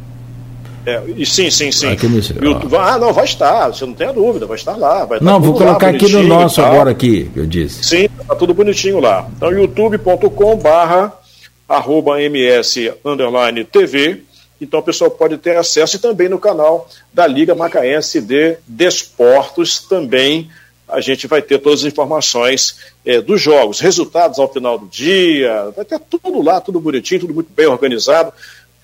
É, 0.88 1.02
e 1.18 1.26
sim, 1.26 1.50
sim, 1.50 1.70
sim. 1.70 1.90
Aqui 1.92 2.08
no... 2.08 2.16
YouTube, 2.16 2.76
ah, 2.76 2.96
não, 2.96 3.12
vai 3.12 3.26
estar, 3.26 3.68
você 3.68 3.84
não 3.84 3.92
tem 3.92 4.08
a 4.08 4.12
dúvida, 4.12 4.46
vai 4.46 4.56
estar 4.56 4.74
lá. 4.74 5.04
Vai 5.04 5.20
não, 5.20 5.38
vou 5.38 5.52
colocar 5.52 5.88
lá, 5.88 5.92
aqui 5.92 6.10
no 6.10 6.22
nosso 6.22 6.62
agora 6.62 6.92
aqui, 6.92 7.30
eu 7.36 7.44
disse. 7.44 7.84
Sim, 7.84 8.08
tá 8.26 8.34
tudo 8.34 8.54
bonitinho 8.54 8.98
lá. 8.98 9.28
Então, 9.36 9.52
youtube.com 9.52 10.56
barra 10.56 11.12
arroba 11.68 12.18
ms 12.22 12.94
underline 13.04 13.64
TV. 13.64 14.22
Então 14.58 14.80
o 14.80 14.82
pessoal 14.82 15.10
pode 15.10 15.36
ter 15.36 15.58
acesso 15.58 15.96
e 15.96 15.98
também 15.98 16.26
no 16.26 16.38
canal 16.38 16.88
da 17.12 17.26
Liga 17.26 17.54
Macaense 17.54 18.22
de 18.22 18.56
Desportos 18.66 19.80
também 19.80 20.48
a 20.88 21.02
gente 21.02 21.26
vai 21.26 21.42
ter 21.42 21.58
todas 21.58 21.80
as 21.80 21.86
informações 21.86 22.78
é, 23.04 23.20
dos 23.20 23.42
jogos, 23.42 23.78
resultados 23.78 24.38
ao 24.38 24.50
final 24.50 24.78
do 24.78 24.86
dia, 24.86 25.70
vai 25.76 25.84
ter 25.84 26.00
tudo 26.00 26.40
lá, 26.40 26.60
tudo 26.62 26.80
bonitinho, 26.80 27.20
tudo 27.20 27.34
muito 27.34 27.52
bem 27.52 27.66
organizado. 27.66 28.32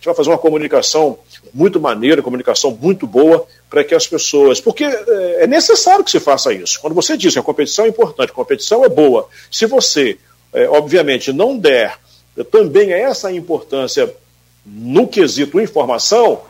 Gente 0.05 0.13
vai 0.13 0.17
fazer 0.17 0.29
uma 0.29 0.39
comunicação 0.39 1.19
muito 1.55 1.81
maneira, 1.81 2.21
comunicação 2.21 2.71
muito 2.79 3.07
boa 3.07 3.47
para 3.71 3.83
que 3.83 3.95
as 3.95 4.07
pessoas. 4.07 4.61
Porque 4.61 4.85
é, 4.85 5.45
é 5.45 5.47
necessário 5.47 6.05
que 6.05 6.11
se 6.11 6.21
faça 6.21 6.53
isso. 6.53 6.79
Quando 6.79 6.93
você 6.93 7.17
diz 7.17 7.33
que 7.33 7.39
a 7.39 7.43
competição 7.43 7.87
é 7.87 7.89
importante, 7.89 8.29
a 8.29 8.35
competição 8.35 8.85
é 8.85 8.89
boa, 8.91 9.27
se 9.51 9.65
você 9.65 10.19
é, 10.53 10.69
obviamente, 10.69 11.33
não 11.33 11.57
der 11.57 11.99
também 12.51 12.93
essa 12.93 13.33
importância 13.33 14.15
no 14.67 15.09
quesito 15.09 15.59
informação, 15.59 16.43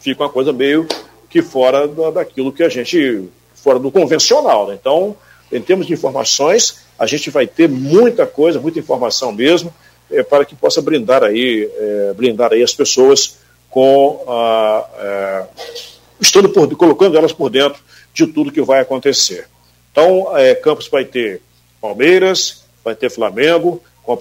fica 0.00 0.24
uma 0.24 0.30
coisa 0.30 0.52
meio 0.52 0.88
que 1.28 1.40
fora 1.42 1.86
da, 1.86 2.10
daquilo 2.10 2.52
que 2.52 2.64
a 2.64 2.68
gente, 2.68 3.28
fora 3.54 3.78
do 3.78 3.88
convencional. 3.88 4.66
Né? 4.66 4.76
Então, 4.80 5.16
em 5.52 5.62
termos 5.62 5.86
de 5.86 5.92
informações, 5.92 6.80
a 6.98 7.06
gente 7.06 7.30
vai 7.30 7.46
ter 7.46 7.68
muita 7.68 8.26
coisa, 8.26 8.58
muita 8.58 8.80
informação 8.80 9.30
mesmo, 9.30 9.72
é, 10.10 10.22
para 10.22 10.44
que 10.44 10.54
possa 10.54 10.82
brindar 10.82 11.22
aí, 11.22 11.70
é, 11.72 12.12
brindar 12.14 12.52
aí 12.52 12.62
as 12.62 12.74
pessoas 12.74 13.38
com 13.68 14.24
a, 14.26 14.86
é, 14.98 15.44
estando 16.20 16.48
por, 16.48 16.74
colocando 16.76 17.16
elas 17.16 17.32
por 17.32 17.50
dentro 17.50 17.80
de 18.12 18.26
tudo 18.26 18.52
que 18.52 18.62
vai 18.62 18.80
acontecer. 18.80 19.46
Então, 19.92 20.36
é, 20.36 20.54
Campos 20.54 20.88
vai 20.88 21.04
ter 21.04 21.40
Palmeiras, 21.80 22.64
vai 22.84 22.94
ter 22.94 23.10
Flamengo, 23.10 23.82
com 24.02 24.12
a 24.12 24.16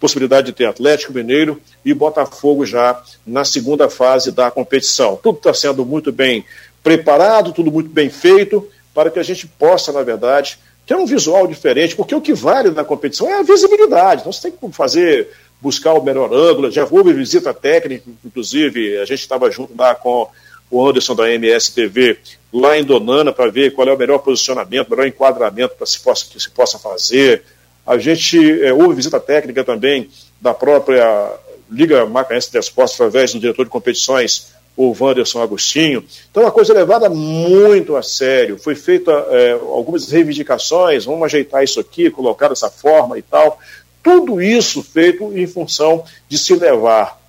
possibilidade 0.00 0.46
de 0.46 0.52
ter 0.52 0.66
Atlético 0.66 1.12
Mineiro 1.12 1.60
e 1.84 1.92
Botafogo 1.92 2.64
já 2.64 3.02
na 3.26 3.44
segunda 3.44 3.90
fase 3.90 4.30
da 4.30 4.50
competição. 4.50 5.18
Tudo 5.22 5.38
está 5.38 5.52
sendo 5.52 5.84
muito 5.84 6.10
bem 6.12 6.44
preparado, 6.82 7.52
tudo 7.52 7.70
muito 7.70 7.90
bem 7.90 8.08
feito, 8.08 8.66
para 8.94 9.10
que 9.10 9.18
a 9.18 9.22
gente 9.22 9.46
possa, 9.46 9.92
na 9.92 10.02
verdade, 10.02 10.58
ter 10.86 10.94
um 10.94 11.04
visual 11.04 11.46
diferente, 11.46 11.96
porque 11.96 12.14
o 12.14 12.20
que 12.20 12.32
vale 12.32 12.70
na 12.70 12.84
competição 12.84 13.28
é 13.28 13.40
a 13.40 13.42
visibilidade. 13.42 14.20
Então 14.20 14.32
você 14.32 14.50
tem 14.50 14.52
que 14.52 14.76
fazer, 14.76 15.28
buscar 15.60 15.94
o 15.94 16.02
melhor 16.02 16.32
ângulo. 16.32 16.70
Já 16.70 16.86
houve 16.88 17.12
visita 17.12 17.52
técnica, 17.52 18.04
inclusive, 18.24 18.98
a 18.98 19.04
gente 19.04 19.20
estava 19.20 19.50
junto 19.50 19.76
lá 19.76 19.94
com 19.94 20.28
o 20.70 20.86
Anderson 20.86 21.14
da 21.14 21.30
MSTV 21.30 22.18
lá 22.52 22.78
em 22.78 22.84
Donana 22.84 23.32
para 23.32 23.50
ver 23.50 23.72
qual 23.72 23.88
é 23.88 23.92
o 23.92 23.98
melhor 23.98 24.18
posicionamento, 24.18 24.90
melhor 24.90 25.06
enquadramento 25.06 25.74
para 25.76 25.86
se 25.86 26.00
possa, 26.00 26.26
que 26.30 26.40
se 26.40 26.50
possa 26.50 26.78
fazer. 26.78 27.42
A 27.86 27.98
gente 27.98 28.38
é, 28.62 28.72
houve 28.72 28.94
visita 28.94 29.20
técnica 29.20 29.64
também 29.64 30.08
da 30.40 30.54
própria 30.54 31.32
Liga 31.70 32.06
Macaense 32.06 32.50
de 32.50 32.58
Esportes 32.58 32.94
através 32.94 33.32
do 33.32 33.40
diretor 33.40 33.64
de 33.64 33.70
competições 33.70 34.52
o 34.76 34.94
Wanderson 34.98 35.40
Agostinho. 35.40 36.04
Então, 36.30 36.46
a 36.46 36.50
coisa 36.50 36.72
é 36.72 36.76
levada 36.76 37.08
muito 37.08 37.96
a 37.96 38.02
sério. 38.02 38.58
Foi 38.58 38.74
feita 38.74 39.10
é, 39.30 39.52
algumas 39.52 40.10
reivindicações, 40.10 41.06
vamos 41.06 41.22
ajeitar 41.24 41.64
isso 41.64 41.80
aqui, 41.80 42.10
colocar 42.10 42.48
dessa 42.48 42.70
forma 42.70 43.18
e 43.18 43.22
tal. 43.22 43.58
Tudo 44.02 44.40
isso 44.40 44.82
feito 44.82 45.36
em 45.36 45.46
função 45.46 46.04
de 46.28 46.38
se 46.38 46.54
levar 46.54 47.20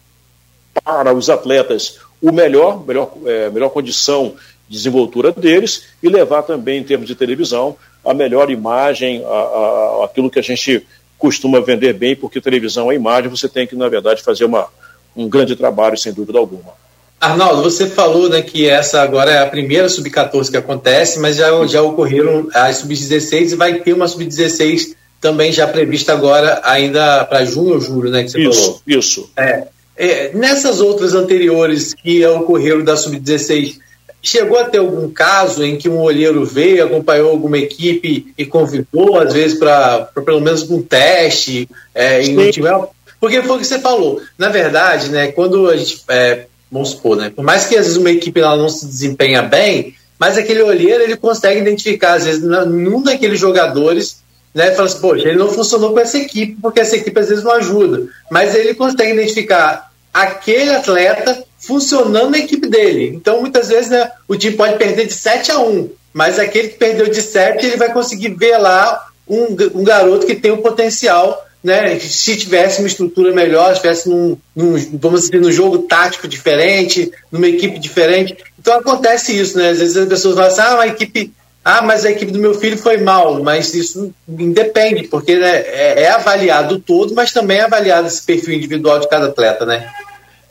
para 0.83 1.13
os 1.13 1.29
atletas 1.29 1.99
o 2.21 2.31
melhor, 2.31 2.85
melhor, 2.85 3.13
é, 3.25 3.49
melhor 3.49 3.69
condição 3.69 4.35
de 4.67 4.75
desenvoltura 4.77 5.31
deles 5.31 5.85
e 6.03 6.09
levar 6.09 6.43
também, 6.43 6.79
em 6.79 6.83
termos 6.83 7.07
de 7.07 7.15
televisão, 7.15 7.77
a 8.03 8.13
melhor 8.13 8.51
imagem, 8.51 9.23
a, 9.23 9.29
a, 9.29 10.05
aquilo 10.05 10.29
que 10.29 10.39
a 10.39 10.43
gente 10.43 10.85
costuma 11.17 11.59
vender 11.59 11.93
bem, 11.93 12.15
porque 12.15 12.41
televisão 12.41 12.91
é 12.91 12.95
imagem, 12.95 13.29
você 13.29 13.49
tem 13.49 13.65
que, 13.65 13.75
na 13.75 13.87
verdade, 13.87 14.21
fazer 14.21 14.45
uma, 14.45 14.67
um 15.15 15.27
grande 15.27 15.55
trabalho, 15.55 15.97
sem 15.97 16.13
dúvida 16.13 16.37
alguma. 16.37 16.73
Arnaldo, 17.19 17.63
você 17.63 17.87
falou 17.87 18.29
né, 18.29 18.41
que 18.41 18.69
essa 18.69 19.01
agora 19.01 19.31
é 19.31 19.39
a 19.39 19.47
primeira 19.47 19.89
sub-14 19.89 20.51
que 20.51 20.57
acontece, 20.57 21.19
mas 21.19 21.35
já, 21.35 21.49
já 21.65 21.81
ocorreram 21.81 22.47
as 22.53 22.77
sub-16 22.77 23.51
e 23.51 23.55
vai 23.55 23.79
ter 23.79 23.93
uma 23.93 24.07
sub-16 24.07 24.95
também 25.19 25.51
já 25.51 25.65
prevista 25.65 26.13
agora, 26.13 26.61
ainda 26.63 27.25
para 27.25 27.43
junho 27.43 27.73
ou 27.73 27.81
julho, 27.81 28.11
né? 28.11 28.23
Que 28.23 28.29
você 28.29 28.39
isso, 28.41 28.61
falou. 28.61 28.81
Isso. 28.85 29.31
É, 29.35 29.67
é, 29.97 30.31
nessas 30.33 30.79
outras 30.79 31.15
anteriores 31.15 31.95
que 31.95 32.23
ocorreram 32.27 32.83
da 32.83 32.95
sub-16, 32.95 33.79
chegou 34.21 34.59
a 34.59 34.65
ter 34.65 34.77
algum 34.77 35.09
caso 35.09 35.63
em 35.63 35.75
que 35.75 35.89
um 35.89 35.99
olheiro 35.99 36.45
veio, 36.45 36.85
acompanhou 36.85 37.31
alguma 37.31 37.57
equipe 37.57 38.31
e 38.37 38.45
convidou, 38.45 39.19
às 39.19 39.33
vezes, 39.33 39.57
para 39.57 40.07
pelo 40.23 40.39
menos 40.39 40.69
um 40.69 40.83
teste? 40.83 41.67
É, 41.95 42.21
e 42.21 42.51
tiver... 42.51 42.77
Porque 43.19 43.41
foi 43.41 43.55
o 43.55 43.59
que 43.59 43.65
você 43.65 43.79
falou. 43.79 44.21
Na 44.37 44.49
verdade, 44.49 45.09
né, 45.09 45.31
quando 45.31 45.67
a 45.67 45.75
gente. 45.75 46.03
É, 46.07 46.45
vamos 46.71 46.89
supor, 46.89 47.17
né? 47.17 47.29
Por 47.29 47.43
mais 47.43 47.65
que 47.65 47.75
às 47.75 47.85
vezes 47.85 47.97
uma 47.97 48.11
equipe 48.11 48.39
ela 48.39 48.55
não 48.55 48.69
se 48.69 48.85
desempenha 48.85 49.41
bem, 49.41 49.95
mas 50.19 50.37
aquele 50.37 50.61
olheiro 50.61 51.03
ele 51.03 51.15
consegue 51.15 51.59
identificar, 51.59 52.13
às 52.13 52.25
vezes, 52.25 52.41
num 52.41 53.01
daqueles 53.01 53.39
jogadores, 53.39 54.21
né? 54.53 54.71
Fala 54.71 54.87
assim, 54.87 54.99
poxa, 54.99 55.27
ele 55.27 55.37
não 55.37 55.49
funcionou 55.49 55.93
com 55.93 55.99
essa 55.99 56.17
equipe, 56.17 56.57
porque 56.61 56.79
essa 56.79 56.95
equipe 56.95 57.19
às 57.19 57.29
vezes 57.29 57.43
não 57.43 57.51
ajuda. 57.51 58.07
Mas 58.29 58.55
ele 58.55 58.73
consegue 58.73 59.13
identificar 59.13 59.91
aquele 60.13 60.71
atleta 60.71 61.43
funcionando 61.59 62.31
na 62.31 62.39
equipe 62.39 62.67
dele. 62.67 63.11
Então, 63.15 63.41
muitas 63.41 63.69
vezes, 63.69 63.89
né, 63.89 64.11
o 64.27 64.35
time 64.35 64.55
pode 64.55 64.77
perder 64.77 65.07
de 65.07 65.13
7 65.13 65.51
a 65.51 65.59
1, 65.59 65.89
mas 66.13 66.39
aquele 66.39 66.69
que 66.69 66.77
perdeu 66.77 67.07
de 67.07 67.21
7, 67.21 67.65
ele 67.65 67.77
vai 67.77 67.93
conseguir 67.93 68.29
ver 68.29 68.57
lá 68.57 69.07
um, 69.27 69.55
um 69.75 69.83
garoto 69.83 70.25
que 70.25 70.35
tem 70.35 70.51
o 70.51 70.61
potencial 70.61 71.45
né, 71.67 71.99
se 71.99 72.37
tivesse 72.37 72.79
uma 72.79 72.87
estrutura 72.87 73.33
melhor, 73.33 73.75
se 73.75 73.81
tivesse 73.81 74.07
num, 74.07 74.37
num, 74.55 74.77
vamos 74.93 75.23
dizer, 75.23 75.41
num 75.41 75.51
jogo 75.51 75.79
tático 75.79 76.25
diferente, 76.25 77.11
numa 77.29 77.45
equipe 77.45 77.77
diferente. 77.77 78.37
Então 78.57 78.79
acontece 78.79 79.37
isso, 79.37 79.57
né? 79.57 79.71
Às 79.71 79.79
vezes 79.79 79.97
as 79.97 80.07
pessoas 80.07 80.35
falam 80.35 80.49
assim, 80.49 80.61
ah, 80.61 80.79
a 80.79 80.87
equipe, 80.87 81.33
ah, 81.65 81.81
mas 81.81 82.05
a 82.05 82.09
equipe 82.11 82.31
do 82.31 82.39
meu 82.39 82.53
filho 82.53 82.77
foi 82.77 82.95
mal, 82.99 83.43
mas 83.43 83.73
isso 83.73 84.13
independe, 84.29 85.09
porque 85.09 85.35
né, 85.35 85.57
é, 85.57 86.03
é 86.03 86.09
avaliado 86.09 86.79
todo, 86.79 87.13
mas 87.13 87.33
também 87.33 87.57
é 87.57 87.63
avaliado 87.63 88.07
esse 88.07 88.23
perfil 88.23 88.53
individual 88.53 88.99
de 88.99 89.09
cada 89.09 89.27
atleta, 89.27 89.65
né? 89.65 89.91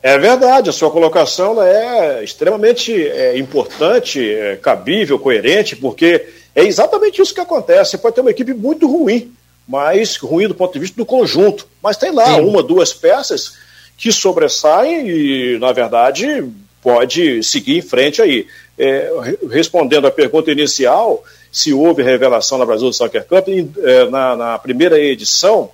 É 0.03 0.19
verdade, 0.19 0.69
a 0.69 0.73
sua 0.73 0.91
colocação 0.91 1.63
é 1.63 2.23
extremamente 2.23 2.93
é, 2.93 3.39
importante, 3.39 4.21
é, 4.23 4.57
cabível, 4.57 5.19
coerente, 5.19 5.75
porque 5.77 6.27
é 6.55 6.63
exatamente 6.63 7.23
isso 7.23 7.35
que 7.35 7.41
acontece. 7.41 7.93
Você 7.93 7.99
pode 7.99 8.15
ter 8.15 8.21
uma 8.21 8.31
equipe 8.31 8.53
muito 8.53 8.87
ruim, 8.87 9.33
mas 9.67 10.17
ruim 10.17 10.47
do 10.49 10.55
ponto 10.55 10.73
de 10.73 10.79
vista 10.79 10.97
do 10.97 11.07
conjunto. 11.07 11.67
Mas 11.83 11.97
tem 11.97 12.13
lá 12.13 12.35
Sim. 12.35 12.41
uma, 12.41 12.63
duas 12.63 12.93
peças 12.93 13.55
que 13.97 14.13
sobressaem 14.13 15.09
e, 15.09 15.59
na 15.59 15.73
verdade, 15.73 16.45
pode 16.83 17.43
seguir 17.43 17.79
em 17.79 17.83
frente 17.83 18.23
aí. 18.23 18.47
É, 18.79 19.11
respondendo 19.51 20.07
à 20.07 20.11
pergunta 20.11 20.53
inicial, 20.53 21.25
se 21.51 21.73
houve 21.73 22.03
revelação 22.03 22.59
na 22.59 22.67
Brasil 22.67 22.93
Soccer 22.93 23.25
Cup, 23.25 23.49
é, 23.49 24.11
na, 24.11 24.37
na, 24.37 24.59
primeira 24.59 24.99
edição, 25.01 25.71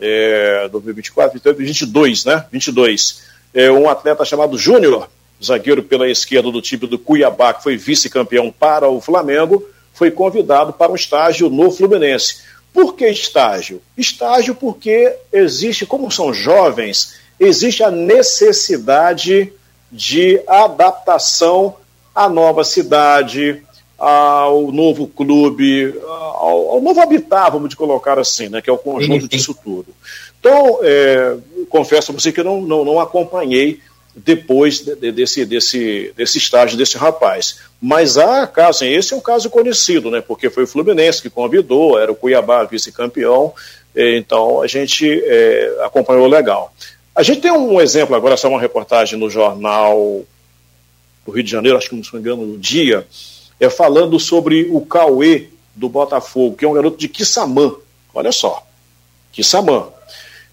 é, 0.00 0.68
2024, 0.72 1.40
22, 1.54 2.24
né? 2.24 2.44
22. 2.50 3.22
É, 3.52 3.70
um 3.70 3.88
atleta 3.88 4.24
chamado 4.24 4.56
Júnior, 4.56 5.08
zagueiro 5.44 5.82
pela 5.82 6.08
esquerda 6.08 6.50
do 6.50 6.62
time 6.62 6.86
do 6.86 6.98
Cuiabá, 6.98 7.52
que 7.52 7.62
foi 7.62 7.76
vice-campeão 7.76 8.50
para 8.50 8.88
o 8.88 9.00
Flamengo, 9.00 9.64
foi 9.92 10.10
convidado 10.10 10.72
para 10.72 10.90
um 10.90 10.96
estágio 10.96 11.50
no 11.50 11.70
Fluminense. 11.70 12.38
Por 12.78 12.94
que 12.94 13.08
estágio? 13.08 13.82
Estágio 13.96 14.54
porque 14.54 15.12
existe, 15.32 15.84
como 15.84 16.12
são 16.12 16.32
jovens, 16.32 17.14
existe 17.40 17.82
a 17.82 17.90
necessidade 17.90 19.52
de 19.90 20.40
adaptação 20.46 21.74
à 22.14 22.28
nova 22.28 22.62
cidade, 22.62 23.60
ao 23.98 24.70
novo 24.70 25.08
clube, 25.08 25.92
ao, 26.06 26.70
ao 26.70 26.80
novo 26.80 27.00
habitat, 27.00 27.50
vamos 27.50 27.74
colocar 27.74 28.16
assim, 28.16 28.48
né, 28.48 28.62
que 28.62 28.70
é 28.70 28.72
o 28.72 28.78
conjunto 28.78 29.26
disso 29.26 29.58
tudo. 29.60 29.88
Então, 30.38 30.78
é, 30.80 31.36
confesso 31.68 32.12
a 32.12 32.14
você 32.14 32.30
que 32.30 32.38
eu 32.38 32.44
não, 32.44 32.60
não, 32.60 32.84
não 32.84 33.00
acompanhei 33.00 33.80
depois 34.24 34.80
de, 34.80 34.94
de, 34.96 35.12
desse, 35.12 35.44
desse, 35.44 36.12
desse 36.16 36.38
estágio 36.38 36.76
desse 36.76 36.96
rapaz. 36.96 37.60
Mas 37.80 38.18
há 38.18 38.46
caso, 38.46 38.84
esse 38.84 39.14
é 39.14 39.16
um 39.16 39.20
caso 39.20 39.48
conhecido, 39.50 40.10
né? 40.10 40.20
Porque 40.20 40.50
foi 40.50 40.64
o 40.64 40.66
Fluminense 40.66 41.22
que 41.22 41.30
convidou, 41.30 41.98
era 41.98 42.10
o 42.10 42.16
Cuiabá 42.16 42.64
vice-campeão, 42.64 43.52
então 43.94 44.60
a 44.60 44.66
gente 44.66 45.06
é, 45.24 45.78
acompanhou 45.84 46.26
legal. 46.26 46.72
A 47.14 47.22
gente 47.22 47.40
tem 47.40 47.50
um 47.50 47.80
exemplo 47.80 48.14
agora, 48.14 48.36
só 48.36 48.48
uma 48.48 48.60
reportagem 48.60 49.18
no 49.18 49.28
jornal 49.28 50.22
do 51.26 51.32
Rio 51.32 51.42
de 51.42 51.50
Janeiro, 51.50 51.76
acho 51.76 51.90
que 51.90 51.96
não 51.96 52.02
me 52.12 52.18
engano, 52.18 52.46
no 52.46 52.58
dia, 52.58 53.06
é 53.60 53.68
falando 53.68 54.18
sobre 54.18 54.68
o 54.70 54.80
Cauê 54.80 55.48
do 55.74 55.88
Botafogo, 55.88 56.56
que 56.56 56.64
é 56.64 56.68
um 56.68 56.72
garoto 56.72 56.96
de 56.96 57.08
Quissamã. 57.08 57.74
Olha 58.14 58.32
só, 58.32 58.66
Quissamã. 59.32 59.88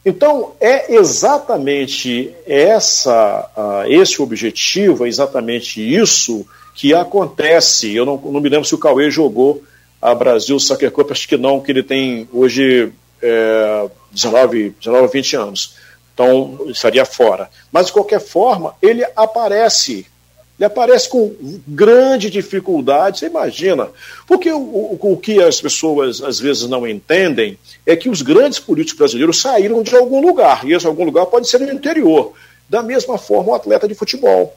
Então, 0.05 0.53
é 0.61 0.93
exatamente 0.93 2.31
essa, 2.45 3.49
uh, 3.57 3.91
esse 3.91 4.21
objetivo, 4.21 5.03
é 5.03 5.09
exatamente 5.09 5.81
isso 5.81 6.45
que 6.75 6.93
acontece. 6.93 7.95
Eu 7.95 8.05
não, 8.05 8.17
não 8.17 8.39
me 8.39 8.49
lembro 8.49 8.67
se 8.67 8.75
o 8.75 8.77
Cauê 8.77 9.09
jogou 9.09 9.63
a 9.99 10.13
Brasil 10.13 10.59
Soccer 10.59 10.91
Cup, 10.91 11.11
acho 11.11 11.27
que 11.27 11.37
não, 11.37 11.59
que 11.59 11.71
ele 11.71 11.81
tem 11.81 12.29
hoje 12.31 12.93
é, 13.19 13.89
19, 14.11 14.75
19, 14.79 15.11
20 15.11 15.35
anos. 15.37 15.75
Então, 16.13 16.59
estaria 16.67 17.03
fora. 17.03 17.49
Mas, 17.71 17.87
de 17.87 17.93
qualquer 17.93 18.19
forma, 18.19 18.75
ele 18.81 19.03
aparece 19.15 20.05
ele 20.57 20.65
aparece 20.65 21.09
com 21.09 21.35
grande 21.67 22.29
dificuldade, 22.29 23.19
você 23.19 23.25
imagina. 23.25 23.89
Porque 24.25 24.49
o, 24.49 24.57
o, 24.57 24.97
o, 25.01 25.17
que 25.17 25.43
as 25.43 25.59
pessoas 25.59 26.21
às 26.21 26.39
vezes 26.39 26.67
não 26.67 26.87
entendem 26.87 27.57
é 27.85 27.95
que 27.95 28.09
os 28.09 28.21
grandes 28.21 28.57
políticos 28.57 28.97
brasileiros 28.97 29.41
saíram 29.41 29.83
de 29.83 29.95
algum 29.95 30.21
lugar, 30.21 30.65
e 30.65 30.73
esse 30.73 30.87
algum 30.87 31.03
lugar 31.03 31.25
pode 31.25 31.49
ser 31.49 31.59
no 31.59 31.71
interior. 31.71 32.33
Da 32.69 32.81
mesma 32.81 33.17
forma, 33.17 33.51
o 33.51 33.55
atleta 33.55 33.87
de 33.87 33.93
futebol. 33.93 34.55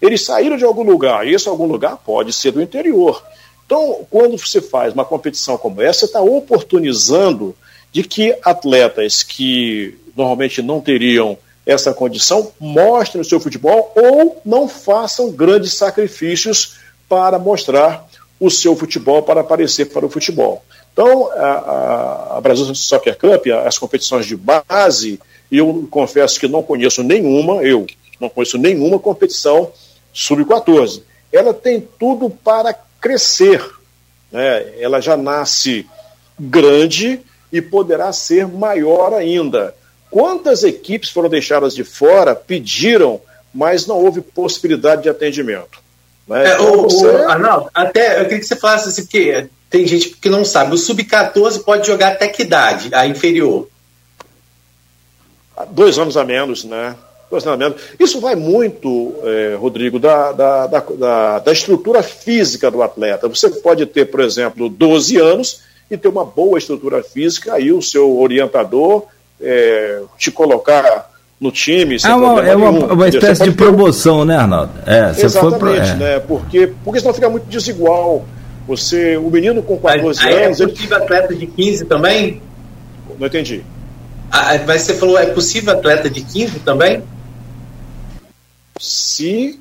Eles 0.00 0.24
saíram 0.24 0.56
de 0.56 0.64
algum 0.64 0.82
lugar, 0.82 1.26
e 1.26 1.34
esse 1.34 1.48
algum 1.48 1.66
lugar 1.66 1.98
pode 1.98 2.32
ser 2.32 2.50
do 2.50 2.62
interior. 2.62 3.22
Então, 3.66 4.06
quando 4.10 4.38
você 4.38 4.62
faz 4.62 4.94
uma 4.94 5.04
competição 5.04 5.58
como 5.58 5.80
essa, 5.80 6.00
você 6.00 6.06
está 6.06 6.22
oportunizando 6.22 7.54
de 7.92 8.02
que 8.02 8.36
atletas 8.42 9.22
que 9.22 9.96
normalmente 10.16 10.62
não 10.62 10.80
teriam 10.80 11.38
essa 11.66 11.94
condição 11.94 12.52
mostrem 12.60 13.20
o 13.20 13.24
seu 13.24 13.40
futebol 13.40 13.92
ou 13.94 14.40
não 14.44 14.68
façam 14.68 15.30
grandes 15.30 15.74
sacrifícios 15.74 16.76
para 17.08 17.38
mostrar 17.38 18.06
o 18.38 18.50
seu 18.50 18.76
futebol, 18.76 19.22
para 19.22 19.40
aparecer 19.40 19.86
para 19.86 20.04
o 20.04 20.10
futebol. 20.10 20.62
Então, 20.92 21.30
a, 21.32 22.36
a 22.36 22.40
Brasil 22.40 22.72
Soccer 22.74 23.16
Cup, 23.18 23.46
as 23.64 23.78
competições 23.78 24.26
de 24.26 24.36
base, 24.36 25.18
eu 25.50 25.86
confesso 25.90 26.38
que 26.38 26.48
não 26.48 26.62
conheço 26.62 27.02
nenhuma, 27.02 27.62
eu 27.62 27.86
não 28.20 28.28
conheço 28.28 28.58
nenhuma 28.58 28.98
competição 28.98 29.72
sub-14. 30.12 31.02
Ela 31.32 31.52
tem 31.52 31.86
tudo 31.98 32.30
para 32.30 32.74
crescer. 33.00 33.64
Né? 34.30 34.74
Ela 34.78 35.00
já 35.00 35.16
nasce 35.16 35.86
grande 36.38 37.20
e 37.52 37.60
poderá 37.60 38.12
ser 38.12 38.46
maior 38.46 39.12
ainda. 39.12 39.74
Quantas 40.14 40.62
equipes 40.62 41.10
foram 41.10 41.28
deixadas 41.28 41.74
de 41.74 41.82
fora, 41.82 42.36
pediram, 42.36 43.20
mas 43.52 43.84
não 43.84 43.96
houve 43.96 44.20
possibilidade 44.20 45.02
de 45.02 45.08
atendimento? 45.08 45.82
Né? 46.28 46.52
É, 46.52 46.54
então, 46.54 46.72
o, 46.72 46.82
você... 46.84 47.04
o, 47.04 47.28
Arnaldo, 47.28 47.68
até 47.74 48.20
eu 48.20 48.22
queria 48.22 48.38
que 48.38 48.46
você 48.46 48.54
falasse 48.54 48.90
assim, 48.90 49.02
porque 49.02 49.48
tem 49.68 49.84
gente 49.88 50.10
que 50.10 50.30
não 50.30 50.44
sabe, 50.44 50.72
o 50.72 50.78
sub-14 50.78 51.64
pode 51.64 51.88
jogar 51.88 52.12
até 52.12 52.28
que 52.28 52.42
idade, 52.42 52.94
a 52.94 53.08
inferior? 53.08 53.68
Dois 55.70 55.98
anos 55.98 56.16
a 56.16 56.22
menos, 56.22 56.62
né? 56.62 56.94
Dois 57.28 57.44
anos 57.44 57.60
a 57.60 57.68
menos. 57.68 57.82
Isso 57.98 58.20
vai 58.20 58.36
muito, 58.36 59.16
é, 59.24 59.56
Rodrigo, 59.56 59.98
da, 59.98 60.30
da, 60.30 60.66
da, 60.68 61.38
da 61.40 61.52
estrutura 61.52 62.04
física 62.04 62.70
do 62.70 62.84
atleta. 62.84 63.26
Você 63.26 63.50
pode 63.50 63.84
ter, 63.86 64.04
por 64.04 64.20
exemplo, 64.20 64.68
12 64.68 65.16
anos 65.16 65.62
e 65.90 65.96
ter 65.96 66.06
uma 66.06 66.24
boa 66.24 66.56
estrutura 66.56 67.02
física, 67.02 67.54
aí 67.54 67.72
o 67.72 67.82
seu 67.82 68.16
orientador 68.16 69.08
é, 69.40 70.00
te 70.18 70.30
colocar 70.30 71.10
no 71.40 71.50
time. 71.50 71.96
É 72.02 72.14
uma, 72.14 72.46
é 72.46 72.56
uma, 72.56 72.70
uma 72.70 73.08
espécie 73.08 73.44
de 73.44 73.52
promoção, 73.52 74.24
né, 74.24 74.36
Arnaldo? 74.36 74.72
É, 74.86 75.10
Exatamente, 75.10 75.58
pro... 75.58 75.74
é. 75.74 75.94
né? 75.94 76.20
Porque, 76.20 76.72
porque 76.84 77.00
senão 77.00 77.14
fica 77.14 77.28
muito 77.28 77.46
desigual. 77.46 78.24
Você, 78.66 79.16
o 79.18 79.28
menino 79.28 79.62
com 79.62 79.76
14 79.76 80.22
mas, 80.22 80.34
anos. 80.34 80.60
É 80.60 80.66
possível 80.66 80.96
ele... 80.96 81.04
atleta 81.04 81.34
de 81.34 81.46
15 81.46 81.84
também? 81.84 82.40
Não 83.18 83.26
entendi. 83.26 83.62
Ah, 84.30 84.58
mas 84.66 84.82
você 84.82 84.94
falou, 84.94 85.18
é 85.18 85.26
possível 85.26 85.72
atleta 85.72 86.08
de 86.08 86.22
15 86.22 86.60
também? 86.60 87.02
Se 88.80 89.60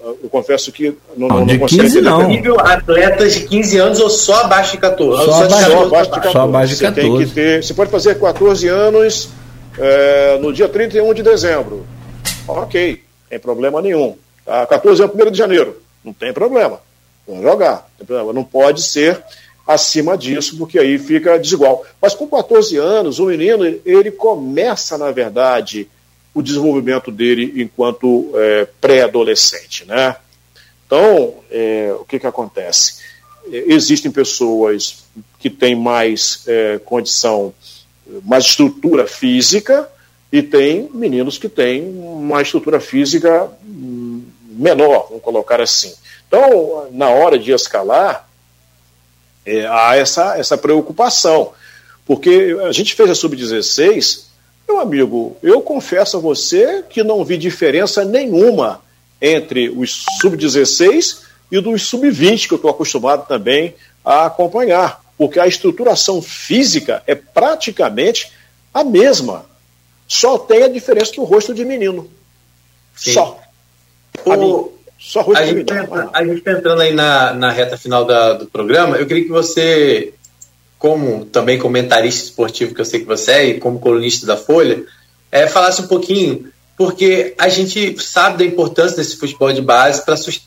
eu 0.00 0.28
confesso 0.30 0.70
que 0.70 0.96
não, 1.16 1.28
não, 1.28 1.46
de 1.46 1.58
não 1.58 1.66
15 1.66 2.00
não. 2.00 2.28
nível 2.28 2.58
atletas 2.60 3.34
de 3.34 3.48
15 3.48 3.78
anos 3.78 4.00
ou 4.00 4.08
só 4.08 4.44
abaixo 4.44 4.72
de 4.72 4.78
14? 4.78 5.24
Só, 5.24 5.44
abaixo, 5.44 5.70
só 5.70 5.82
abaixo 5.82 6.10
de 6.10 6.16
14. 6.16 6.32
Só 6.32 6.42
abaixo 6.42 6.74
de 6.74 6.80
14. 6.80 7.08
Você, 7.08 7.18
tem 7.18 7.26
que 7.26 7.34
ter, 7.34 7.64
você 7.64 7.74
pode 7.74 7.90
fazer 7.90 8.18
14 8.18 8.68
anos 8.68 9.28
é, 9.78 10.38
no 10.40 10.52
dia 10.52 10.68
31 10.68 11.12
de 11.14 11.22
dezembro. 11.22 11.84
Ok, 12.46 13.02
tem 13.28 13.38
problema 13.38 13.82
nenhum. 13.82 14.16
Tá? 14.44 14.66
14 14.66 15.02
anos, 15.02 15.14
1 15.14 15.30
de 15.30 15.38
janeiro. 15.38 15.76
Não 16.04 16.12
tem 16.12 16.32
problema. 16.32 16.80
Vamos 17.26 17.42
jogar. 17.42 17.88
Não, 17.98 18.06
problema. 18.06 18.32
não 18.32 18.44
pode 18.44 18.82
ser 18.82 19.22
acima 19.66 20.16
disso, 20.16 20.56
porque 20.56 20.78
aí 20.78 20.98
fica 20.98 21.38
desigual. 21.38 21.84
Mas 22.00 22.14
com 22.14 22.26
14 22.26 22.76
anos, 22.78 23.18
o 23.18 23.26
menino, 23.26 23.64
ele 23.84 24.10
começa, 24.10 24.96
na 24.96 25.10
verdade, 25.10 25.88
o 26.34 26.42
desenvolvimento 26.42 27.10
dele 27.10 27.62
enquanto 27.62 28.30
é, 28.34 28.66
pré-adolescente. 28.80 29.84
Né? 29.84 30.16
Então, 30.86 31.34
é, 31.50 31.94
o 31.98 32.04
que, 32.04 32.18
que 32.18 32.26
acontece? 32.26 33.02
É, 33.52 33.64
existem 33.72 34.10
pessoas 34.10 35.04
que 35.38 35.50
têm 35.50 35.74
mais 35.74 36.44
é, 36.46 36.78
condição, 36.78 37.52
mais 38.24 38.44
estrutura 38.44 39.06
física, 39.06 39.88
e 40.30 40.42
tem 40.42 40.88
meninos 40.92 41.38
que 41.38 41.48
têm 41.48 41.82
uma 41.82 42.42
estrutura 42.42 42.80
física 42.80 43.50
hum, 43.64 44.22
menor, 44.42 45.06
vamos 45.08 45.22
colocar 45.22 45.60
assim. 45.60 45.94
Então, 46.26 46.88
na 46.92 47.08
hora 47.08 47.38
de 47.38 47.50
escalar, 47.50 48.28
é, 49.46 49.66
há 49.66 49.96
essa, 49.96 50.38
essa 50.38 50.58
preocupação, 50.58 51.52
porque 52.04 52.56
a 52.66 52.72
gente 52.72 52.94
fez 52.94 53.08
a 53.08 53.14
sub-16 53.14 54.27
meu 54.68 54.80
amigo, 54.80 55.36
eu 55.42 55.62
confesso 55.62 56.18
a 56.18 56.20
você 56.20 56.84
que 56.88 57.02
não 57.02 57.24
vi 57.24 57.38
diferença 57.38 58.04
nenhuma 58.04 58.82
entre 59.20 59.70
os 59.70 60.04
sub-16 60.20 61.22
e 61.50 61.58
dos 61.60 61.82
sub-20, 61.82 62.46
que 62.46 62.52
eu 62.52 62.56
estou 62.56 62.70
acostumado 62.70 63.26
também 63.26 63.74
a 64.04 64.26
acompanhar, 64.26 65.00
porque 65.16 65.40
a 65.40 65.46
estruturação 65.46 66.20
física 66.20 67.02
é 67.06 67.14
praticamente 67.14 68.30
a 68.72 68.84
mesma. 68.84 69.46
Só 70.06 70.38
tem 70.38 70.62
a 70.62 70.68
diferença 70.68 71.12
do 71.12 71.24
rosto 71.24 71.54
de 71.54 71.64
menino. 71.64 72.08
Sim. 72.94 73.14
Só. 73.14 73.40
O... 74.24 74.72
Só 74.98 75.22
rosto 75.22 75.42
a 75.42 75.46
de 75.46 75.54
menino. 75.54 75.86
Tá, 75.86 76.10
a 76.12 76.24
gente 76.24 76.38
está 76.38 76.52
entrando 76.52 76.82
aí 76.82 76.94
na, 76.94 77.32
na 77.32 77.50
reta 77.50 77.78
final 77.78 78.04
da, 78.04 78.34
do 78.34 78.46
programa. 78.46 78.96
Eu 78.96 79.06
queria 79.06 79.24
que 79.24 79.30
você 79.30 80.12
como 80.78 81.24
também 81.24 81.58
comentarista 81.58 82.24
esportivo 82.24 82.74
que 82.74 82.80
eu 82.80 82.84
sei 82.84 83.00
que 83.00 83.06
você 83.06 83.32
é, 83.32 83.46
e 83.46 83.60
como 83.60 83.80
colunista 83.80 84.26
da 84.26 84.36
Folha, 84.36 84.84
é, 85.30 85.46
falasse 85.46 85.82
um 85.82 85.88
pouquinho, 85.88 86.50
porque 86.76 87.34
a 87.36 87.48
gente 87.48 88.00
sabe 88.00 88.38
da 88.38 88.44
importância 88.44 88.96
desse 88.96 89.16
futebol 89.16 89.52
de 89.52 89.60
base 89.60 90.04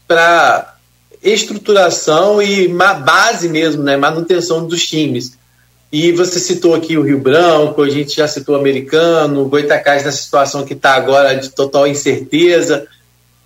para 0.07 0.75
estruturação 1.21 2.41
e 2.41 2.67
base 2.67 3.49
mesmo, 3.49 3.83
né, 3.83 3.97
manutenção 3.97 4.65
dos 4.65 4.85
times. 4.87 5.37
E 5.91 6.13
você 6.13 6.39
citou 6.39 6.73
aqui 6.73 6.97
o 6.97 7.03
Rio 7.03 7.19
Branco, 7.19 7.83
a 7.83 7.89
gente 7.89 8.15
já 8.15 8.27
citou 8.27 8.55
o 8.55 8.57
Americano, 8.57 9.41
o 9.41 9.49
Goitacás 9.49 10.05
na 10.05 10.11
situação 10.11 10.65
que 10.65 10.73
está 10.73 10.93
agora 10.93 11.35
de 11.35 11.49
total 11.49 11.85
incerteza. 11.85 12.87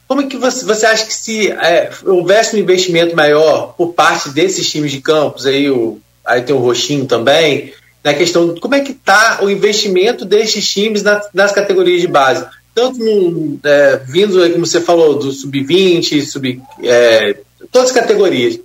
Como 0.08 0.22
é 0.22 0.28
que 0.28 0.38
você, 0.38 0.64
você 0.64 0.86
acha 0.86 1.08
que 1.08 1.14
se 1.14 1.50
é, 1.50 1.90
houvesse 2.04 2.56
um 2.56 2.60
investimento 2.60 3.16
maior 3.16 3.74
por 3.76 3.94
parte 3.94 4.30
desses 4.30 4.70
times 4.70 4.92
de 4.92 5.02
campos, 5.02 5.48
aí 5.48 5.72
o 5.72 6.00
aí 6.26 6.42
tem 6.42 6.56
o 6.56 6.60
Roxinho 6.60 7.06
também, 7.06 7.74
na 8.04 8.14
questão 8.14 8.54
de 8.54 8.60
como 8.60 8.76
é 8.76 8.82
que 8.82 8.92
está 8.92 9.40
o 9.42 9.50
investimento 9.50 10.26
desses 10.26 10.68
times 10.68 11.02
nas, 11.02 11.28
nas 11.34 11.52
categorias 11.52 12.02
de 12.02 12.08
base. 12.08 12.46
Tanto 12.74 13.00
no, 13.00 13.60
é, 13.64 13.98
vindo, 14.06 14.38
como 14.52 14.66
você 14.66 14.82
falou, 14.82 15.18
do 15.18 15.32
sub-20, 15.32 16.24
sub, 16.26 16.62
é, 16.84 17.38
todas 17.72 17.90
as 17.90 17.96
categorias. 17.96 18.60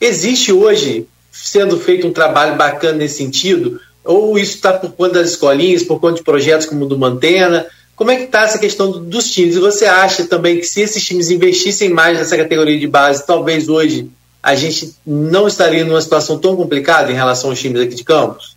Existe 0.00 0.52
hoje 0.52 1.06
sendo 1.30 1.78
feito 1.78 2.06
um 2.06 2.12
trabalho 2.12 2.56
bacana 2.56 2.98
nesse 2.98 3.18
sentido? 3.18 3.80
Ou 4.04 4.38
isso 4.38 4.56
está 4.56 4.72
por 4.72 4.92
conta 4.92 5.20
das 5.20 5.30
escolinhas, 5.30 5.82
por 5.82 6.00
conta 6.00 6.16
de 6.16 6.24
projetos 6.24 6.66
como 6.66 6.84
o 6.84 6.88
do 6.88 6.98
Mantena? 6.98 7.66
Como 7.94 8.10
é 8.10 8.16
que 8.16 8.24
está 8.24 8.42
essa 8.42 8.58
questão 8.58 8.90
dos 8.90 9.30
times? 9.30 9.56
E 9.56 9.60
você 9.60 9.84
acha 9.84 10.24
também 10.24 10.58
que 10.58 10.64
se 10.64 10.80
esses 10.80 11.04
times 11.04 11.30
investissem 11.30 11.90
mais 11.90 12.18
nessa 12.18 12.36
categoria 12.36 12.78
de 12.78 12.86
base, 12.86 13.26
talvez 13.26 13.68
hoje 13.68 14.10
a 14.42 14.54
gente 14.54 14.94
não 15.06 15.46
estaria 15.46 15.84
numa 15.84 16.00
situação 16.00 16.38
tão 16.38 16.56
complicada 16.56 17.10
em 17.10 17.14
relação 17.14 17.50
aos 17.50 17.60
times 17.60 17.82
aqui 17.82 17.94
de 17.94 18.04
Campos? 18.04 18.56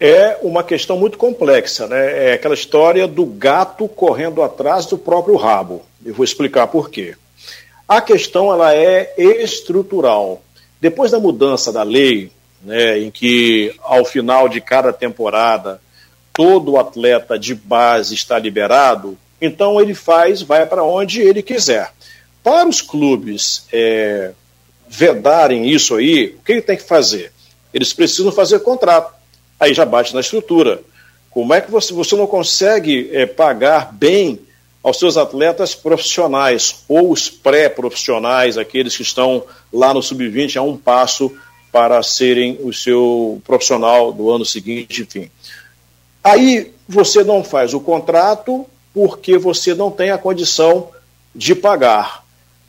É 0.00 0.36
uma 0.42 0.64
questão 0.64 0.98
muito 0.98 1.16
complexa, 1.16 1.86
né? 1.86 2.30
É 2.30 2.32
aquela 2.32 2.54
história 2.54 3.06
do 3.06 3.24
gato 3.24 3.86
correndo 3.86 4.42
atrás 4.42 4.84
do 4.86 4.98
próprio 4.98 5.36
rabo. 5.36 5.82
Eu 6.04 6.12
vou 6.12 6.24
explicar 6.24 6.66
por 6.66 6.90
quê. 6.90 7.14
A 7.86 8.00
questão 8.00 8.52
ela 8.52 8.74
é 8.74 9.14
estrutural. 9.16 10.42
Depois 10.80 11.12
da 11.12 11.20
mudança 11.20 11.72
da 11.72 11.84
lei, 11.84 12.32
né, 12.62 12.98
em 12.98 13.10
que 13.10 13.74
ao 13.80 14.04
final 14.04 14.48
de 14.48 14.60
cada 14.60 14.92
temporada 14.92 15.80
todo 16.32 16.78
atleta 16.78 17.38
de 17.38 17.54
base 17.54 18.14
está 18.14 18.38
liberado, 18.38 19.16
então 19.40 19.80
ele 19.80 19.94
faz, 19.94 20.42
vai 20.42 20.64
para 20.66 20.82
onde 20.82 21.20
ele 21.20 21.42
quiser. 21.42 21.92
Para 22.42 22.68
os 22.68 22.80
clubes 22.80 23.66
é, 23.72 24.32
vedarem 24.92 25.70
isso 25.70 25.94
aí, 25.94 26.36
o 26.38 26.44
que 26.44 26.52
ele 26.52 26.60
tem 26.60 26.76
que 26.76 26.82
fazer? 26.82 27.32
Eles 27.72 27.94
precisam 27.94 28.30
fazer 28.30 28.60
contrato. 28.60 29.14
Aí 29.58 29.72
já 29.72 29.86
bate 29.86 30.12
na 30.12 30.20
estrutura. 30.20 30.82
Como 31.30 31.54
é 31.54 31.62
que 31.62 31.70
você, 31.70 31.94
você 31.94 32.14
não 32.14 32.26
consegue 32.26 33.08
é, 33.10 33.24
pagar 33.24 33.90
bem 33.90 34.38
aos 34.82 34.98
seus 34.98 35.16
atletas 35.16 35.74
profissionais 35.74 36.84
ou 36.86 37.10
os 37.10 37.30
pré-profissionais, 37.30 38.58
aqueles 38.58 38.94
que 38.94 39.02
estão 39.02 39.44
lá 39.72 39.94
no 39.94 40.02
sub-20 40.02 40.56
a 40.56 40.62
um 40.62 40.76
passo 40.76 41.34
para 41.70 42.02
serem 42.02 42.58
o 42.60 42.70
seu 42.70 43.40
profissional 43.46 44.12
do 44.12 44.30
ano 44.30 44.44
seguinte, 44.44 45.02
enfim. 45.02 45.30
Aí 46.22 46.70
você 46.86 47.24
não 47.24 47.42
faz 47.42 47.72
o 47.72 47.80
contrato 47.80 48.66
porque 48.92 49.38
você 49.38 49.74
não 49.74 49.90
tem 49.90 50.10
a 50.10 50.18
condição 50.18 50.90
de 51.34 51.54
pagar. 51.54 52.21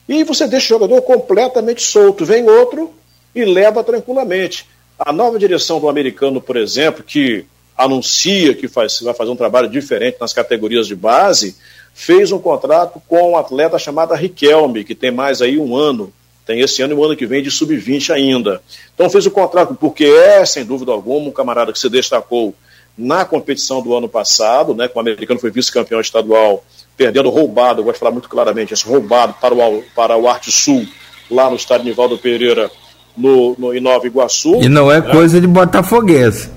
E 0.08 0.24
você 0.24 0.48
deixa 0.48 0.66
o 0.66 0.80
jogador 0.80 1.02
completamente 1.02 1.82
solto. 1.82 2.26
Vem 2.26 2.50
outro 2.50 2.94
e 3.34 3.46
leva 3.46 3.84
tranquilamente. 3.84 4.68
A 5.00 5.12
nova 5.12 5.40
direção 5.40 5.80
do 5.80 5.90
americano, 5.90 6.42
por 6.42 6.56
exemplo, 6.56 7.04
que 7.04 7.46
anuncia 7.78 8.54
que 8.54 8.68
faz, 8.68 9.00
vai 9.02 9.14
fazer 9.14 9.32
um 9.32 9.36
trabalho 9.36 9.68
diferente 9.68 10.18
nas 10.20 10.34
categorias 10.34 10.88
de 10.88 10.96
base, 10.96 11.56
fez 11.94 12.32
um 12.32 12.40
contrato 12.40 13.02
com 13.08 13.32
um 13.32 13.38
atleta 13.38 13.80
chamado 13.80 14.14
Riquelme, 14.14 14.84
que 14.84 14.94
tem 14.94 15.12
mais 15.12 15.42
aí 15.42 15.58
um 15.58 15.76
ano. 15.76 16.14
Tem 16.46 16.60
esse 16.60 16.82
ano 16.82 16.94
e 16.94 16.98
o 16.98 17.04
ano 17.04 17.16
que 17.16 17.26
vem 17.26 17.42
de 17.42 17.50
sub-20 17.50 18.14
ainda. 18.14 18.62
Então 18.94 19.10
fez 19.10 19.26
o 19.26 19.32
contrato, 19.32 19.74
porque 19.76 20.04
é, 20.04 20.46
sem 20.46 20.66
dúvida 20.66 20.92
alguma, 20.92 21.30
um 21.30 21.32
camarada 21.32 21.72
que 21.72 21.80
se 21.80 21.90
destacou 21.90 22.54
na 22.98 23.26
competição 23.26 23.82
do 23.82 23.96
ano 23.96 24.10
passado, 24.10 24.76
né, 24.76 24.88
com 24.88 25.00
o 25.00 25.02
americano 25.02 25.40
foi 25.40 25.50
vice-campeão 25.50 26.00
estadual, 26.00 26.64
perdendo 26.96 27.30
roubado, 27.30 27.82
eu 27.82 27.86
gosto 27.86 27.96
de 27.96 28.00
falar 28.00 28.12
muito 28.12 28.30
claramente, 28.30 28.74
esse 28.74 28.86
roubado 28.86 29.36
para 29.42 29.54
o, 29.54 29.84
para 29.96 30.18
o 30.18 30.28
Arte 30.28 30.52
Sul, 30.52 30.86
lá 31.30 31.50
no 31.50 31.56
estádio 31.56 31.86
Nivaldo 31.86 32.18
Pereira, 32.18 32.70
no, 33.16 33.56
no, 33.58 33.74
em 33.74 33.80
Nova 33.80 34.06
Iguaçu. 34.06 34.62
E 34.62 34.70
não 34.70 34.92
é 34.92 35.02
coisa 35.02 35.40
de 35.40 35.48
botafoguense. 35.48 36.50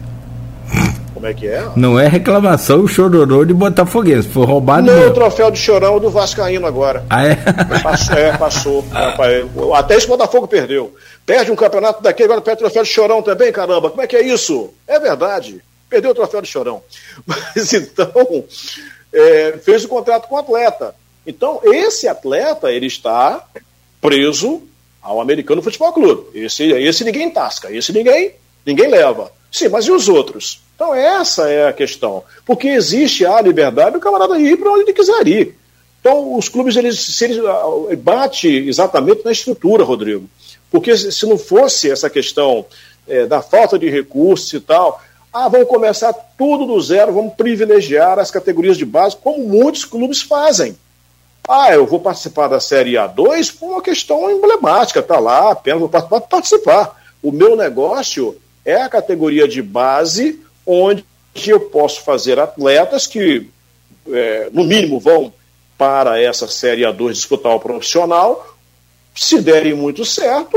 Como 1.17 1.27
é 1.27 1.33
que 1.33 1.49
é? 1.49 1.67
Não 1.75 1.99
é 1.99 2.07
reclamação 2.07 2.81
o 2.81 2.87
chororô 2.87 3.43
de 3.43 3.55
Botafoguense. 3.55 4.29
Foi 4.29 4.45
roubado. 4.45 4.87
Não, 4.87 5.09
o 5.09 5.15
troféu 5.15 5.51
de 5.51 5.59
chorão 5.59 5.99
do 5.99 6.11
Vascaíno 6.11 6.67
agora. 6.67 7.07
Ah, 7.09 7.25
é? 7.25 7.37
Passou, 7.83 8.19
é, 8.19 8.37
passou. 8.37 8.85
Até 9.75 9.97
esse 9.97 10.07
Botafogo 10.07 10.47
perdeu. 10.47 10.95
Perde 11.25 11.51
um 11.51 11.57
campeonato 11.57 12.03
daqui, 12.03 12.23
agora 12.23 12.43
perde 12.43 12.59
o 12.59 12.67
troféu 12.67 12.83
de 12.83 12.91
chorão 12.91 13.23
também, 13.23 13.51
caramba. 13.51 13.89
Como 13.89 14.03
é 14.03 14.07
que 14.07 14.15
é 14.15 14.27
isso? 14.27 14.75
É 14.87 15.01
verdade. 15.01 15.63
Perdeu 15.89 16.11
o 16.11 16.15
troféu 16.15 16.43
de 16.43 16.49
chorão. 16.49 16.83
Mas 17.25 17.73
então, 17.73 18.13
é, 19.16 19.59
fez 19.59 19.84
o 19.84 19.88
contrato 19.88 20.28
com 20.28 20.34
o 20.34 20.38
atleta. 20.38 20.94
Então, 21.26 21.60
esse 21.64 22.06
atleta, 22.06 22.70
ele 22.70 22.86
está 22.86 23.44
preso 24.01 24.62
ao 25.02 25.20
Americano 25.20 25.62
Futebol 25.62 25.93
Clube. 25.93 26.26
Esse, 26.34 26.64
esse 26.64 27.02
ninguém 27.02 27.30
tasca, 27.30 27.72
esse 27.72 27.93
ninguém, 27.93 28.32
ninguém 28.64 28.88
leva. 28.88 29.32
Sim, 29.51 29.68
mas 29.68 29.86
e 29.86 29.90
os 29.90 30.09
outros? 30.09 30.60
Então 30.74 30.94
essa 30.94 31.48
é 31.48 31.68
a 31.68 31.72
questão. 31.72 32.22
Porque 32.44 32.68
existe 32.68 33.24
a 33.24 33.40
liberdade 33.40 33.93
do 33.93 34.01
camarada 34.01 34.38
ir 34.38 34.59
para 34.59 34.70
onde 34.70 34.82
ele 34.82 34.93
quiser 34.93 35.26
ir. 35.26 35.56
Então 36.01 36.36
os 36.36 36.48
clubes, 36.48 36.76
eles, 36.76 36.98
se 37.01 37.24
eles 37.24 37.38
ah, 37.38 37.64
bate 37.98 38.48
exatamente 38.48 39.24
na 39.24 39.32
estrutura, 39.32 39.82
Rodrigo. 39.82 40.28
Porque 40.70 40.97
se 40.97 41.24
não 41.24 41.38
fosse 41.38 41.90
essa 41.90 42.10
questão 42.10 42.66
é, 43.09 43.24
da 43.24 43.40
falta 43.40 43.78
de 43.78 43.88
recursos 43.88 44.52
e 44.52 44.60
tal, 44.60 45.01
ah, 45.37 45.49
vamos 45.49 45.69
começar 45.69 46.15
tudo 46.39 46.65
do 46.65 46.81
zero, 46.81 47.13
vamos 47.13 47.35
privilegiar 47.35 48.19
as 48.19 48.31
categorias 48.31 48.79
de 48.79 48.87
base, 48.87 49.15
como 49.17 49.47
muitos 49.47 49.85
clubes 49.85 50.23
fazem. 50.23 50.75
Ah, 51.47 51.75
eu 51.75 51.85
vou 51.85 52.01
participar 52.01 52.49
da 52.49 52.59
Série 52.59 52.95
A2 52.95 53.55
por 53.55 53.73
uma 53.73 53.83
questão 53.83 54.31
emblemática, 54.31 55.03
tá 55.03 55.19
lá, 55.19 55.51
apenas 55.51 55.81
vou 55.81 55.91
participar, 55.91 56.21
participar. 56.23 57.03
O 57.23 57.31
meu 57.31 57.55
negócio 57.55 58.35
é 58.65 58.81
a 58.81 58.89
categoria 58.89 59.47
de 59.47 59.61
base 59.61 60.41
onde 60.65 61.05
eu 61.47 61.61
posso 61.61 62.01
fazer 62.01 62.41
atletas 62.41 63.07
que, 63.07 63.51
é, 64.11 64.49
no 64.51 64.65
mínimo, 64.65 64.99
vão 64.99 65.31
para 65.77 66.19
essa 66.19 66.49
Série 66.49 66.81
A2 66.81 67.13
disputar 67.13 67.55
o 67.55 67.61
profissional. 67.61 68.57
Se 69.15 69.39
derem 69.43 69.75
muito 69.75 70.03
certo, 70.03 70.57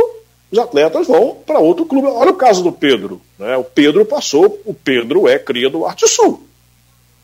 os 0.52 0.58
atletas 0.58 1.08
vão 1.08 1.38
para 1.46 1.60
outro 1.60 1.86
clube. 1.86 2.08
Olha 2.08 2.32
o 2.32 2.36
caso 2.36 2.64
do 2.64 2.72
Pedro. 2.72 3.22
Né? 3.38 3.56
O 3.58 3.64
Pedro 3.64 4.06
passou, 4.06 4.60
o 4.66 4.74
Pedro 4.74 5.28
é 5.28 5.38
cria 5.38 5.70
do 5.70 5.86
Arte 5.86 6.08
Sul. 6.08 6.44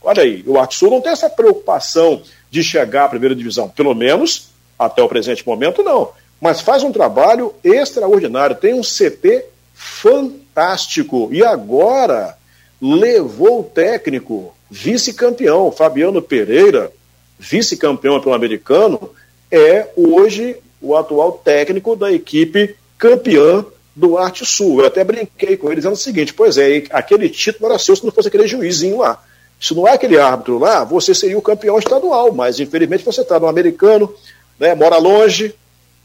Olha 0.03 0.22
aí, 0.22 0.43
o 0.45 0.60
Arte 0.60 0.76
Sul 0.76 0.91
não 0.91 1.02
tem 1.02 1.11
essa 1.11 1.30
preocupação 1.30 2.22
de 2.52 2.64
chegar 2.64 3.06
à 3.06 3.10
primeira 3.10 3.35
divisão, 3.35 3.68
pelo 3.68 3.95
menos 3.95 4.49
até 4.77 5.02
o 5.02 5.10
presente 5.10 5.45
momento, 5.45 5.81
não. 5.81 6.11
Mas 6.39 6.61
faz 6.61 6.84
um 6.84 6.91
trabalho 6.91 7.53
extraordinário, 7.64 8.56
tem 8.56 8.73
um 8.73 8.81
CT 8.81 9.45
fantástico. 9.73 11.30
E 11.31 11.43
agora 11.43 12.38
levou 12.80 13.61
o 13.61 13.64
técnico 13.64 14.53
vice-campeão, 14.69 15.72
Fabiano 15.72 16.22
Pereira, 16.22 16.91
vice-campeão 17.39 18.22
pelo 18.22 18.35
americano, 18.35 19.10
é 19.52 19.88
hoje 19.95 20.57
o 20.81 20.95
atual 20.95 21.31
técnico 21.34 21.95
da 21.95 22.11
equipe 22.11 22.76
campeã 23.06 23.64
do 23.95 24.18
Arte 24.18 24.45
Sul. 24.45 24.82
Eu 24.82 24.88
até 24.88 25.03
brinquei 25.03 25.56
com 25.56 25.68
ele 25.68 25.77
dizendo 25.77 25.94
o 25.94 25.98
seguinte: 25.98 26.34
pois 26.34 26.57
é, 26.57 26.84
aquele 26.90 27.30
título 27.30 27.69
era 27.69 27.80
seu 27.80 27.95
se 27.95 28.03
não 28.03 28.11
fosse 28.11 28.27
aquele 28.27 28.48
juizinho 28.48 28.98
lá. 28.98 29.23
Se 29.60 29.73
não 29.73 29.88
é 29.88 29.94
aquele 29.94 30.18
árbitro 30.18 30.57
lá, 30.57 30.84
você 30.84 31.14
seria 31.14 31.38
o 31.38 31.41
campeão 31.41 31.77
estadual, 31.77 32.34
mas 32.34 32.60
infelizmente 32.60 33.06
você 33.06 33.22
está 33.22 33.40
no 33.40 33.48
americano, 33.48 34.14
né, 34.60 34.76
mora 34.76 34.98
longe, 34.98 35.56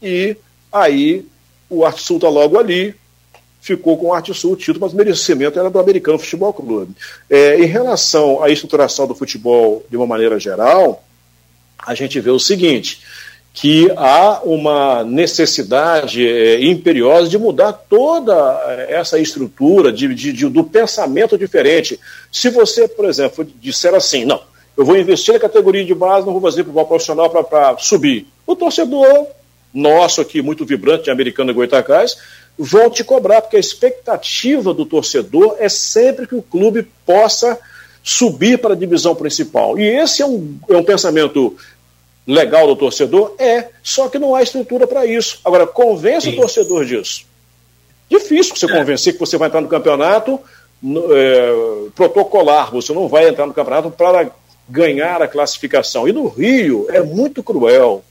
e 0.01 0.37
aí 0.71 1.25
o 1.69 1.85
Arte 1.85 2.01
Sul 2.01 2.15
está 2.15 2.29
logo 2.29 2.57
ali, 2.57 2.95
ficou 3.59 3.97
com 3.97 4.07
o 4.07 4.13
Arte 4.13 4.33
Sul 4.33 4.53
o 4.53 4.55
título, 4.55 4.79
mas 4.79 4.93
o 4.93 4.95
merecimento 4.95 5.59
era 5.59 5.69
do 5.69 5.79
Americano 5.79 6.17
Futebol 6.17 6.53
Clube. 6.53 6.95
É, 7.29 7.59
em 7.59 7.65
relação 7.65 8.41
à 8.41 8.49
estruturação 8.49 9.05
do 9.05 9.15
futebol 9.15 9.85
de 9.89 9.97
uma 9.97 10.07
maneira 10.07 10.39
geral, 10.39 11.03
a 11.77 11.93
gente 11.93 12.19
vê 12.21 12.29
o 12.29 12.39
seguinte, 12.39 13.01
que 13.53 13.91
há 13.97 14.41
uma 14.43 15.03
necessidade 15.03 16.25
é, 16.25 16.63
imperiosa 16.63 17.29
de 17.29 17.37
mudar 17.37 17.73
toda 17.73 18.33
essa 18.87 19.19
estrutura 19.19 19.91
de, 19.91 20.13
de, 20.15 20.31
de, 20.31 20.47
do 20.47 20.63
pensamento 20.63 21.37
diferente. 21.37 21.99
Se 22.31 22.49
você, 22.49 22.87
por 22.87 23.05
exemplo, 23.05 23.45
disser 23.61 23.93
assim, 23.93 24.23
não, 24.23 24.41
eu 24.77 24.85
vou 24.85 24.97
investir 24.97 25.33
na 25.33 25.39
categoria 25.39 25.83
de 25.83 25.93
base, 25.93 26.25
não 26.25 26.33
vou 26.33 26.41
fazer 26.41 26.63
futebol 26.63 26.85
profissional 26.85 27.29
para 27.29 27.77
subir. 27.77 28.25
O 28.47 28.55
torcedor 28.55 29.27
nosso 29.73 30.21
aqui, 30.21 30.41
muito 30.41 30.65
vibrante, 30.65 31.05
de 31.05 31.11
americano 31.11 31.51
e 31.51 31.53
Goitacás, 31.53 32.17
vão 32.57 32.89
te 32.89 33.03
cobrar, 33.03 33.41
porque 33.41 33.57
a 33.57 33.59
expectativa 33.59 34.73
do 34.73 34.85
torcedor 34.85 35.55
é 35.59 35.69
sempre 35.69 36.27
que 36.27 36.35
o 36.35 36.41
clube 36.41 36.87
possa 37.05 37.57
subir 38.03 38.59
para 38.59 38.73
a 38.73 38.77
divisão 38.77 39.15
principal. 39.15 39.79
E 39.79 39.83
esse 39.83 40.21
é 40.21 40.25
um, 40.25 40.57
é 40.69 40.75
um 40.75 40.83
pensamento 40.83 41.55
legal 42.31 42.65
do 42.65 42.75
torcedor? 42.75 43.35
É, 43.37 43.67
só 43.83 44.07
que 44.07 44.17
não 44.17 44.33
há 44.33 44.41
estrutura 44.41 44.87
para 44.87 45.05
isso. 45.05 45.39
Agora, 45.43 45.67
convence 45.67 46.29
Sim. 46.29 46.33
o 46.33 46.41
torcedor 46.41 46.85
disso. 46.85 47.25
Difícil 48.09 48.55
você 48.55 48.65
é. 48.65 48.77
convencer 48.77 49.13
que 49.13 49.19
você 49.19 49.37
vai 49.37 49.47
entrar 49.47 49.61
no 49.61 49.67
campeonato 49.67 50.39
é, 51.11 51.53
protocolar, 51.93 52.71
você 52.71 52.93
não 52.93 53.07
vai 53.07 53.27
entrar 53.27 53.45
no 53.45 53.53
campeonato 53.53 53.91
para 53.91 54.31
ganhar 54.67 55.21
a 55.21 55.27
classificação. 55.27 56.07
E 56.07 56.13
no 56.13 56.27
Rio 56.27 56.87
é 56.89 57.01
muito 57.01 57.43
cruel. 57.43 58.03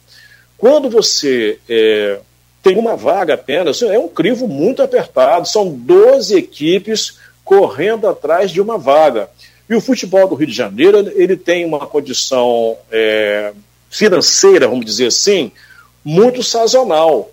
Quando 0.56 0.90
você 0.90 1.59
é, 1.68 2.20
tem 2.62 2.76
uma 2.76 2.97
vaga 2.97 3.34
apenas, 3.34 3.80
é 3.82 3.98
um 3.98 4.09
crivo 4.09 4.47
muito 4.47 4.82
apertado, 4.82 5.48
são 5.48 5.70
12 5.70 6.36
equipes 6.36 7.18
correndo 7.42 8.06
atrás 8.06 8.51
de 8.51 8.60
uma 8.60 8.76
vaga. 8.76 9.30
E 9.68 9.74
o 9.74 9.80
futebol 9.80 10.28
do 10.28 10.34
Rio 10.34 10.48
de 10.48 10.52
Janeiro, 10.52 10.98
ele 11.14 11.36
tem 11.36 11.64
uma 11.64 11.86
condição 11.86 12.76
é, 12.90 13.52
financeira, 13.91 14.69
vamos 14.69 14.87
dizer 14.87 15.09
assim, 15.09 15.51
muito 16.05 16.43
sazonal. 16.43 17.31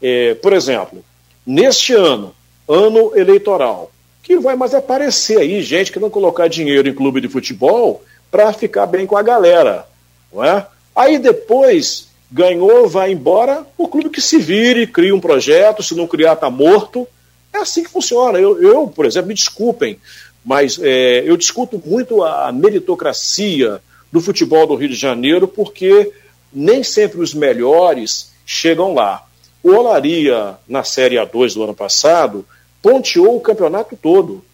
É, 0.00 0.34
por 0.36 0.52
exemplo, 0.52 1.04
neste 1.44 1.92
ano, 1.92 2.34
ano 2.68 3.12
eleitoral, 3.16 3.90
que 4.22 4.38
vai 4.38 4.56
mais 4.56 4.74
aparecer 4.74 5.38
aí 5.38 5.62
gente 5.62 5.92
que 5.92 5.98
não 5.98 6.08
colocar 6.08 6.48
dinheiro 6.48 6.88
em 6.88 6.94
clube 6.94 7.20
de 7.20 7.28
futebol 7.28 8.02
para 8.30 8.52
ficar 8.52 8.86
bem 8.86 9.06
com 9.06 9.16
a 9.16 9.22
galera, 9.22 9.86
não 10.32 10.44
é? 10.44 10.66
Aí 10.94 11.18
depois 11.18 12.08
ganhou, 12.30 12.88
vai 12.88 13.12
embora, 13.12 13.66
o 13.76 13.86
clube 13.86 14.10
que 14.10 14.20
se 14.20 14.38
vire, 14.38 14.86
cria 14.86 15.14
um 15.14 15.20
projeto, 15.20 15.82
se 15.82 15.94
não 15.94 16.06
criar, 16.06 16.32
está 16.32 16.50
morto. 16.50 17.06
É 17.52 17.58
assim 17.58 17.84
que 17.84 17.90
funciona. 17.90 18.38
Eu, 18.38 18.60
eu 18.60 18.86
por 18.88 19.06
exemplo, 19.06 19.28
me 19.28 19.34
desculpem, 19.34 19.98
mas 20.44 20.78
é, 20.82 21.22
eu 21.24 21.36
discuto 21.36 21.80
muito 21.84 22.24
a 22.24 22.50
meritocracia 22.52 23.80
do 24.10 24.20
futebol 24.20 24.66
do 24.66 24.74
Rio 24.74 24.88
de 24.88 24.94
Janeiro, 24.94 25.46
porque 25.48 26.12
nem 26.52 26.82
sempre 26.82 27.20
os 27.20 27.34
melhores 27.34 28.32
chegam 28.44 28.94
lá. 28.94 29.26
O 29.62 29.72
Olaria, 29.72 30.54
na 30.68 30.84
Série 30.84 31.16
A2 31.16 31.54
do 31.54 31.64
ano 31.64 31.74
passado, 31.74 32.46
ponteou 32.80 33.36
o 33.36 33.40
campeonato 33.40 33.96
todo, 33.96 34.44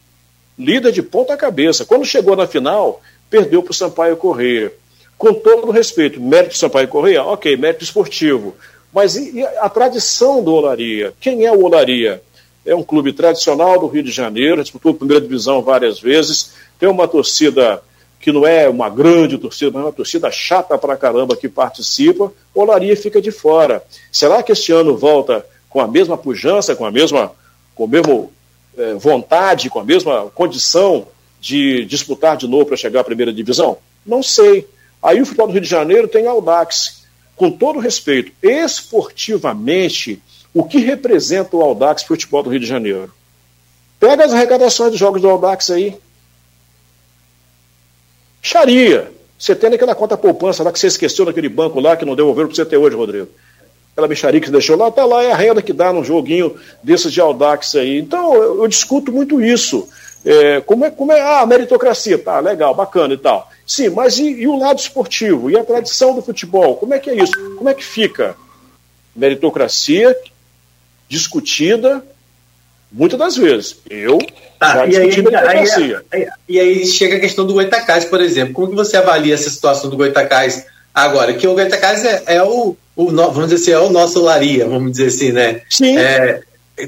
líder 0.58 0.92
de 0.92 1.02
ponta 1.02 1.36
cabeça. 1.36 1.84
Quando 1.84 2.04
chegou 2.04 2.34
na 2.34 2.46
final, 2.46 3.02
perdeu 3.28 3.62
para 3.62 3.72
o 3.72 3.74
Sampaio 3.74 4.16
Corrêa 4.16 4.72
com 5.22 5.32
todo 5.32 5.70
respeito, 5.70 6.20
mérito 6.20 6.58
Sampaio 6.58 6.88
Correia, 6.88 7.22
ok, 7.22 7.56
mérito 7.56 7.84
esportivo. 7.84 8.56
Mas 8.92 9.14
e 9.14 9.40
a 9.60 9.68
tradição 9.68 10.42
do 10.42 10.52
Olaria? 10.52 11.14
Quem 11.20 11.44
é 11.46 11.52
o 11.52 11.62
Olaria? 11.62 12.20
É 12.66 12.74
um 12.74 12.82
clube 12.82 13.12
tradicional 13.12 13.78
do 13.78 13.86
Rio 13.86 14.02
de 14.02 14.10
Janeiro, 14.10 14.60
disputou 14.60 14.90
a 14.90 14.96
primeira 14.96 15.20
divisão 15.20 15.62
várias 15.62 16.00
vezes, 16.00 16.54
tem 16.76 16.88
uma 16.88 17.06
torcida 17.06 17.80
que 18.22 18.30
não 18.30 18.46
é 18.46 18.68
uma 18.68 18.88
grande 18.88 19.36
torcida, 19.36 19.72
mas 19.72 19.82
é 19.82 19.86
uma 19.86 19.92
torcida 19.92 20.30
chata 20.30 20.78
pra 20.78 20.96
caramba 20.96 21.36
que 21.36 21.48
participa, 21.48 22.32
o 22.54 22.60
Olaria 22.60 22.96
fica 22.96 23.20
de 23.20 23.32
fora. 23.32 23.82
Será 24.12 24.44
que 24.44 24.52
este 24.52 24.70
ano 24.70 24.96
volta 24.96 25.44
com 25.68 25.80
a 25.80 25.88
mesma 25.88 26.16
pujança, 26.16 26.76
com 26.76 26.86
a 26.86 26.90
mesma, 26.90 27.32
com 27.74 27.84
a 27.84 27.88
mesma 27.88 28.28
é, 28.78 28.94
vontade, 28.94 29.68
com 29.68 29.80
a 29.80 29.84
mesma 29.84 30.30
condição 30.30 31.08
de 31.40 31.84
disputar 31.84 32.36
de 32.36 32.46
novo 32.46 32.66
para 32.66 32.76
chegar 32.76 33.00
à 33.00 33.04
primeira 33.04 33.32
divisão? 33.32 33.78
Não 34.06 34.22
sei. 34.22 34.68
Aí 35.02 35.20
o 35.20 35.26
futebol 35.26 35.48
do 35.48 35.52
Rio 35.54 35.62
de 35.62 35.68
Janeiro 35.68 36.06
tem 36.06 36.28
Audax. 36.28 37.02
Com 37.34 37.50
todo 37.50 37.80
respeito, 37.80 38.30
esportivamente, 38.40 40.22
o 40.54 40.62
que 40.62 40.78
representa 40.78 41.56
o 41.56 41.62
Audax 41.62 42.04
futebol 42.04 42.44
do 42.44 42.50
Rio 42.50 42.60
de 42.60 42.66
Janeiro? 42.66 43.12
Pega 43.98 44.24
as 44.24 44.32
arrecadações 44.32 44.90
dos 44.90 45.00
jogos 45.00 45.20
do 45.20 45.28
Audax 45.28 45.70
aí. 45.70 45.96
Xaria. 48.42 49.12
Você 49.38 49.54
tem 49.54 49.72
aquela 49.72 49.94
conta 49.94 50.16
poupança 50.16 50.62
lá 50.62 50.72
que 50.72 50.78
você 50.78 50.88
esqueceu 50.88 51.24
naquele 51.24 51.48
banco 51.48 51.80
lá 51.80 51.96
que 51.96 52.04
não 52.04 52.16
devolveram 52.16 52.48
para 52.48 52.56
você 52.56 52.64
ter 52.64 52.76
hoje, 52.76 52.96
Rodrigo. 52.96 53.28
Aquela 53.92 54.08
bicharia 54.08 54.40
que 54.40 54.46
você 54.46 54.52
deixou 54.52 54.76
lá, 54.76 54.90
tá 54.90 55.04
lá, 55.04 55.22
é 55.22 55.32
a 55.32 55.36
renda 55.36 55.62
que 55.62 55.72
dá 55.72 55.92
num 55.92 56.04
joguinho 56.04 56.56
desses 56.82 57.12
de 57.12 57.20
Audax 57.20 57.76
aí. 57.76 57.98
Então, 57.98 58.34
eu, 58.34 58.62
eu 58.62 58.68
discuto 58.68 59.12
muito 59.12 59.40
isso. 59.40 59.88
É, 60.24 60.60
como, 60.60 60.84
é, 60.84 60.90
como 60.90 61.12
é 61.12 61.20
ah, 61.20 61.44
meritocracia? 61.44 62.18
Tá, 62.18 62.40
legal, 62.40 62.74
bacana 62.74 63.14
e 63.14 63.18
tal. 63.18 63.50
Sim, 63.66 63.90
mas 63.90 64.18
e, 64.18 64.28
e, 64.28 64.46
o 64.46 64.56
lado 64.56 64.78
esportivo? 64.78 65.50
E 65.50 65.58
a 65.58 65.64
tradição 65.64 66.14
do 66.14 66.22
futebol? 66.22 66.76
Como 66.76 66.94
é 66.94 66.98
que 66.98 67.10
é 67.10 67.14
isso? 67.14 67.32
Como 67.56 67.68
é 67.68 67.74
que 67.74 67.84
fica? 67.84 68.36
Meritocracia 69.14 70.16
discutida 71.08 72.02
muitas 72.92 73.18
das 73.18 73.36
vezes. 73.36 73.76
Eu 73.88 74.18
tá, 74.58 74.88
já 74.90 75.04
e 75.04 75.10
aí. 75.10 75.24
Aí, 75.34 75.96
aí, 76.12 76.26
e 76.48 76.60
aí 76.60 76.86
chega 76.86 77.16
a 77.16 77.20
questão 77.20 77.46
do 77.46 77.54
Goitacás, 77.54 78.04
por 78.04 78.20
exemplo. 78.20 78.54
Como 78.54 78.68
que 78.68 78.74
você 78.74 78.96
avalia 78.96 79.34
essa 79.34 79.50
situação 79.50 79.90
do 79.90 79.96
Goitacás 79.96 80.66
agora? 80.94 81.34
Que 81.34 81.46
o 81.46 81.54
Goitacás 81.54 82.04
é, 82.04 82.22
é 82.26 82.42
o, 82.42 82.76
o, 82.94 83.06
vamos 83.06 83.50
dizer 83.50 83.56
assim, 83.56 83.70
é 83.72 83.78
o 83.78 83.92
nosso 83.92 84.20
Laria, 84.20 84.66
vamos 84.66 84.92
dizer 84.92 85.06
assim, 85.06 85.32
né? 85.32 85.62
Sim. 85.68 85.96
É, 85.96 86.42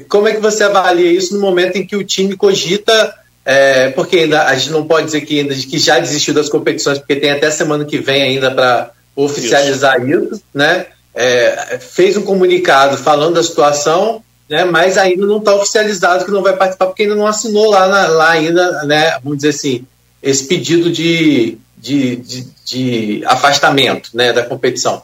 como 0.07 0.27
é 0.27 0.33
que 0.33 0.41
você 0.41 0.63
avalia 0.63 1.11
isso 1.11 1.33
no 1.33 1.41
momento 1.41 1.77
em 1.77 1.85
que 1.85 1.95
o 1.95 2.03
time 2.03 2.35
cogita 2.35 3.13
é, 3.45 3.91
porque 3.91 4.17
ainda 4.17 4.47
a 4.47 4.55
gente 4.55 4.71
não 4.71 4.87
pode 4.87 5.05
dizer 5.05 5.21
que, 5.21 5.39
ainda, 5.39 5.53
que 5.53 5.77
já 5.77 5.99
desistiu 5.99 6.33
das 6.33 6.49
competições, 6.49 6.97
porque 6.97 7.15
tem 7.15 7.29
até 7.29 7.51
semana 7.51 7.85
que 7.85 7.99
vem 7.99 8.23
ainda 8.23 8.49
para 8.49 8.91
oficializar 9.15 10.01
isso, 10.01 10.33
isso 10.33 10.43
né? 10.51 10.87
É, 11.13 11.77
fez 11.79 12.17
um 12.17 12.23
comunicado 12.23 12.97
falando 12.97 13.35
da 13.35 13.43
situação, 13.43 14.23
né? 14.49 14.63
Mas 14.65 14.97
ainda 14.97 15.25
não 15.25 15.37
está 15.37 15.53
oficializado 15.55 16.25
que 16.25 16.31
não 16.31 16.43
vai 16.43 16.55
participar, 16.55 16.87
porque 16.87 17.03
ainda 17.03 17.15
não 17.15 17.27
assinou 17.27 17.69
lá, 17.69 17.87
na, 17.87 18.07
lá 18.07 18.29
ainda, 18.31 18.83
né? 18.83 19.17
Vamos 19.23 19.37
dizer 19.37 19.49
assim, 19.49 19.85
esse 20.21 20.45
pedido 20.45 20.91
de, 20.91 21.57
de, 21.77 22.15
de, 22.15 22.47
de 22.65 23.25
afastamento, 23.25 24.11
né? 24.13 24.33
Da 24.33 24.45
competição. 24.45 25.01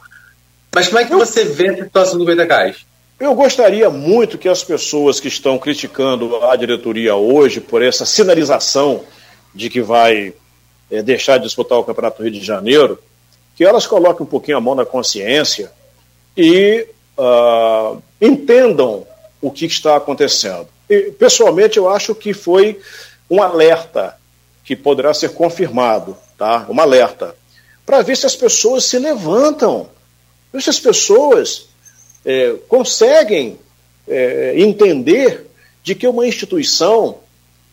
Mas 0.73 0.87
como 0.87 0.99
é 0.99 1.05
que 1.05 1.13
você 1.13 1.43
vê 1.43 1.69
a 1.69 1.83
situação 1.83 2.17
do 2.17 2.25
Goitacás? 2.25 2.77
Eu 3.19 3.35
gostaria 3.35 3.89
muito 3.89 4.37
que 4.37 4.49
as 4.49 4.63
pessoas 4.63 5.19
que 5.19 5.27
estão 5.27 5.59
criticando 5.59 6.43
a 6.43 6.55
diretoria 6.55 7.15
hoje 7.15 7.61
por 7.61 7.83
essa 7.83 8.05
sinalização 8.05 9.03
de 9.53 9.69
que 9.69 9.81
vai 9.81 10.33
é, 10.89 11.03
deixar 11.03 11.37
de 11.37 11.43
disputar 11.43 11.77
o 11.77 11.83
Campeonato 11.83 12.17
do 12.17 12.23
Rio 12.23 12.39
de 12.39 12.43
Janeiro, 12.45 12.97
que 13.55 13.63
elas 13.63 13.85
coloquem 13.85 14.25
um 14.25 14.29
pouquinho 14.29 14.57
a 14.57 14.61
mão 14.61 14.73
na 14.73 14.85
consciência 14.85 15.71
e 16.35 16.87
uh, 17.17 18.01
entendam 18.19 19.05
o 19.41 19.51
que 19.51 19.65
está 19.65 19.95
acontecendo. 19.95 20.67
E, 20.89 21.11
pessoalmente, 21.11 21.77
eu 21.77 21.89
acho 21.89 22.13
que 22.13 22.33
foi 22.33 22.79
um 23.29 23.41
alerta 23.41 24.17
que 24.63 24.75
poderá 24.75 25.13
ser 25.13 25.33
confirmado, 25.33 26.15
tá? 26.37 26.65
Um 26.69 26.79
alerta 26.79 27.35
para 27.85 28.01
ver 28.01 28.15
se 28.15 28.25
as 28.25 28.35
pessoas 28.35 28.85
se 28.85 28.97
levantam, 28.99 29.89
se 30.59 30.69
as 30.69 30.79
pessoas 30.79 31.67
é, 32.25 32.55
conseguem 32.67 33.59
é, 34.07 34.53
entender 34.57 35.47
de 35.83 35.95
que 35.95 36.07
uma 36.07 36.27
instituição 36.27 37.19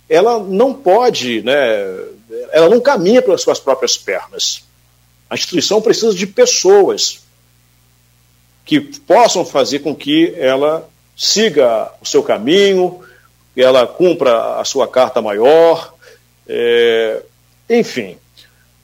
ela 0.08 0.38
não 0.38 0.72
pode, 0.72 1.42
né, 1.42 1.54
ela 2.50 2.68
não 2.68 2.80
caminha 2.80 3.20
pelas 3.20 3.42
suas 3.42 3.60
próprias 3.60 3.96
pernas. 3.98 4.64
A 5.28 5.34
instituição 5.34 5.82
precisa 5.82 6.14
de 6.14 6.26
pessoas 6.26 7.20
que 8.64 8.80
possam 8.80 9.44
fazer 9.44 9.80
com 9.80 9.94
que 9.94 10.34
ela 10.36 10.88
siga 11.18 11.90
o 12.00 12.06
seu 12.06 12.22
caminho, 12.22 13.00
que 13.52 13.60
ela 13.60 13.84
cumpra 13.88 14.60
a 14.60 14.64
sua 14.64 14.86
carta 14.86 15.20
maior, 15.20 15.92
é, 16.48 17.22
enfim. 17.68 18.16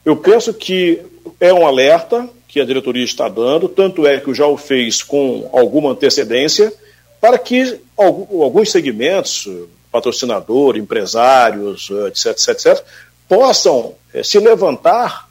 Eu 0.05 0.17
penso 0.17 0.53
que 0.53 1.01
é 1.41 1.55
um 1.55 1.65
alerta, 1.65 2.29
que 2.49 2.61
a 2.61 2.65
diretoria 2.65 3.05
está 3.05 3.29
dando, 3.29 3.69
tanto 3.69 4.07
é 4.07 4.21
que 4.21 4.35
já 4.35 4.47
o 4.47 4.57
fez 4.57 5.03
com 5.03 5.49
alguma 5.53 5.93
antecedência, 5.93 6.73
para 7.21 7.39
que 7.39 7.81
alguns 7.97 8.71
segmentos, 8.71 9.49
patrocinador, 9.91 10.77
empresários, 10.77 11.89
etc, 12.09 12.49
etc, 12.49 12.85
possam 13.29 13.95
eh, 14.13 14.23
se 14.23 14.39
levantar 14.39 15.29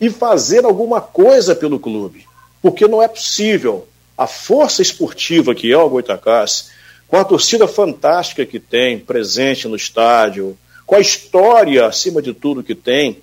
e 0.00 0.10
fazer 0.10 0.64
alguma 0.64 1.00
coisa 1.00 1.54
pelo 1.54 1.78
clube. 1.78 2.26
Porque 2.60 2.88
não 2.88 3.02
é 3.02 3.06
possível. 3.06 3.86
A 4.20 4.26
força 4.26 4.82
esportiva 4.82 5.54
que 5.54 5.72
é 5.72 5.78
o 5.78 5.88
Goitacás, 5.88 6.68
com 7.08 7.16
a 7.16 7.24
torcida 7.24 7.66
fantástica 7.66 8.44
que 8.44 8.60
tem 8.60 8.98
presente 8.98 9.66
no 9.66 9.74
estádio, 9.74 10.58
com 10.84 10.94
a 10.94 11.00
história, 11.00 11.86
acima 11.86 12.20
de 12.20 12.34
tudo, 12.34 12.62
que 12.62 12.74
tem, 12.74 13.16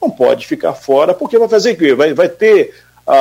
não 0.00 0.08
pode 0.08 0.46
ficar 0.46 0.74
fora, 0.74 1.12
porque 1.12 1.36
vai 1.40 1.48
fazer 1.48 1.72
o 1.72 1.76
quê? 1.76 1.92
Vai, 1.92 2.14
vai 2.14 2.28
ter 2.28 2.72
a, 3.04 3.16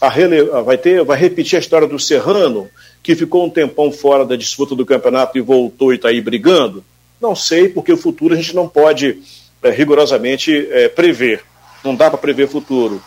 a, 0.00 0.06
a 0.06 0.08
rele... 0.08 0.44
vai 0.64 0.78
ter, 0.78 1.04
vai 1.04 1.18
repetir 1.18 1.58
a 1.58 1.60
história 1.60 1.86
do 1.86 1.98
Serrano, 1.98 2.70
que 3.02 3.14
ficou 3.14 3.44
um 3.44 3.50
tempão 3.50 3.92
fora 3.92 4.24
da 4.24 4.36
disputa 4.36 4.74
do 4.74 4.86
campeonato 4.86 5.36
e 5.36 5.42
voltou 5.42 5.92
e 5.92 5.96
está 5.96 6.08
aí 6.08 6.22
brigando? 6.22 6.82
Não 7.20 7.36
sei, 7.36 7.68
porque 7.68 7.92
o 7.92 7.98
futuro 7.98 8.32
a 8.32 8.38
gente 8.38 8.56
não 8.56 8.66
pode 8.66 9.20
é, 9.62 9.68
rigorosamente 9.68 10.66
é, 10.70 10.88
prever. 10.88 11.42
Não 11.84 11.94
dá 11.94 12.08
para 12.08 12.18
prever 12.18 12.48
futuro. 12.48 13.02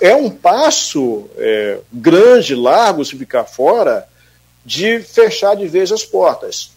É 0.00 0.14
um 0.14 0.30
passo 0.30 1.28
é, 1.36 1.80
grande, 1.92 2.54
largo, 2.54 3.04
se 3.04 3.16
ficar 3.16 3.44
fora, 3.44 4.06
de 4.64 5.00
fechar 5.00 5.56
de 5.56 5.66
vez 5.66 5.90
as 5.90 6.04
portas. 6.04 6.72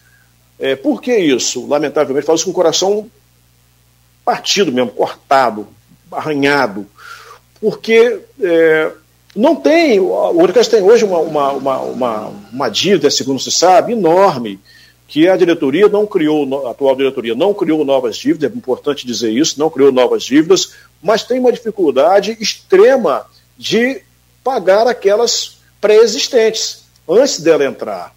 É, 0.60 0.76
por 0.76 1.02
que 1.02 1.16
isso? 1.16 1.68
Lamentavelmente, 1.68 2.26
falo 2.26 2.36
isso 2.36 2.46
com 2.46 2.52
o 2.52 2.56
coração 2.56 3.10
partido 4.24 4.72
mesmo, 4.72 4.92
cortado, 4.92 5.68
arranhado, 6.12 6.86
porque 7.60 8.20
é, 8.42 8.92
não 9.36 9.56
tem, 9.56 10.00
o 10.00 10.32
Unicas 10.32 10.68
tem 10.68 10.82
hoje 10.82 11.06
uma, 11.06 11.20
uma, 11.20 11.52
uma, 11.52 11.80
uma, 11.80 12.34
uma 12.52 12.70
dívida, 12.70 13.10
segundo 13.10 13.40
se 13.40 13.52
sabe, 13.52 13.94
enorme, 13.94 14.60
que 15.08 15.28
a 15.28 15.36
diretoria 15.36 15.90
não 15.90 16.08
criou, 16.08 16.66
a 16.68 16.72
atual 16.72 16.96
diretoria 16.96 17.36
não 17.36 17.54
criou 17.54 17.84
novas 17.84 18.16
dívidas, 18.16 18.52
é 18.52 18.56
importante 18.56 19.06
dizer 19.06 19.32
isso, 19.32 19.60
não 19.60 19.70
criou 19.70 19.92
novas 19.92 20.24
dívidas, 20.24 20.74
mas 21.02 21.24
tem 21.24 21.40
uma 21.40 21.52
dificuldade 21.52 22.38
extrema 22.40 23.26
de 23.58 24.02
pagar 24.44 24.88
aquelas 24.88 25.58
pré-existentes, 25.80 26.84
antes 27.08 27.40
dela 27.40 27.66
entrar. 27.66 28.14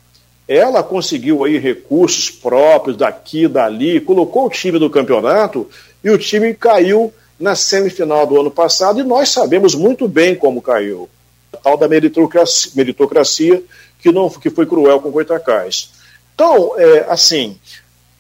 Ela 0.46 0.82
conseguiu 0.82 1.44
aí 1.44 1.58
recursos 1.58 2.30
próprios 2.30 2.96
daqui, 2.96 3.48
dali, 3.48 4.00
colocou 4.00 4.46
o 4.46 4.50
time 4.50 4.78
do 4.78 4.90
campeonato 4.90 5.68
e 6.02 6.10
o 6.10 6.18
time 6.18 6.52
caiu 6.52 7.12
na 7.40 7.54
semifinal 7.54 8.26
do 8.26 8.38
ano 8.38 8.50
passado 8.50 9.00
e 9.00 9.02
nós 9.02 9.30
sabemos 9.30 9.74
muito 9.74 10.06
bem 10.06 10.34
como 10.34 10.60
caiu. 10.60 11.08
A 11.52 11.56
tal 11.56 11.76
da 11.76 11.88
meritocracia, 11.88 12.72
meritocracia 12.74 13.62
que, 13.98 14.12
não, 14.12 14.28
que 14.28 14.50
foi 14.50 14.66
cruel 14.66 15.00
com 15.00 15.08
o 15.08 15.12
Goitacás. 15.12 15.90
Então, 16.34 16.74
é, 16.78 17.06
assim, 17.08 17.58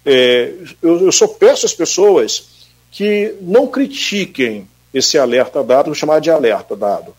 é, 0.04 0.52
eu, 0.82 1.06
eu 1.06 1.12
só 1.12 1.26
peço 1.26 1.66
às 1.66 1.74
pessoas 1.74 2.53
que 2.94 3.34
não 3.40 3.66
critiquem 3.66 4.68
esse 4.92 5.18
alerta 5.18 5.64
dado, 5.64 5.86
vou 5.86 5.94
chamar 5.96 6.20
de 6.20 6.30
alerta 6.30 6.76
dado, 6.76 7.14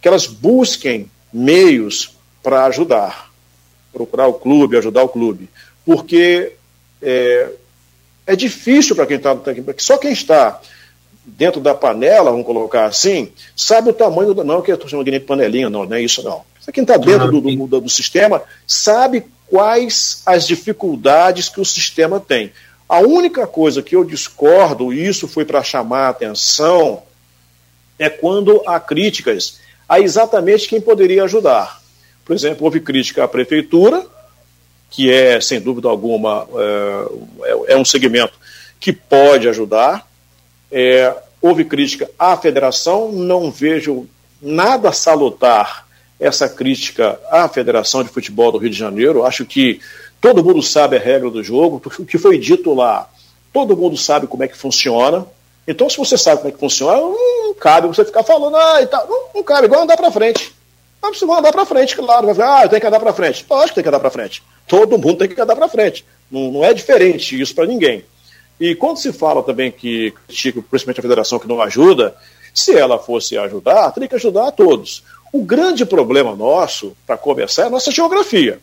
que 0.00 0.08
elas 0.08 0.26
busquem 0.26 1.08
meios 1.32 2.16
para 2.42 2.64
ajudar, 2.66 3.30
procurar 3.92 4.26
o 4.26 4.34
clube, 4.34 4.76
ajudar 4.76 5.04
o 5.04 5.08
clube, 5.08 5.48
porque 5.86 6.54
é, 7.00 7.50
é 8.26 8.34
difícil 8.34 8.96
para 8.96 9.06
quem 9.06 9.16
está. 9.16 9.36
Só 9.78 9.96
quem 9.96 10.12
está 10.12 10.60
dentro 11.24 11.60
da 11.60 11.72
panela, 11.72 12.32
vamos 12.32 12.44
colocar 12.44 12.86
assim, 12.86 13.30
sabe 13.54 13.90
o 13.90 13.94
tamanho 13.94 14.34
do. 14.34 14.42
Não 14.42 14.60
que 14.60 14.72
eu 14.72 14.74
estou 14.74 14.90
chamando 14.90 15.08
de 15.08 15.20
panelinha, 15.20 15.70
não, 15.70 15.84
não 15.84 15.96
é 15.96 16.02
isso 16.02 16.20
não. 16.24 16.42
Só 16.58 16.72
quem 16.72 16.82
está 16.82 16.96
dentro 16.96 17.30
do, 17.30 17.40
do, 17.40 17.80
do 17.82 17.88
sistema 17.88 18.42
sabe 18.66 19.24
quais 19.46 20.20
as 20.26 20.48
dificuldades 20.48 21.48
que 21.48 21.60
o 21.60 21.64
sistema 21.64 22.18
tem. 22.18 22.52
A 22.92 22.98
única 22.98 23.46
coisa 23.46 23.82
que 23.82 23.96
eu 23.96 24.04
discordo, 24.04 24.92
e 24.92 25.06
isso 25.08 25.26
foi 25.26 25.46
para 25.46 25.62
chamar 25.62 26.00
a 26.00 26.08
atenção, 26.10 27.02
é 27.98 28.10
quando 28.10 28.62
há 28.66 28.78
críticas 28.78 29.58
a 29.88 29.98
exatamente 29.98 30.68
quem 30.68 30.78
poderia 30.78 31.24
ajudar. 31.24 31.80
Por 32.22 32.36
exemplo, 32.36 32.66
houve 32.66 32.80
crítica 32.80 33.24
à 33.24 33.28
prefeitura, 33.28 34.04
que 34.90 35.10
é, 35.10 35.40
sem 35.40 35.58
dúvida 35.58 35.88
alguma, 35.88 36.46
é, 37.46 37.72
é 37.72 37.76
um 37.78 37.84
segmento 37.84 38.34
que 38.78 38.92
pode 38.92 39.48
ajudar. 39.48 40.06
É, 40.70 41.16
houve 41.40 41.64
crítica 41.64 42.10
à 42.18 42.36
federação, 42.36 43.10
não 43.10 43.50
vejo 43.50 44.06
nada 44.38 44.92
salutar 44.92 45.88
essa 46.20 46.46
crítica 46.46 47.18
à 47.30 47.48
Federação 47.48 48.04
de 48.04 48.10
Futebol 48.10 48.52
do 48.52 48.58
Rio 48.58 48.68
de 48.68 48.76
Janeiro. 48.76 49.24
Acho 49.24 49.46
que 49.46 49.80
todo 50.22 50.44
mundo 50.44 50.62
sabe 50.62 50.96
a 50.96 51.00
regra 51.00 51.28
do 51.28 51.42
jogo, 51.42 51.82
o 51.84 52.06
que 52.06 52.16
foi 52.16 52.38
dito 52.38 52.72
lá, 52.72 53.10
todo 53.52 53.76
mundo 53.76 53.96
sabe 53.96 54.28
como 54.28 54.44
é 54.44 54.48
que 54.48 54.56
funciona. 54.56 55.26
Então, 55.66 55.90
se 55.90 55.98
você 55.98 56.16
sabe 56.16 56.38
como 56.38 56.48
é 56.48 56.52
que 56.52 56.60
funciona, 56.60 56.96
não 57.00 57.54
cabe 57.54 57.88
você 57.88 58.04
ficar 58.04 58.22
falando, 58.22 58.56
ah, 58.56 58.80
e 58.80 58.86
tal. 58.86 59.06
Não, 59.08 59.22
não 59.34 59.42
cabe, 59.42 59.66
igual 59.66 59.82
andar 59.82 59.96
para 59.96 60.12
frente. 60.12 60.54
Ah, 61.02 61.08
você 61.08 61.26
vai 61.26 61.40
andar 61.40 61.50
para 61.50 61.66
frente, 61.66 61.96
claro. 61.96 62.26
Vai 62.26 62.34
falar, 62.36 62.62
ah, 62.62 62.68
tenho 62.68 62.80
que 62.80 62.86
andar 62.86 63.00
para 63.00 63.12
frente. 63.12 63.44
Lógico 63.50 63.68
que 63.68 63.74
tem 63.74 63.82
que 63.82 63.88
andar 63.88 64.00
para 64.00 64.10
frente. 64.10 64.42
Todo 64.68 64.96
mundo 64.96 65.16
tem 65.18 65.28
que 65.28 65.40
andar 65.40 65.56
para 65.56 65.68
frente. 65.68 66.04
Não, 66.30 66.52
não 66.52 66.64
é 66.64 66.72
diferente 66.72 67.40
isso 67.40 67.54
para 67.54 67.66
ninguém. 67.66 68.04
E 68.60 68.76
quando 68.76 68.98
se 68.98 69.12
fala 69.12 69.42
também 69.42 69.72
que 69.72 70.12
critica, 70.28 70.62
principalmente 70.70 71.00
a 71.00 71.02
federação 71.02 71.38
que 71.40 71.48
não 71.48 71.60
ajuda, 71.60 72.14
se 72.54 72.76
ela 72.76 72.96
fosse 72.96 73.36
ajudar, 73.36 73.90
teria 73.90 74.08
que 74.08 74.14
ajudar 74.14 74.48
a 74.48 74.52
todos. 74.52 75.02
O 75.32 75.42
grande 75.42 75.84
problema 75.84 76.36
nosso, 76.36 76.96
para 77.04 77.16
começar, 77.16 77.62
é 77.64 77.66
a 77.66 77.70
nossa 77.70 77.90
geografia. 77.90 78.60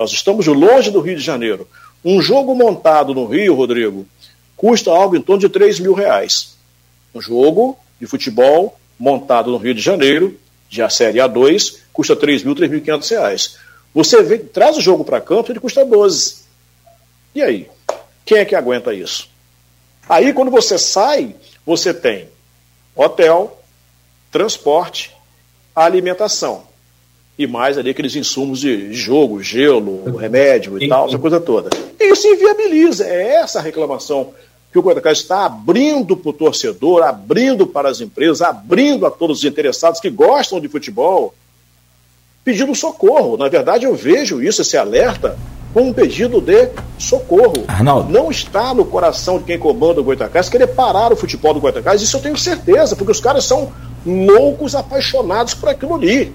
Nós 0.00 0.12
estamos 0.12 0.46
longe 0.46 0.90
do 0.90 0.98
Rio 0.98 1.14
de 1.14 1.22
Janeiro. 1.22 1.68
Um 2.02 2.22
jogo 2.22 2.54
montado 2.54 3.12
no 3.12 3.26
Rio, 3.26 3.54
Rodrigo, 3.54 4.08
custa 4.56 4.90
algo 4.90 5.14
em 5.14 5.20
torno 5.20 5.40
de 5.40 5.48
3 5.50 5.78
mil 5.78 5.92
reais. 5.92 6.56
Um 7.14 7.20
jogo 7.20 7.78
de 8.00 8.06
futebol 8.06 8.80
montado 8.98 9.50
no 9.50 9.58
Rio 9.58 9.74
de 9.74 9.82
Janeiro, 9.82 10.40
de 10.70 10.80
a 10.80 10.88
Série 10.88 11.18
A2, 11.18 11.80
custa 11.92 12.16
3 12.16 12.44
mil, 12.44 12.54
3.500 12.54 13.10
reais. 13.10 13.56
Você 13.92 14.38
traz 14.38 14.78
o 14.78 14.80
jogo 14.80 15.04
para 15.04 15.20
campo, 15.20 15.52
ele 15.52 15.60
custa 15.60 15.84
12. 15.84 16.44
E 17.34 17.42
aí? 17.42 17.68
Quem 18.24 18.38
é 18.38 18.44
que 18.46 18.54
aguenta 18.54 18.94
isso? 18.94 19.28
Aí, 20.08 20.32
quando 20.32 20.50
você 20.50 20.78
sai, 20.78 21.36
você 21.66 21.92
tem 21.92 22.26
hotel, 22.96 23.60
transporte, 24.30 25.14
alimentação 25.76 26.69
e 27.40 27.46
mais 27.46 27.78
ali 27.78 27.88
aqueles 27.88 28.14
insumos 28.14 28.60
de 28.60 28.92
jogo, 28.92 29.42
gelo, 29.42 30.14
remédio 30.18 30.76
e 30.80 30.86
tal, 30.86 31.08
essa 31.08 31.18
coisa 31.18 31.40
toda. 31.40 31.70
E 31.98 32.12
isso 32.12 32.28
inviabiliza. 32.28 33.06
É 33.06 33.36
essa 33.36 33.60
a 33.60 33.62
reclamação 33.62 34.34
que 34.70 34.78
o 34.78 34.82
Goitacás 34.82 35.20
está 35.20 35.46
abrindo 35.46 36.14
para 36.18 36.28
o 36.28 36.34
torcedor, 36.34 37.02
abrindo 37.02 37.66
para 37.66 37.88
as 37.88 38.02
empresas, 38.02 38.42
abrindo 38.42 39.06
a 39.06 39.10
todos 39.10 39.38
os 39.38 39.44
interessados 39.46 40.00
que 40.00 40.10
gostam 40.10 40.60
de 40.60 40.68
futebol, 40.68 41.34
pedindo 42.44 42.74
socorro. 42.74 43.38
Na 43.38 43.48
verdade, 43.48 43.86
eu 43.86 43.94
vejo 43.94 44.42
isso, 44.42 44.60
esse 44.60 44.76
alerta, 44.76 45.38
como 45.72 45.88
um 45.88 45.92
pedido 45.94 46.42
de 46.42 46.68
socorro. 46.98 47.64
Arnaldo. 47.66 48.12
Não 48.12 48.30
está 48.30 48.74
no 48.74 48.84
coração 48.84 49.38
de 49.38 49.44
quem 49.44 49.58
comanda 49.58 50.02
o 50.02 50.04
Goitacás 50.04 50.50
querer 50.50 50.66
parar 50.66 51.10
o 51.10 51.16
futebol 51.16 51.54
do 51.54 51.60
Goitacás, 51.60 52.02
isso 52.02 52.18
eu 52.18 52.20
tenho 52.20 52.36
certeza, 52.36 52.94
porque 52.94 53.12
os 53.12 53.20
caras 53.20 53.46
são 53.46 53.72
loucos, 54.04 54.74
apaixonados 54.74 55.54
por 55.54 55.70
aquilo 55.70 55.94
ali. 55.94 56.34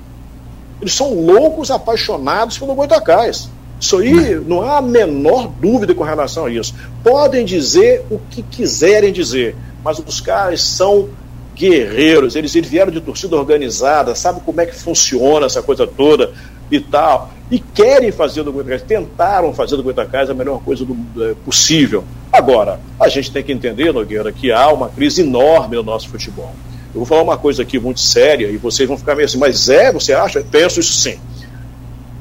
Eles 0.81 0.93
são 0.93 1.13
loucos 1.13 1.71
apaixonados 1.71 2.57
pelo 2.57 2.75
Goitacás. 2.75 3.49
Isso 3.79 3.97
aí 3.97 4.35
não 4.47 4.61
há 4.61 4.77
a 4.77 4.81
menor 4.81 5.47
dúvida 5.47 5.93
com 5.93 6.03
relação 6.03 6.45
a 6.45 6.51
isso. 6.51 6.73
Podem 7.03 7.45
dizer 7.45 8.05
o 8.09 8.19
que 8.29 8.41
quiserem 8.41 9.11
dizer, 9.11 9.55
mas 9.83 9.99
os 9.99 10.21
caras 10.21 10.61
são 10.61 11.09
guerreiros, 11.55 12.35
eles, 12.35 12.53
eles 12.53 12.69
vieram 12.69 12.91
de 12.91 12.99
torcida 12.99 13.35
organizada, 13.35 14.13
sabe 14.13 14.41
como 14.41 14.59
é 14.59 14.65
que 14.65 14.75
funciona 14.75 15.45
essa 15.45 15.61
coisa 15.61 15.87
toda 15.87 16.33
e 16.69 16.79
tal. 16.79 17.31
E 17.49 17.59
querem 17.59 18.11
fazer 18.11 18.43
do 18.43 18.51
Goitacás, 18.51 18.81
tentaram 18.81 19.53
fazer 19.53 19.77
do 19.77 19.83
Goitacás 19.83 20.29
a 20.29 20.33
melhor 20.33 20.61
coisa 20.61 20.83
do, 20.83 20.95
é, 21.23 21.35
possível. 21.45 22.03
Agora, 22.31 22.79
a 22.99 23.07
gente 23.07 23.31
tem 23.31 23.43
que 23.43 23.51
entender, 23.51 23.93
Nogueira, 23.93 24.31
que 24.31 24.51
há 24.51 24.67
uma 24.73 24.89
crise 24.89 25.21
enorme 25.21 25.75
no 25.75 25.83
nosso 25.83 26.09
futebol. 26.09 26.53
Eu 26.95 26.99
vou 26.99 27.05
falar 27.05 27.23
uma 27.23 27.37
coisa 27.37 27.61
aqui 27.61 27.77
muito 27.77 27.99
séria 27.99 28.47
e 28.47 28.55
vocês 28.55 28.87
vão 28.87 28.97
ficar 28.97 29.15
meio 29.15 29.25
assim, 29.25 29.37
mas 29.37 29.67
é, 29.67 29.91
você 29.91 30.13
acha? 30.13 30.41
Penso 30.49 30.79
isso 30.79 30.93
sim. 30.93 31.19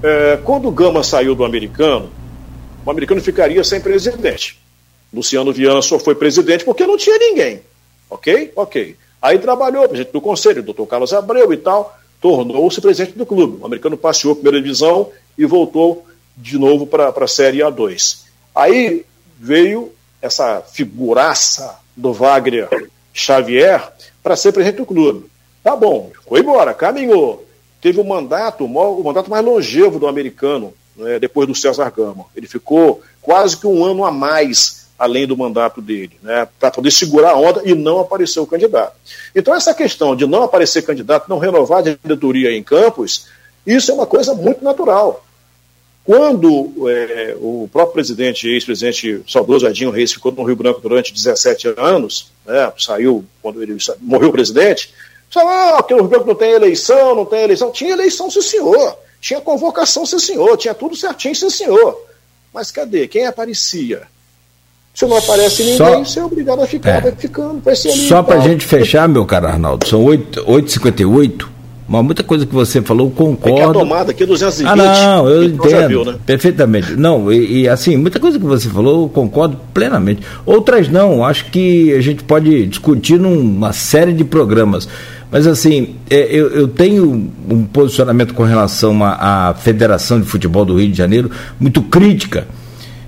É, 0.03 0.37
quando 0.43 0.67
o 0.67 0.73
Gama 0.73 1.05
saiu 1.05 1.33
do 1.37 1.45
americano, 1.45 2.11
o 2.85 2.91
americano 2.91 3.21
ficaria 3.21 3.63
sem 3.63 3.81
presidente. 3.81 4.59
Luciano 5.13 5.53
Viana 5.53 5.81
só 5.81 5.97
foi 5.97 6.17
presidente 6.17 6.65
porque 6.65 6.85
não 6.89 6.97
tinha 6.97 7.17
ninguém. 7.17 7.63
Ok? 8.11 8.53
Ok. 8.57 8.97
Aí 9.23 9.39
trabalhou, 9.39 9.89
presidente 9.89 10.13
do 10.13 10.21
conselho, 10.21 10.61
doutor 10.61 10.87
Carlos 10.89 11.13
Abreu 11.13 11.53
e 11.53 11.57
tal, 11.57 11.97
tornou-se 12.21 12.81
presidente 12.81 13.17
do 13.17 13.25
clube. 13.25 13.63
O 13.63 13.67
americano 13.67 13.97
passeou 13.97 14.33
a 14.33 14.35
primeira 14.35 14.61
divisão 14.61 15.13
e 15.39 15.47
voltou 15.47 16.05
de 16.37 16.59
novo 16.59 16.85
para 16.85 17.11
a 17.11 17.29
Série 17.29 17.59
A2. 17.59 18.25
Aí 18.53 19.07
veio 19.39 19.93
essa 20.21 20.61
figuraça 20.63 21.79
do 21.97 22.13
Wagner 22.13 22.69
Xavier, 23.15 23.93
para 24.23 24.35
ser 24.35 24.53
presidente 24.53 24.79
do 24.79 24.87
clube. 24.87 25.31
Tá 25.63 25.75
bom, 25.77 26.11
foi 26.29 26.41
embora, 26.41 26.75
caminhou. 26.75 27.47
Teve 27.81 28.01
o 28.01 28.05
mandato, 28.05 28.65
o 28.65 29.05
mandato 29.05 29.31
mais 29.31 29.45
longevo 29.45 29.99
do 29.99 30.09
americano, 30.09 30.75
né, 30.97 31.19
depois 31.19 31.47
do 31.47 31.55
César 31.55 31.91
Gama. 31.91 32.27
Ele 32.35 32.47
ficou 32.47 33.01
quase 33.23 33.57
que 33.57 33.67
um 33.67 33.85
ano 33.85 34.05
a 34.05 34.11
mais 34.11 34.85
além 34.99 35.27
do 35.27 35.37
mandato 35.37 35.81
dele, 35.81 36.13
né, 36.23 36.49
para 36.59 36.71
poder 36.71 36.91
segurar 36.91 37.31
a 37.31 37.37
onda 37.37 37.63
e 37.65 37.75
não 37.75 38.01
aparecer 38.01 38.41
o 38.41 38.47
candidato. 38.47 38.95
Então, 39.35 39.55
essa 39.55 39.75
questão 39.75 40.15
de 40.15 40.27
não 40.27 40.43
aparecer 40.43 40.83
candidato, 40.83 41.29
não 41.29 41.39
renovar 41.39 41.79
a 41.79 41.83
diretoria 41.83 42.53
em 42.53 42.63
Campos, 42.63 43.27
isso 43.67 43.91
é 43.91 43.95
uma 43.95 44.07
coisa 44.07 44.35
muito 44.35 44.63
natural. 44.63 45.25
Quando 46.05 46.75
é, 46.87 47.35
o 47.41 47.67
próprio 47.73 47.95
presidente, 47.95 48.47
ex-presidente 48.47 49.23
saudoso 49.27 49.67
Edinho 49.67 49.91
Reis, 49.91 50.13
ficou 50.13 50.31
no 50.31 50.45
Rio 50.45 50.55
Branco 50.55 50.81
durante 50.81 51.15
17 51.15 51.75
anos, 51.79 52.31
né, 52.45 52.71
saiu 52.79 53.25
quando 53.41 53.63
ele 53.63 53.77
morreu 54.03 54.29
o 54.29 54.33
presidente, 54.33 54.93
falou 55.31 55.51
ah, 55.51 55.83
que 55.83 55.95
o 55.95 55.99
Rio 55.99 56.09
Branco 56.09 56.27
não 56.27 56.35
tem 56.35 56.53
eleição, 56.53 57.15
não 57.15 57.25
tem 57.25 57.43
eleição. 57.43 57.73
Tinha 57.73 57.93
eleição, 57.93 58.31
sim 58.31 58.43
senhor. 58.43 58.99
Tinha 59.19 59.41
convocação, 59.41 60.05
sim 60.05 60.19
senhor. 60.19 60.55
Tinha 60.59 60.75
tudo 60.75 60.95
certinho, 60.95 61.35
sim 61.35 61.49
senhor. 61.49 61.99
Mas 62.53 62.71
cadê? 62.71 63.09
Quem 63.09 63.27
aparecia? 63.27 64.03
Se 64.95 65.07
não 65.07 65.17
aparece 65.17 65.63
ninguém, 65.63 65.77
só, 65.77 65.99
você 65.99 66.21
é 66.21 66.25
obrigado 66.25 66.63
a 66.63 66.67
ficar, 66.69 66.99
é, 66.99 67.01
vai 67.01 67.13
ficando, 67.13 67.61
vai 67.61 67.75
ser 67.75 67.91
ali. 67.91 68.09
Só 68.09 68.23
para 68.23 68.37
a 68.37 68.41
gente 68.41 68.65
fechar, 68.65 69.09
meu 69.09 69.27
caro 69.27 69.49
Arnaldo, 69.49 69.89
são 69.89 70.05
8h58. 70.05 71.54
Mas 71.87 72.05
muita 72.05 72.23
coisa 72.23 72.47
que 72.47 72.55
você 72.55 72.81
falou, 72.81 73.11
concordo. 73.11 73.59
É 73.59 73.63
que 73.63 73.71
a 73.71 73.73
tomada 73.73 74.11
aqui 74.13 74.23
é 74.23 74.27
220. 74.27 74.67
Ah, 74.69 74.77
não, 74.77 75.29
eu 75.29 75.45
entendo. 75.45 75.89
Viu, 75.89 76.05
né? 76.05 76.15
Perfeitamente. 76.25 76.95
Não, 76.97 77.31
e, 77.31 77.63
e, 77.63 77.69
assim, 77.69 77.97
muita 77.97 78.19
coisa 78.19 78.39
que 78.39 78.45
você 78.45 78.69
falou, 78.71 79.09
concordo 79.09 79.59
plenamente. 79.75 80.23
Outras 80.47 80.89
não, 80.89 81.25
acho 81.25 81.47
que 81.51 81.93
a 81.93 82.01
gente 82.01 82.25
pode 82.25 82.67
discutir 82.67 83.19
numa 83.19 83.73
série 83.73 84.13
de 84.13 84.25
programas. 84.25 84.89
Mas 85.31 85.47
assim, 85.47 85.97
é, 86.09 86.29
eu, 86.31 86.49
eu, 86.51 86.69
tenho 86.69 87.31
um 87.51 87.65
posicionamento 87.65 88.35
com 88.35 88.45
relação 88.45 89.03
à 89.03 89.53
Federação 89.59 90.21
de 90.21 90.27
Futebol 90.27 90.65
do 90.65 90.79
Rio 90.79 90.89
de 90.89 90.97
Janeiro 90.97 91.29
muito 91.59 91.83
crítica 91.83 92.47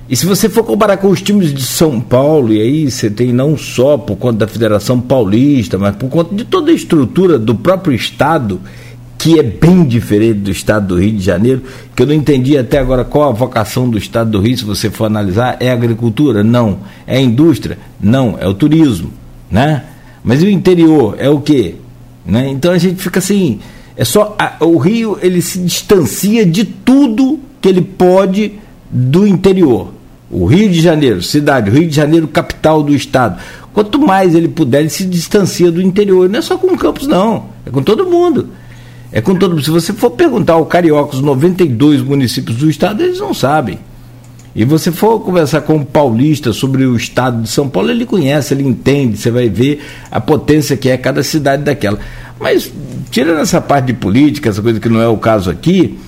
e 0.09 0.17
se 0.17 0.25
você 0.25 0.49
for 0.49 0.63
comparar 0.63 0.99
com 0.99 1.09
os 1.09 1.21
times 1.21 1.53
de 1.53 1.63
São 1.63 2.01
Paulo, 2.01 2.53
e 2.53 2.61
aí 2.61 2.91
você 2.91 3.11
tem 3.11 3.33
não 3.33 3.57
só 3.57 3.99
por 3.99 4.17
conta 4.17 4.39
da 4.39 4.47
Federação 4.47 5.01
Paulista, 5.01 5.77
mas 5.79 5.97
por 5.97 6.09
conta 6.09 6.33
de 6.33 6.45
toda 6.45 6.71
a 6.71 6.75
estrutura 6.75 7.39
do 7.39 7.57
próprio 7.57 7.93
Estado, 7.93 8.61
que 9.19 9.39
é 9.41 9.43
bem 9.43 9.85
diferente 9.85 10.39
do 10.41 10.51
Estado 10.53 10.89
do 10.89 11.01
Rio 11.01 11.13
de 11.13 11.25
Janeiro, 11.25 11.63
que 11.95 12.03
eu 12.03 12.07
não 12.07 12.15
entendi 12.15 12.57
até 12.57 12.79
agora 12.79 13.05
qual 13.05 13.31
a 13.31 13.33
vocação 13.33 13.91
do 13.91 13.99
Estado 13.99 14.31
do 14.31 14.41
Rio, 14.41 14.57
se 14.57 14.65
você 14.65 14.91
for 14.91 15.07
analisar, 15.07 15.57
é 15.59 15.73
agricultura? 15.73 16.45
Não. 16.45 16.79
É 17.05 17.21
indústria? 17.21 17.77
Não. 18.01 18.37
É 18.39 18.47
o 18.47 18.55
turismo, 18.55 19.11
né? 19.51 19.87
Mas 20.23 20.41
e 20.41 20.47
o 20.47 20.51
interior? 20.51 21.17
É 21.19 21.29
o 21.29 21.41
quê? 21.41 21.75
Né? 22.25 22.49
Então 22.49 22.71
a 22.71 22.79
gente 22.79 23.03
fica 23.03 23.19
assim, 23.19 23.59
é 23.97 24.05
só 24.05 24.37
a, 24.39 24.65
o 24.65 24.79
Rio 24.79 25.19
ele 25.21 25.43
se 25.43 25.59
distancia 25.59 26.47
de 26.47 26.65
tudo 26.65 27.41
que 27.61 27.69
ele 27.69 27.81
pode 27.81 28.53
do 28.89 29.27
interior. 29.27 29.96
O 30.31 30.47
Rio 30.47 30.69
de 30.69 30.81
Janeiro, 30.81 31.23
cidade, 31.23 31.71
o 31.71 31.73
Rio 31.73 31.89
de 31.89 31.95
Janeiro, 31.95 32.27
capital 32.27 32.83
do 32.83 32.95
estado. 32.95 33.41
Quanto 33.73 33.99
mais 34.01 34.35
ele 34.35 34.49
puder, 34.49 34.81
ele 34.81 34.91
se 34.91 35.05
distancia 35.05 35.71
do 35.71 35.81
interior. 35.81 36.29
Não 36.29 36.39
é 36.39 36.43
só 36.43 36.57
com 36.57 36.69
o 36.69 36.79
Campos, 36.79 37.07
não. 37.07 37.47
É 37.65 37.71
com 37.71 37.83
todo 37.83 38.07
mundo. 38.07 38.49
É 39.13 39.21
com 39.21 39.35
todo 39.35 39.51
mundo. 39.51 39.63
Se 39.63 39.71
você 39.71 39.93
for 39.93 40.11
perguntar 40.11 40.55
ao 40.55 40.67
Carioca, 40.67 41.15
os 41.15 41.23
92 41.23 42.03
municípios 42.03 42.57
do 42.57 42.69
estado, 42.69 43.03
eles 43.03 43.21
não 43.21 43.33
sabem. 43.33 43.79
E 44.55 44.65
você 44.65 44.91
for 44.91 45.21
conversar 45.21 45.61
com 45.61 45.77
o 45.77 45.85
paulista 45.85 46.51
sobre 46.51 46.87
o 46.87 46.97
estado 46.97 47.43
de 47.43 47.49
São 47.51 47.69
Paulo, 47.69 47.91
ele 47.91 48.07
conhece, 48.07 48.55
ele 48.55 48.63
entende, 48.63 49.19
você 49.19 49.31
vai 49.31 49.51
ver 49.51 49.83
a 50.11 50.19
potência 50.19 50.75
que 50.79 50.89
é 50.89 50.97
cada 50.97 51.23
cidade 51.23 51.63
daquela. 51.63 51.99
Mas, 52.41 52.73
tirando 53.11 53.41
essa 53.41 53.61
parte 53.61 53.89
de 53.89 53.93
política, 53.93 54.49
essa 54.49 54.63
coisa 54.63 54.81
que 54.81 54.89
não 54.89 55.03
é 55.03 55.07
o 55.07 55.19
caso 55.19 55.51
aqui, 55.51 55.99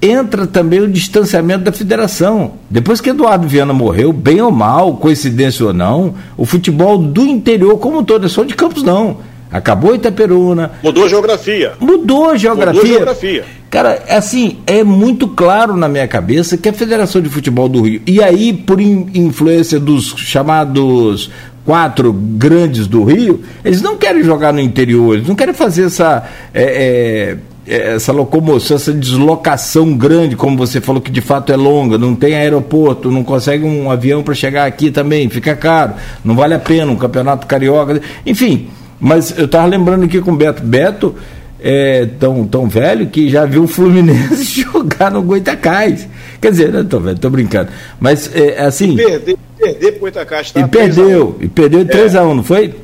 entra 0.00 0.46
também 0.46 0.80
o 0.80 0.88
distanciamento 0.88 1.64
da 1.64 1.72
federação. 1.72 2.52
Depois 2.70 3.00
que 3.00 3.10
Eduardo 3.10 3.46
Viana 3.46 3.72
morreu, 3.72 4.12
bem 4.12 4.40
ou 4.40 4.50
mal, 4.50 4.96
coincidência 4.96 5.66
ou 5.66 5.72
não, 5.72 6.14
o 6.36 6.44
futebol 6.44 6.98
do 6.98 7.26
interior 7.26 7.78
como 7.78 7.98
um 7.98 8.04
todo, 8.04 8.26
é 8.26 8.28
só 8.28 8.44
de 8.44 8.54
Campos 8.54 8.82
não. 8.82 9.18
Acabou 9.50 9.94
Itaperuna. 9.94 10.72
Mudou 10.82 11.04
a 11.04 11.08
geografia. 11.08 11.72
Mudou 11.80 12.30
a 12.30 12.36
geografia. 12.36 12.82
Mudou 12.82 12.94
a 12.94 12.96
geografia. 12.96 13.44
Cara, 13.70 14.02
é 14.06 14.16
assim, 14.16 14.58
é 14.66 14.84
muito 14.84 15.28
claro 15.28 15.76
na 15.76 15.88
minha 15.88 16.06
cabeça 16.06 16.56
que 16.56 16.68
a 16.68 16.72
Federação 16.72 17.20
de 17.20 17.28
Futebol 17.28 17.68
do 17.68 17.82
Rio, 17.82 18.02
e 18.06 18.22
aí 18.22 18.52
por 18.52 18.80
influência 18.80 19.80
dos 19.80 20.14
chamados 20.16 21.30
quatro 21.64 22.12
grandes 22.12 22.86
do 22.86 23.04
Rio, 23.04 23.42
eles 23.62 23.82
não 23.82 23.96
querem 23.96 24.22
jogar 24.22 24.54
no 24.54 24.60
interior, 24.60 25.16
eles 25.16 25.28
não 25.28 25.34
querem 25.34 25.52
fazer 25.52 25.84
essa. 25.84 26.24
É, 26.54 26.62
é, 26.62 27.36
essa 27.68 28.12
locomoção, 28.12 28.76
essa 28.76 28.92
deslocação 28.92 29.96
grande, 29.96 30.36
como 30.36 30.56
você 30.56 30.80
falou 30.80 31.00
que 31.00 31.10
de 31.10 31.20
fato 31.20 31.52
é 31.52 31.56
longa, 31.56 31.98
não 31.98 32.14
tem 32.14 32.34
aeroporto, 32.34 33.10
não 33.10 33.22
consegue 33.22 33.64
um 33.64 33.90
avião 33.90 34.22
para 34.22 34.34
chegar 34.34 34.66
aqui 34.66 34.90
também, 34.90 35.28
fica 35.28 35.54
caro, 35.54 35.94
não 36.24 36.34
vale 36.34 36.54
a 36.54 36.58
pena 36.58 36.90
um 36.90 36.96
campeonato 36.96 37.46
carioca, 37.46 38.00
enfim. 38.24 38.68
Mas 39.00 39.36
eu 39.38 39.44
estava 39.44 39.66
lembrando 39.66 40.04
aqui 40.04 40.20
com 40.20 40.32
o 40.32 40.36
Beto. 40.36 40.62
Beto 40.62 41.14
é 41.60 42.06
tão, 42.18 42.44
tão 42.46 42.68
velho 42.68 43.06
que 43.06 43.28
já 43.28 43.44
viu 43.44 43.64
o 43.64 43.68
Fluminense 43.68 44.62
jogar 44.62 45.10
no 45.10 45.22
Goitacás. 45.22 46.08
Quer 46.40 46.50
dizer, 46.50 46.72
não 46.72 46.84
tô 46.84 46.98
velho, 46.98 47.18
tô 47.18 47.30
brincando. 47.30 47.70
Mas 48.00 48.34
é, 48.34 48.54
é 48.54 48.60
assim. 48.62 48.94
E 48.94 48.96
perder, 48.96 49.36
perder 49.58 49.92
pro 49.92 50.00
Goitacás, 50.00 50.50
tá? 50.50 50.60
E 50.60 50.68
perdeu, 50.68 51.36
e 51.40 51.48
perdeu 51.48 51.84
3x1, 51.84 52.30
é. 52.30 52.34
não 52.34 52.42
foi? 52.42 52.74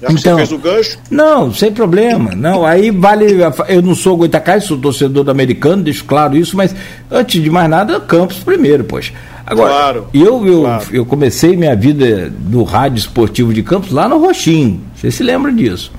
Já 0.00 0.08
então, 0.10 0.38
você 0.38 0.46
fez 0.46 0.52
o 0.52 0.58
gancho? 0.58 0.98
Não, 1.10 1.52
sem 1.52 1.72
problema. 1.72 2.32
Não, 2.34 2.64
aí 2.64 2.90
vale. 2.90 3.26
Eu 3.68 3.82
não 3.82 3.94
sou 3.94 4.16
Goitacás, 4.16 4.64
sou 4.64 4.78
torcedor 4.78 5.24
do 5.24 5.30
americano, 5.30 5.82
deixo 5.82 6.04
claro 6.04 6.36
isso, 6.36 6.56
mas 6.56 6.74
antes 7.10 7.42
de 7.42 7.50
mais 7.50 7.68
nada, 7.68 7.98
Campos 8.00 8.38
primeiro, 8.38 8.84
poxa. 8.84 9.12
Agora, 9.44 9.70
claro, 9.70 10.06
eu, 10.12 10.46
eu, 10.46 10.60
claro. 10.60 10.84
eu 10.92 11.06
comecei 11.06 11.56
minha 11.56 11.74
vida 11.74 12.32
no 12.48 12.62
rádio 12.62 12.98
esportivo 12.98 13.52
de 13.52 13.62
Campos 13.62 13.90
lá 13.90 14.06
no 14.08 14.18
Roxinho. 14.18 14.80
Você 14.94 15.10
se 15.10 15.22
lembra 15.22 15.50
disso? 15.50 15.90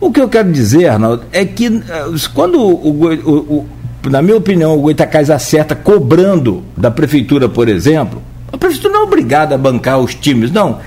O 0.00 0.12
que 0.12 0.20
eu 0.20 0.28
quero 0.28 0.50
dizer, 0.50 0.88
Arnaldo, 0.88 1.24
é 1.32 1.44
que 1.44 1.66
eh, 1.66 2.04
quando 2.32 2.60
o, 2.60 3.02
o, 3.02 3.32
o 3.32 3.68
na 4.08 4.22
minha 4.22 4.36
opinião, 4.36 4.76
o 4.76 4.80
Goitacás 4.82 5.30
acerta 5.30 5.74
cobrando 5.74 6.62
da 6.76 6.90
prefeitura, 6.90 7.48
por 7.48 7.68
exemplo, 7.68 8.22
a 8.52 8.56
prefeitura 8.56 8.94
não 8.94 9.00
é 9.00 9.04
obrigada 9.04 9.54
a 9.54 9.58
bancar 9.58 9.98
os 9.98 10.14
times, 10.14 10.50
não. 10.50 10.78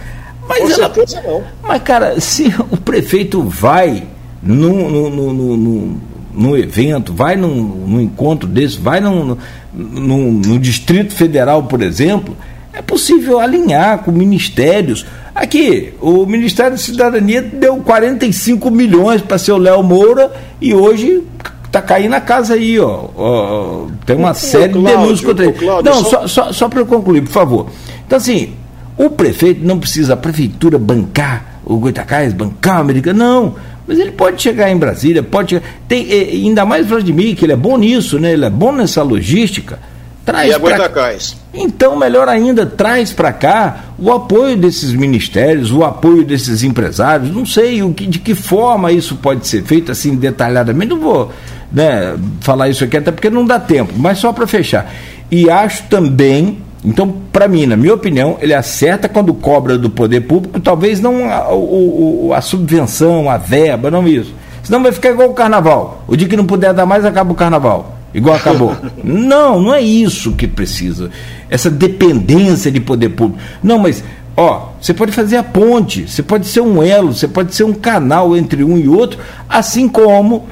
Mas 0.48 0.60
Com 0.60 0.66
ela, 0.66 0.94
certeza 0.94 1.22
não. 1.26 1.44
Mas, 1.64 1.82
cara, 1.82 2.20
se 2.20 2.54
o 2.72 2.78
prefeito 2.78 3.42
vai 3.44 4.04
num, 4.42 4.90
num, 4.90 5.34
num, 5.34 5.98
num 6.34 6.58
evento, 6.58 7.14
vai 7.14 7.36
num, 7.36 7.56
num, 7.56 8.02
encontro 8.02 8.48
desse, 8.48 8.78
vai 8.78 9.00
num, 9.02 9.38
num, 9.74 10.32
num 10.32 10.60
Distrito 10.60 11.14
Federal, 11.14 11.64
por 11.64 11.82
exemplo, 11.82 12.36
é 12.74 12.82
possível 12.82 13.40
alinhar 13.40 14.00
com 14.00 14.12
ministérios. 14.12 15.06
Aqui, 15.34 15.94
o 16.00 16.26
Ministério 16.26 16.72
da 16.72 16.78
Cidadania 16.78 17.42
deu 17.42 17.78
45 17.78 18.70
milhões 18.72 19.22
para 19.22 19.38
seu 19.38 19.58
Léo 19.58 19.84
Moura 19.84 20.32
e 20.62 20.74
hoje 20.74 21.24
está 21.66 21.82
caindo 21.82 22.14
a 22.14 22.22
casa 22.22 22.54
aí, 22.54 22.80
ó. 22.80 23.06
ó 23.16 23.88
tem 24.06 24.16
uma 24.16 24.34
série 24.34 24.74
Cláudio, 24.74 24.92
de 24.92 24.98
denúncias 24.98 25.22
contra 25.22 25.46
ele. 25.46 25.84
Não, 25.84 26.04
só, 26.04 26.28
só, 26.28 26.52
só 26.52 26.70
para 26.70 26.80
eu 26.80 26.86
concluir, 26.86 27.22
por 27.22 27.32
favor. 27.32 27.68
Então, 28.06 28.18
assim, 28.18 28.54
o 28.98 29.10
prefeito 29.10 29.64
não 29.64 29.80
precisa, 29.80 30.14
a 30.14 30.18
prefeitura 30.18 30.78
bancar 30.78 31.60
o 31.64 31.78
Goitacás, 31.78 32.34
bancar 32.34 32.78
o 32.78 32.82
americano, 32.82 33.20
não. 33.20 33.56
Mas 33.86 34.00
ele 34.00 34.12
pode 34.12 34.42
chegar 34.42 34.70
em 34.70 34.78
Brasília, 34.78 35.22
pode 35.22 35.52
chegar. 35.52 35.66
Tem, 35.88 36.12
ainda 36.12 36.66
mais 36.66 36.88
Vladimir, 36.88 37.36
que 37.36 37.46
ele 37.46 37.54
é 37.54 37.58
bom 37.58 37.78
nisso, 37.78 38.20
né? 38.20 38.34
Ele 38.34 38.46
é 38.46 38.50
bom 38.50 38.72
nessa 38.72 39.04
logística. 39.04 39.80
Traz 40.26 40.50
e 40.50 40.54
a 40.54 40.58
Goitacás. 40.58 41.38
Então, 41.54 41.96
melhor 41.96 42.28
ainda, 42.28 42.66
traz 42.66 43.14
para 43.14 43.32
cá 43.32 43.86
o 43.98 44.12
apoio 44.12 44.58
desses 44.58 44.92
ministérios, 44.92 45.72
o 45.72 45.84
apoio 45.84 46.26
desses 46.26 46.64
empresários. 46.64 47.34
Não 47.34 47.46
sei 47.46 47.82
o 47.82 47.94
que, 47.94 48.06
de 48.06 48.20
que 48.20 48.36
forma 48.36 48.92
isso 48.92 49.16
pode 49.16 49.48
ser 49.48 49.64
feito 49.64 49.90
assim 49.92 50.16
detalhadamente. 50.16 50.90
Não 50.90 51.00
vou 51.00 51.32
né, 51.72 52.16
falar 52.42 52.68
isso 52.68 52.84
aqui, 52.84 52.98
até 52.98 53.12
porque 53.12 53.30
não 53.30 53.46
dá 53.46 53.58
tempo, 53.58 53.94
mas 53.96 54.18
só 54.18 54.34
para 54.34 54.46
fechar. 54.46 54.94
E 55.32 55.50
acho 55.50 55.84
também, 55.84 56.60
então, 56.86 57.14
para 57.32 57.48
mim, 57.48 57.66
na 57.66 57.76
minha 57.76 57.94
opinião, 57.94 58.38
ele 58.40 58.54
acerta 58.54 59.10
quando 59.10 59.34
cobra 59.34 59.78
do 59.78 59.90
poder 59.90 60.22
público, 60.22 60.60
talvez 60.60 61.02
não 61.02 61.30
a, 61.30 61.54
o, 61.54 62.32
a 62.34 62.42
subvenção, 62.42 63.30
a 63.30 63.38
verba, 63.38 63.90
não 63.90 64.08
isso. 64.08 64.34
Senão 64.64 64.84
vai 64.84 64.92
ficar 64.92 65.12
igual 65.12 65.30
o 65.30 65.34
carnaval. 65.34 66.04
O 66.08 66.16
dia 66.16 66.28
que 66.28 66.38
não 66.38 66.46
puder 66.46 66.74
dar 66.74 66.86
mais, 66.86 67.06
acaba 67.06 67.32
o 67.32 67.36
carnaval. 67.36 67.98
Igual 68.14 68.36
acabou. 68.36 68.76
não, 69.04 69.62
não 69.62 69.74
é 69.74 69.82
isso 69.82 70.34
que 70.34 70.48
precisa. 70.48 71.10
Essa 71.50 71.70
dependência 71.70 72.72
de 72.72 72.80
poder 72.80 73.10
público. 73.10 73.42
Não, 73.64 73.80
mas 73.80 74.04
ó, 74.36 74.70
você 74.80 74.94
pode 74.94 75.12
fazer 75.12 75.38
a 75.38 75.44
ponte, 75.44 76.08
você 76.08 76.22
pode 76.22 76.48
ser 76.48 76.62
um 76.62 76.84
elo, 76.84 77.14
você 77.14 77.28
pode 77.28 77.56
ser 77.56 77.64
um 77.64 77.74
canal 77.74 78.36
entre 78.38 78.64
um 78.64 78.78
e 78.78 78.88
outro, 78.88 79.20
assim 79.50 79.88
como 79.88 80.48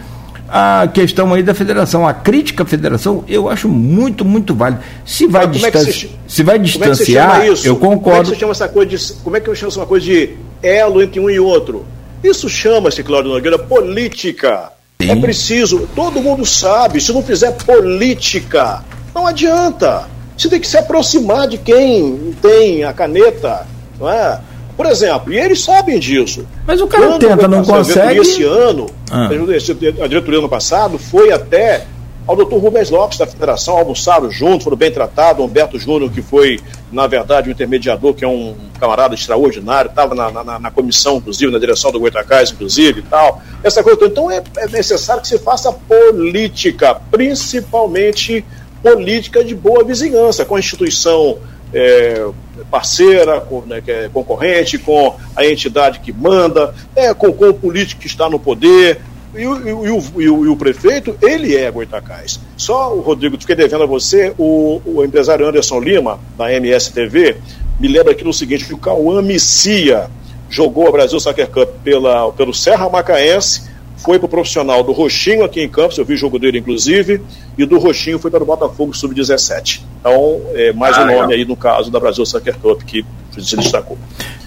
a 0.48 0.88
questão 0.94 1.34
aí 1.34 1.42
da 1.42 1.54
federação, 1.54 2.08
a 2.08 2.14
crítica 2.14 2.64
à 2.64 2.66
federação, 2.66 3.24
eu 3.28 3.50
acho 3.50 3.68
muito, 3.68 4.24
muito 4.24 4.54
válida. 4.54 4.82
Se 5.06 5.28
vai, 5.28 5.48
distanci... 5.48 5.90
é 5.90 5.92
se... 5.92 6.10
se... 6.28 6.44
vai 6.44 6.60
distanciar, 6.60 7.42
é 7.42 7.50
eu 7.64 7.76
concordo. 7.76 8.02
Como 8.02 8.16
é 8.16 8.22
que 8.22 8.28
você 8.30 8.36
chama 8.36 8.52
essa 8.52 8.68
coisa 8.68 8.90
de, 8.90 9.14
como 9.24 9.38
é 9.38 9.40
que 9.40 9.50
eu 9.50 9.56
chamo 9.56 9.72
essa 9.72 9.86
coisa 9.86 10.06
de 10.06 10.30
elo 10.62 11.02
entre 11.02 11.20
um 11.20 11.30
e 11.30 11.40
outro? 11.40 11.86
Isso 12.24 12.50
chama-se, 12.50 13.04
Cláudio 13.04 13.32
Nogueira, 13.32 13.60
política. 13.60 14.72
Sim. 15.02 15.12
É 15.12 15.16
preciso, 15.16 15.88
todo 15.96 16.22
mundo 16.22 16.46
sabe, 16.46 17.02
se 17.02 17.12
não 17.12 17.22
fizer 17.22 17.52
política, 17.52 18.84
não 19.14 19.28
adianta. 19.28 20.08
Você 20.38 20.50
tem 20.50 20.60
que 20.60 20.68
se 20.68 20.78
aproximar 20.78 21.48
de 21.48 21.58
quem 21.58 22.34
tem 22.42 22.84
a 22.84 22.94
caneta, 22.94 23.66
não 24.00 24.10
é? 24.10 24.40
Por 24.76 24.86
exemplo, 24.86 25.32
e 25.32 25.40
eles 25.40 25.64
sabem 25.64 25.98
disso. 26.00 26.46
Mas 26.68 26.82
o 26.82 26.88
cara 26.88 27.08
Quando 27.08 27.20
tenta, 27.22 27.48
não 27.48 27.64
consegue. 27.64 28.20
Esse 28.20 28.44
ano, 28.44 28.88
ah. 29.10 29.28
a 29.28 30.08
diretoria 30.08 30.40
ano 30.40 30.50
passado 30.50 30.98
foi 30.98 31.32
até 31.32 31.86
ao 32.28 32.36
doutor 32.36 32.58
Rubens 32.60 32.90
Lopes 32.90 33.20
da 33.20 33.28
Federação, 33.28 33.78
almoçaram 33.78 34.32
juntos, 34.32 34.64
foram 34.64 34.78
bem 34.78 34.92
tratados. 34.92 35.46
Humberto 35.46 35.78
Júnior, 35.78 36.12
que 36.12 36.22
foi, 36.22 36.60
na 36.92 37.06
verdade, 37.06 37.50
o 37.50 37.52
intermediador, 37.52 38.14
que 38.16 38.26
é 38.26 38.28
um 38.28 38.56
camarada 38.80 39.14
extraordinário, 39.14 39.90
estava 39.90 40.16
na, 40.16 40.32
na, 40.32 40.60
na, 40.60 40.72
comissão, 40.72 41.18
inclusive, 41.18 41.52
na 41.52 41.60
direção 41.60 41.92
do 41.92 42.00
Goitacás, 42.00 42.52
inclusive, 42.52 43.02
e 43.02 43.04
tal. 43.04 43.42
Essa 43.64 43.84
coisa 43.84 43.98
toda. 44.00 44.12
Então 44.12 44.32
é, 44.32 44.42
é 44.58 44.68
necessário 44.68 45.22
que 45.22 45.28
se 45.28 45.38
faça 45.38 45.72
política, 45.72 46.96
principalmente 47.12 48.44
política 48.82 49.44
de 49.44 49.54
boa 49.54 49.84
vizinhança, 49.84 50.46
com 50.46 50.56
a 50.56 50.60
instituição 50.60 51.38
é, 51.76 52.26
parceira, 52.72 53.42
com, 53.42 53.62
né, 53.62 53.82
que 53.82 53.92
é 53.92 54.10
concorrente, 54.12 54.78
com 54.78 55.14
a 55.36 55.46
entidade 55.46 56.00
que 56.00 56.14
manda, 56.14 56.74
é, 56.96 57.14
com, 57.14 57.34
com 57.34 57.50
o 57.50 57.54
político 57.54 58.00
que 58.00 58.08
está 58.08 58.30
no 58.30 58.40
poder. 58.40 59.02
E 59.36 59.46
o, 59.46 59.68
e, 59.68 59.74
o, 59.74 59.86
e, 60.22 60.30
o, 60.30 60.46
e 60.46 60.48
o, 60.48 60.56
prefeito, 60.56 61.18
ele 61.22 61.54
é 61.54 61.70
Goitacás. 61.70 62.40
Só 62.56 62.96
o 62.96 63.02
Rodrigo, 63.02 63.38
fiquei 63.38 63.56
devendo 63.56 63.84
a 63.84 63.88
você, 63.88 64.34
o, 64.38 64.82
o 64.86 65.04
empresário 65.04 65.46
Anderson 65.46 65.82
Lima, 65.82 66.18
da 66.38 66.52
MSTV, 66.54 67.36
me 67.78 67.90
lembra 67.90 68.14
aqui 68.14 68.24
no 68.24 68.32
seguinte, 68.32 68.64
que 68.64 68.74
o 68.74 68.78
Cauã 68.78 69.22
Missia 69.22 70.10
jogou 70.50 70.88
a 70.88 70.92
Brasil 70.92 71.20
Soccer 71.20 71.50
Cup 71.50 71.70
pela, 71.84 72.32
pelo 72.32 72.54
Serra 72.54 72.88
Macaense, 72.88 73.70
foi 74.06 74.20
para 74.20 74.28
o 74.28 74.30
profissional 74.30 74.84
do 74.84 74.92
Roxinho 74.92 75.44
aqui 75.44 75.60
em 75.62 75.68
Campos, 75.68 75.98
eu 75.98 76.06
vi 76.06 76.14
o 76.14 76.18
jogo 76.18 76.38
dele 76.38 76.60
inclusive, 76.60 77.22
e 77.58 77.66
do 77.66 77.80
Roxinho 77.80 78.20
foi 78.20 78.30
para 78.30 78.44
o 78.44 78.46
Botafogo 78.46 78.96
Sub-17. 78.96 79.82
Então, 80.00 80.42
é, 80.54 80.72
mais 80.72 80.96
ah, 80.98 81.04
um 81.04 81.08
nome 81.08 81.34
aí 81.34 81.44
no 81.44 81.56
caso 81.56 81.90
da 81.92 82.00
Brasil 82.00 82.24
Soccer 82.26 82.56
Cup 82.58 82.84
que 82.84 83.04
se 83.38 83.58
destacou. 83.58 83.98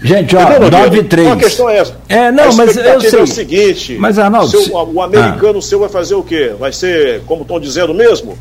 Gente, 0.01 0.37
ó, 0.37 0.71
9 0.71 0.99
e 0.99 1.05
3. 1.05 1.29
A 1.29 1.37
questão 1.37 1.69
é 1.69 1.79
essa. 1.79 1.97
É, 2.09 2.31
não, 2.31 2.55
mas 2.55 2.77
eu 2.77 3.01
sei. 3.01 3.19
é 3.19 3.23
o 3.23 3.27
seguinte, 3.27 3.97
mas, 3.99 4.19
Arnaldo, 4.19 4.49
seu, 4.49 4.73
o 4.73 5.03
americano 5.03 5.59
ah. 5.59 5.63
seu 5.63 5.81
vai 5.81 5.89
fazer 5.89 6.15
o 6.15 6.23
quê? 6.23 6.55
Vai 6.59 6.73
ser, 6.73 7.23
como 7.27 7.43
estão 7.43 7.59
dizendo 7.59 7.93
mesmo? 7.93 8.39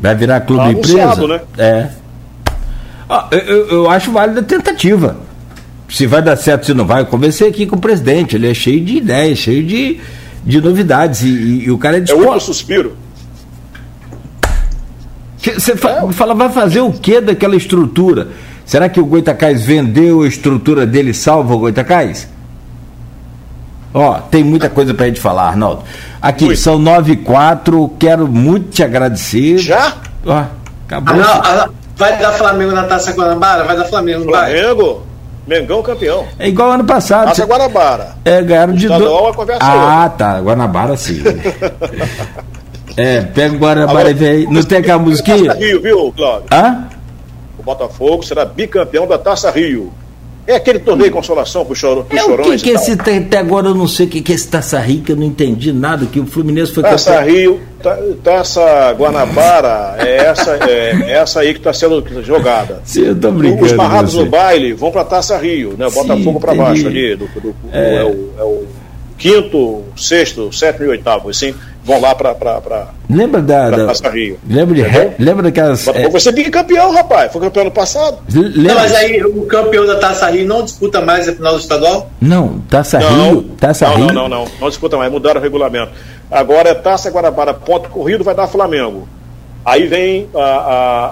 Vai 0.00 0.14
virar 0.14 0.40
clube 0.40 0.62
tá 0.62 0.72
empresa? 0.72 1.26
né? 1.26 1.40
É. 1.56 1.88
Ah, 3.08 3.28
eu, 3.30 3.68
eu 3.68 3.90
acho 3.90 4.10
válida 4.10 4.40
a 4.40 4.44
tentativa 4.44 5.29
se 5.90 6.06
vai 6.06 6.22
dar 6.22 6.36
certo, 6.36 6.66
se 6.66 6.74
não 6.74 6.86
vai. 6.86 7.02
Eu 7.02 7.06
conversei 7.06 7.48
aqui 7.48 7.66
com 7.66 7.76
o 7.76 7.80
presidente, 7.80 8.36
ele 8.36 8.48
é 8.48 8.54
cheio 8.54 8.82
de 8.84 8.96
ideias, 8.96 9.38
cheio 9.38 9.62
de, 9.64 10.00
de 10.44 10.60
novidades. 10.60 11.22
E, 11.22 11.28
e, 11.28 11.64
e 11.64 11.70
o 11.70 11.78
cara 11.78 11.96
é 11.96 12.00
disposto. 12.00 12.24
É 12.24 12.28
outro 12.28 12.46
suspiro. 12.46 12.96
Você 15.36 15.72
é. 15.72 16.12
fala, 16.12 16.34
vai 16.34 16.50
fazer 16.50 16.80
o 16.80 16.92
que 16.92 17.20
daquela 17.20 17.56
estrutura? 17.56 18.28
Será 18.64 18.88
que 18.88 19.00
o 19.00 19.06
Goitacás 19.06 19.64
vendeu 19.64 20.22
a 20.22 20.28
estrutura 20.28 20.86
dele 20.86 21.12
salva 21.12 21.54
o 21.54 21.58
Goitacás? 21.58 22.28
Ó, 23.92 24.18
tem 24.20 24.44
muita 24.44 24.70
coisa 24.70 24.94
pra 24.94 25.06
gente 25.06 25.20
falar, 25.20 25.48
Arnaldo. 25.48 25.82
Aqui, 26.22 26.44
muito. 26.44 26.60
são 26.60 26.78
nove 26.78 27.12
e 27.12 27.16
quatro, 27.16 27.92
quero 27.98 28.28
muito 28.28 28.68
te 28.68 28.84
agradecer. 28.84 29.58
Já? 29.58 29.96
Ó, 30.24 30.44
acabou. 30.86 31.16
vai 31.96 32.16
dar 32.18 32.32
Flamengo 32.32 32.72
na 32.72 32.84
Taça 32.84 33.12
Guanabara? 33.12 33.64
Vai 33.64 33.76
dar 33.76 33.86
Flamengo, 33.86 34.24
Flamengo? 34.24 35.09
Mengão 35.50 35.82
campeão. 35.82 36.28
É 36.38 36.46
igual 36.46 36.70
ano 36.70 36.84
passado. 36.84 37.26
Taça 37.26 37.44
Guanabara. 37.44 38.14
É, 38.24 38.40
ganharam 38.40 38.72
de 38.72 38.86
dois. 38.86 39.34
conversa 39.34 39.60
Ah, 39.60 40.08
tá. 40.08 40.38
Guanabara 40.38 40.96
sim. 40.96 41.20
é, 42.96 43.22
pega 43.22 43.56
o 43.56 43.58
Guanabara 43.58 44.12
e 44.12 44.14
vem. 44.14 44.46
Não 44.48 44.62
tem 44.62 44.78
aquela 44.78 45.00
musiquinha? 45.00 45.46
Taça 45.52 45.58
Rio, 45.58 45.82
viu, 45.82 46.14
Cláudio? 46.16 46.46
Hã? 46.52 46.86
O 47.58 47.64
Botafogo 47.64 48.22
será 48.22 48.44
bicampeão 48.44 49.08
da 49.08 49.18
Taça 49.18 49.50
Rio. 49.50 49.92
É 50.46 50.56
aquele 50.56 50.78
torneio 50.78 51.10
de 51.10 51.14
consolação 51.14 51.64
pro, 51.64 51.74
choro, 51.74 52.04
pro 52.04 52.16
é, 52.16 52.20
Chorões. 52.20 52.60
O 52.60 52.64
que, 52.64 52.70
que 52.70 52.76
esse 52.76 52.92
até 52.92 53.38
agora 53.38 53.68
eu 53.68 53.74
não 53.74 53.86
sei 53.86 54.06
o 54.06 54.08
que, 54.08 54.20
que 54.20 54.32
é 54.32 54.34
esse 54.34 54.48
Taça 54.48 54.78
Rio, 54.80 55.02
que 55.02 55.12
eu 55.12 55.16
não 55.16 55.24
entendi 55.24 55.72
nada, 55.72 56.06
que 56.06 56.18
o 56.18 56.26
Fluminense 56.26 56.72
foi 56.72 56.82
Taça 56.82 57.12
campeão. 57.12 57.34
Rio, 57.34 57.60
Taça 58.22 58.92
Guanabara, 58.92 59.96
é 59.98 60.16
essa, 60.16 60.58
é, 60.68 61.12
essa 61.12 61.40
aí 61.40 61.52
que 61.52 61.60
está 61.60 61.72
sendo 61.72 62.04
jogada. 62.22 62.80
Sim, 62.84 63.02
eu 63.02 63.18
tô 63.18 63.30
brincando. 63.30 63.66
Os 63.66 63.72
barrados 63.72 64.14
no 64.14 64.26
baile 64.26 64.72
vão 64.72 64.90
para 64.90 65.04
Taça 65.04 65.36
Rio, 65.36 65.74
né? 65.78 65.88
Botafogo 65.90 66.40
para 66.40 66.54
baixo 66.54 66.86
ali. 66.86 67.14
Do, 67.14 67.26
do, 67.26 67.40
do 67.40 67.54
é. 67.72 67.96
é. 67.96 68.04
o, 68.04 68.30
é 68.38 68.42
o 68.42 68.64
quinto, 69.16 69.84
sexto, 69.96 70.52
sétimo 70.52 70.86
e 70.86 70.88
oitavo, 70.88 71.28
assim 71.28 71.54
vão 71.84 72.00
lá 72.00 72.14
para 72.14 72.88
lembra 73.08 73.40
da, 73.40 73.70
da 73.70 73.86
Taça 73.86 74.08
Rio. 74.10 74.38
Lembra 74.48 74.74
de 74.74 75.22
lembra 75.22 75.42
daquelas 75.44 75.86
é... 75.88 76.08
Vai 76.08 76.20
ser 76.20 76.32
bicampeão, 76.32 76.92
rapaz. 76.92 77.32
Foi 77.32 77.40
campeão 77.40 77.64
no 77.64 77.70
passado. 77.70 78.18
Lembra... 78.32 78.74
Não, 78.74 78.74
mas 78.74 78.94
aí 78.94 79.22
o 79.24 79.46
campeão 79.46 79.86
da 79.86 79.96
Taça 79.96 80.30
Rio 80.30 80.46
não 80.46 80.62
disputa 80.62 81.00
mais 81.00 81.28
a 81.28 81.32
final 81.32 81.54
do 81.54 81.60
estadual? 81.60 82.10
Não, 82.20 82.60
Taça 82.68 82.98
não, 82.98 83.32
Rio, 83.32 83.42
Taça 83.58 83.88
não, 83.88 83.96
Rio. 83.96 84.06
Não, 84.06 84.14
não, 84.14 84.28
não, 84.28 84.48
não, 84.60 84.68
disputa 84.68 84.96
mais, 84.96 85.10
mudaram 85.10 85.40
o 85.40 85.42
regulamento. 85.42 85.92
Agora 86.30 86.68
é 86.68 86.74
Taça 86.74 87.10
Guarabara, 87.10 87.54
ponto 87.54 87.88
corrido 87.88 88.22
vai 88.22 88.34
dar 88.34 88.46
Flamengo. 88.46 89.08
Aí 89.64 89.86
vem 89.86 90.28
a, 90.34 90.40
a, 90.40 91.06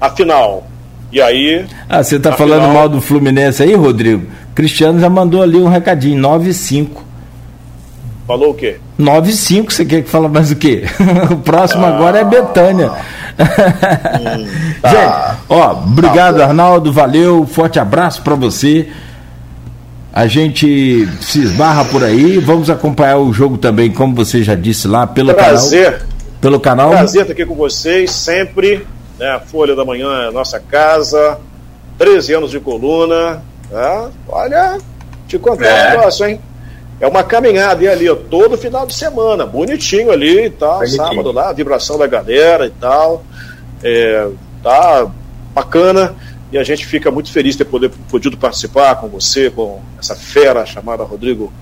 a, 0.00 0.06
a 0.06 0.10
final. 0.10 0.64
E 1.12 1.20
aí. 1.20 1.64
Ah, 1.88 2.02
você 2.02 2.16
está 2.16 2.32
falando 2.32 2.62
final... 2.62 2.74
mal 2.74 2.88
do 2.88 3.00
Fluminense 3.00 3.62
aí, 3.62 3.74
Rodrigo? 3.74 4.26
Cristiano 4.54 5.00
já 5.00 5.08
mandou 5.08 5.42
ali 5.42 5.56
um 5.56 5.68
recadinho, 5.68 6.20
9 6.20 6.50
e 6.50 6.54
5. 6.54 7.09
Falou 8.30 8.50
o 8.50 8.54
quê? 8.54 8.76
9 8.96 9.28
e 9.28 9.34
5, 9.34 9.72
você 9.72 9.84
quer 9.84 10.02
que 10.02 10.08
fale 10.08 10.28
mais 10.28 10.52
o 10.52 10.54
quê? 10.54 10.84
o 11.32 11.38
próximo 11.38 11.84
ah, 11.84 11.88
agora 11.88 12.20
é 12.20 12.24
Betânia. 12.24 12.92
Hum, 12.92 14.46
tá. 14.80 14.88
Gente, 14.88 15.38
ó, 15.48 15.72
obrigado 15.72 16.36
tá 16.36 16.44
Arnaldo, 16.44 16.92
valeu, 16.92 17.44
forte 17.44 17.80
abraço 17.80 18.22
para 18.22 18.36
você. 18.36 18.88
A 20.12 20.28
gente 20.28 21.08
se 21.20 21.40
esbarra 21.40 21.84
por 21.86 22.04
aí, 22.04 22.38
vamos 22.38 22.70
acompanhar 22.70 23.18
o 23.18 23.32
jogo 23.32 23.58
também, 23.58 23.90
como 23.90 24.14
você 24.14 24.44
já 24.44 24.54
disse 24.54 24.86
lá, 24.86 25.08
pelo 25.08 25.34
Prazer. 25.34 25.90
canal. 25.94 26.08
Pelo 26.40 26.60
canal. 26.60 26.90
Prazer 26.90 27.22
estar 27.22 27.32
aqui 27.32 27.44
com 27.44 27.56
vocês, 27.56 28.12
sempre. 28.12 28.86
Né, 29.18 29.28
a 29.28 29.40
Folha 29.40 29.74
da 29.74 29.84
Manhã 29.84 30.28
é 30.28 30.30
nossa 30.30 30.60
casa, 30.60 31.36
13 31.98 32.34
anos 32.34 32.52
de 32.52 32.60
coluna. 32.60 33.42
Né, 33.68 34.08
olha, 34.28 34.78
te 35.26 35.36
contar 35.36 35.66
é. 35.66 35.88
um 35.88 35.98
negócio, 35.98 36.26
hein? 36.26 36.40
É 37.00 37.06
uma 37.06 37.22
caminhada 37.22 37.90
ali, 37.90 38.08
ó, 38.08 38.14
todo 38.14 38.58
final 38.58 38.86
de 38.86 38.94
semana, 38.94 39.46
bonitinho 39.46 40.10
ali 40.10 40.46
e 40.46 40.50
tal, 40.50 40.78
bonitinho. 40.78 40.96
sábado 40.96 41.32
lá, 41.32 41.52
vibração 41.52 41.98
da 41.98 42.06
galera 42.06 42.66
e 42.66 42.70
tal. 42.70 43.24
É, 43.82 44.28
tá 44.62 45.10
bacana 45.54 46.14
e 46.52 46.58
a 46.58 46.62
gente 46.62 46.84
fica 46.84 47.10
muito 47.10 47.32
feliz 47.32 47.52
de 47.54 47.64
ter 47.64 47.70
poder, 47.70 47.90
podido 48.10 48.36
participar 48.36 48.96
com 48.96 49.08
você, 49.08 49.50
com 49.50 49.80
essa 49.98 50.14
fera 50.14 50.66
chamada 50.66 51.02
Rodrigo 51.02 51.52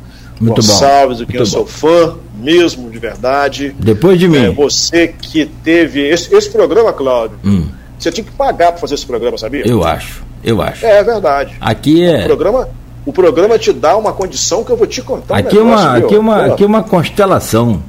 muito 0.41 0.57
Gonçalves, 0.57 1.19
bom. 1.19 1.25
do 1.25 1.31
que 1.31 1.37
eu 1.37 1.47
sou 1.47 1.67
fã, 1.67 2.17
mesmo 2.35 2.91
de 2.91 2.99
verdade. 2.99 3.75
Depois 3.79 4.19
de 4.19 4.29
mim. 4.29 4.47
É, 4.47 4.51
você 4.51 5.09
que 5.09 5.47
teve. 5.47 6.01
Esse, 6.01 6.35
esse 6.35 6.51
programa, 6.51 6.93
Cláudio, 6.93 7.39
hum. 7.45 7.67
você 7.99 8.13
tinha 8.13 8.25
que 8.25 8.31
pagar 8.31 8.73
para 8.73 8.81
fazer 8.81 8.95
esse 8.95 9.07
programa, 9.07 9.37
sabia? 9.37 9.67
Eu 9.67 9.85
acho, 9.85 10.23
eu 10.45 10.63
acho. 10.63 10.87
É, 10.87 10.99
é 10.99 11.03
verdade. 11.03 11.57
Aqui 11.61 12.05
é. 12.05 12.23
O 12.23 12.27
programa, 12.27 12.69
o 13.09 13.13
programa 13.13 13.59
te 13.59 13.73
dá 13.73 13.97
uma 13.97 14.13
condição 14.13 14.63
que 14.63 14.71
eu 14.71 14.77
vou 14.77 14.87
te 14.87 15.01
contar. 15.01 15.39
Aqui, 15.39 15.57
um 15.57 15.65
negócio, 15.65 15.87
é, 15.87 15.89
uma, 15.89 15.97
aqui, 15.97 16.15
é 16.15 16.19
uma, 16.19 16.45
aqui 16.45 16.63
é 16.63 16.67
uma 16.67 16.83
constelação. 16.83 17.83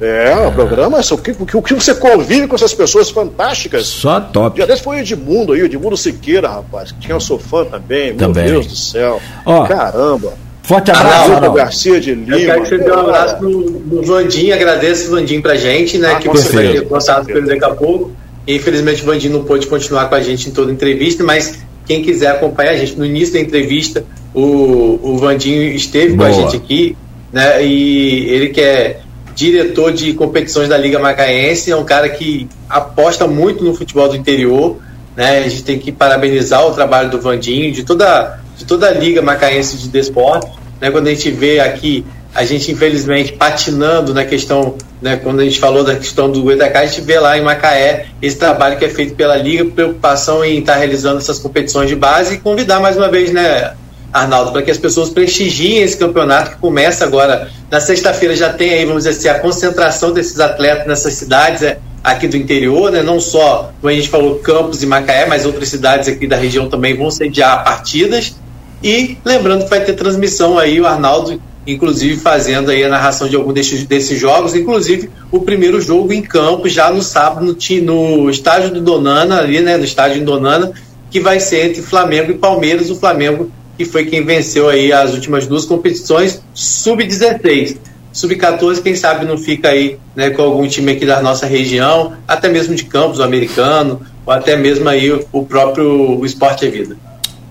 É, 0.00 0.32
é. 0.32 0.46
o 0.46 0.52
programa, 0.52 0.98
o 0.98 1.18
que, 1.18 1.56
o 1.56 1.62
que 1.62 1.74
você 1.74 1.94
convive 1.94 2.46
com 2.46 2.54
essas 2.54 2.72
pessoas 2.72 3.10
fantásticas. 3.10 3.86
Só 3.86 4.18
top. 4.18 4.58
Já 4.58 4.64
desse 4.64 4.82
foi 4.82 4.96
o 4.96 5.00
Edmundo 5.00 5.52
aí, 5.52 5.60
o 5.60 5.66
Edmundo 5.66 5.94
Siqueira, 5.94 6.48
rapaz, 6.48 6.90
que 6.90 7.12
eu 7.12 7.20
sou 7.20 7.38
fã 7.38 7.66
também. 7.66 8.14
também. 8.16 8.44
Meu 8.44 8.52
Deus 8.52 8.66
do 8.66 8.76
céu. 8.76 9.20
Ó, 9.44 9.66
Caramba. 9.66 10.32
Forte 10.62 10.90
abraço, 10.90 11.32
Arnaldo 11.32 11.56
Garcia 11.56 12.00
de 12.00 12.14
Lima. 12.14 12.36
Eu 12.38 12.46
quero 12.46 12.62
que 12.62 12.68
você 12.70 12.78
dê 12.78 12.90
um 12.90 12.98
abraço 12.98 13.36
do, 13.36 14.02
Vandinho, 14.02 14.54
agradeço 14.54 15.08
o 15.08 15.10
Vandinho 15.10 15.42
pra 15.42 15.54
gente, 15.54 15.98
né? 15.98 16.14
Ah, 16.14 16.18
que 16.18 16.28
você 16.28 16.50
vai 16.50 16.72
ter 16.72 16.88
contato 16.88 17.26
com 17.26 17.30
ele 17.32 17.46
daqui 17.46 17.64
a 17.64 17.74
pouco. 17.74 18.10
Infelizmente 18.48 19.02
o 19.02 19.04
Vandinho 19.04 19.34
não 19.34 19.44
pôde 19.44 19.66
continuar 19.66 20.08
com 20.08 20.14
a 20.14 20.20
gente 20.20 20.48
em 20.48 20.52
toda 20.52 20.70
a 20.70 20.74
entrevista, 20.74 21.22
mas 21.22 21.65
quem 21.86 22.02
quiser 22.02 22.28
acompanhar 22.28 22.72
a 22.72 22.76
gente, 22.76 22.96
no 22.96 23.04
início 23.04 23.34
da 23.34 23.40
entrevista, 23.40 24.04
o, 24.34 24.98
o 25.02 25.18
Vandinho 25.18 25.62
esteve 25.62 26.14
Boa. 26.14 26.28
com 26.28 26.36
a 26.36 26.42
gente 26.42 26.56
aqui, 26.56 26.96
né? 27.32 27.64
E 27.64 28.26
ele 28.28 28.48
que 28.48 28.60
é 28.60 29.00
diretor 29.34 29.92
de 29.92 30.14
competições 30.14 30.68
da 30.68 30.76
Liga 30.76 30.98
Macaense, 30.98 31.70
é 31.70 31.76
um 31.76 31.84
cara 31.84 32.08
que 32.08 32.48
aposta 32.68 33.26
muito 33.26 33.62
no 33.62 33.74
futebol 33.74 34.08
do 34.08 34.16
interior, 34.16 34.76
né? 35.14 35.38
A 35.38 35.48
gente 35.48 35.62
tem 35.62 35.78
que 35.78 35.92
parabenizar 35.92 36.66
o 36.66 36.72
trabalho 36.72 37.10
do 37.10 37.20
Vandinho, 37.20 37.72
de 37.72 37.84
toda, 37.84 38.40
de 38.56 38.64
toda 38.64 38.88
a 38.88 38.90
Liga 38.90 39.22
Macaense 39.22 39.76
de 39.76 39.88
Desporto, 39.88 40.48
né? 40.80 40.90
Quando 40.90 41.06
a 41.06 41.10
gente 41.10 41.30
vê 41.30 41.60
aqui 41.60 42.04
a 42.34 42.44
gente 42.44 42.70
infelizmente 42.70 43.32
patinando 43.32 44.12
na 44.12 44.22
questão, 44.24 44.74
né, 45.06 45.20
quando 45.22 45.38
a 45.38 45.44
gente 45.44 45.60
falou 45.60 45.84
da 45.84 45.94
questão 45.94 46.28
do 46.28 46.42
Goitacá, 46.42 46.80
a 46.80 46.86
gente 46.86 47.00
vê 47.00 47.20
lá 47.20 47.38
em 47.38 47.40
Macaé 47.40 48.06
esse 48.20 48.36
trabalho 48.36 48.76
que 48.76 48.84
é 48.84 48.88
feito 48.88 49.14
pela 49.14 49.36
Liga, 49.36 49.64
preocupação 49.64 50.44
em 50.44 50.58
estar 50.58 50.74
realizando 50.74 51.18
essas 51.18 51.38
competições 51.38 51.88
de 51.88 51.94
base 51.94 52.34
e 52.34 52.38
convidar 52.38 52.80
mais 52.80 52.96
uma 52.96 53.08
vez, 53.08 53.32
né, 53.32 53.72
Arnaldo, 54.12 54.50
para 54.50 54.62
que 54.62 54.70
as 54.70 54.78
pessoas 54.78 55.08
prestigiem 55.08 55.82
esse 55.82 55.96
campeonato 55.96 56.50
que 56.50 56.56
começa 56.56 57.04
agora. 57.04 57.48
Na 57.70 57.80
sexta-feira 57.80 58.34
já 58.34 58.52
tem 58.52 58.70
aí, 58.70 58.84
vamos 58.84 59.04
dizer 59.04 59.16
assim, 59.16 59.28
a 59.28 59.40
concentração 59.40 60.12
desses 60.12 60.40
atletas 60.40 60.88
nessas 60.88 61.14
cidades 61.14 61.62
é, 61.62 61.78
aqui 62.02 62.26
do 62.26 62.36
interior, 62.36 62.90
né? 62.90 63.00
não 63.00 63.20
só, 63.20 63.72
como 63.80 63.92
a 63.92 63.94
gente 63.94 64.08
falou, 64.08 64.40
Campos 64.40 64.82
e 64.82 64.86
Macaé, 64.86 65.26
mas 65.26 65.46
outras 65.46 65.68
cidades 65.68 66.08
aqui 66.08 66.26
da 66.26 66.36
região 66.36 66.68
também 66.68 66.96
vão 66.96 67.12
sediar 67.12 67.62
partidas. 67.62 68.34
E 68.82 69.16
lembrando 69.24 69.64
que 69.64 69.70
vai 69.70 69.84
ter 69.84 69.92
transmissão 69.92 70.58
aí, 70.58 70.80
o 70.80 70.86
Arnaldo, 70.86 71.40
inclusive, 71.66 72.20
fazendo 72.20 72.70
aí 72.70 72.84
a 72.84 72.88
narração 72.88 73.28
de 73.28 73.36
algum 73.36 73.52
desses, 73.52 73.84
desses 73.84 74.18
jogos, 74.18 74.54
inclusive 74.54 75.10
o 75.32 75.40
primeiro 75.40 75.80
jogo 75.80 76.12
em 76.12 76.22
campo, 76.22 76.68
já 76.68 76.90
no 76.90 77.02
sábado, 77.02 77.44
no, 77.44 77.82
no 77.82 78.30
estádio 78.30 78.70
do 78.70 78.80
Donana, 78.80 79.38
ali, 79.38 79.60
né? 79.60 79.76
No 79.76 79.84
estádio 79.84 80.20
em 80.20 80.24
Donana, 80.24 80.72
que 81.10 81.20
vai 81.20 81.40
ser 81.40 81.66
entre 81.66 81.82
Flamengo 81.82 82.30
e 82.30 82.34
Palmeiras. 82.34 82.90
O 82.90 82.96
Flamengo 82.96 83.50
que 83.76 83.84
foi 83.84 84.06
quem 84.06 84.24
venceu 84.24 84.68
aí 84.68 84.92
as 84.92 85.12
últimas 85.12 85.46
duas 85.46 85.64
competições, 85.64 86.42
sub-16. 86.54 87.76
Sub-14, 88.12 88.82
quem 88.82 88.94
sabe 88.94 89.26
não 89.26 89.36
fica 89.36 89.68
aí 89.68 89.98
né, 90.14 90.30
com 90.30 90.40
algum 90.40 90.66
time 90.66 90.92
aqui 90.92 91.04
da 91.04 91.20
nossa 91.20 91.44
região, 91.44 92.14
até 92.26 92.48
mesmo 92.48 92.74
de 92.74 92.84
campos, 92.84 93.18
o 93.18 93.22
americano, 93.22 94.00
ou 94.24 94.32
até 94.32 94.56
mesmo 94.56 94.88
aí 94.88 95.12
o 95.30 95.44
próprio 95.44 96.24
Esporte 96.24 96.64
é 96.64 96.70
Vida. 96.70 96.96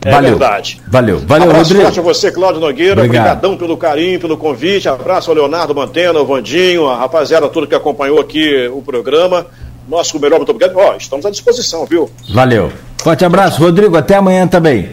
É 0.05 0.11
valeu. 0.11 0.29
verdade. 0.37 0.79
Valeu. 0.87 1.19
Valeu, 1.25 1.49
Abraço 1.49 1.73
Rodrigo. 1.73 1.83
forte 1.83 1.99
a 1.99 2.03
você, 2.03 2.31
Cláudio 2.31 2.61
Nogueira. 2.61 3.01
Obrigado. 3.01 3.25
Obrigadão 3.25 3.57
pelo 3.57 3.75
carinho, 3.75 4.19
pelo 4.19 4.37
convite. 4.37 4.87
Abraço 4.87 5.31
ao 5.31 5.35
Leonardo 5.35 5.73
Mantena, 5.73 6.19
ao 6.19 6.25
Vandinho, 6.27 6.87
a 6.87 6.95
rapaziada 6.95 7.49
toda 7.49 7.65
que 7.65 7.73
acompanhou 7.73 8.19
aqui 8.19 8.69
o 8.71 8.83
programa. 8.83 9.47
Nosso 9.89 10.19
melhor, 10.19 10.37
muito 10.37 10.51
obrigado. 10.51 10.77
Ó, 10.77 10.95
estamos 10.95 11.25
à 11.25 11.31
disposição, 11.31 11.87
viu? 11.87 12.07
Valeu. 12.31 12.71
Forte 13.01 13.25
abraço, 13.25 13.59
Rodrigo. 13.59 13.97
Até 13.97 14.15
amanhã 14.15 14.47
também. 14.47 14.89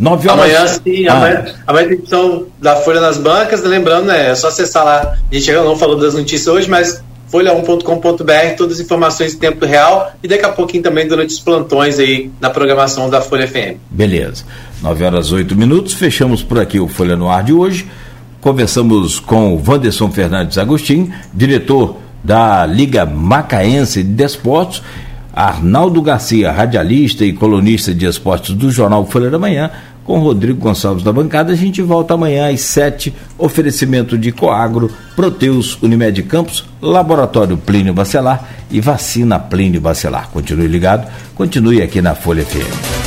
9 0.00 0.28
horas. 0.28 0.40
Amanhã 0.40 0.66
sim, 0.66 1.06
ah. 1.06 1.12
amanhã, 1.12 1.44
amanhã 1.66 1.88
tem 1.88 1.98
edição 1.98 2.46
da 2.58 2.74
Folha 2.76 3.00
nas 3.00 3.18
bancas, 3.18 3.62
lembrando, 3.62 4.06
né? 4.06 4.30
É 4.30 4.34
só 4.34 4.48
acessar 4.48 4.84
lá. 4.84 5.16
A 5.30 5.34
gente 5.34 5.52
não 5.52 5.76
falou 5.76 5.96
das 5.96 6.14
notícias 6.14 6.48
hoje, 6.48 6.68
mas 6.68 7.04
folha1.com.br, 7.32 8.56
todas 8.56 8.74
as 8.74 8.80
informações 8.80 9.34
em 9.34 9.38
tempo 9.38 9.64
real 9.64 10.12
e 10.22 10.28
daqui 10.28 10.44
a 10.44 10.52
pouquinho 10.52 10.82
também 10.82 11.06
durante 11.06 11.30
os 11.30 11.40
plantões 11.40 11.98
aí 11.98 12.30
na 12.40 12.50
programação 12.50 13.08
da 13.08 13.20
Folha 13.20 13.46
FM. 13.46 13.78
Beleza. 13.90 14.44
9 14.82 15.04
horas 15.04 15.32
8 15.32 15.54
minutos, 15.54 15.94
fechamos 15.94 16.42
por 16.42 16.58
aqui 16.58 16.80
o 16.80 16.88
Folha 16.88 17.16
no 17.16 17.28
Ar 17.28 17.44
de 17.44 17.52
hoje. 17.52 17.86
Conversamos 18.40 19.20
com 19.20 19.54
o 19.54 19.62
Wanderson 19.66 20.10
Fernandes 20.10 20.56
Agostinho, 20.56 21.12
diretor 21.32 21.96
da 22.24 22.66
Liga 22.66 23.04
Macaense 23.04 24.02
de 24.02 24.10
Desportos 24.10 24.82
Arnaldo 25.32 26.02
Garcia, 26.02 26.50
radialista 26.50 27.24
e 27.24 27.32
colunista 27.32 27.94
de 27.94 28.04
esportes 28.04 28.54
do 28.54 28.70
jornal 28.70 29.06
Folha 29.06 29.30
da 29.30 29.38
Manhã, 29.38 29.70
com 30.10 30.18
Rodrigo 30.18 30.58
Gonçalves 30.58 31.04
da 31.04 31.12
bancada. 31.12 31.52
A 31.52 31.56
gente 31.56 31.80
volta 31.80 32.14
amanhã 32.14 32.52
às 32.52 32.62
sete. 32.62 33.14
Oferecimento 33.38 34.18
de 34.18 34.32
Coagro, 34.32 34.90
Proteus, 35.14 35.80
Unimed 35.80 36.24
Campos, 36.24 36.64
Laboratório 36.82 37.56
Plínio 37.56 37.94
Bacelar 37.94 38.44
e 38.72 38.80
Vacina 38.80 39.38
Plínio 39.38 39.80
Bacelar. 39.80 40.28
Continue 40.32 40.66
ligado, 40.66 41.06
continue 41.36 41.80
aqui 41.80 42.02
na 42.02 42.16
Folha 42.16 42.44
FM. 42.44 42.99